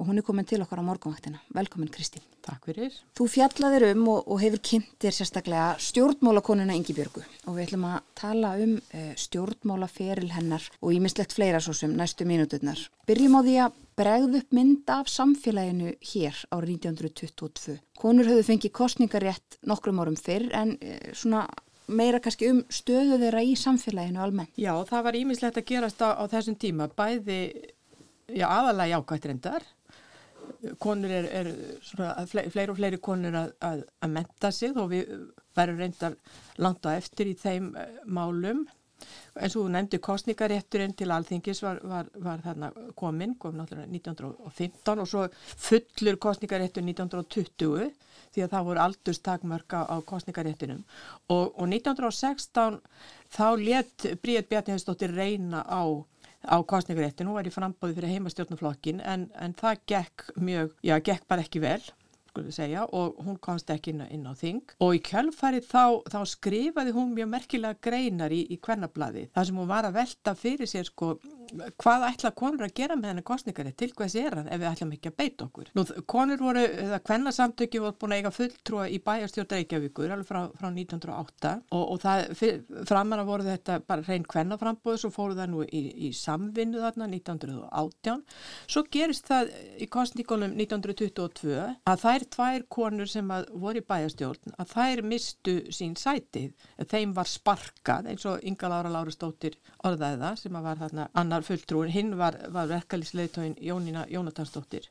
og 0.00 0.08
hún 0.08 0.16
er 0.16 0.24
komin 0.24 0.46
til 0.48 0.62
okkar 0.64 0.80
á 0.80 0.84
morgunvaktina. 0.84 1.42
Velkomin 1.52 1.90
Kristín. 1.92 2.24
Takk 2.40 2.64
fyrir. 2.70 2.94
Þú 3.12 3.26
fjallaðir 3.28 3.90
um 3.90 4.06
og, 4.08 4.30
og 4.32 4.40
hefur 4.40 4.62
kynntir 4.64 5.12
sérstaklega 5.12 5.74
stjórnmálakonuna 5.84 6.72
Ingibjörgu 6.78 7.20
og 7.20 7.58
við 7.58 7.66
ætlum 7.66 7.84
að 7.90 7.98
tala 8.16 8.54
um 8.64 8.78
uh, 8.80 9.10
stjórnmálaferil 9.20 10.32
hennar 10.32 10.64
og 10.80 10.94
ímislegt 10.96 11.34
fleira 11.36 11.60
svo 11.60 11.74
sem 11.76 11.92
næstu 11.92 12.24
mínúturnar. 12.24 12.80
Byrjum 13.06 13.36
á 13.36 13.40
því 13.44 13.56
að 13.66 13.80
bregðu 14.00 14.40
upp 14.40 14.54
mynd 14.56 14.92
af 14.94 15.10
samfélaginu 15.12 15.92
hér 16.12 16.38
árið 16.48 16.78
1922. 16.78 17.74
Konur 18.00 18.30
höfðu 18.30 18.46
fengið 18.48 18.72
kostningarétt 18.80 19.58
nokkrum 19.68 20.00
árum 20.00 20.16
fyrr 20.16 20.48
en 20.56 20.78
uh, 20.80 21.10
svona 21.12 21.44
meira 21.90 22.22
kannski 22.22 22.48
um 22.54 22.62
stöðu 22.72 23.18
þeirra 23.20 23.42
í 23.44 23.52
samfélaginu 23.58 24.22
almennt. 24.24 24.56
Já, 24.56 24.72
það 24.88 25.04
var 25.10 25.20
ímislegt 25.20 25.60
að 25.60 25.68
gerast 25.74 26.00
á, 26.00 26.16
á 26.16 26.24
þessum 26.30 26.56
tíma, 26.56 26.88
bæði, 26.96 27.40
já, 28.32 28.46
aðalega 28.48 29.02
reyndar. 29.26 29.68
Konur 30.82 31.12
er, 31.14 31.28
er 31.40 31.52
svona, 31.84 32.26
fleiri 32.26 32.72
og 32.72 32.78
fleiri 32.78 33.00
konur 33.02 33.38
að, 33.44 33.54
að, 33.66 33.86
að 34.02 34.12
menta 34.16 34.50
sig 34.54 34.76
og 34.76 34.90
við 34.92 35.14
verðum 35.56 35.80
reyndar 35.82 36.18
langt 36.62 36.86
á 36.86 36.94
eftir 36.96 37.30
í 37.30 37.38
þeim 37.38 37.72
uh, 37.74 37.88
málum. 38.06 38.66
Eins 39.40 39.54
og 39.56 39.64
þú 39.64 39.70
nefndi 39.72 40.00
kostningarétturinn 40.04 40.92
til 40.98 41.08
alþingis 41.14 41.62
var, 41.64 41.78
var, 41.88 42.10
var 42.20 42.42
þarna 42.44 42.68
komin, 42.98 43.36
kom 43.40 43.56
náttúrulega 43.56 43.88
1915 43.88 45.00
og 45.00 45.08
svo 45.08 45.24
fullur 45.68 46.18
kostningaréttur 46.20 46.84
1920 46.84 47.88
því 48.34 48.44
að 48.44 48.52
það 48.52 48.66
voru 48.68 48.82
aldurstakmörka 48.84 49.80
á 49.88 49.96
kostningaréttinum 50.06 50.82
og, 51.32 51.46
og 51.56 51.66
1916 51.66 52.78
þá 53.32 53.46
let 53.62 54.06
Bríðet 54.22 54.50
Bjarniðsdóttir 54.52 55.16
reyna 55.16 55.64
á 55.64 55.82
á 56.44 56.56
kostningaréttin, 56.64 57.28
hún 57.28 57.36
var 57.36 57.48
í 57.48 57.54
frambóði 57.54 57.96
fyrir 57.98 58.14
heimastjórnuflokkin 58.16 59.02
en, 59.04 59.28
en 59.36 59.56
það 59.58 59.82
gekk 59.92 60.30
mjög, 60.40 60.76
já, 60.86 60.96
gekk 61.04 61.26
bara 61.28 61.44
ekki 61.46 61.62
vel 61.64 61.82
segja, 62.54 62.86
og 62.94 63.18
hún 63.24 63.38
komst 63.42 63.70
ekki 63.70 63.92
inn, 63.92 64.04
inn 64.10 64.26
á 64.28 64.32
þing. 64.38 64.62
Og 64.80 64.94
í 64.96 65.00
kjölfarið 65.04 65.66
þá, 65.66 65.84
þá 66.12 66.20
skrifaði 66.30 66.94
hún 66.94 67.12
mjög 67.14 67.30
merkilega 67.32 67.78
greinar 67.82 68.32
í, 68.32 68.44
í 68.54 68.58
kvennablaði 68.62 69.28
þar 69.34 69.48
sem 69.48 69.60
hún 69.60 69.70
var 69.70 69.88
að 69.88 69.98
velta 69.98 70.34
fyrir 70.38 70.70
sér 70.70 70.88
sko 70.88 71.16
hvað 71.80 72.06
ætla 72.10 72.32
konur 72.36 72.66
að 72.66 72.74
gera 72.80 72.96
með 72.98 73.12
henni 73.12 73.24
kostningarið 73.26 73.76
til 73.80 73.90
hvers 73.96 74.16
er 74.18 74.36
hann 74.38 74.48
ef 74.50 74.60
við 74.60 74.68
ætlum 74.70 74.94
ekki 74.96 75.10
að 75.10 75.16
beita 75.20 75.46
okkur? 75.46 75.70
Nú, 75.76 75.84
konur 76.10 76.42
voru, 76.42 76.64
eða 76.84 77.00
kvennarsamtöki 77.06 77.82
voru 77.82 77.96
búin 78.00 78.14
að 78.14 78.22
eiga 78.22 78.32
fulltrúa 78.34 78.86
í 78.90 79.00
bæjarstjórn 79.04 79.54
Reykjavíkur 79.54 80.14
alveg 80.14 80.28
frá, 80.28 80.40
frá 80.58 80.68
1908 80.70 81.52
og, 81.76 81.84
og 81.94 82.00
það, 82.04 82.44
framan 82.88 83.22
að 83.22 83.30
voru 83.30 83.48
þetta 83.48 83.78
bara 83.86 84.06
reyn 84.06 84.26
kvennaframbóð, 84.30 84.98
svo 85.02 85.12
fóru 85.14 85.38
það 85.38 85.52
nú 85.54 85.64
í, 85.66 85.82
í 86.08 86.12
samvinnu 86.16 86.82
þarna 86.84 87.08
1918 87.10 88.24
svo 88.70 88.84
gerist 88.92 89.30
það 89.30 89.52
í 89.80 89.88
kostningunum 89.90 90.56
1922 90.56 91.58
að 91.90 92.04
þær 92.04 92.26
tvær 92.36 92.66
konur 92.72 93.10
sem 93.10 93.34
voru 93.50 93.82
í 93.82 93.86
bæjarstjórn 93.86 94.56
að 94.60 94.74
þær 94.74 95.04
mistu 95.10 95.56
sín 95.74 95.96
sætið 95.98 96.54
þeim 96.90 97.14
var 97.16 97.28
sparkað 97.30 98.10
eins 98.12 98.26
og 98.28 98.44
Inga 98.46 98.70
Lára 98.70 98.92
Lára 98.92 99.12
Stóttir 99.14 99.56
orðaða 99.86 100.34
sem 100.38 100.56
að 100.56 100.68
var 100.68 100.80
þarna 100.84 101.08
annar 101.18 101.39
var 101.40 101.48
fulltrúin, 101.48 101.92
hinn 101.92 102.12
var, 102.20 102.36
var 102.52 102.68
verkefliðsleitóin 102.70 103.56
Jónína 103.64 104.04
Jónatansdóttir. 104.12 104.86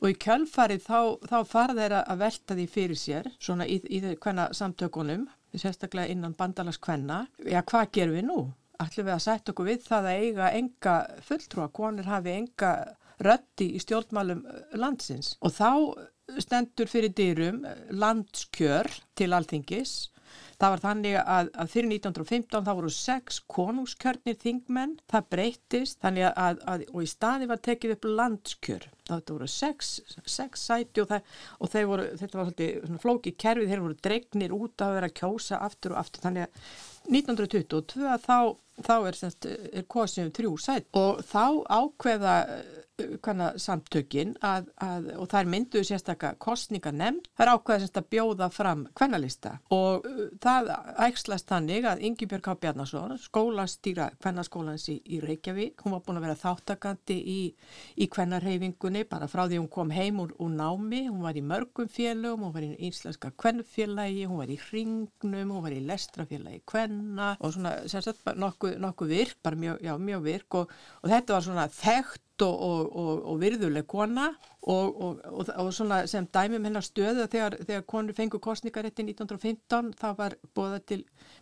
Og 0.00 0.10
í 0.12 0.16
kjölfarið 0.24 0.86
þá, 0.86 0.98
þá 1.28 1.38
fara 1.48 1.76
þeirra 1.76 2.02
að 2.08 2.24
velta 2.24 2.56
því 2.58 2.66
fyrir 2.72 2.98
sér 2.98 3.30
svona 3.38 3.68
í, 3.68 3.78
í 3.86 4.00
hvenna 4.16 4.48
samtökunum 4.56 5.28
sérstaklega 5.52 6.12
innan 6.12 6.36
bandalags 6.36 6.80
hvenna 6.80 7.26
já 7.44 7.60
hvað 7.60 7.90
gerum 7.92 8.16
við 8.16 8.26
nú? 8.30 8.38
Ætlum 8.80 9.06
við 9.06 9.14
að 9.14 9.24
setja 9.26 9.52
okkur 9.52 9.68
við 9.68 9.84
það 9.84 10.08
að 10.08 10.22
eiga 10.24 10.48
enga 10.58 10.94
fulltrúa, 11.26 11.68
konur 11.76 12.08
hafi 12.08 12.32
enga 12.38 12.72
rötti 13.22 13.68
í 13.76 13.82
stjórnmálum 13.82 14.40
landsins? 14.80 15.36
Og 15.44 15.52
þá 15.54 16.40
stendur 16.40 16.88
fyrir 16.88 17.12
dyrum 17.12 17.60
landskjör 17.92 18.88
til 19.18 19.32
alþingis 19.36 19.94
Það 20.60 20.72
var 20.74 20.82
þannig 20.82 21.16
að, 21.18 21.48
að 21.58 21.70
fyrir 21.72 21.88
1915 21.96 22.66
þá 22.66 22.72
voru 22.78 22.90
sex 22.94 23.40
konungskjörnir 23.50 24.36
þingmenn, 24.42 24.96
það 25.10 25.28
breytist 25.34 25.98
þannig 26.04 26.28
að, 26.30 26.60
að 26.70 26.84
og 26.92 27.00
í 27.02 27.08
staði 27.10 27.48
var 27.50 27.62
tekið 27.66 27.94
upp 27.96 28.08
landskjör. 28.20 28.88
Það 29.08 29.32
voru 29.32 29.48
sex, 29.50 29.90
sex 30.30 30.66
sæti 30.68 31.02
og, 31.02 31.10
það, 31.10 31.32
og 31.58 31.76
voru, 31.90 32.06
þetta 32.20 32.38
var 32.38 32.50
svolítið 32.50 32.98
flóki 33.02 33.34
kerfið, 33.44 33.72
þeir 33.72 33.84
voru 33.86 33.98
dregnir 34.06 34.56
út 34.56 34.86
að 34.86 34.96
vera 35.00 35.12
kjósa 35.20 35.58
aftur 35.66 35.96
og 35.96 36.02
aftur. 36.04 36.22
Þannig 36.28 36.46
að 36.46 36.62
1922 37.10 38.18
þá, 38.22 38.38
þá 38.86 38.94
er, 39.00 39.18
er 39.72 39.88
kosið 39.90 40.28
um 40.28 40.32
þrjú 40.38 40.54
sæti. 40.62 40.88
Og 41.02 41.24
þá 41.26 41.44
ákveða 41.80 42.36
samtökin 43.00 44.34
að, 44.44 44.68
að, 44.76 45.08
og 45.16 45.28
það 45.30 45.38
er 45.40 45.50
mynduð 45.54 45.84
sérstakka 45.88 46.34
kostninga 46.42 46.92
nefnd, 46.92 47.28
það 47.36 47.46
er 47.46 47.52
ákveðið 47.52 47.98
að 47.98 48.08
bjóða 48.12 48.48
fram 48.52 48.84
kvennalista. 48.94 49.54
Og 49.72 50.06
uh, 50.06 50.26
það 50.42 50.70
ægslast 51.06 51.48
þannig 51.48 51.88
að 51.88 52.02
Ingi 52.08 52.28
Björg 52.28 52.50
H. 52.52 52.56
Bjarnason, 52.62 53.16
skólastýra 53.18 54.10
kvennaskólans 54.20 54.88
í, 54.92 54.98
í 55.08 55.20
Reykjavík, 55.24 55.82
hún 55.84 55.96
var 55.96 56.04
búin 56.04 56.20
að 56.20 56.26
vera 56.28 56.40
þáttakandi 56.42 57.16
í, 57.16 57.38
í 57.96 58.08
kvennarhefingunni 58.12 59.06
bara 59.08 59.30
frá 59.30 59.46
því 59.46 59.62
hún 59.62 59.70
kom 59.72 59.94
heim 59.94 60.20
úr, 60.22 60.34
úr 60.38 60.52
námi, 60.52 61.06
hún 61.08 61.24
var 61.24 61.38
í 61.38 61.44
mörgum 61.44 61.88
félögum, 61.90 62.46
hún 62.46 62.54
var 62.54 62.66
í 62.66 62.72
íslenska 62.90 63.32
kvennfélagi, 63.40 64.26
hún 64.28 64.42
var 64.42 64.52
í 64.52 64.58
hringnum, 64.68 65.54
hún 65.56 65.64
var 65.64 65.74
í 65.74 65.80
lestrafélagi 65.88 66.62
kvenna. 66.68 67.32
Og 67.40 67.56
svona 67.56 67.78
sérstaklega 67.88 68.36
nokkuð 68.42 68.76
nokku 68.82 69.08
virk, 69.08 69.40
bara 69.44 69.58
mjög, 69.58 69.80
já, 69.84 69.96
mjög 69.98 70.26
virk. 70.28 70.60
Og, 70.60 70.76
og 71.02 71.12
þetta 71.12 71.36
var 71.36 71.46
svona 71.48 71.66
þekkt 71.72 72.22
og, 72.46 72.96
og, 72.96 73.12
og 73.32 73.38
virðuleg 73.42 73.86
kona 73.88 74.32
og 74.62 75.72
svona 75.74 76.04
sem 76.06 76.26
dæmum 76.30 76.64
hennar 76.68 76.84
stöðu 76.86 77.26
þegar, 77.26 77.56
þegar 77.66 77.86
konur 77.90 78.14
fengur 78.14 78.42
kostningarétti 78.42 79.02
1915 79.08 79.90
þá 79.98 80.08
var 80.18 80.36
bóða 80.54 80.78
til 80.86 81.00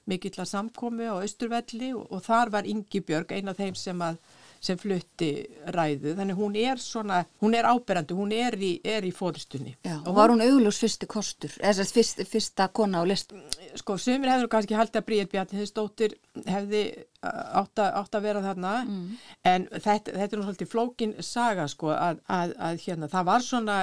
mikill 0.08 0.38
að 0.40 0.52
samkomi 0.54 1.04
á 1.04 1.20
Östurvelli 1.20 1.92
og 1.96 2.22
þar 2.24 2.54
var 2.54 2.68
Ingi 2.68 3.02
Björg 3.04 3.34
eina 3.36 3.52
af 3.52 3.60
þeim 3.60 3.76
sem 3.76 4.06
að 4.06 4.16
sem 4.60 4.76
flutti 4.76 5.30
ræðu, 5.72 6.12
þannig 6.18 6.36
hún 6.36 6.56
er 6.60 6.80
svona, 6.80 7.22
hún 7.40 7.56
er 7.56 7.68
áberandi, 7.70 8.16
hún 8.16 8.32
er 8.36 8.56
í, 8.60 8.74
er 8.84 9.06
í 9.08 9.12
fóðustunni. 9.16 9.72
Og 10.04 10.12
var 10.16 10.32
hún 10.32 10.44
augljós 10.44 10.80
fyrsti 10.82 11.08
kostur, 11.10 11.54
eða 11.64 11.86
fyrst, 11.88 12.20
fyrsta 12.28 12.68
kona 12.76 13.00
á 13.00 13.04
list? 13.08 13.32
Sko, 13.80 13.96
sumir 13.96 14.34
hefur 14.34 14.50
kannski 14.52 14.76
haldið 14.76 15.00
að 15.00 15.06
Bríðir 15.08 15.30
Bjarni 15.32 15.62
þessdóttir 15.62 16.18
hefði 16.44 16.82
átt 17.20 17.80
að, 18.16 18.22
vera 18.24 18.40
þarna 18.40 18.70
mm. 18.80 19.00
en 19.44 19.66
þetta, 19.74 20.14
þetta 20.14 20.36
er 20.36 20.38
nú 20.40 20.44
svolítið 20.46 20.70
flókin 20.72 21.12
saga 21.24 21.66
sko 21.68 21.90
að, 21.92 22.22
að, 22.32 22.54
að 22.56 22.80
hérna 22.86 23.08
það 23.12 23.26
var 23.28 23.44
svona 23.44 23.76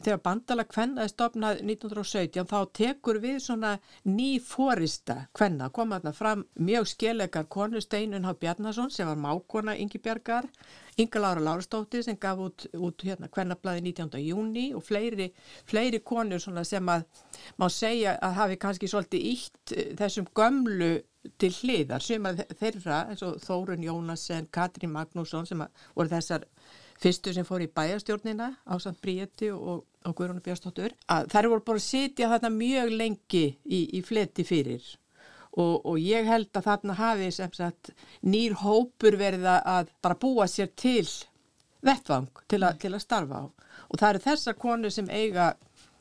þegar 0.00 0.22
bandala 0.24 0.64
kvennaði 0.68 1.12
stopnað 1.12 1.60
1917 1.66 2.48
þá 2.48 2.58
tekur 2.80 3.20
við 3.20 3.38
svona 3.44 3.74
ný 4.08 4.30
fórista 4.40 5.18
kvenna 5.36 5.68
koma 5.68 5.98
þarna 5.98 6.14
fram 6.16 6.46
mjög 6.56 6.88
skelegar 6.94 7.48
konu 7.52 7.82
Steinun 7.84 8.24
H. 8.24 8.38
Bjarnason 8.40 8.92
sem 8.94 9.10
var 9.10 9.20
mákona 9.20 9.76
Ingi 9.76 10.00
Bjargar 10.00 10.48
Inga 10.98 11.20
Lára 11.22 11.44
Lárastóttir 11.44 12.02
sem 12.02 12.16
gaf 12.18 12.40
út, 12.42 12.64
út 12.74 13.04
hérna 13.06 13.28
hvernablaði 13.30 13.84
19. 13.84 14.16
júni 14.24 14.64
og 14.74 14.82
fleiri, 14.82 15.28
fleiri 15.68 16.00
konur 16.00 16.40
sem 16.42 16.88
að 16.90 17.04
má 17.60 17.68
segja 17.70 18.16
að 18.24 18.40
hafi 18.40 18.58
kannski 18.64 18.90
svolítið 18.90 19.28
ítt 19.34 19.76
þessum 20.00 20.26
gömlu 20.34 20.96
til 21.38 21.50
hliðar. 21.52 22.04
Sem 22.04 22.26
að 22.28 22.44
þeirra 22.58 23.00
Þórun 23.44 23.86
Jónasen, 23.86 24.48
Katrín 24.54 24.92
Magnússon 24.94 25.48
sem 25.48 25.64
voru 25.94 26.12
þessar 26.12 26.46
fyrstu 26.98 27.34
sem 27.34 27.46
fór 27.46 27.62
í 27.62 27.70
bæjastjórnina 27.70 28.48
á 28.66 28.74
samt 28.82 29.00
Bríetti 29.02 29.50
og, 29.54 29.84
og 30.04 30.16
Guðrúnu 30.18 30.42
Björnstóttur 30.44 30.94
að 31.10 31.28
þær 31.34 31.50
voru 31.52 31.66
bara 31.66 31.82
að 31.82 31.86
sitja 31.86 32.30
þarna 32.32 32.50
mjög 32.54 32.94
lengi 32.94 33.44
í, 33.64 33.84
í 33.98 34.02
fleti 34.06 34.46
fyrir. 34.46 34.82
Og, 35.58 35.86
og 35.88 35.96
ég 35.98 36.26
held 36.28 36.50
að 36.54 36.68
þarna 36.68 36.98
hafi 36.98 37.30
sem 37.34 37.54
sagt 37.56 37.92
nýr 38.22 38.54
hópur 38.60 39.16
verið 39.18 39.46
að 39.48 39.90
bara 40.04 40.18
búa 40.18 40.46
sér 40.50 40.70
til 40.78 41.06
vettvang 41.82 42.28
til, 42.50 42.62
a, 42.66 42.74
til 42.78 42.92
að 42.94 43.02
starfa 43.02 43.42
á. 43.42 43.44
Og 43.88 43.98
það 43.98 44.10
eru 44.10 44.24
þessar 44.26 44.58
konur 44.58 44.94
sem 44.94 45.08
eiga, 45.10 45.52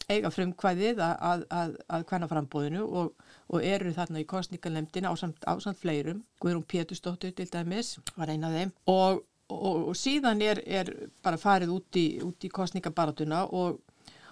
eiga 0.09 0.31
frumkvæðið 0.33 1.01
að, 1.01 1.15
að, 1.29 1.45
að, 1.61 1.75
að 1.95 2.05
hvenna 2.09 2.29
frambóðinu 2.31 2.85
og 2.85 3.26
og 3.47 3.63
eru 3.63 3.93
þarna 3.95 4.21
í 4.21 4.27
kostningalemdina 4.27 5.11
ásamt, 5.13 5.43
ásamt 5.47 5.79
fleirum, 5.81 6.23
Guðrún 6.43 6.67
Pétustóttur 6.67 7.33
til 7.35 7.49
dæmis 7.51 7.95
var 8.17 8.31
eina 8.31 8.49
af 8.49 8.57
þeim. 8.57 8.73
Og, 8.91 9.21
og, 9.53 9.83
og 9.91 9.95
síðan 9.97 10.43
er, 10.43 10.61
er 10.65 10.91
bara 11.23 11.39
farið 11.39 11.75
út 11.77 11.99
í, 11.99 12.07
í 12.19 12.51
kostningabaratuna 12.53 13.45
og, 13.47 13.79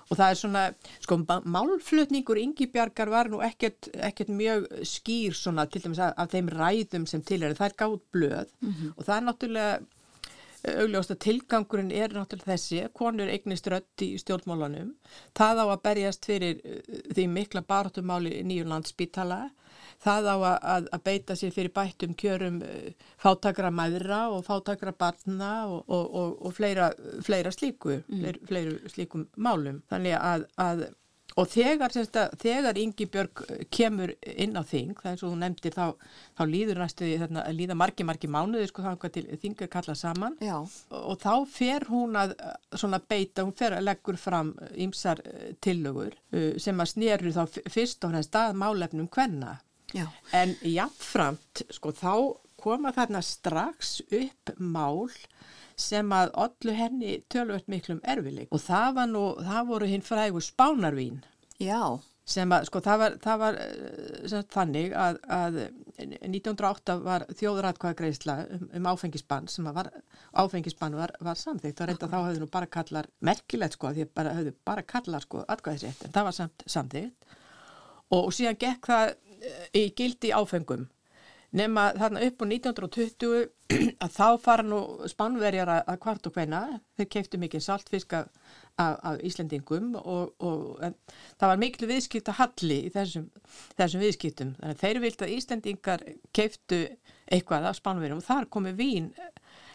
og 0.10 0.20
það 0.20 0.28
er 0.28 0.40
svona, 0.42 0.66
sko, 1.06 1.20
málflutningur 1.56 2.42
Yngibjargar 2.44 3.12
var 3.14 3.32
nú 3.32 3.40
ekkert, 3.46 3.90
ekkert 3.96 4.34
mjög 4.36 4.68
skýr 4.86 5.38
svona 5.38 5.68
til 5.72 5.86
dæmis 5.86 6.04
af, 6.04 6.14
af 6.20 6.36
þeim 6.36 6.52
ræðum 6.52 7.08
sem 7.10 7.24
til 7.26 7.44
er, 7.44 7.56
það 7.58 7.72
er 7.72 7.80
gátt 7.84 8.08
blöð 8.16 8.48
mm 8.60 8.72
-hmm. 8.72 8.94
og 8.98 9.06
það 9.06 9.18
er 9.18 9.28
náttúrulega 9.30 9.84
augljóst 10.82 11.14
að 11.14 11.22
tilgangurinn 11.26 11.92
er 11.94 12.16
náttúrulega 12.16 12.54
þessi 12.56 12.82
konur 12.98 13.32
eignist 13.32 13.68
rött 13.72 14.06
í 14.06 14.16
stjórnmálanum 14.22 14.94
það 15.38 15.62
á 15.62 15.66
að 15.66 15.84
berjast 15.86 16.28
fyrir 16.28 16.62
uh, 16.64 16.82
því 17.14 17.28
mikla 17.32 17.66
baratumáli 17.68 18.42
nýjurlandsbítala 18.48 19.40
það 20.04 20.30
á 20.32 20.36
að, 20.36 20.90
að 20.92 21.06
beita 21.06 21.38
sér 21.40 21.54
fyrir 21.56 21.74
bættum 21.76 22.16
kjörum 22.20 22.60
uh, 22.66 23.08
fátakra 23.22 23.72
maðra 23.72 24.26
og 24.34 24.46
fátakra 24.48 24.96
barna 24.98 25.54
og, 25.70 25.82
og, 25.88 26.06
og, 26.06 26.36
og 26.46 26.56
fleira, 26.58 26.92
fleira 27.26 27.54
slíku 27.54 28.00
mm. 28.02 28.20
fleira, 28.20 28.46
fleira 28.50 28.94
slíkum 28.94 29.28
málum. 29.38 29.82
Þannig 29.92 30.18
að, 30.20 30.48
að 30.62 30.88
Og 31.36 31.50
þegar, 31.52 31.92
þegar 32.40 32.78
Ingi 32.80 33.08
Björg 33.12 33.42
eh, 33.50 33.64
kemur 33.74 34.14
inn 34.24 34.56
á 34.56 34.64
þing, 34.64 34.94
það 35.02 35.10
er 35.12 35.20
svo 35.20 35.32
þú 35.34 35.40
nefndir, 35.42 35.76
þá, 35.76 36.14
þá 36.38 36.44
líður 36.48 36.80
næstu 36.80 37.10
þarna, 37.20 37.44
líða 37.58 37.76
margi, 37.76 38.06
margi 38.08 38.30
mánuði, 38.32 38.70
sko, 38.72 38.96
þingar 39.42 39.72
kalla 39.74 39.98
saman 40.00 40.38
Já. 40.40 40.56
og 40.96 41.20
þá 41.20 41.34
fer 41.52 41.88
hún 41.92 42.16
að 42.20 42.38
svona 42.72 43.02
beita, 43.04 43.44
hún 43.44 43.56
fer 43.58 43.76
að 43.76 43.84
leggur 43.90 44.20
fram 44.20 44.54
ýmsar 44.80 45.20
eh, 45.28 45.52
tillögur 45.60 46.16
uh, 46.16 46.56
sem 46.62 46.80
að 46.80 46.92
sneru 46.94 47.36
þá 47.36 47.44
fyrst 47.68 48.08
og 48.08 48.16
fremst 48.16 48.40
að 48.40 48.56
málefnum 48.64 49.12
hvenna. 49.12 49.58
Já. 49.96 50.08
En 50.36 50.56
jáfnframt, 50.64 51.66
sko, 51.76 51.92
þá 51.92 52.16
koma 52.64 52.96
þarna 52.96 53.20
strax 53.22 54.00
upp 54.08 54.56
mál 54.58 55.12
sem 55.80 56.12
að 56.16 56.34
ollu 56.46 56.76
henni 56.76 57.20
tölvöld 57.32 57.70
miklum 57.72 58.02
erfileik 58.04 58.52
og 58.54 58.62
það 58.64 58.90
var 59.00 59.10
nú, 59.12 59.24
það 59.44 59.72
voru 59.72 59.90
hinn 59.92 60.06
frægur 60.06 60.44
spánarvín. 60.44 61.24
Já, 61.62 62.00
sem 62.26 62.54
að, 62.56 62.66
sko, 62.70 62.82
það 62.84 63.02
var, 63.02 63.18
það 63.22 63.42
var 63.42 63.58
eh, 63.62 64.16
sagt, 64.32 64.50
þannig 64.56 64.96
að, 64.98 65.20
að 65.36 65.60
1908 66.02 66.96
var 67.06 67.26
þjóðratkvæðagreisla 67.38 68.38
um, 68.56 68.66
um 68.80 68.90
áfengisbann 68.92 69.50
sem 69.52 69.68
að 69.70 69.78
var, 69.80 69.92
áfengisbann 70.42 70.98
var, 70.98 71.14
var 71.24 71.40
samþygt 71.40 71.84
og 71.84 71.92
reynda 71.92 72.10
þá 72.10 72.18
höfðu 72.18 72.44
nú 72.44 72.50
bara 72.52 72.72
kallar 72.72 73.10
merkilegt 73.26 73.78
sko, 73.78 73.94
því 73.94 74.08
að 74.10 74.32
höfðu 74.40 74.56
bara 74.68 74.86
kallar 74.90 75.28
sko 75.28 75.46
atkvæðisrétt, 75.54 76.08
en 76.08 76.16
það 76.18 76.30
var 76.30 76.38
samt, 76.40 76.66
samþygt 76.76 77.38
og, 78.10 78.20
og 78.24 78.34
síðan 78.36 78.60
gekk 78.66 78.90
það 78.90 79.14
eh, 79.14 79.64
í 79.78 79.86
gildi 79.98 80.34
áfengum 80.34 80.90
nema 81.56 81.90
þarna 81.96 82.24
upp 82.28 82.44
á 82.44 82.46
1920 82.46 83.46
að 84.04 84.12
þá 84.14 84.28
fara 84.44 84.66
nú 84.66 84.80
spannverjar 85.10 85.72
að, 85.78 85.94
kvart 86.04 86.28
og 86.30 86.36
hvenna, 86.36 86.62
þau 86.98 87.06
keiftu 87.16 87.40
mikið 87.42 87.64
saltfisk 87.66 88.16
af, 88.18 88.28
af, 88.82 89.00
af 89.12 89.24
Íslendingum 89.26 89.96
og, 90.02 90.36
og 90.44 90.84
það 90.84 91.52
var 91.52 91.62
miklu 91.64 91.90
viðskipta 91.90 92.36
halli 92.40 92.82
í 92.88 92.92
þessum, 92.94 93.30
þessum 93.80 94.06
viðskiptum, 94.06 94.54
þannig 94.60 94.76
að 94.76 94.84
þeir 94.84 95.02
vilt 95.06 95.26
að 95.26 95.34
Íslendingar 95.38 96.06
keiftu 96.36 96.82
eitthvað 97.26 97.72
af 97.72 97.80
spannverjum 97.80 98.22
og 98.22 98.28
þar 98.28 98.52
komi 98.54 98.76
vín 98.78 99.10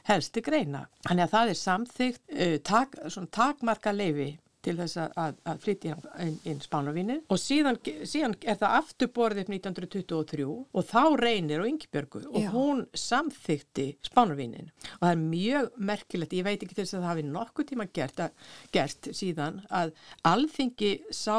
helst 0.08 0.32
til 0.34 0.44
greina. 0.46 0.86
Þannig 1.06 1.26
að 1.26 1.34
það 1.34 1.50
er 1.50 1.58
samþygt 1.60 2.22
uh, 2.36 2.54
tak, 2.66 2.96
takmarka 3.34 3.92
leifi 3.94 4.30
til 4.64 4.76
þess 4.78 4.98
að, 5.00 5.38
að 5.48 5.62
flytja 5.64 5.96
inn, 6.24 6.36
inn 6.48 6.60
spánarvínu 6.62 7.16
og 7.32 7.40
síðan, 7.40 7.78
síðan 8.08 8.36
er 8.40 8.58
það 8.60 8.76
afturborðið 8.80 9.52
1923 9.56 10.46
og 10.50 10.86
þá 10.90 11.02
reynir 11.20 11.62
og 11.62 11.70
Yngibjörgu 11.70 12.22
og 12.28 12.44
Já. 12.44 12.50
hún 12.54 12.84
samþykti 13.06 13.86
spánarvínin 14.10 14.70
og 14.98 15.06
það 15.06 15.14
er 15.14 15.24
mjög 15.24 15.72
merkilegt, 15.90 16.36
ég 16.36 16.46
veit 16.46 16.60
ekki 16.60 16.76
til 16.76 16.84
þess 16.84 16.98
að 16.98 17.02
það 17.02 17.10
hafi 17.12 17.26
nokkuð 17.30 17.70
tíma 17.72 17.88
gert, 17.96 18.22
að, 18.26 18.54
gert 18.76 19.10
síðan 19.16 19.60
að 19.68 19.92
alþingi 20.28 20.94
sá, 21.14 21.36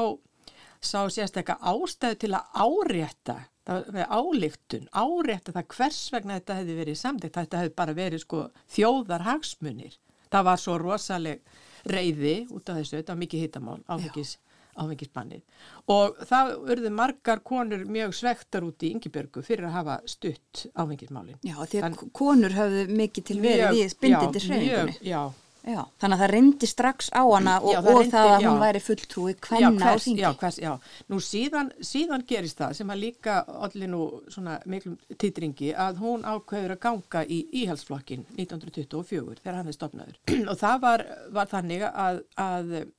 sá 0.81 0.99
sérstakka 1.13 1.59
ástæðu 1.61 2.21
til 2.25 2.35
að 2.37 2.61
árétta 2.65 3.39
álíktun, 3.71 4.87
árétta 4.89 5.53
það 5.53 5.67
hvers 5.75 5.99
vegna 6.11 6.39
þetta 6.39 6.55
hefði 6.57 6.77
verið 6.79 6.97
samþykt, 6.97 7.35
þetta 7.37 7.59
hefði 7.61 7.73
bara 7.77 7.93
verið 7.93 8.23
sko 8.23 8.47
þjóðar 8.73 9.27
hagsmunir 9.27 9.99
það 10.31 10.47
var 10.47 10.61
svo 10.61 10.77
rosaleg 10.81 11.43
reyði 11.89 12.37
út 12.51 12.69
af 12.69 12.79
þessu, 12.79 12.97
þetta 12.99 13.13
var 13.13 13.21
mikið 13.21 13.45
hittamál 13.45 13.77
áfengis, 13.91 14.37
áfengisbannið. 14.81 15.43
Og 15.91 16.19
það 16.29 16.51
urðu 16.73 16.91
margar 16.95 17.43
konur 17.43 17.85
mjög 17.91 18.15
svektar 18.15 18.65
út 18.67 18.85
í 18.85 18.93
Yngibjörgu 18.95 19.43
fyrir 19.45 19.67
að 19.69 19.77
hafa 19.79 19.99
stutt 20.09 20.65
áfengismálin. 20.73 21.39
Já, 21.43 21.57
því 21.59 21.83
að 21.87 22.01
konur 22.15 22.55
höfðu 22.55 22.85
mikið 23.01 23.29
til 23.31 23.39
verið 23.43 23.79
í 23.81 23.87
bindindi 24.01 24.43
hreyfingunni. 24.45 24.97
Já, 25.01 25.11
Já, 25.11 25.23
þannig 25.61 26.15
að 26.15 26.21
það 26.23 26.31
reyndi 26.31 26.67
strax 26.69 27.09
á 27.13 27.21
hana 27.21 27.55
og, 27.61 27.71
Já, 27.71 27.77
og 27.79 27.85
það 27.85 27.91
það, 27.91 27.99
reyndi, 28.01 28.21
að 28.21 28.45
hún 28.45 28.55
já. 28.57 28.61
væri 28.65 28.79
fulltrúi 28.85 29.33
já, 29.33 29.39
kvenna 29.45 29.91
á 29.91 29.95
þingi. 30.01 30.21
já, 30.23 30.29
hvers, 30.41 30.57
já. 30.61 30.71
Nú 31.11 31.19
síðan, 31.21 31.69
síðan 31.85 32.25
gerist 32.27 32.61
það 32.61 32.73
sem 32.79 32.93
að 32.95 33.01
líka 33.03 33.35
allir 33.67 33.91
nú 33.91 34.01
svona 34.33 34.55
miklum 34.65 34.95
titringi 35.21 35.73
að 35.77 36.01
hún 36.01 36.25
ákveður 36.25 36.73
að 36.77 36.81
ganga 36.87 37.21
í 37.25 37.43
íhalsflokkin 37.61 38.25
1924 38.39 39.37
þegar 39.43 39.59
hann 39.59 39.69
er 39.69 39.77
stopnaður 39.77 40.17
og 40.51 40.57
það 40.63 40.81
var, 40.87 41.05
var 41.37 41.53
þannig 41.53 41.85
að, 41.91 42.23
að 42.41 42.73
eh, 42.81 42.89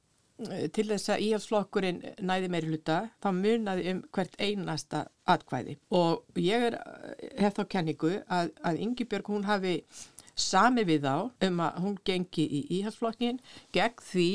til 0.75 0.87
þess 0.93 1.13
að 1.17 1.27
íhalsflokkurinn 1.27 2.01
næði 2.23 2.53
meiri 2.55 2.71
hluta 2.71 3.01
þá 3.23 3.29
munaði 3.43 3.91
um 3.97 4.05
hvert 4.15 4.39
einasta 4.39 5.05
atkvæði 5.35 5.77
og 5.99 6.39
ég 6.39 6.71
er, 6.71 6.79
hef 7.43 7.59
þá 7.59 7.63
kenningu 7.77 8.17
að, 8.27 8.55
að 8.63 8.81
Ingibjörg 8.87 9.35
hún 9.35 9.47
hafi 9.51 9.81
sami 10.43 10.85
við 10.89 11.07
þá 11.07 11.47
um 11.49 11.61
að 11.65 11.83
hún 11.85 11.99
gengi 12.07 12.47
í 12.47 12.63
íhalsflokkin 12.79 13.41
gegn 13.75 14.07
því 14.11 14.29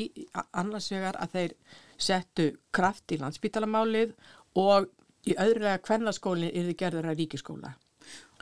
annars 0.52 0.90
vegar 0.92 1.18
að 1.20 1.34
þeir 1.36 1.56
settu 1.98 2.48
kraft 2.74 3.12
í 3.12 3.18
landsbítalamálið 3.20 4.14
og 4.58 4.88
í 5.28 5.34
öðrulega 5.36 5.82
kvennaskólinn 5.84 6.54
er 6.54 6.70
þið 6.70 6.80
gerður 6.82 7.10
að 7.10 7.22
ríkiskóla. 7.22 7.74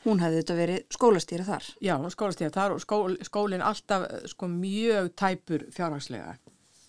Hún 0.07 0.21
hefði 0.23 0.39
þetta 0.39 0.57
verið 0.61 0.83
skólastýra 0.95 1.45
þar. 1.47 1.69
Já, 1.83 1.95
skólastíða, 2.15 2.53
þar 2.55 2.75
og 2.77 2.83
skól, 2.85 3.17
skólinn 3.27 3.65
alltaf 3.67 4.05
eh, 4.07 4.27
sko 4.31 4.49
mjög 4.53 5.09
tæpur 5.19 5.65
fjárhagslega. 5.75 6.37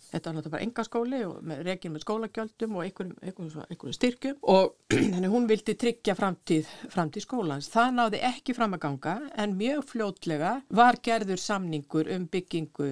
Þetta 0.07 0.29
var 0.29 0.35
náttúrulega 0.37 0.53
bara 0.55 0.65
engaskóli 0.67 1.17
og 1.27 1.39
með 1.43 1.63
rekin 1.67 1.91
með 1.93 2.03
skólagjöldum 2.05 2.77
og 2.77 2.85
einhverjum, 2.85 3.17
einhverjum, 3.21 3.65
einhverjum 3.67 3.97
styrkjum 3.97 4.37
og 4.53 4.77
þannig 5.13 5.33
hún 5.33 5.49
vildi 5.49 5.75
tryggja 5.81 6.15
framtíð, 6.15 6.69
framtíð 6.93 7.25
skólans. 7.27 7.67
Það 7.73 7.91
náði 7.97 8.23
ekki 8.29 8.55
fram 8.55 8.77
að 8.77 8.83
ganga 8.87 9.17
en 9.43 9.57
mjög 9.59 9.83
fljótlega 9.91 10.53
var 10.79 11.01
gerður 11.03 11.43
samningur 11.43 12.07
um 12.15 12.27
byggingu 12.31 12.89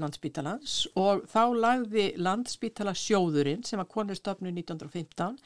landsbítalans 0.00 0.74
og 0.96 1.26
þá 1.28 1.42
lagði 1.60 2.04
landsbítala 2.16 2.94
sjóðurinn 2.96 3.64
sem 3.68 3.80
var 3.80 3.88
konurstofnu 3.92 4.48
1915 4.54 5.36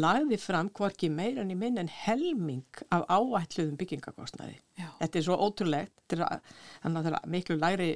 lagði 0.00 0.38
fram 0.40 0.70
hvorki 0.72 1.10
meira 1.12 1.44
en 1.44 1.52
í 1.52 1.58
minn 1.58 1.76
en 1.82 1.90
helming 1.92 2.64
af 2.88 3.04
áætluðum 3.12 3.76
byggingakostnaði. 3.80 4.56
Já. 4.80 4.88
Þetta 5.02 5.18
er 5.20 5.26
svo 5.28 5.36
ótrúlegt, 5.44 6.16
er 6.16 6.24
að- 6.24 6.52
þannig 6.82 7.12
að 7.12 7.28
miklu 7.36 7.58
læri 7.60 7.90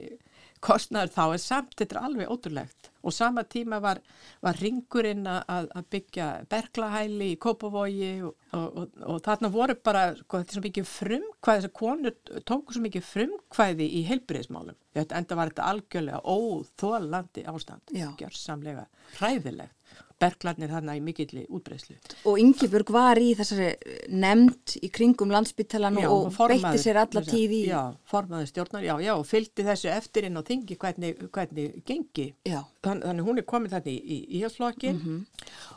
kostnaður 0.65 1.13
þá 1.15 1.25
en 1.27 1.43
samt 1.43 1.75
þetta 1.79 1.97
er 1.97 2.05
alveg 2.09 2.31
ótrúlegt 2.33 2.91
og 3.07 3.15
sama 3.15 3.45
tíma 3.47 3.79
var, 3.83 4.01
var 4.43 4.59
ringurinn 4.59 5.27
að, 5.31 5.69
að 5.79 5.89
byggja 5.95 6.27
berglahæli 6.51 7.29
í 7.35 7.39
Kópavogi 7.43 8.11
og, 8.27 8.33
og, 8.57 8.65
og, 8.67 8.97
og 9.13 9.21
þarna 9.27 9.51
voru 9.55 9.77
bara, 9.79 10.09
sko, 10.19 10.41
þetta 10.41 10.55
er 10.55 10.59
svo 10.59 10.65
mikið 10.65 10.89
frumkvæði, 10.91 11.63
þessar 11.63 11.75
konur 11.81 12.43
tóku 12.49 12.75
svo 12.75 12.83
mikið 12.87 13.07
frumkvæði 13.07 13.89
í 14.01 14.03
heilbriðismálum. 14.11 14.79
Enda 14.97 15.39
var 15.39 15.53
þetta 15.53 15.71
algjörlega 15.71 16.23
óþólandi 16.25 17.47
ástand, 17.53 17.95
gjörsamlega 18.19 18.89
hræðilegt. 19.21 19.75
Berglarnir 20.23 20.71
þarna 20.73 20.95
í 20.97 21.03
mikilli 21.05 21.43
útbreyslu. 21.53 21.97
Og 22.31 22.39
Ingibjörg 22.41 22.93
var 22.95 23.21
í 23.21 23.35
þessari 23.37 23.69
nefnd 24.09 24.79
í 24.81 24.89
kringum 24.93 25.35
landsbyttalan 25.35 25.99
og 26.07 26.31
formaður 26.33 26.71
beitti 26.71 26.85
sér 26.87 27.01
alla 27.03 27.23
tíð 27.27 27.57
í... 27.59 27.61
Já, 27.69 27.83
formaður 28.09 28.49
stjórnar, 28.53 28.87
já, 28.87 28.95
já, 29.05 29.13
og 29.13 29.27
fylgdi 29.29 29.67
þessu 29.67 29.93
eftir 29.93 30.31
inn 30.31 30.41
á 30.41 30.43
þingi 30.47 30.79
hvernig, 30.81 31.21
hvernig 31.35 31.83
gengi. 31.89 32.31
Já. 32.49 32.63
Þann, 32.87 33.01
þannig 33.03 33.27
hún 33.27 33.41
er 33.43 33.47
komin 33.51 33.73
þarna 33.73 33.91
í, 33.91 33.97
í 33.99 34.19
íhalsflokkin 34.39 35.01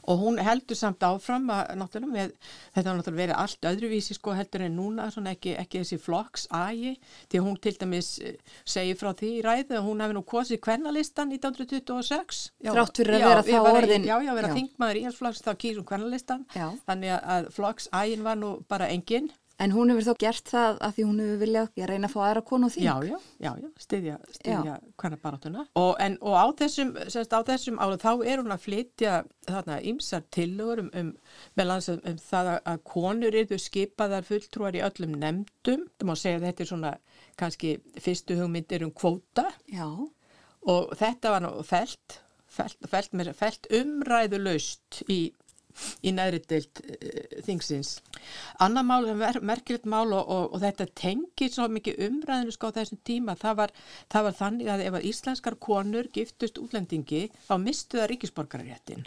og 0.10 0.20
hún 0.22 0.38
heldur 0.46 0.78
samt 0.78 1.02
áfram 1.08 1.48
að 1.54 1.72
náttúrulega 1.80 2.14
með, 2.14 2.34
þetta 2.76 2.90
har 2.92 3.00
náttúrulega 3.00 3.22
verið 3.24 3.40
allt 3.44 3.68
öðruvísi 3.72 4.18
sko 4.18 4.36
heldur 4.38 4.64
en 4.68 4.76
núna, 4.78 5.08
svona 5.14 5.34
ekki, 5.34 5.56
ekki 5.62 5.82
þessi 5.82 6.00
flokks 6.04 6.46
ægi, 6.54 6.94
því 7.32 7.42
hún 7.48 7.58
til 7.66 7.74
dæmis 7.82 8.12
eh, 8.22 8.38
segir 8.66 9.00
frá 9.00 9.12
því 9.18 9.32
í 9.40 9.42
ræðu 9.48 9.78
að 9.80 9.88
hún 9.90 10.04
hefði 10.06 10.18
nú 10.20 10.24
kosið 10.30 10.62
kvennalistan 10.68 11.34
1926. 11.34 12.52
Já, 12.64 12.72
Þrátt 12.76 13.02
fyrir 13.02 13.18
að 13.18 13.22
já, 13.24 13.28
vera 13.30 13.44
þá 13.50 13.72
orðin- 13.82 14.06
Já, 14.10 14.16
já, 14.28 14.34
vera 14.38 14.48
Já. 14.52 14.56
þingmaður 14.60 15.02
íhalsflokks 15.04 15.44
þá 15.46 15.52
kýrum 15.66 15.86
kvennalistan, 15.90 16.46
þannig 16.88 17.16
að, 17.18 17.50
flokks 17.56 17.90
ægin 17.94 18.24
var 18.24 18.36
nú 18.40 18.54
bara 18.70 18.88
engin. 18.94 19.32
En 19.60 19.74
hún 19.76 19.92
hefur 19.92 20.06
þó 20.08 20.20
gert 20.24 20.48
það 20.48 20.78
að 20.86 20.94
því 20.96 21.06
hún 21.10 21.18
hefur 21.20 21.40
viljað 21.42 21.66
að 21.84 21.90
reyna 21.90 22.08
að 22.08 22.14
fá 22.14 22.20
aðra 22.24 22.44
konu 22.48 22.70
þing. 22.72 22.86
Já, 22.86 22.94
já, 23.10 23.18
já, 23.44 23.50
já, 23.60 23.70
styðja, 23.84 24.14
styðja 24.38 24.76
hvernig 25.02 25.22
baráttuna. 25.26 25.66
Og, 25.82 25.90
en, 26.06 26.16
og 26.24 26.38
á 26.40 26.46
þessum, 26.62 26.94
semst, 27.12 27.36
á 27.36 27.40
þessum 27.50 27.82
ára 27.84 27.98
þá 28.00 28.12
er 28.24 28.40
hún 28.40 28.56
að 28.56 28.64
flytja 28.64 29.18
þarna 29.50 29.80
ymsar 29.92 30.24
tillögur 30.32 30.84
um, 30.86 30.92
um, 31.02 31.12
um, 31.60 31.74
um 31.98 32.22
það 32.24 32.52
að, 32.56 32.80
konur 32.88 33.40
eru 33.42 33.60
skipaðar 33.60 34.28
fulltrúar 34.30 34.80
í 34.80 34.86
öllum 34.88 35.18
nefndum. 35.20 35.84
Það 36.00 36.08
má 36.08 36.16
segja 36.22 36.40
að 36.40 36.48
þetta 36.48 36.66
er 36.66 36.72
svona 36.72 36.94
kannski 37.40 37.76
fyrstu 38.00 38.40
hugmyndir 38.40 38.88
um 38.88 38.96
kvóta 38.96 39.50
Já. 39.68 39.88
og 40.72 40.96
þetta 41.00 41.36
var 41.36 41.44
nú 41.44 41.52
felt, 41.68 42.22
felt, 42.48 42.80
felt, 42.88 43.12
felt, 43.36 43.70
umræðulaust 43.76 45.04
í 45.12 45.20
í 46.04 46.14
næri 46.16 46.42
deilt 46.50 46.82
uh, 46.84 47.40
þingsins. 47.46 48.00
Annar 48.64 48.86
mál, 48.88 49.08
merkilegt 49.46 49.88
mál 49.90 50.10
og, 50.12 50.24
og, 50.24 50.46
og 50.54 50.64
þetta 50.64 50.90
tengir 50.98 51.54
svo 51.54 51.68
mikið 51.72 52.04
umræðinu 52.10 52.56
sko 52.56 52.72
á 52.74 52.78
þessum 52.80 53.02
tíma, 53.08 53.38
það 53.40 53.60
var, 53.64 53.74
það 54.12 54.28
var 54.28 54.38
þannig 54.42 54.72
að 54.74 54.86
ef 54.88 55.00
að 55.00 55.10
íslenskar 55.12 55.58
konur 55.62 56.10
giftust 56.16 56.60
útlendingi, 56.62 57.28
þá 57.48 57.56
mistu 57.62 58.00
það 58.02 58.10
ríkisborgararéttin. 58.14 59.06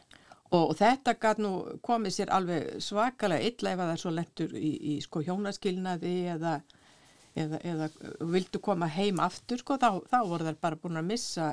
Og, 0.53 0.63
og 0.69 0.77
þetta 0.77 1.17
gæt 1.17 1.41
nú 1.41 1.53
komið 1.85 2.15
sér 2.19 2.33
alveg 2.37 2.79
svakalega 2.85 3.49
illa 3.49 3.73
ef 3.73 3.81
að 3.81 3.87
það 3.87 3.97
er 3.97 4.03
svo 4.05 4.13
lentur 4.13 4.55
í, 4.59 4.73
í 4.93 4.95
sko 5.01 5.23
hjónaskilnaði 5.25 6.15
eða, 6.35 6.59
eða, 7.41 7.61
eða 7.73 7.89
vildu 8.35 8.61
koma 8.61 8.89
heim 8.93 9.23
aftur 9.25 9.63
sko, 9.63 9.79
þá, 9.81 10.03
þá 10.13 10.19
voru 10.29 10.51
þær 10.51 10.59
bara 10.61 10.81
búin 10.83 11.01
að 11.01 11.09
missa, 11.09 11.49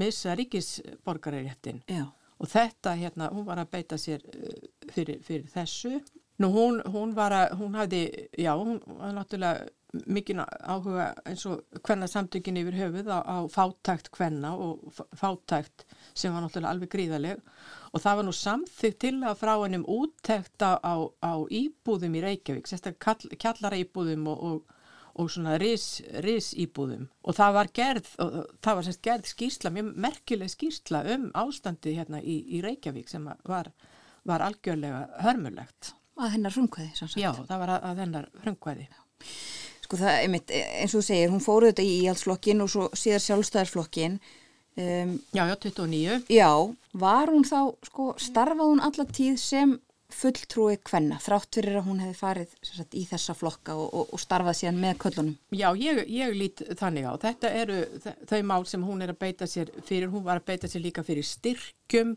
missa 0.00 0.36
ríkisborgararéttin. 0.40 1.84
Já. 1.84 2.06
Og 2.42 2.50
þetta, 2.50 2.96
hérna, 2.98 3.30
hún 3.32 3.46
var 3.46 3.62
að 3.62 3.72
beita 3.76 3.98
sér 4.00 4.24
uh, 4.34 4.68
fyrir, 4.92 5.22
fyrir 5.24 5.46
þessu. 5.52 6.00
Nú, 6.42 6.50
hún, 6.50 6.80
hún 6.90 7.14
var 7.14 7.34
að, 7.36 7.56
hún 7.60 7.78
hafði, 7.78 8.04
já, 8.34 8.52
hún 8.58 8.80
var 8.98 9.14
náttúrulega 9.14 9.68
mikið 10.10 10.40
áhuga 10.42 11.06
eins 11.28 11.44
og 11.48 11.80
hvenna 11.86 12.08
samtökin 12.10 12.58
yfir 12.58 12.76
höfuð 12.78 13.10
á, 13.14 13.18
á 13.22 13.38
fátækt 13.50 14.10
hvenna 14.16 14.54
og 14.58 14.82
fátækt 15.14 15.84
sem 16.14 16.34
var 16.34 16.42
náttúrulega 16.42 16.72
alveg 16.74 16.90
gríðaleg 16.94 17.42
og 17.92 18.02
það 18.02 18.18
var 18.18 18.26
nú 18.26 18.34
samþygt 18.34 19.00
til 19.04 19.14
að 19.22 19.38
frá 19.38 19.52
hennum 19.54 19.86
úttekt 19.86 20.64
á, 20.66 20.74
á, 20.82 21.32
íbúðum 21.46 22.18
í 22.18 22.24
Reykjavík, 22.24 22.66
sérstaklega 22.70 23.38
kjallara 23.38 23.78
íbúðum 23.84 24.26
og, 24.32 24.42
og, 24.48 24.73
og 25.14 25.30
svona 25.30 25.56
ris, 25.62 26.02
ris 26.24 26.52
íbúðum 26.58 27.08
og 27.22 27.36
það 27.36 27.56
var 27.58 27.70
gerð, 27.78 28.08
það 28.64 28.78
var 28.78 28.86
semst 28.86 29.02
gerð 29.04 29.28
skýrsla, 29.30 29.72
mjög 29.74 29.90
merkileg 30.06 30.52
skýrsla 30.52 31.02
um 31.14 31.28
ástandi 31.44 31.94
hérna 31.98 32.22
í, 32.22 32.40
í 32.56 32.62
Reykjavík 32.64 33.10
sem 33.10 33.28
var, 33.46 33.70
var 34.26 34.46
algjörlega 34.48 35.04
hörmulegt. 35.24 35.94
Að 36.14 36.36
hennar 36.36 36.54
frumkvæði, 36.54 36.92
svo 36.94 37.08
sagt. 37.10 37.22
Já, 37.22 37.32
það 37.46 37.62
var 37.64 37.74
að, 37.74 37.86
að 37.90 38.02
hennar 38.04 38.30
frumkvæði. 38.42 38.88
Sko 39.84 39.98
það, 40.00 40.18
einmitt, 40.22 40.52
eins 40.54 40.94
og 40.94 41.00
þú 41.02 41.06
segir, 41.08 41.32
hún 41.32 41.42
fóruð 41.44 41.72
þetta 41.72 41.84
í 41.84 41.96
íhaldsflokkin 42.04 42.64
og 42.64 42.70
svo 42.72 42.86
síðar 42.96 43.24
sjálfstæðarsflokkin. 43.24 44.18
Um, 44.74 45.18
Já, 45.30 45.44
já, 45.46 45.54
29. 45.62 46.24
já, 46.34 46.50
var 46.98 47.30
hún 47.30 47.44
þá, 47.46 47.58
sko, 47.86 48.08
starfað 48.18 48.72
hún 48.72 48.82
alla 48.82 49.04
tíð 49.06 49.36
sem 49.38 49.76
fulltrúi 50.14 50.76
kvenna, 50.84 51.18
þrátt 51.22 51.58
fyrir 51.58 51.78
að 51.80 51.88
hún 51.88 52.02
hefði 52.02 52.16
farið 52.18 52.52
sagt, 52.64 52.94
í 52.96 53.04
þessa 53.08 53.34
flokka 53.36 53.76
og, 53.78 53.88
og, 53.90 54.12
og 54.14 54.22
starfað 54.22 54.58
síðan 54.60 54.80
með 54.82 54.98
köllunum. 55.04 55.38
Já, 55.54 55.68
ég, 55.80 56.02
ég 56.12 56.36
lít 56.38 56.62
þannig 56.80 57.08
á. 57.08 57.12
Þetta 57.24 57.52
eru 57.62 57.80
þau 58.30 58.38
mál 58.50 58.62
sem 58.70 58.86
hún 58.86 59.04
er 59.04 59.14
að 59.14 59.20
beita 59.24 59.48
sér 59.50 59.72
fyrir. 59.84 60.12
Hún 60.12 60.26
var 60.26 60.40
að 60.40 60.48
beita 60.52 60.70
sér 60.70 60.84
líka 60.84 61.04
fyrir 61.06 61.26
styrkjum 61.28 62.14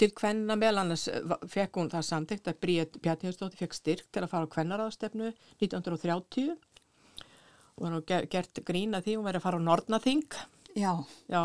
til 0.00 0.10
kvenna. 0.16 0.56
Meðal 0.60 0.84
annars 0.84 1.06
eh, 1.10 1.36
fekk 1.50 1.80
hún 1.80 1.92
það 1.92 2.06
samtikt 2.08 2.50
að 2.50 2.60
Bríð 2.64 2.98
Bjarniðsdóttir 3.04 3.64
fekk 3.64 3.78
styrk 3.78 4.10
til 4.12 4.24
að 4.24 4.32
fara 4.32 4.48
á 4.48 4.54
kvennaráðstefnu 4.54 5.32
1930 5.60 6.56
og 7.80 7.86
hann 7.86 7.96
var 7.96 8.26
gert 8.28 8.60
grína 8.68 9.00
því 9.00 9.16
hún 9.16 9.28
verið 9.28 9.40
að 9.40 9.46
fara 9.46 9.60
á 9.60 9.66
Nornaþing. 9.66 10.40
Já, 10.76 10.92
Já, 11.28 11.40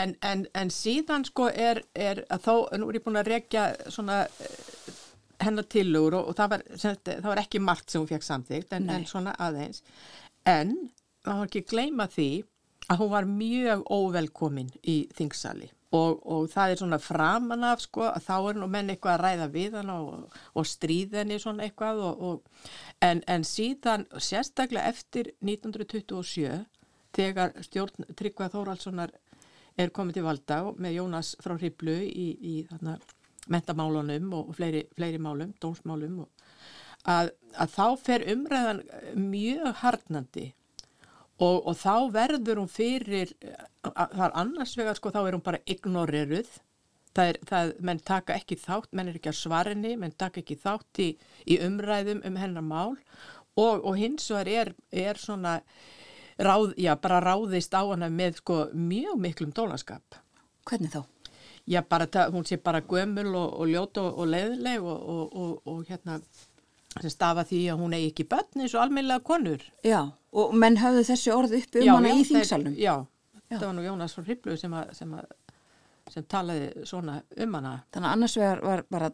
en, 0.00 0.14
en, 0.22 0.46
en 0.54 0.70
síðan 0.70 1.26
sko 1.26 1.48
er, 1.50 1.82
er 1.94 2.22
að 2.30 2.46
þó, 2.46 2.54
nú 2.78 2.90
er 2.90 3.00
ég 3.00 3.06
búin 3.06 3.20
að 3.20 3.32
rekja 3.32 3.64
svona 3.90 4.22
eh, 4.26 4.94
hennar 5.42 5.66
tilugur 5.72 6.20
og, 6.20 6.30
og 6.30 6.38
það, 6.38 6.54
var, 6.54 6.64
það 6.76 7.28
var 7.32 7.42
ekki 7.42 7.62
margt 7.64 7.90
sem 7.90 8.02
hún 8.02 8.10
fekk 8.10 8.28
samþygt 8.28 8.76
en, 8.76 8.88
en 8.94 9.08
svona 9.08 9.34
aðeins. 9.40 9.82
En 10.48 10.76
það 11.24 11.42
var 11.42 11.50
ekki 11.50 11.66
gleyma 11.72 12.08
því 12.12 12.30
að 12.90 13.02
hún 13.02 13.12
var 13.12 13.28
mjög 13.28 13.84
óvelkomin 13.92 14.72
í 14.88 15.02
þingsali 15.16 15.70
og, 15.96 16.20
og 16.22 16.46
það 16.50 16.72
er 16.72 16.80
svona 16.80 16.98
framan 17.02 17.66
af 17.66 17.82
sko 17.82 18.06
að 18.08 18.26
þá 18.28 18.34
er 18.38 18.58
nú 18.60 18.68
menn 18.70 18.92
eitthvað 18.92 19.16
að 19.16 19.22
ræða 19.24 19.48
við 19.54 19.76
hann 19.80 19.92
og, 19.94 20.36
og 20.54 20.68
stríð 20.68 21.16
henni 21.18 21.38
svona 21.42 21.66
eitthvað 21.66 22.02
og, 22.06 22.22
og, 22.28 22.68
en, 23.02 23.22
en 23.26 23.46
síðan 23.46 24.06
sérstaklega 24.14 24.90
eftir 24.90 25.32
1927 25.42 26.60
þegar 27.16 27.56
stjórn 27.64 28.10
Tryggvað 28.18 28.54
Þóraldssonar 28.56 29.14
er 29.80 29.94
komið 29.94 30.18
til 30.18 30.26
valda 30.26 30.60
með 30.76 30.96
Jónas 30.98 31.34
frá 31.42 31.56
Hriblu 31.56 31.96
í, 32.04 32.28
í 32.36 32.54
þarna, 32.70 32.98
mentamálunum 33.50 34.32
og 34.36 34.54
fleiri, 34.54 34.84
fleiri 34.96 35.20
málum, 35.22 35.54
dómsmálum 35.62 36.22
og 36.24 36.30
að, 37.08 37.30
að 37.56 37.76
þá 37.76 37.84
fer 38.04 38.24
umræðan 38.34 38.82
mjög 39.16 39.70
harnandi 39.82 40.46
og, 41.40 41.62
og 41.64 41.76
þá 41.80 41.94
verður 42.14 42.62
hún 42.62 42.70
fyrir, 42.70 43.32
að, 43.86 44.16
það 44.16 44.24
er 44.26 44.34
annars 44.42 44.74
vegar 44.78 44.98
sko 44.98 45.12
þá 45.14 45.22
er 45.22 45.36
hún 45.36 45.46
bara 45.46 45.62
ignoreruð. 45.64 46.50
Það 47.10 47.28
er, 47.32 47.38
það, 47.48 47.70
menn 47.88 48.00
taka 48.06 48.34
ekki 48.38 48.56
þátt, 48.60 48.92
menn 48.94 49.08
er 49.10 49.16
ekki 49.18 49.32
að 49.32 49.40
svarinni, 49.40 49.96
menn 49.98 50.12
taka 50.14 50.44
ekki 50.44 50.54
þátt 50.60 51.00
í, 51.02 51.08
í 51.50 51.56
umræðum 51.66 52.20
um 52.28 52.36
hennar 52.38 52.62
mál 52.62 52.92
og, 53.58 53.80
og 53.82 53.96
hins 53.98 54.28
vegar 54.30 54.50
er, 54.52 54.70
er 54.94 55.18
svona 55.18 55.56
ráð, 56.40 56.74
já, 56.80 56.94
bara 57.00 57.20
ráðist 57.24 57.74
á 57.76 57.82
hana 57.84 58.08
með 58.10 58.40
sko 58.40 58.58
mjög 58.74 59.18
miklum 59.20 59.52
dólaskap. 59.56 60.20
hvernig 60.68 60.92
þá? 60.92 61.02
Já, 61.68 61.82
bara, 61.88 62.06
hún 62.32 62.44
sé 62.48 62.56
bara 62.56 62.80
gömul 62.80 63.34
og, 63.36 63.60
og 63.60 63.68
ljót 63.68 63.98
og, 64.00 64.18
og 64.18 64.26
leiðileg 64.32 64.82
og, 64.82 65.02
og, 65.14 65.36
og, 65.36 65.60
og 65.68 65.84
hérna 65.88 66.16
sem 67.00 67.10
stafa 67.12 67.44
því 67.46 67.60
að 67.70 67.82
hún 67.84 67.94
eigi 67.94 68.08
ekki 68.10 68.26
börn 68.30 68.62
eins 68.64 68.74
og 68.74 68.82
almeinlega 68.82 69.22
konur. 69.22 69.62
Já, 69.86 70.00
og 70.32 70.54
menn 70.58 70.78
höfðu 70.80 71.04
þessi 71.06 71.32
orð 71.34 71.54
uppi 71.60 71.82
um 71.82 71.86
Já, 71.86 71.92
hana 71.94 72.14
í 72.16 72.24
þingsalnum. 72.26 72.74
Já, 72.80 72.94
Já. 73.50 73.58
það 73.58 73.66
var 73.66 73.76
nú 73.76 73.84
Jónas 73.86 74.16
frá 74.16 74.24
Hriblu 74.26 74.56
sem, 74.58 74.74
að, 74.74 74.90
sem, 74.98 75.12
að, 75.14 75.60
sem 76.10 76.26
talaði 76.34 76.86
svona 76.88 77.20
um 77.36 77.54
hana. 77.58 77.74
Þannig 77.94 78.08
að 78.08 78.16
annars 78.16 78.36
vegar 78.40 78.64
var 78.66 78.82
bara, 78.90 79.12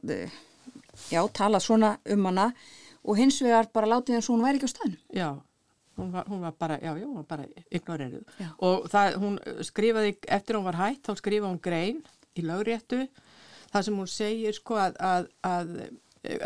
já, 1.12 1.20
talað 1.40 1.66
svona 1.66 1.92
um 2.14 2.30
hana 2.30 2.46
og 3.04 3.20
hins 3.20 3.42
vegar 3.44 3.68
bara 3.74 3.90
látið 3.92 4.16
eins 4.18 4.30
og 4.30 4.38
hún 4.38 4.46
væri 4.46 4.60
ekki 4.62 4.70
á 4.70 4.74
staðinu. 4.76 5.02
Já, 5.20 5.28
hún 5.96 6.12
var, 6.12 6.26
hún 6.28 6.40
var 6.40 6.54
bara, 6.58 6.78
já, 6.80 6.92
já, 6.98 7.04
hún 7.06 7.16
var 7.20 7.28
bara 7.28 7.46
ignoreruð. 7.70 8.24
Og 8.58 8.88
það, 8.92 9.18
hún 9.22 9.38
skrifaði, 9.64 10.16
eftir 10.38 10.58
hún 10.58 10.66
var 10.68 10.80
hætt, 10.80 11.02
þá 11.06 11.20
skrifaði 11.20 11.52
hún 11.52 11.62
grein 11.62 12.02
í 12.36 12.44
lögréttu, 12.44 13.06
það 13.72 13.86
sem 13.88 14.02
hún 14.02 14.10
segir 14.10 14.56
sko 14.56 14.78
að, 14.80 14.98
að, 15.00 15.30
að, 15.48 15.72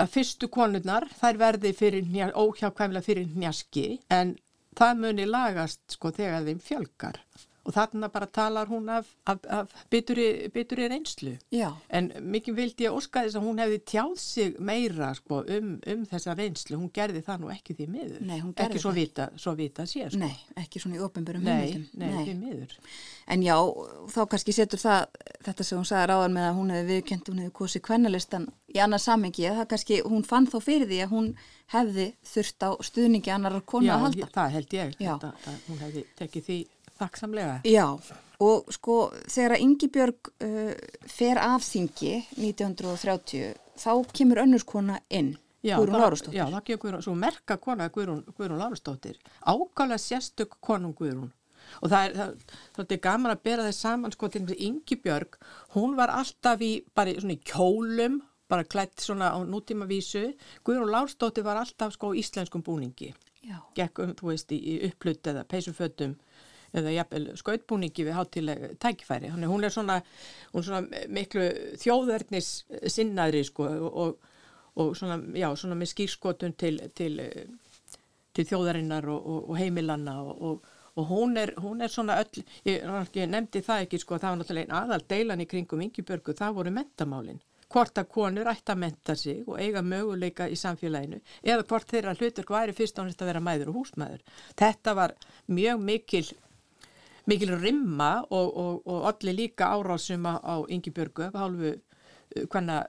að 0.04 0.12
fyrstu 0.14 0.50
konurnar, 0.52 1.08
þær 1.20 1.40
verði 1.42 1.74
fyrir, 1.76 2.08
óhjákvæmlega 2.34 3.06
fyrir 3.06 3.34
njaski, 3.34 3.88
en 4.10 4.36
það 4.78 5.02
muni 5.04 5.26
lagast 5.28 5.82
sko 5.96 6.12
þegar 6.14 6.46
þeim 6.46 6.62
fjölgar. 6.62 7.22
Og 7.68 7.74
þarna 7.76 8.08
bara 8.08 8.26
talar 8.26 8.66
hún 8.70 8.88
af, 8.88 9.06
af, 9.28 9.38
af 9.52 9.72
bituri, 9.92 10.48
bituri 10.54 10.86
reynslu. 10.88 11.34
Já, 11.52 11.68
En 11.90 12.08
mikið 12.32 12.54
vildi 12.56 12.86
ég 12.86 12.94
óska 12.96 13.20
þess 13.26 13.36
að 13.36 13.44
hún 13.44 13.58
hefði 13.60 13.78
tjáð 13.90 14.14
sig 14.18 14.54
meira 14.58 15.10
sko, 15.14 15.42
um, 15.44 15.74
um 15.86 16.06
þessa 16.08 16.34
reynslu. 16.38 16.78
Hún 16.80 16.90
gerði 16.96 17.20
það 17.26 17.40
nú 17.44 17.50
ekki 17.52 17.76
því 17.76 17.88
miður. 17.92 18.20
Nei, 18.30 18.38
Ekki 18.56 18.80
svo 18.80 18.90
það. 18.90 18.94
vita, 19.02 19.28
svo 19.36 19.54
vita 19.58 19.86
sé. 19.86 20.06
Sko. 20.08 20.18
nei, 20.22 20.32
ekki 20.56 20.80
svona 20.80 20.96
í 20.96 21.04
ofinbörum 21.04 21.44
nei, 21.44 21.52
heimildum. 21.66 22.00
nei, 22.00 22.24
því 22.24 22.34
miður. 22.40 22.74
En 23.30 23.42
já, 23.44 23.54
þá 24.16 24.20
kannski 24.32 24.56
setur 24.56 24.80
það, 24.80 25.06
þetta 25.44 25.64
sem 25.68 25.78
hún 25.78 25.86
sagði 25.92 26.08
ráðan 26.14 26.34
með 26.38 26.48
að 26.48 26.56
hún 26.62 26.74
hefði 26.74 26.96
viðkjönd, 26.96 27.28
hún 27.30 27.42
hefði 27.44 27.54
kosið 27.60 27.84
kvennalistan 27.90 28.48
í 28.74 28.80
annað 28.80 29.04
samengi, 29.04 29.44
að 29.50 29.60
það 29.60 29.68
kannski, 29.74 30.00
hún 30.08 30.24
fann 30.26 30.48
þá 30.50 30.58
fyrir 30.64 30.88
því 30.90 30.98
að 31.04 31.12
hún 31.14 31.30
hefði 31.70 32.08
þurft 32.26 32.64
á 32.66 32.70
stuðningi 32.88 33.30
annar 33.34 33.60
konu 33.62 33.86
Já, 33.86 33.94
að 33.94 34.04
halda. 34.06 34.24
ég- 34.24 34.32
það 34.34 34.50
held 34.56 34.74
ég. 34.80 34.96
Já. 34.98 35.12
Þetta, 35.12 35.32
að 35.46 35.68
hún 35.68 35.78
hefði 35.84 36.04
tekið 36.18 36.44
því 36.48 36.58
þakksamlega. 37.00 37.60
Já, 37.68 37.86
og 38.40 38.70
sko 38.72 39.00
þegar 39.26 39.56
að 39.56 39.66
Ingi 39.66 39.90
Björg 39.92 40.32
uh, 40.32 40.72
fer 41.10 41.40
af 41.42 41.66
þingi 41.66 42.16
1930, 42.38 43.54
þá 43.80 43.92
kemur 44.16 44.44
önnur 44.44 44.66
kona 44.68 45.00
inn, 45.08 45.34
Já, 45.60 45.76
Guðrún 45.76 46.00
Lárusdóttir. 46.00 46.38
Já, 46.38 46.46
það 46.48 46.64
kemur 46.64 46.80
Guðrún, 46.84 47.02
svo 47.04 47.14
merka 47.20 47.56
kona 47.60 47.90
Guðrún, 47.92 48.22
Guðrún 48.32 48.60
Lárusdóttir. 48.62 49.18
Ákálega 49.44 50.00
sérstök 50.00 50.56
konum 50.64 50.94
Guðrún. 50.96 51.28
Og 51.84 51.92
það 51.92 52.06
er, 52.06 52.14
það, 52.16 52.56
það 52.76 52.94
er 52.96 53.00
gaman 53.04 53.34
að 53.34 53.42
bera 53.44 53.66
þess 53.68 53.84
saman, 53.84 54.14
sko, 54.14 54.30
til 54.32 54.42
þess 54.46 54.56
að 54.56 54.62
Ingi 54.70 54.98
Björg, 55.04 55.36
hún 55.76 55.96
var 55.98 56.12
alltaf 56.16 56.64
í, 56.64 56.70
bara 56.96 57.12
svona 57.18 57.36
í 57.36 57.42
kjólum, 57.52 58.16
bara 58.50 58.66
klætt 58.66 59.04
svona 59.04 59.28
á 59.36 59.38
nútíma 59.44 59.84
vísu. 59.90 60.30
Guðrún 60.64 60.94
Lárusdóttir 60.94 61.44
var 61.44 61.60
alltaf, 61.60 61.92
sko, 61.94 62.14
í 62.16 62.24
íslenskum 62.24 62.64
búningi. 62.64 63.12
Gekk 63.76 64.00
um, 64.04 64.16
þú 64.16 64.32
veist, 64.32 64.56
í, 64.56 64.58
í 64.58 64.74
upplut 64.88 65.28
eða 65.28 65.44
peysufötum 65.48 66.16
eða 66.76 66.94
jafnvel 66.94 67.36
skautbúningi 67.40 68.06
við 68.06 68.16
hátileg 68.18 68.66
tækifæri. 68.82 69.30
Þannig 69.34 69.52
hún 69.52 69.66
er 69.66 69.74
svona, 69.74 70.00
hún 70.52 70.62
er 70.62 70.68
svona 70.68 71.04
miklu 71.18 71.46
þjóðverðnis 71.82 72.50
sinnaðri 72.94 73.44
sko 73.48 73.68
og, 73.88 74.28
og, 74.74 74.92
svona, 74.98 75.20
já, 75.38 75.48
svona 75.56 75.78
með 75.78 75.92
skýrskotun 75.94 76.56
til, 76.60 76.76
til, 76.94 77.16
til 78.36 78.46
þjóðarinnar 78.52 79.08
og, 79.10 79.20
og, 79.20 79.50
og 79.50 79.60
heimilanna 79.60 80.16
og, 80.22 80.70
hún, 81.10 81.36
er, 81.36 81.54
hún 81.60 81.82
er 81.82 81.88
svona 81.92 82.20
öll, 82.22 82.42
ég, 82.66 82.82
ég 83.14 83.30
nefndi 83.30 83.62
það 83.64 83.86
ekki 83.86 84.00
sko, 84.02 84.18
það 84.18 84.34
var 84.34 84.42
náttúrulega 84.42 84.82
aðal 84.82 85.06
deilan 85.08 85.44
í 85.44 85.46
kringum 85.48 85.84
Ingibjörgu, 85.86 86.34
það 86.36 86.58
voru 86.58 86.74
mentamálin. 86.74 87.40
Hvort 87.70 88.00
að 88.02 88.08
konur 88.10 88.48
ætti 88.50 88.72
að 88.72 88.80
menta 88.82 89.14
sig 89.14 89.44
og 89.46 89.60
eiga 89.62 89.78
möguleika 89.86 90.48
í 90.50 90.56
samfélaginu 90.58 91.20
eða 91.46 91.66
hvort 91.70 91.92
þeirra 91.92 92.16
hlutur 92.18 92.48
væri 92.50 92.74
fyrst 92.74 92.98
og 92.98 93.06
næst 93.06 93.22
að 93.22 93.30
vera 93.30 93.42
mæður 93.46 93.70
og 93.70 93.76
húsmæður. 93.78 94.24
Þetta 94.58 94.94
var 94.98 95.14
mjög 95.46 95.84
mikil 95.86 96.24
mikil 97.30 97.54
rimma 97.60 98.10
og, 98.30 98.48
og, 98.56 98.80
og 98.86 99.06
allir 99.10 99.36
líka 99.38 99.70
árásum 99.74 100.26
á, 100.26 100.56
Ingibjörgu 100.68 101.28
af 101.28 101.38
hálfu 101.38 101.74
hvenna, 102.50 102.86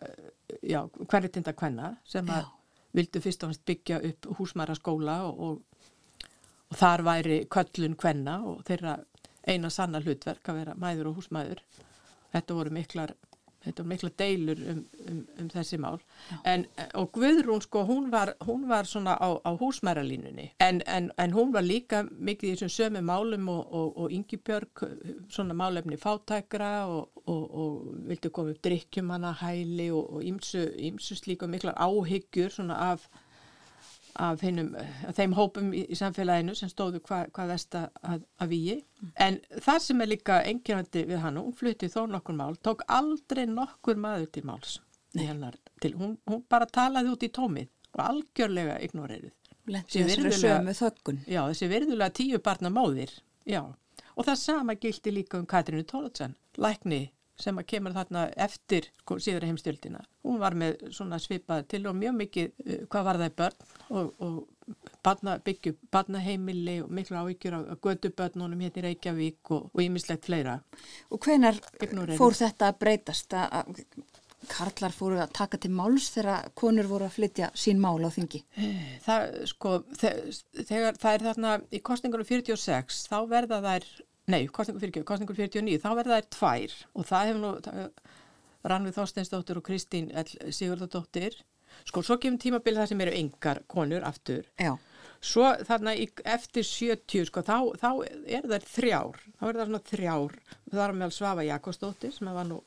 já, 0.64 0.82
hverritinda 1.10 1.54
hvenna 1.54 1.96
sem 2.06 2.28
að 2.30 2.50
vildu 2.94 3.22
fyrst 3.24 3.44
og 3.44 3.52
næst 3.52 3.66
byggja 3.66 4.02
upp 4.10 4.28
húsmæraskóla 4.38 5.22
og, 5.28 5.40
og, 5.40 6.28
og 6.70 6.78
þar 6.78 7.06
væri 7.08 7.40
köllun 7.50 7.96
hvenna 7.96 8.42
og 8.46 8.64
þeirra 8.68 8.98
eina 9.48 9.70
sanna 9.74 10.02
hlutverk 10.04 10.50
að 10.52 10.60
vera 10.62 10.78
mæður 10.78 11.12
og 11.12 11.22
húsmæður. 11.22 11.62
Þetta 12.32 12.58
voru 12.58 12.74
miklar 12.76 13.16
þetta 13.66 13.84
voru 13.84 13.92
mikla 13.92 14.12
deilur 14.18 14.62
um, 14.72 14.82
um, 15.12 15.22
um 15.40 15.50
þessi 15.54 15.80
mál. 15.82 16.00
En, 16.48 16.66
og 16.98 17.12
Guðrún 17.16 17.64
sko 17.66 17.84
hún 17.88 18.10
var, 18.14 18.34
hún 18.46 18.68
var 18.70 18.90
svona 18.90 19.16
á, 19.18 19.30
á 19.42 19.52
húsmæralínunni 19.58 20.52
en, 20.64 20.82
en, 20.88 21.12
en 21.18 21.36
hún 21.36 21.54
var 21.54 21.66
líka 21.66 22.04
mikið 22.12 22.50
í 22.50 22.54
þessum 22.56 22.74
sömu 22.76 23.04
málum 23.06 23.50
og, 23.54 23.64
og, 23.70 23.98
og 23.98 24.16
Ingibjörg 24.16 24.86
svona 25.30 25.58
málefni 25.58 26.00
fátækra 26.02 26.72
og, 26.90 27.22
og, 27.26 27.44
og 27.64 28.06
vildi 28.10 28.32
koma 28.34 28.56
upp 28.56 28.64
drikkjum 28.66 29.14
hana 29.14 29.36
hæli 29.42 29.92
og, 29.92 30.22
ýmsu 30.22 31.20
slíka 31.20 31.50
miklar 31.50 31.78
áhyggjur 31.78 32.54
svona 32.54 32.80
af 32.92 33.10
af, 34.16 34.42
hinum, 34.46 34.72
þeim 35.18 35.34
hópum 35.38 35.72
í, 35.76 35.84
í 35.92 35.98
samfélaginu 35.98 36.56
sem 36.58 36.70
stóðu 36.72 37.02
hvað 37.06 37.32
hva 37.36 37.48
vest 37.50 37.76
að, 37.78 37.90
að, 38.04 38.24
að 38.44 38.54
víi. 38.54 38.78
En 39.22 39.40
það 39.64 39.82
sem 39.86 40.04
er 40.04 40.12
líka 40.12 40.40
engjörandi 40.48 41.04
við 41.10 41.22
hann, 41.24 41.40
hún 41.42 41.58
flutti 41.58 41.90
þó 41.92 42.06
nokkur 42.12 42.38
mál, 42.38 42.56
tók 42.64 42.86
aldrei 42.92 43.46
nokkur 43.50 44.00
maður 44.02 44.32
til 44.36 44.46
máls. 44.50 44.80
Hennar, 45.18 45.58
til, 45.84 45.94
hún, 46.00 46.16
hún 46.30 46.44
bara 46.50 46.70
talaði 46.70 47.12
út 47.12 47.28
í 47.28 47.32
tómið 47.36 47.70
og 47.98 48.04
algjörlega. 48.06 48.78
Já, 51.28 51.42
þessi 51.52 51.70
virðulega 51.72 52.16
tíu 52.18 52.40
barna 52.44 52.72
móðir, 52.74 53.12
já. 53.48 53.62
Og 54.16 54.28
það 54.28 54.40
sama 54.42 54.76
gildi 54.80 55.14
líka 55.14 55.40
um 55.40 55.48
Katrínu 55.50 55.86
Tólatsen, 55.88 56.34
lækni 56.60 57.06
sem 57.44 57.58
að 57.62 57.68
kemur 57.74 57.96
þarna 57.96 58.26
eftir 58.46 58.88
sko, 59.02 59.18
síðara 59.22 59.50
heimstjöldina. 59.50 60.02
Hún 60.28 60.40
var 60.42 60.56
með 60.58 60.86
svona 60.96 61.20
svipað 61.22 61.68
til 61.74 61.84
og 61.90 61.98
mjög 62.00 62.18
mikið, 62.22 62.52
uh, 62.66 62.80
hvað 62.92 63.08
var 63.10 63.22
það 63.22 63.32
í 63.32 63.36
börn 63.42 63.68
og, 63.90 64.14
og 64.22 64.78
barna, 65.04 65.36
byggju 65.44 65.74
barnaheimili 65.92 66.78
og 66.86 66.92
miklu 66.96 67.18
áhyggjur 67.22 67.58
á, 67.58 67.62
gödubörnunum 67.84 68.62
hérna 68.64 68.82
í 68.84 68.88
Reykjavík 68.88 69.52
og 69.58 69.82
ímislegt 69.84 70.26
fleira. 70.30 70.60
Og 71.12 71.20
hvenar 71.26 71.58
Ignorera. 71.82 72.18
fór 72.22 72.38
þetta 72.38 72.70
að 72.72 72.80
breytast 72.86 73.34
að 73.36 73.76
karlar 74.52 74.90
fóru 74.96 75.20
að 75.22 75.34
taka 75.38 75.58
til 75.62 75.70
máls 75.78 76.08
þegar 76.16 76.48
konur 76.58 76.88
voru 76.90 77.06
að 77.06 77.14
flytja 77.20 77.52
sín 77.54 77.78
mál 77.84 78.02
á 78.02 78.10
þingi? 78.10 78.40
Það, 79.06 79.28
sko, 79.52 79.74
þe- 80.02 80.16
þegar 80.66 80.98
það 80.98 81.14
er 81.18 81.26
þarna 81.28 81.52
í 81.78 81.82
kostningunum 81.86 82.26
46, 82.26 83.04
þá 83.12 83.18
verða 83.30 83.60
þær, 83.68 83.86
nei, 84.32 84.46
kostningunum 84.48 84.86
40, 84.88 85.06
kostningunum 85.08 85.40
49, 85.44 85.80
þá 85.84 85.90
verða 86.00 86.18
þær 86.20 86.30
tvær 86.38 86.76
og 86.96 87.08
það 87.12 87.30
hefur 87.32 87.42
nú, 87.46 87.54
það- 87.68 88.18
Rannvið 88.72 88.94
Þorsteinsdóttir 88.94 89.58
og 89.58 89.64
Kristín. 89.66 90.12
Sigurðardóttir, 90.54 91.34
sko, 91.90 92.04
svo 92.06 92.18
kemur 92.22 92.38
tímabil 92.44 92.76
það 92.78 92.92
sem 92.92 93.02
eru 93.02 93.14
engar 93.18 93.62
konur 93.72 94.04
aftur. 94.06 94.44
Já. 94.62 94.76
Svo 95.22 95.48
þarna 95.66 95.96
í, 95.98 96.06
eftir 96.30 96.66
70, 96.66 97.26
sko, 97.30 97.42
þá, 97.46 97.58
þá 97.82 97.90
er 98.38 98.46
þær 98.52 98.68
þrjár, 98.76 99.18
þá 99.40 99.44
er 99.50 99.58
það 99.60 99.66
svona 99.72 99.82
þrjár, 99.90 100.36
það 100.72 100.84
er 100.86 100.94
meðal 101.00 101.16
Svafa 101.18 101.46
Jakobsdóttir 101.48 102.14
sem 102.16 102.30
var 102.34 102.46
nú 102.50 102.60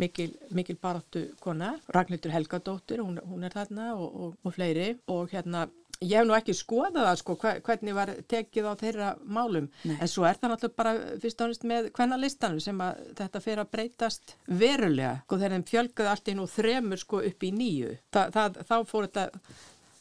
mikil, 0.00 0.30
mikil 0.56 0.76
baráttu 0.80 1.24
kona, 1.40 1.74
Ragnhildur 1.96 2.32
Helgadóttir, 2.36 3.00
hún, 3.04 3.18
hún 3.28 3.44
er 3.48 3.56
þarna 3.56 3.90
og, 3.96 4.08
og, 4.26 4.36
og 4.44 4.56
fleiri 4.56 4.90
og 5.08 5.32
hérna, 5.32 5.66
ég 6.04 6.12
hef 6.18 6.26
nú 6.28 6.34
ekki 6.36 6.54
skoðað 6.54 6.98
það 7.08 7.16
sko, 7.22 7.34
hve- 7.42 7.60
hvernig 7.66 7.94
var 7.96 8.12
tekið 8.30 8.68
á 8.70 8.72
þeirra 8.78 9.08
málum, 9.24 9.68
Nei. 9.84 9.96
en 10.00 10.08
svo 10.10 10.26
er 10.28 10.36
það 10.38 10.52
náttúrulega 10.52 10.76
bara 10.78 10.92
fyrst 11.24 11.40
og 11.42 11.48
næst 11.50 11.64
með 11.66 11.88
hvenna 11.96 12.18
listanum 12.22 12.60
sem 12.62 12.78
að 12.84 13.00
þetta 13.18 13.40
fer 13.42 13.62
að 13.64 13.70
breytast 13.72 14.36
verulega, 14.46 15.16
sko 15.26 15.38
þegar 15.40 15.56
þeim 15.56 15.66
fjölgaði 15.72 16.12
allt 16.12 16.28
í 16.28 16.36
nú 16.38 16.46
þremur 16.52 17.02
sko 17.02 17.22
upp 17.30 17.42
í 17.42 17.50
nýju, 17.58 17.96
Þa, 18.14 18.22
það, 18.36 18.60
þá 18.70 18.76
fór 18.92 19.08
þetta 19.08 19.42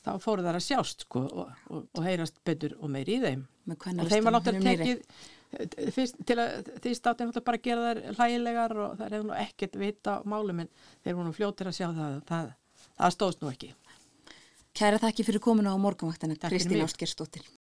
þá 0.08 0.12
fóru 0.24 0.44
þar 0.46 0.56
að 0.62 0.64
sjást 0.64 1.02
sko 1.04 1.24
og, 1.28 1.50
og, 1.68 1.82
og 1.98 2.06
heyrast 2.06 2.38
betur 2.48 2.78
og 2.80 2.88
meir 2.94 3.10
í 3.12 3.18
þeim. 3.20 3.42
Og 3.68 4.08
þeim 4.08 4.24
var 4.30 4.38
náttúrulega 4.38 4.78
tekið 4.86 5.92
fyrst, 5.96 6.22
til 6.28 6.38
að 6.40 6.70
því 6.84 6.94
státti 6.96 7.26
náttúrulega 7.28 7.48
bara 7.50 7.60
gera 7.66 7.90
þær 7.90 8.00
hlægilegar 8.16 8.74
og 8.86 8.94
það 9.02 9.12
hefur 9.18 9.28
nú 9.28 9.36
ekkert 9.42 9.76
vita 9.82 10.14
málum 10.24 10.62
en 10.64 10.70
þeir 11.04 11.18
voru 11.18 11.28
nú 11.28 11.36
fljótir 11.36 11.68
að 11.72 11.76
sjá 11.82 11.88
það 11.98 12.16
það, 12.30 12.50
það 13.02 13.14
stóðst 13.18 13.44
nú 13.44 13.52
ekki 13.52 13.70
Kæra 14.78 15.00
þakki 15.02 15.26
fyrir 15.26 15.42
komuna 15.42 15.74
á 15.74 15.78
morgunvaktana, 15.82 16.38
Kristín 16.38 16.84
mig. 16.86 17.57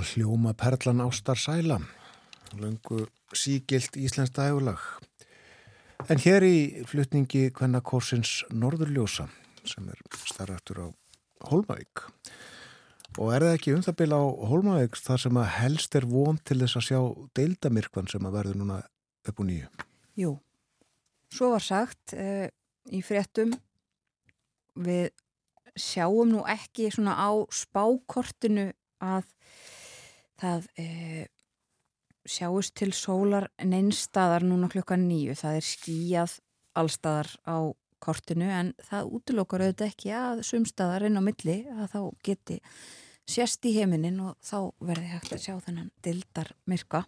Gamla 0.00 0.14
hljóma 0.14 0.52
Perlan 0.54 1.00
Ástar 1.00 1.36
Sæla, 1.36 1.78
löngu 2.56 3.06
sígilt 3.34 3.96
Íslands 3.96 4.32
dægulag. 4.32 4.78
En 6.08 6.16
hér 6.16 6.42
í 6.42 6.84
flutningi 6.88 7.50
Kvennakorsins 7.52 8.44
Norðurljósa 8.50 9.28
sem 9.64 9.88
er 9.88 10.00
starrættur 10.24 10.80
á 10.80 10.86
Holmavík. 11.50 12.06
Og 13.18 13.34
er 13.34 13.44
það 13.44 13.56
ekki 13.58 13.74
um 13.74 13.82
það 13.84 13.98
bila 14.00 14.16
á 14.16 14.26
Holmavík 14.48 14.96
þar 14.96 15.20
sem 15.20 15.36
að 15.36 15.52
helst 15.58 15.94
er 15.94 16.06
von 16.08 16.40
til 16.48 16.60
þess 16.62 16.80
að 16.80 16.86
sjá 16.88 17.00
deildamirkvan 17.36 18.08
sem 18.08 18.24
að 18.24 18.36
verður 18.38 18.60
núna 18.62 18.80
upp 19.28 19.36
og 19.36 19.50
nýju? 19.50 19.68
Jú, 20.16 20.32
svo 21.28 21.52
var 21.52 21.66
sagt 21.66 22.16
uh, 22.16 22.48
í 22.88 23.02
fréttum 23.04 23.52
við 24.80 25.12
sjáum 25.76 26.32
nú 26.32 26.46
ekki 26.48 26.88
svona 26.88 27.20
á 27.20 27.36
spákortinu 27.52 28.70
að 29.00 29.28
það 30.40 30.66
uh, 30.80 31.26
sjáist 32.28 32.74
til 32.78 32.92
sólar 32.96 33.48
neinstaðar 33.64 34.44
núna 34.46 34.70
klukkan 34.72 35.06
nýju. 35.08 35.36
Það 35.38 35.60
er 35.60 35.68
skíjað 35.68 36.40
allstaðar 36.80 37.30
á 37.48 37.58
kortinu 38.00 38.48
en 38.48 38.72
það 38.86 39.14
útlokar 39.18 39.64
auðvitað 39.64 39.92
ekki 39.92 40.12
að 40.16 40.42
sumstaðar 40.48 41.06
inn 41.08 41.20
á 41.20 41.22
milli 41.24 41.56
að 41.68 41.86
þá 41.94 42.00
geti 42.24 42.58
sérst 43.30 43.66
í 43.68 43.74
heiminin 43.76 44.20
og 44.24 44.36
þá 44.42 44.72
verði 44.80 45.10
hægt 45.12 45.34
að 45.36 45.42
sjá 45.44 45.54
þennan 45.66 45.90
dildar 46.04 46.52
myrka. 46.70 47.04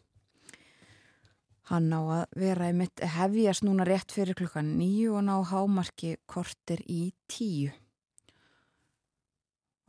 Hann 1.71 1.89
á 1.95 2.01
að 2.03 2.25
vera 2.43 2.69
í 2.69 2.75
mitt 2.77 3.01
hefjast 3.15 3.65
núna 3.65 3.87
rétt 3.89 4.13
fyrir 4.13 4.37
klukkan 4.37 4.75
nýju 4.77 5.15
og 5.17 5.25
ná 5.29 5.37
hámarki 5.49 6.17
kortir 6.27 6.83
í 6.91 7.15
tíu. 7.31 7.71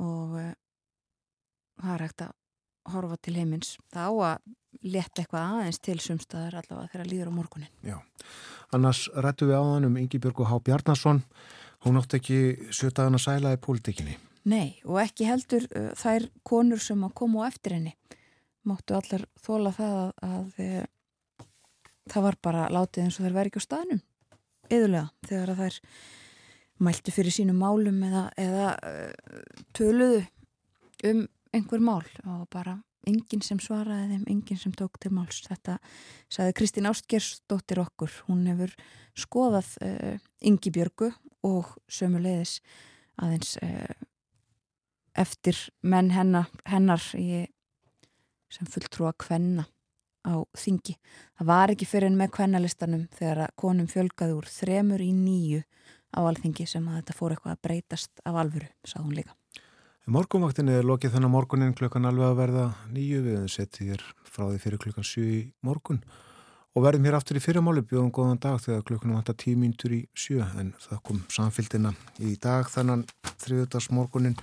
Og 0.04 0.38
uh, 0.40 0.54
það 1.82 1.94
er 1.96 2.06
hægt 2.08 2.26
að 2.28 2.34
horfa 2.92 3.18
til 3.22 3.36
heimins. 3.38 3.78
Það 3.94 4.10
á 4.10 4.14
að 4.28 4.54
leta 4.84 5.22
eitthvað 5.24 5.58
aðeins 5.58 5.80
til 5.84 5.98
sumstaðar 6.04 6.60
allavega 6.60 6.92
þegar 6.92 7.10
líður 7.10 7.32
á 7.32 7.38
morgunin. 7.38 7.72
Já, 7.86 7.98
annars 8.76 9.06
rættu 9.14 9.48
við 9.48 9.60
áðan 9.60 9.88
um 9.90 10.00
Ingi 10.02 10.20
Björgu 10.20 10.48
Há 10.50 10.56
Bjarnason. 10.64 11.22
Hún 11.84 12.00
átti 12.00 12.20
ekki 12.20 12.40
sjötaðan 12.72 13.20
að 13.20 13.26
sæla 13.26 13.54
í 13.56 13.62
pólitíkinni. 13.64 14.18
Nei, 14.50 14.80
og 14.84 15.00
ekki 15.04 15.28
heldur 15.28 15.68
uh, 15.72 15.92
þær 16.00 16.28
konur 16.48 16.82
sem 16.84 17.04
að 17.06 17.16
koma 17.20 17.46
á 17.46 17.50
eftir 17.52 17.78
henni. 17.78 17.94
Máttu 18.68 18.96
allar 18.96 19.24
þóla 19.44 19.72
það 19.76 19.96
að, 20.00 20.12
að 20.28 20.60
uh, 20.64 21.46
það 22.12 22.28
var 22.28 22.40
bara 22.44 22.66
látið 22.72 23.06
eins 23.06 23.20
og 23.20 23.28
þær 23.28 23.38
veri 23.38 23.52
ekki 23.52 23.64
á 23.64 23.68
staðnum. 23.68 24.04
Eðulega, 24.72 25.08
þegar 25.30 25.54
að 25.54 25.64
þær 25.64 25.80
mæltu 26.84 27.14
fyrir 27.16 27.36
sínum 27.36 27.60
málum 27.62 28.04
eða, 28.08 28.26
eða 28.40 28.68
uh, 28.84 29.48
töluðu 29.76 30.24
um 31.08 31.26
einhver 31.54 31.84
mál 31.84 32.06
og 32.26 32.48
bara 32.54 32.78
enginn 33.08 33.44
sem 33.44 33.60
svaraði 33.60 34.14
þeim, 34.14 34.24
enginn 34.32 34.60
sem 34.60 34.74
tók 34.78 34.98
til 35.02 35.12
máls. 35.16 35.42
Þetta 35.48 35.78
saði 36.32 36.56
Kristín 36.58 36.88
Ástgersdóttir 36.90 37.82
okkur. 37.84 38.14
Hún 38.30 38.46
hefur 38.48 38.74
skoðað 39.20 39.74
uh, 39.84 40.16
Ingi 40.46 40.72
Björgu 40.74 41.12
og 41.44 41.76
sömuleiðis 41.92 42.60
aðeins 43.22 43.58
uh, 43.64 43.92
eftir 45.20 45.60
menn 45.84 46.14
hennar, 46.14 46.50
hennar 46.66 47.04
í, 47.20 47.44
sem 48.54 48.70
fulltrúa 48.70 49.14
kvenna 49.20 49.68
á 50.24 50.40
þingi. 50.56 50.96
Það 51.38 51.50
var 51.52 51.74
ekki 51.74 51.90
fyrir 51.90 52.10
en 52.10 52.18
með 52.18 52.34
kvennalistanum 52.38 53.06
þegar 53.14 53.46
að 53.46 53.56
konum 53.60 53.92
fjölgaði 53.92 54.40
úr 54.40 54.50
þremur 54.50 55.04
í 55.04 55.12
nýju 55.18 55.62
á 56.16 56.20
alþingi 56.24 56.66
sem 56.70 56.88
að 56.88 57.02
þetta 57.02 57.20
fór 57.20 57.36
eitthvað 57.36 57.58
að 57.58 57.64
breytast 57.68 58.24
af 58.24 58.38
alvöru, 58.40 58.70
sað 58.88 59.10
hún 59.10 59.18
líka. 59.20 59.43
Morgunvaktinni 60.04 60.74
er 60.76 60.84
lokið 60.84 61.14
þannig 61.14 61.32
morgunin 61.32 61.76
klukkan 61.80 62.04
alveg 62.10 62.26
að 62.28 62.40
verða 62.42 62.64
nýju 62.92 63.22
við 63.24 63.38
en 63.40 63.52
setjum 63.52 63.94
þér 63.94 64.02
frá 64.28 64.42
því 64.50 64.58
fyrir 64.60 64.82
klukkan 64.84 65.06
7 65.08 65.24
í 65.24 65.38
morgun 65.64 66.02
og 66.76 66.84
verðum 66.84 67.08
hér 67.08 67.16
aftur 67.16 67.40
í 67.40 67.44
fyrirmáli 67.46 67.86
bjóðum 67.88 68.12
góðan 68.12 68.42
dag 68.44 68.60
þegar 68.60 68.84
klukkunum 68.90 69.16
vantar 69.16 69.38
tímintur 69.40 69.96
í 69.96 70.02
7 70.12 70.44
en 70.60 70.74
það 70.84 71.02
kom 71.08 71.24
samfélgina 71.32 71.94
í 72.20 72.34
dag 72.36 72.68
þannan 72.74 73.06
þriðdags 73.46 73.88
morgunin 73.96 74.36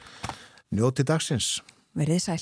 njóti 0.72 1.04
dagsins. 1.04 1.58
Verðið 1.92 2.24
sæl. 2.24 2.40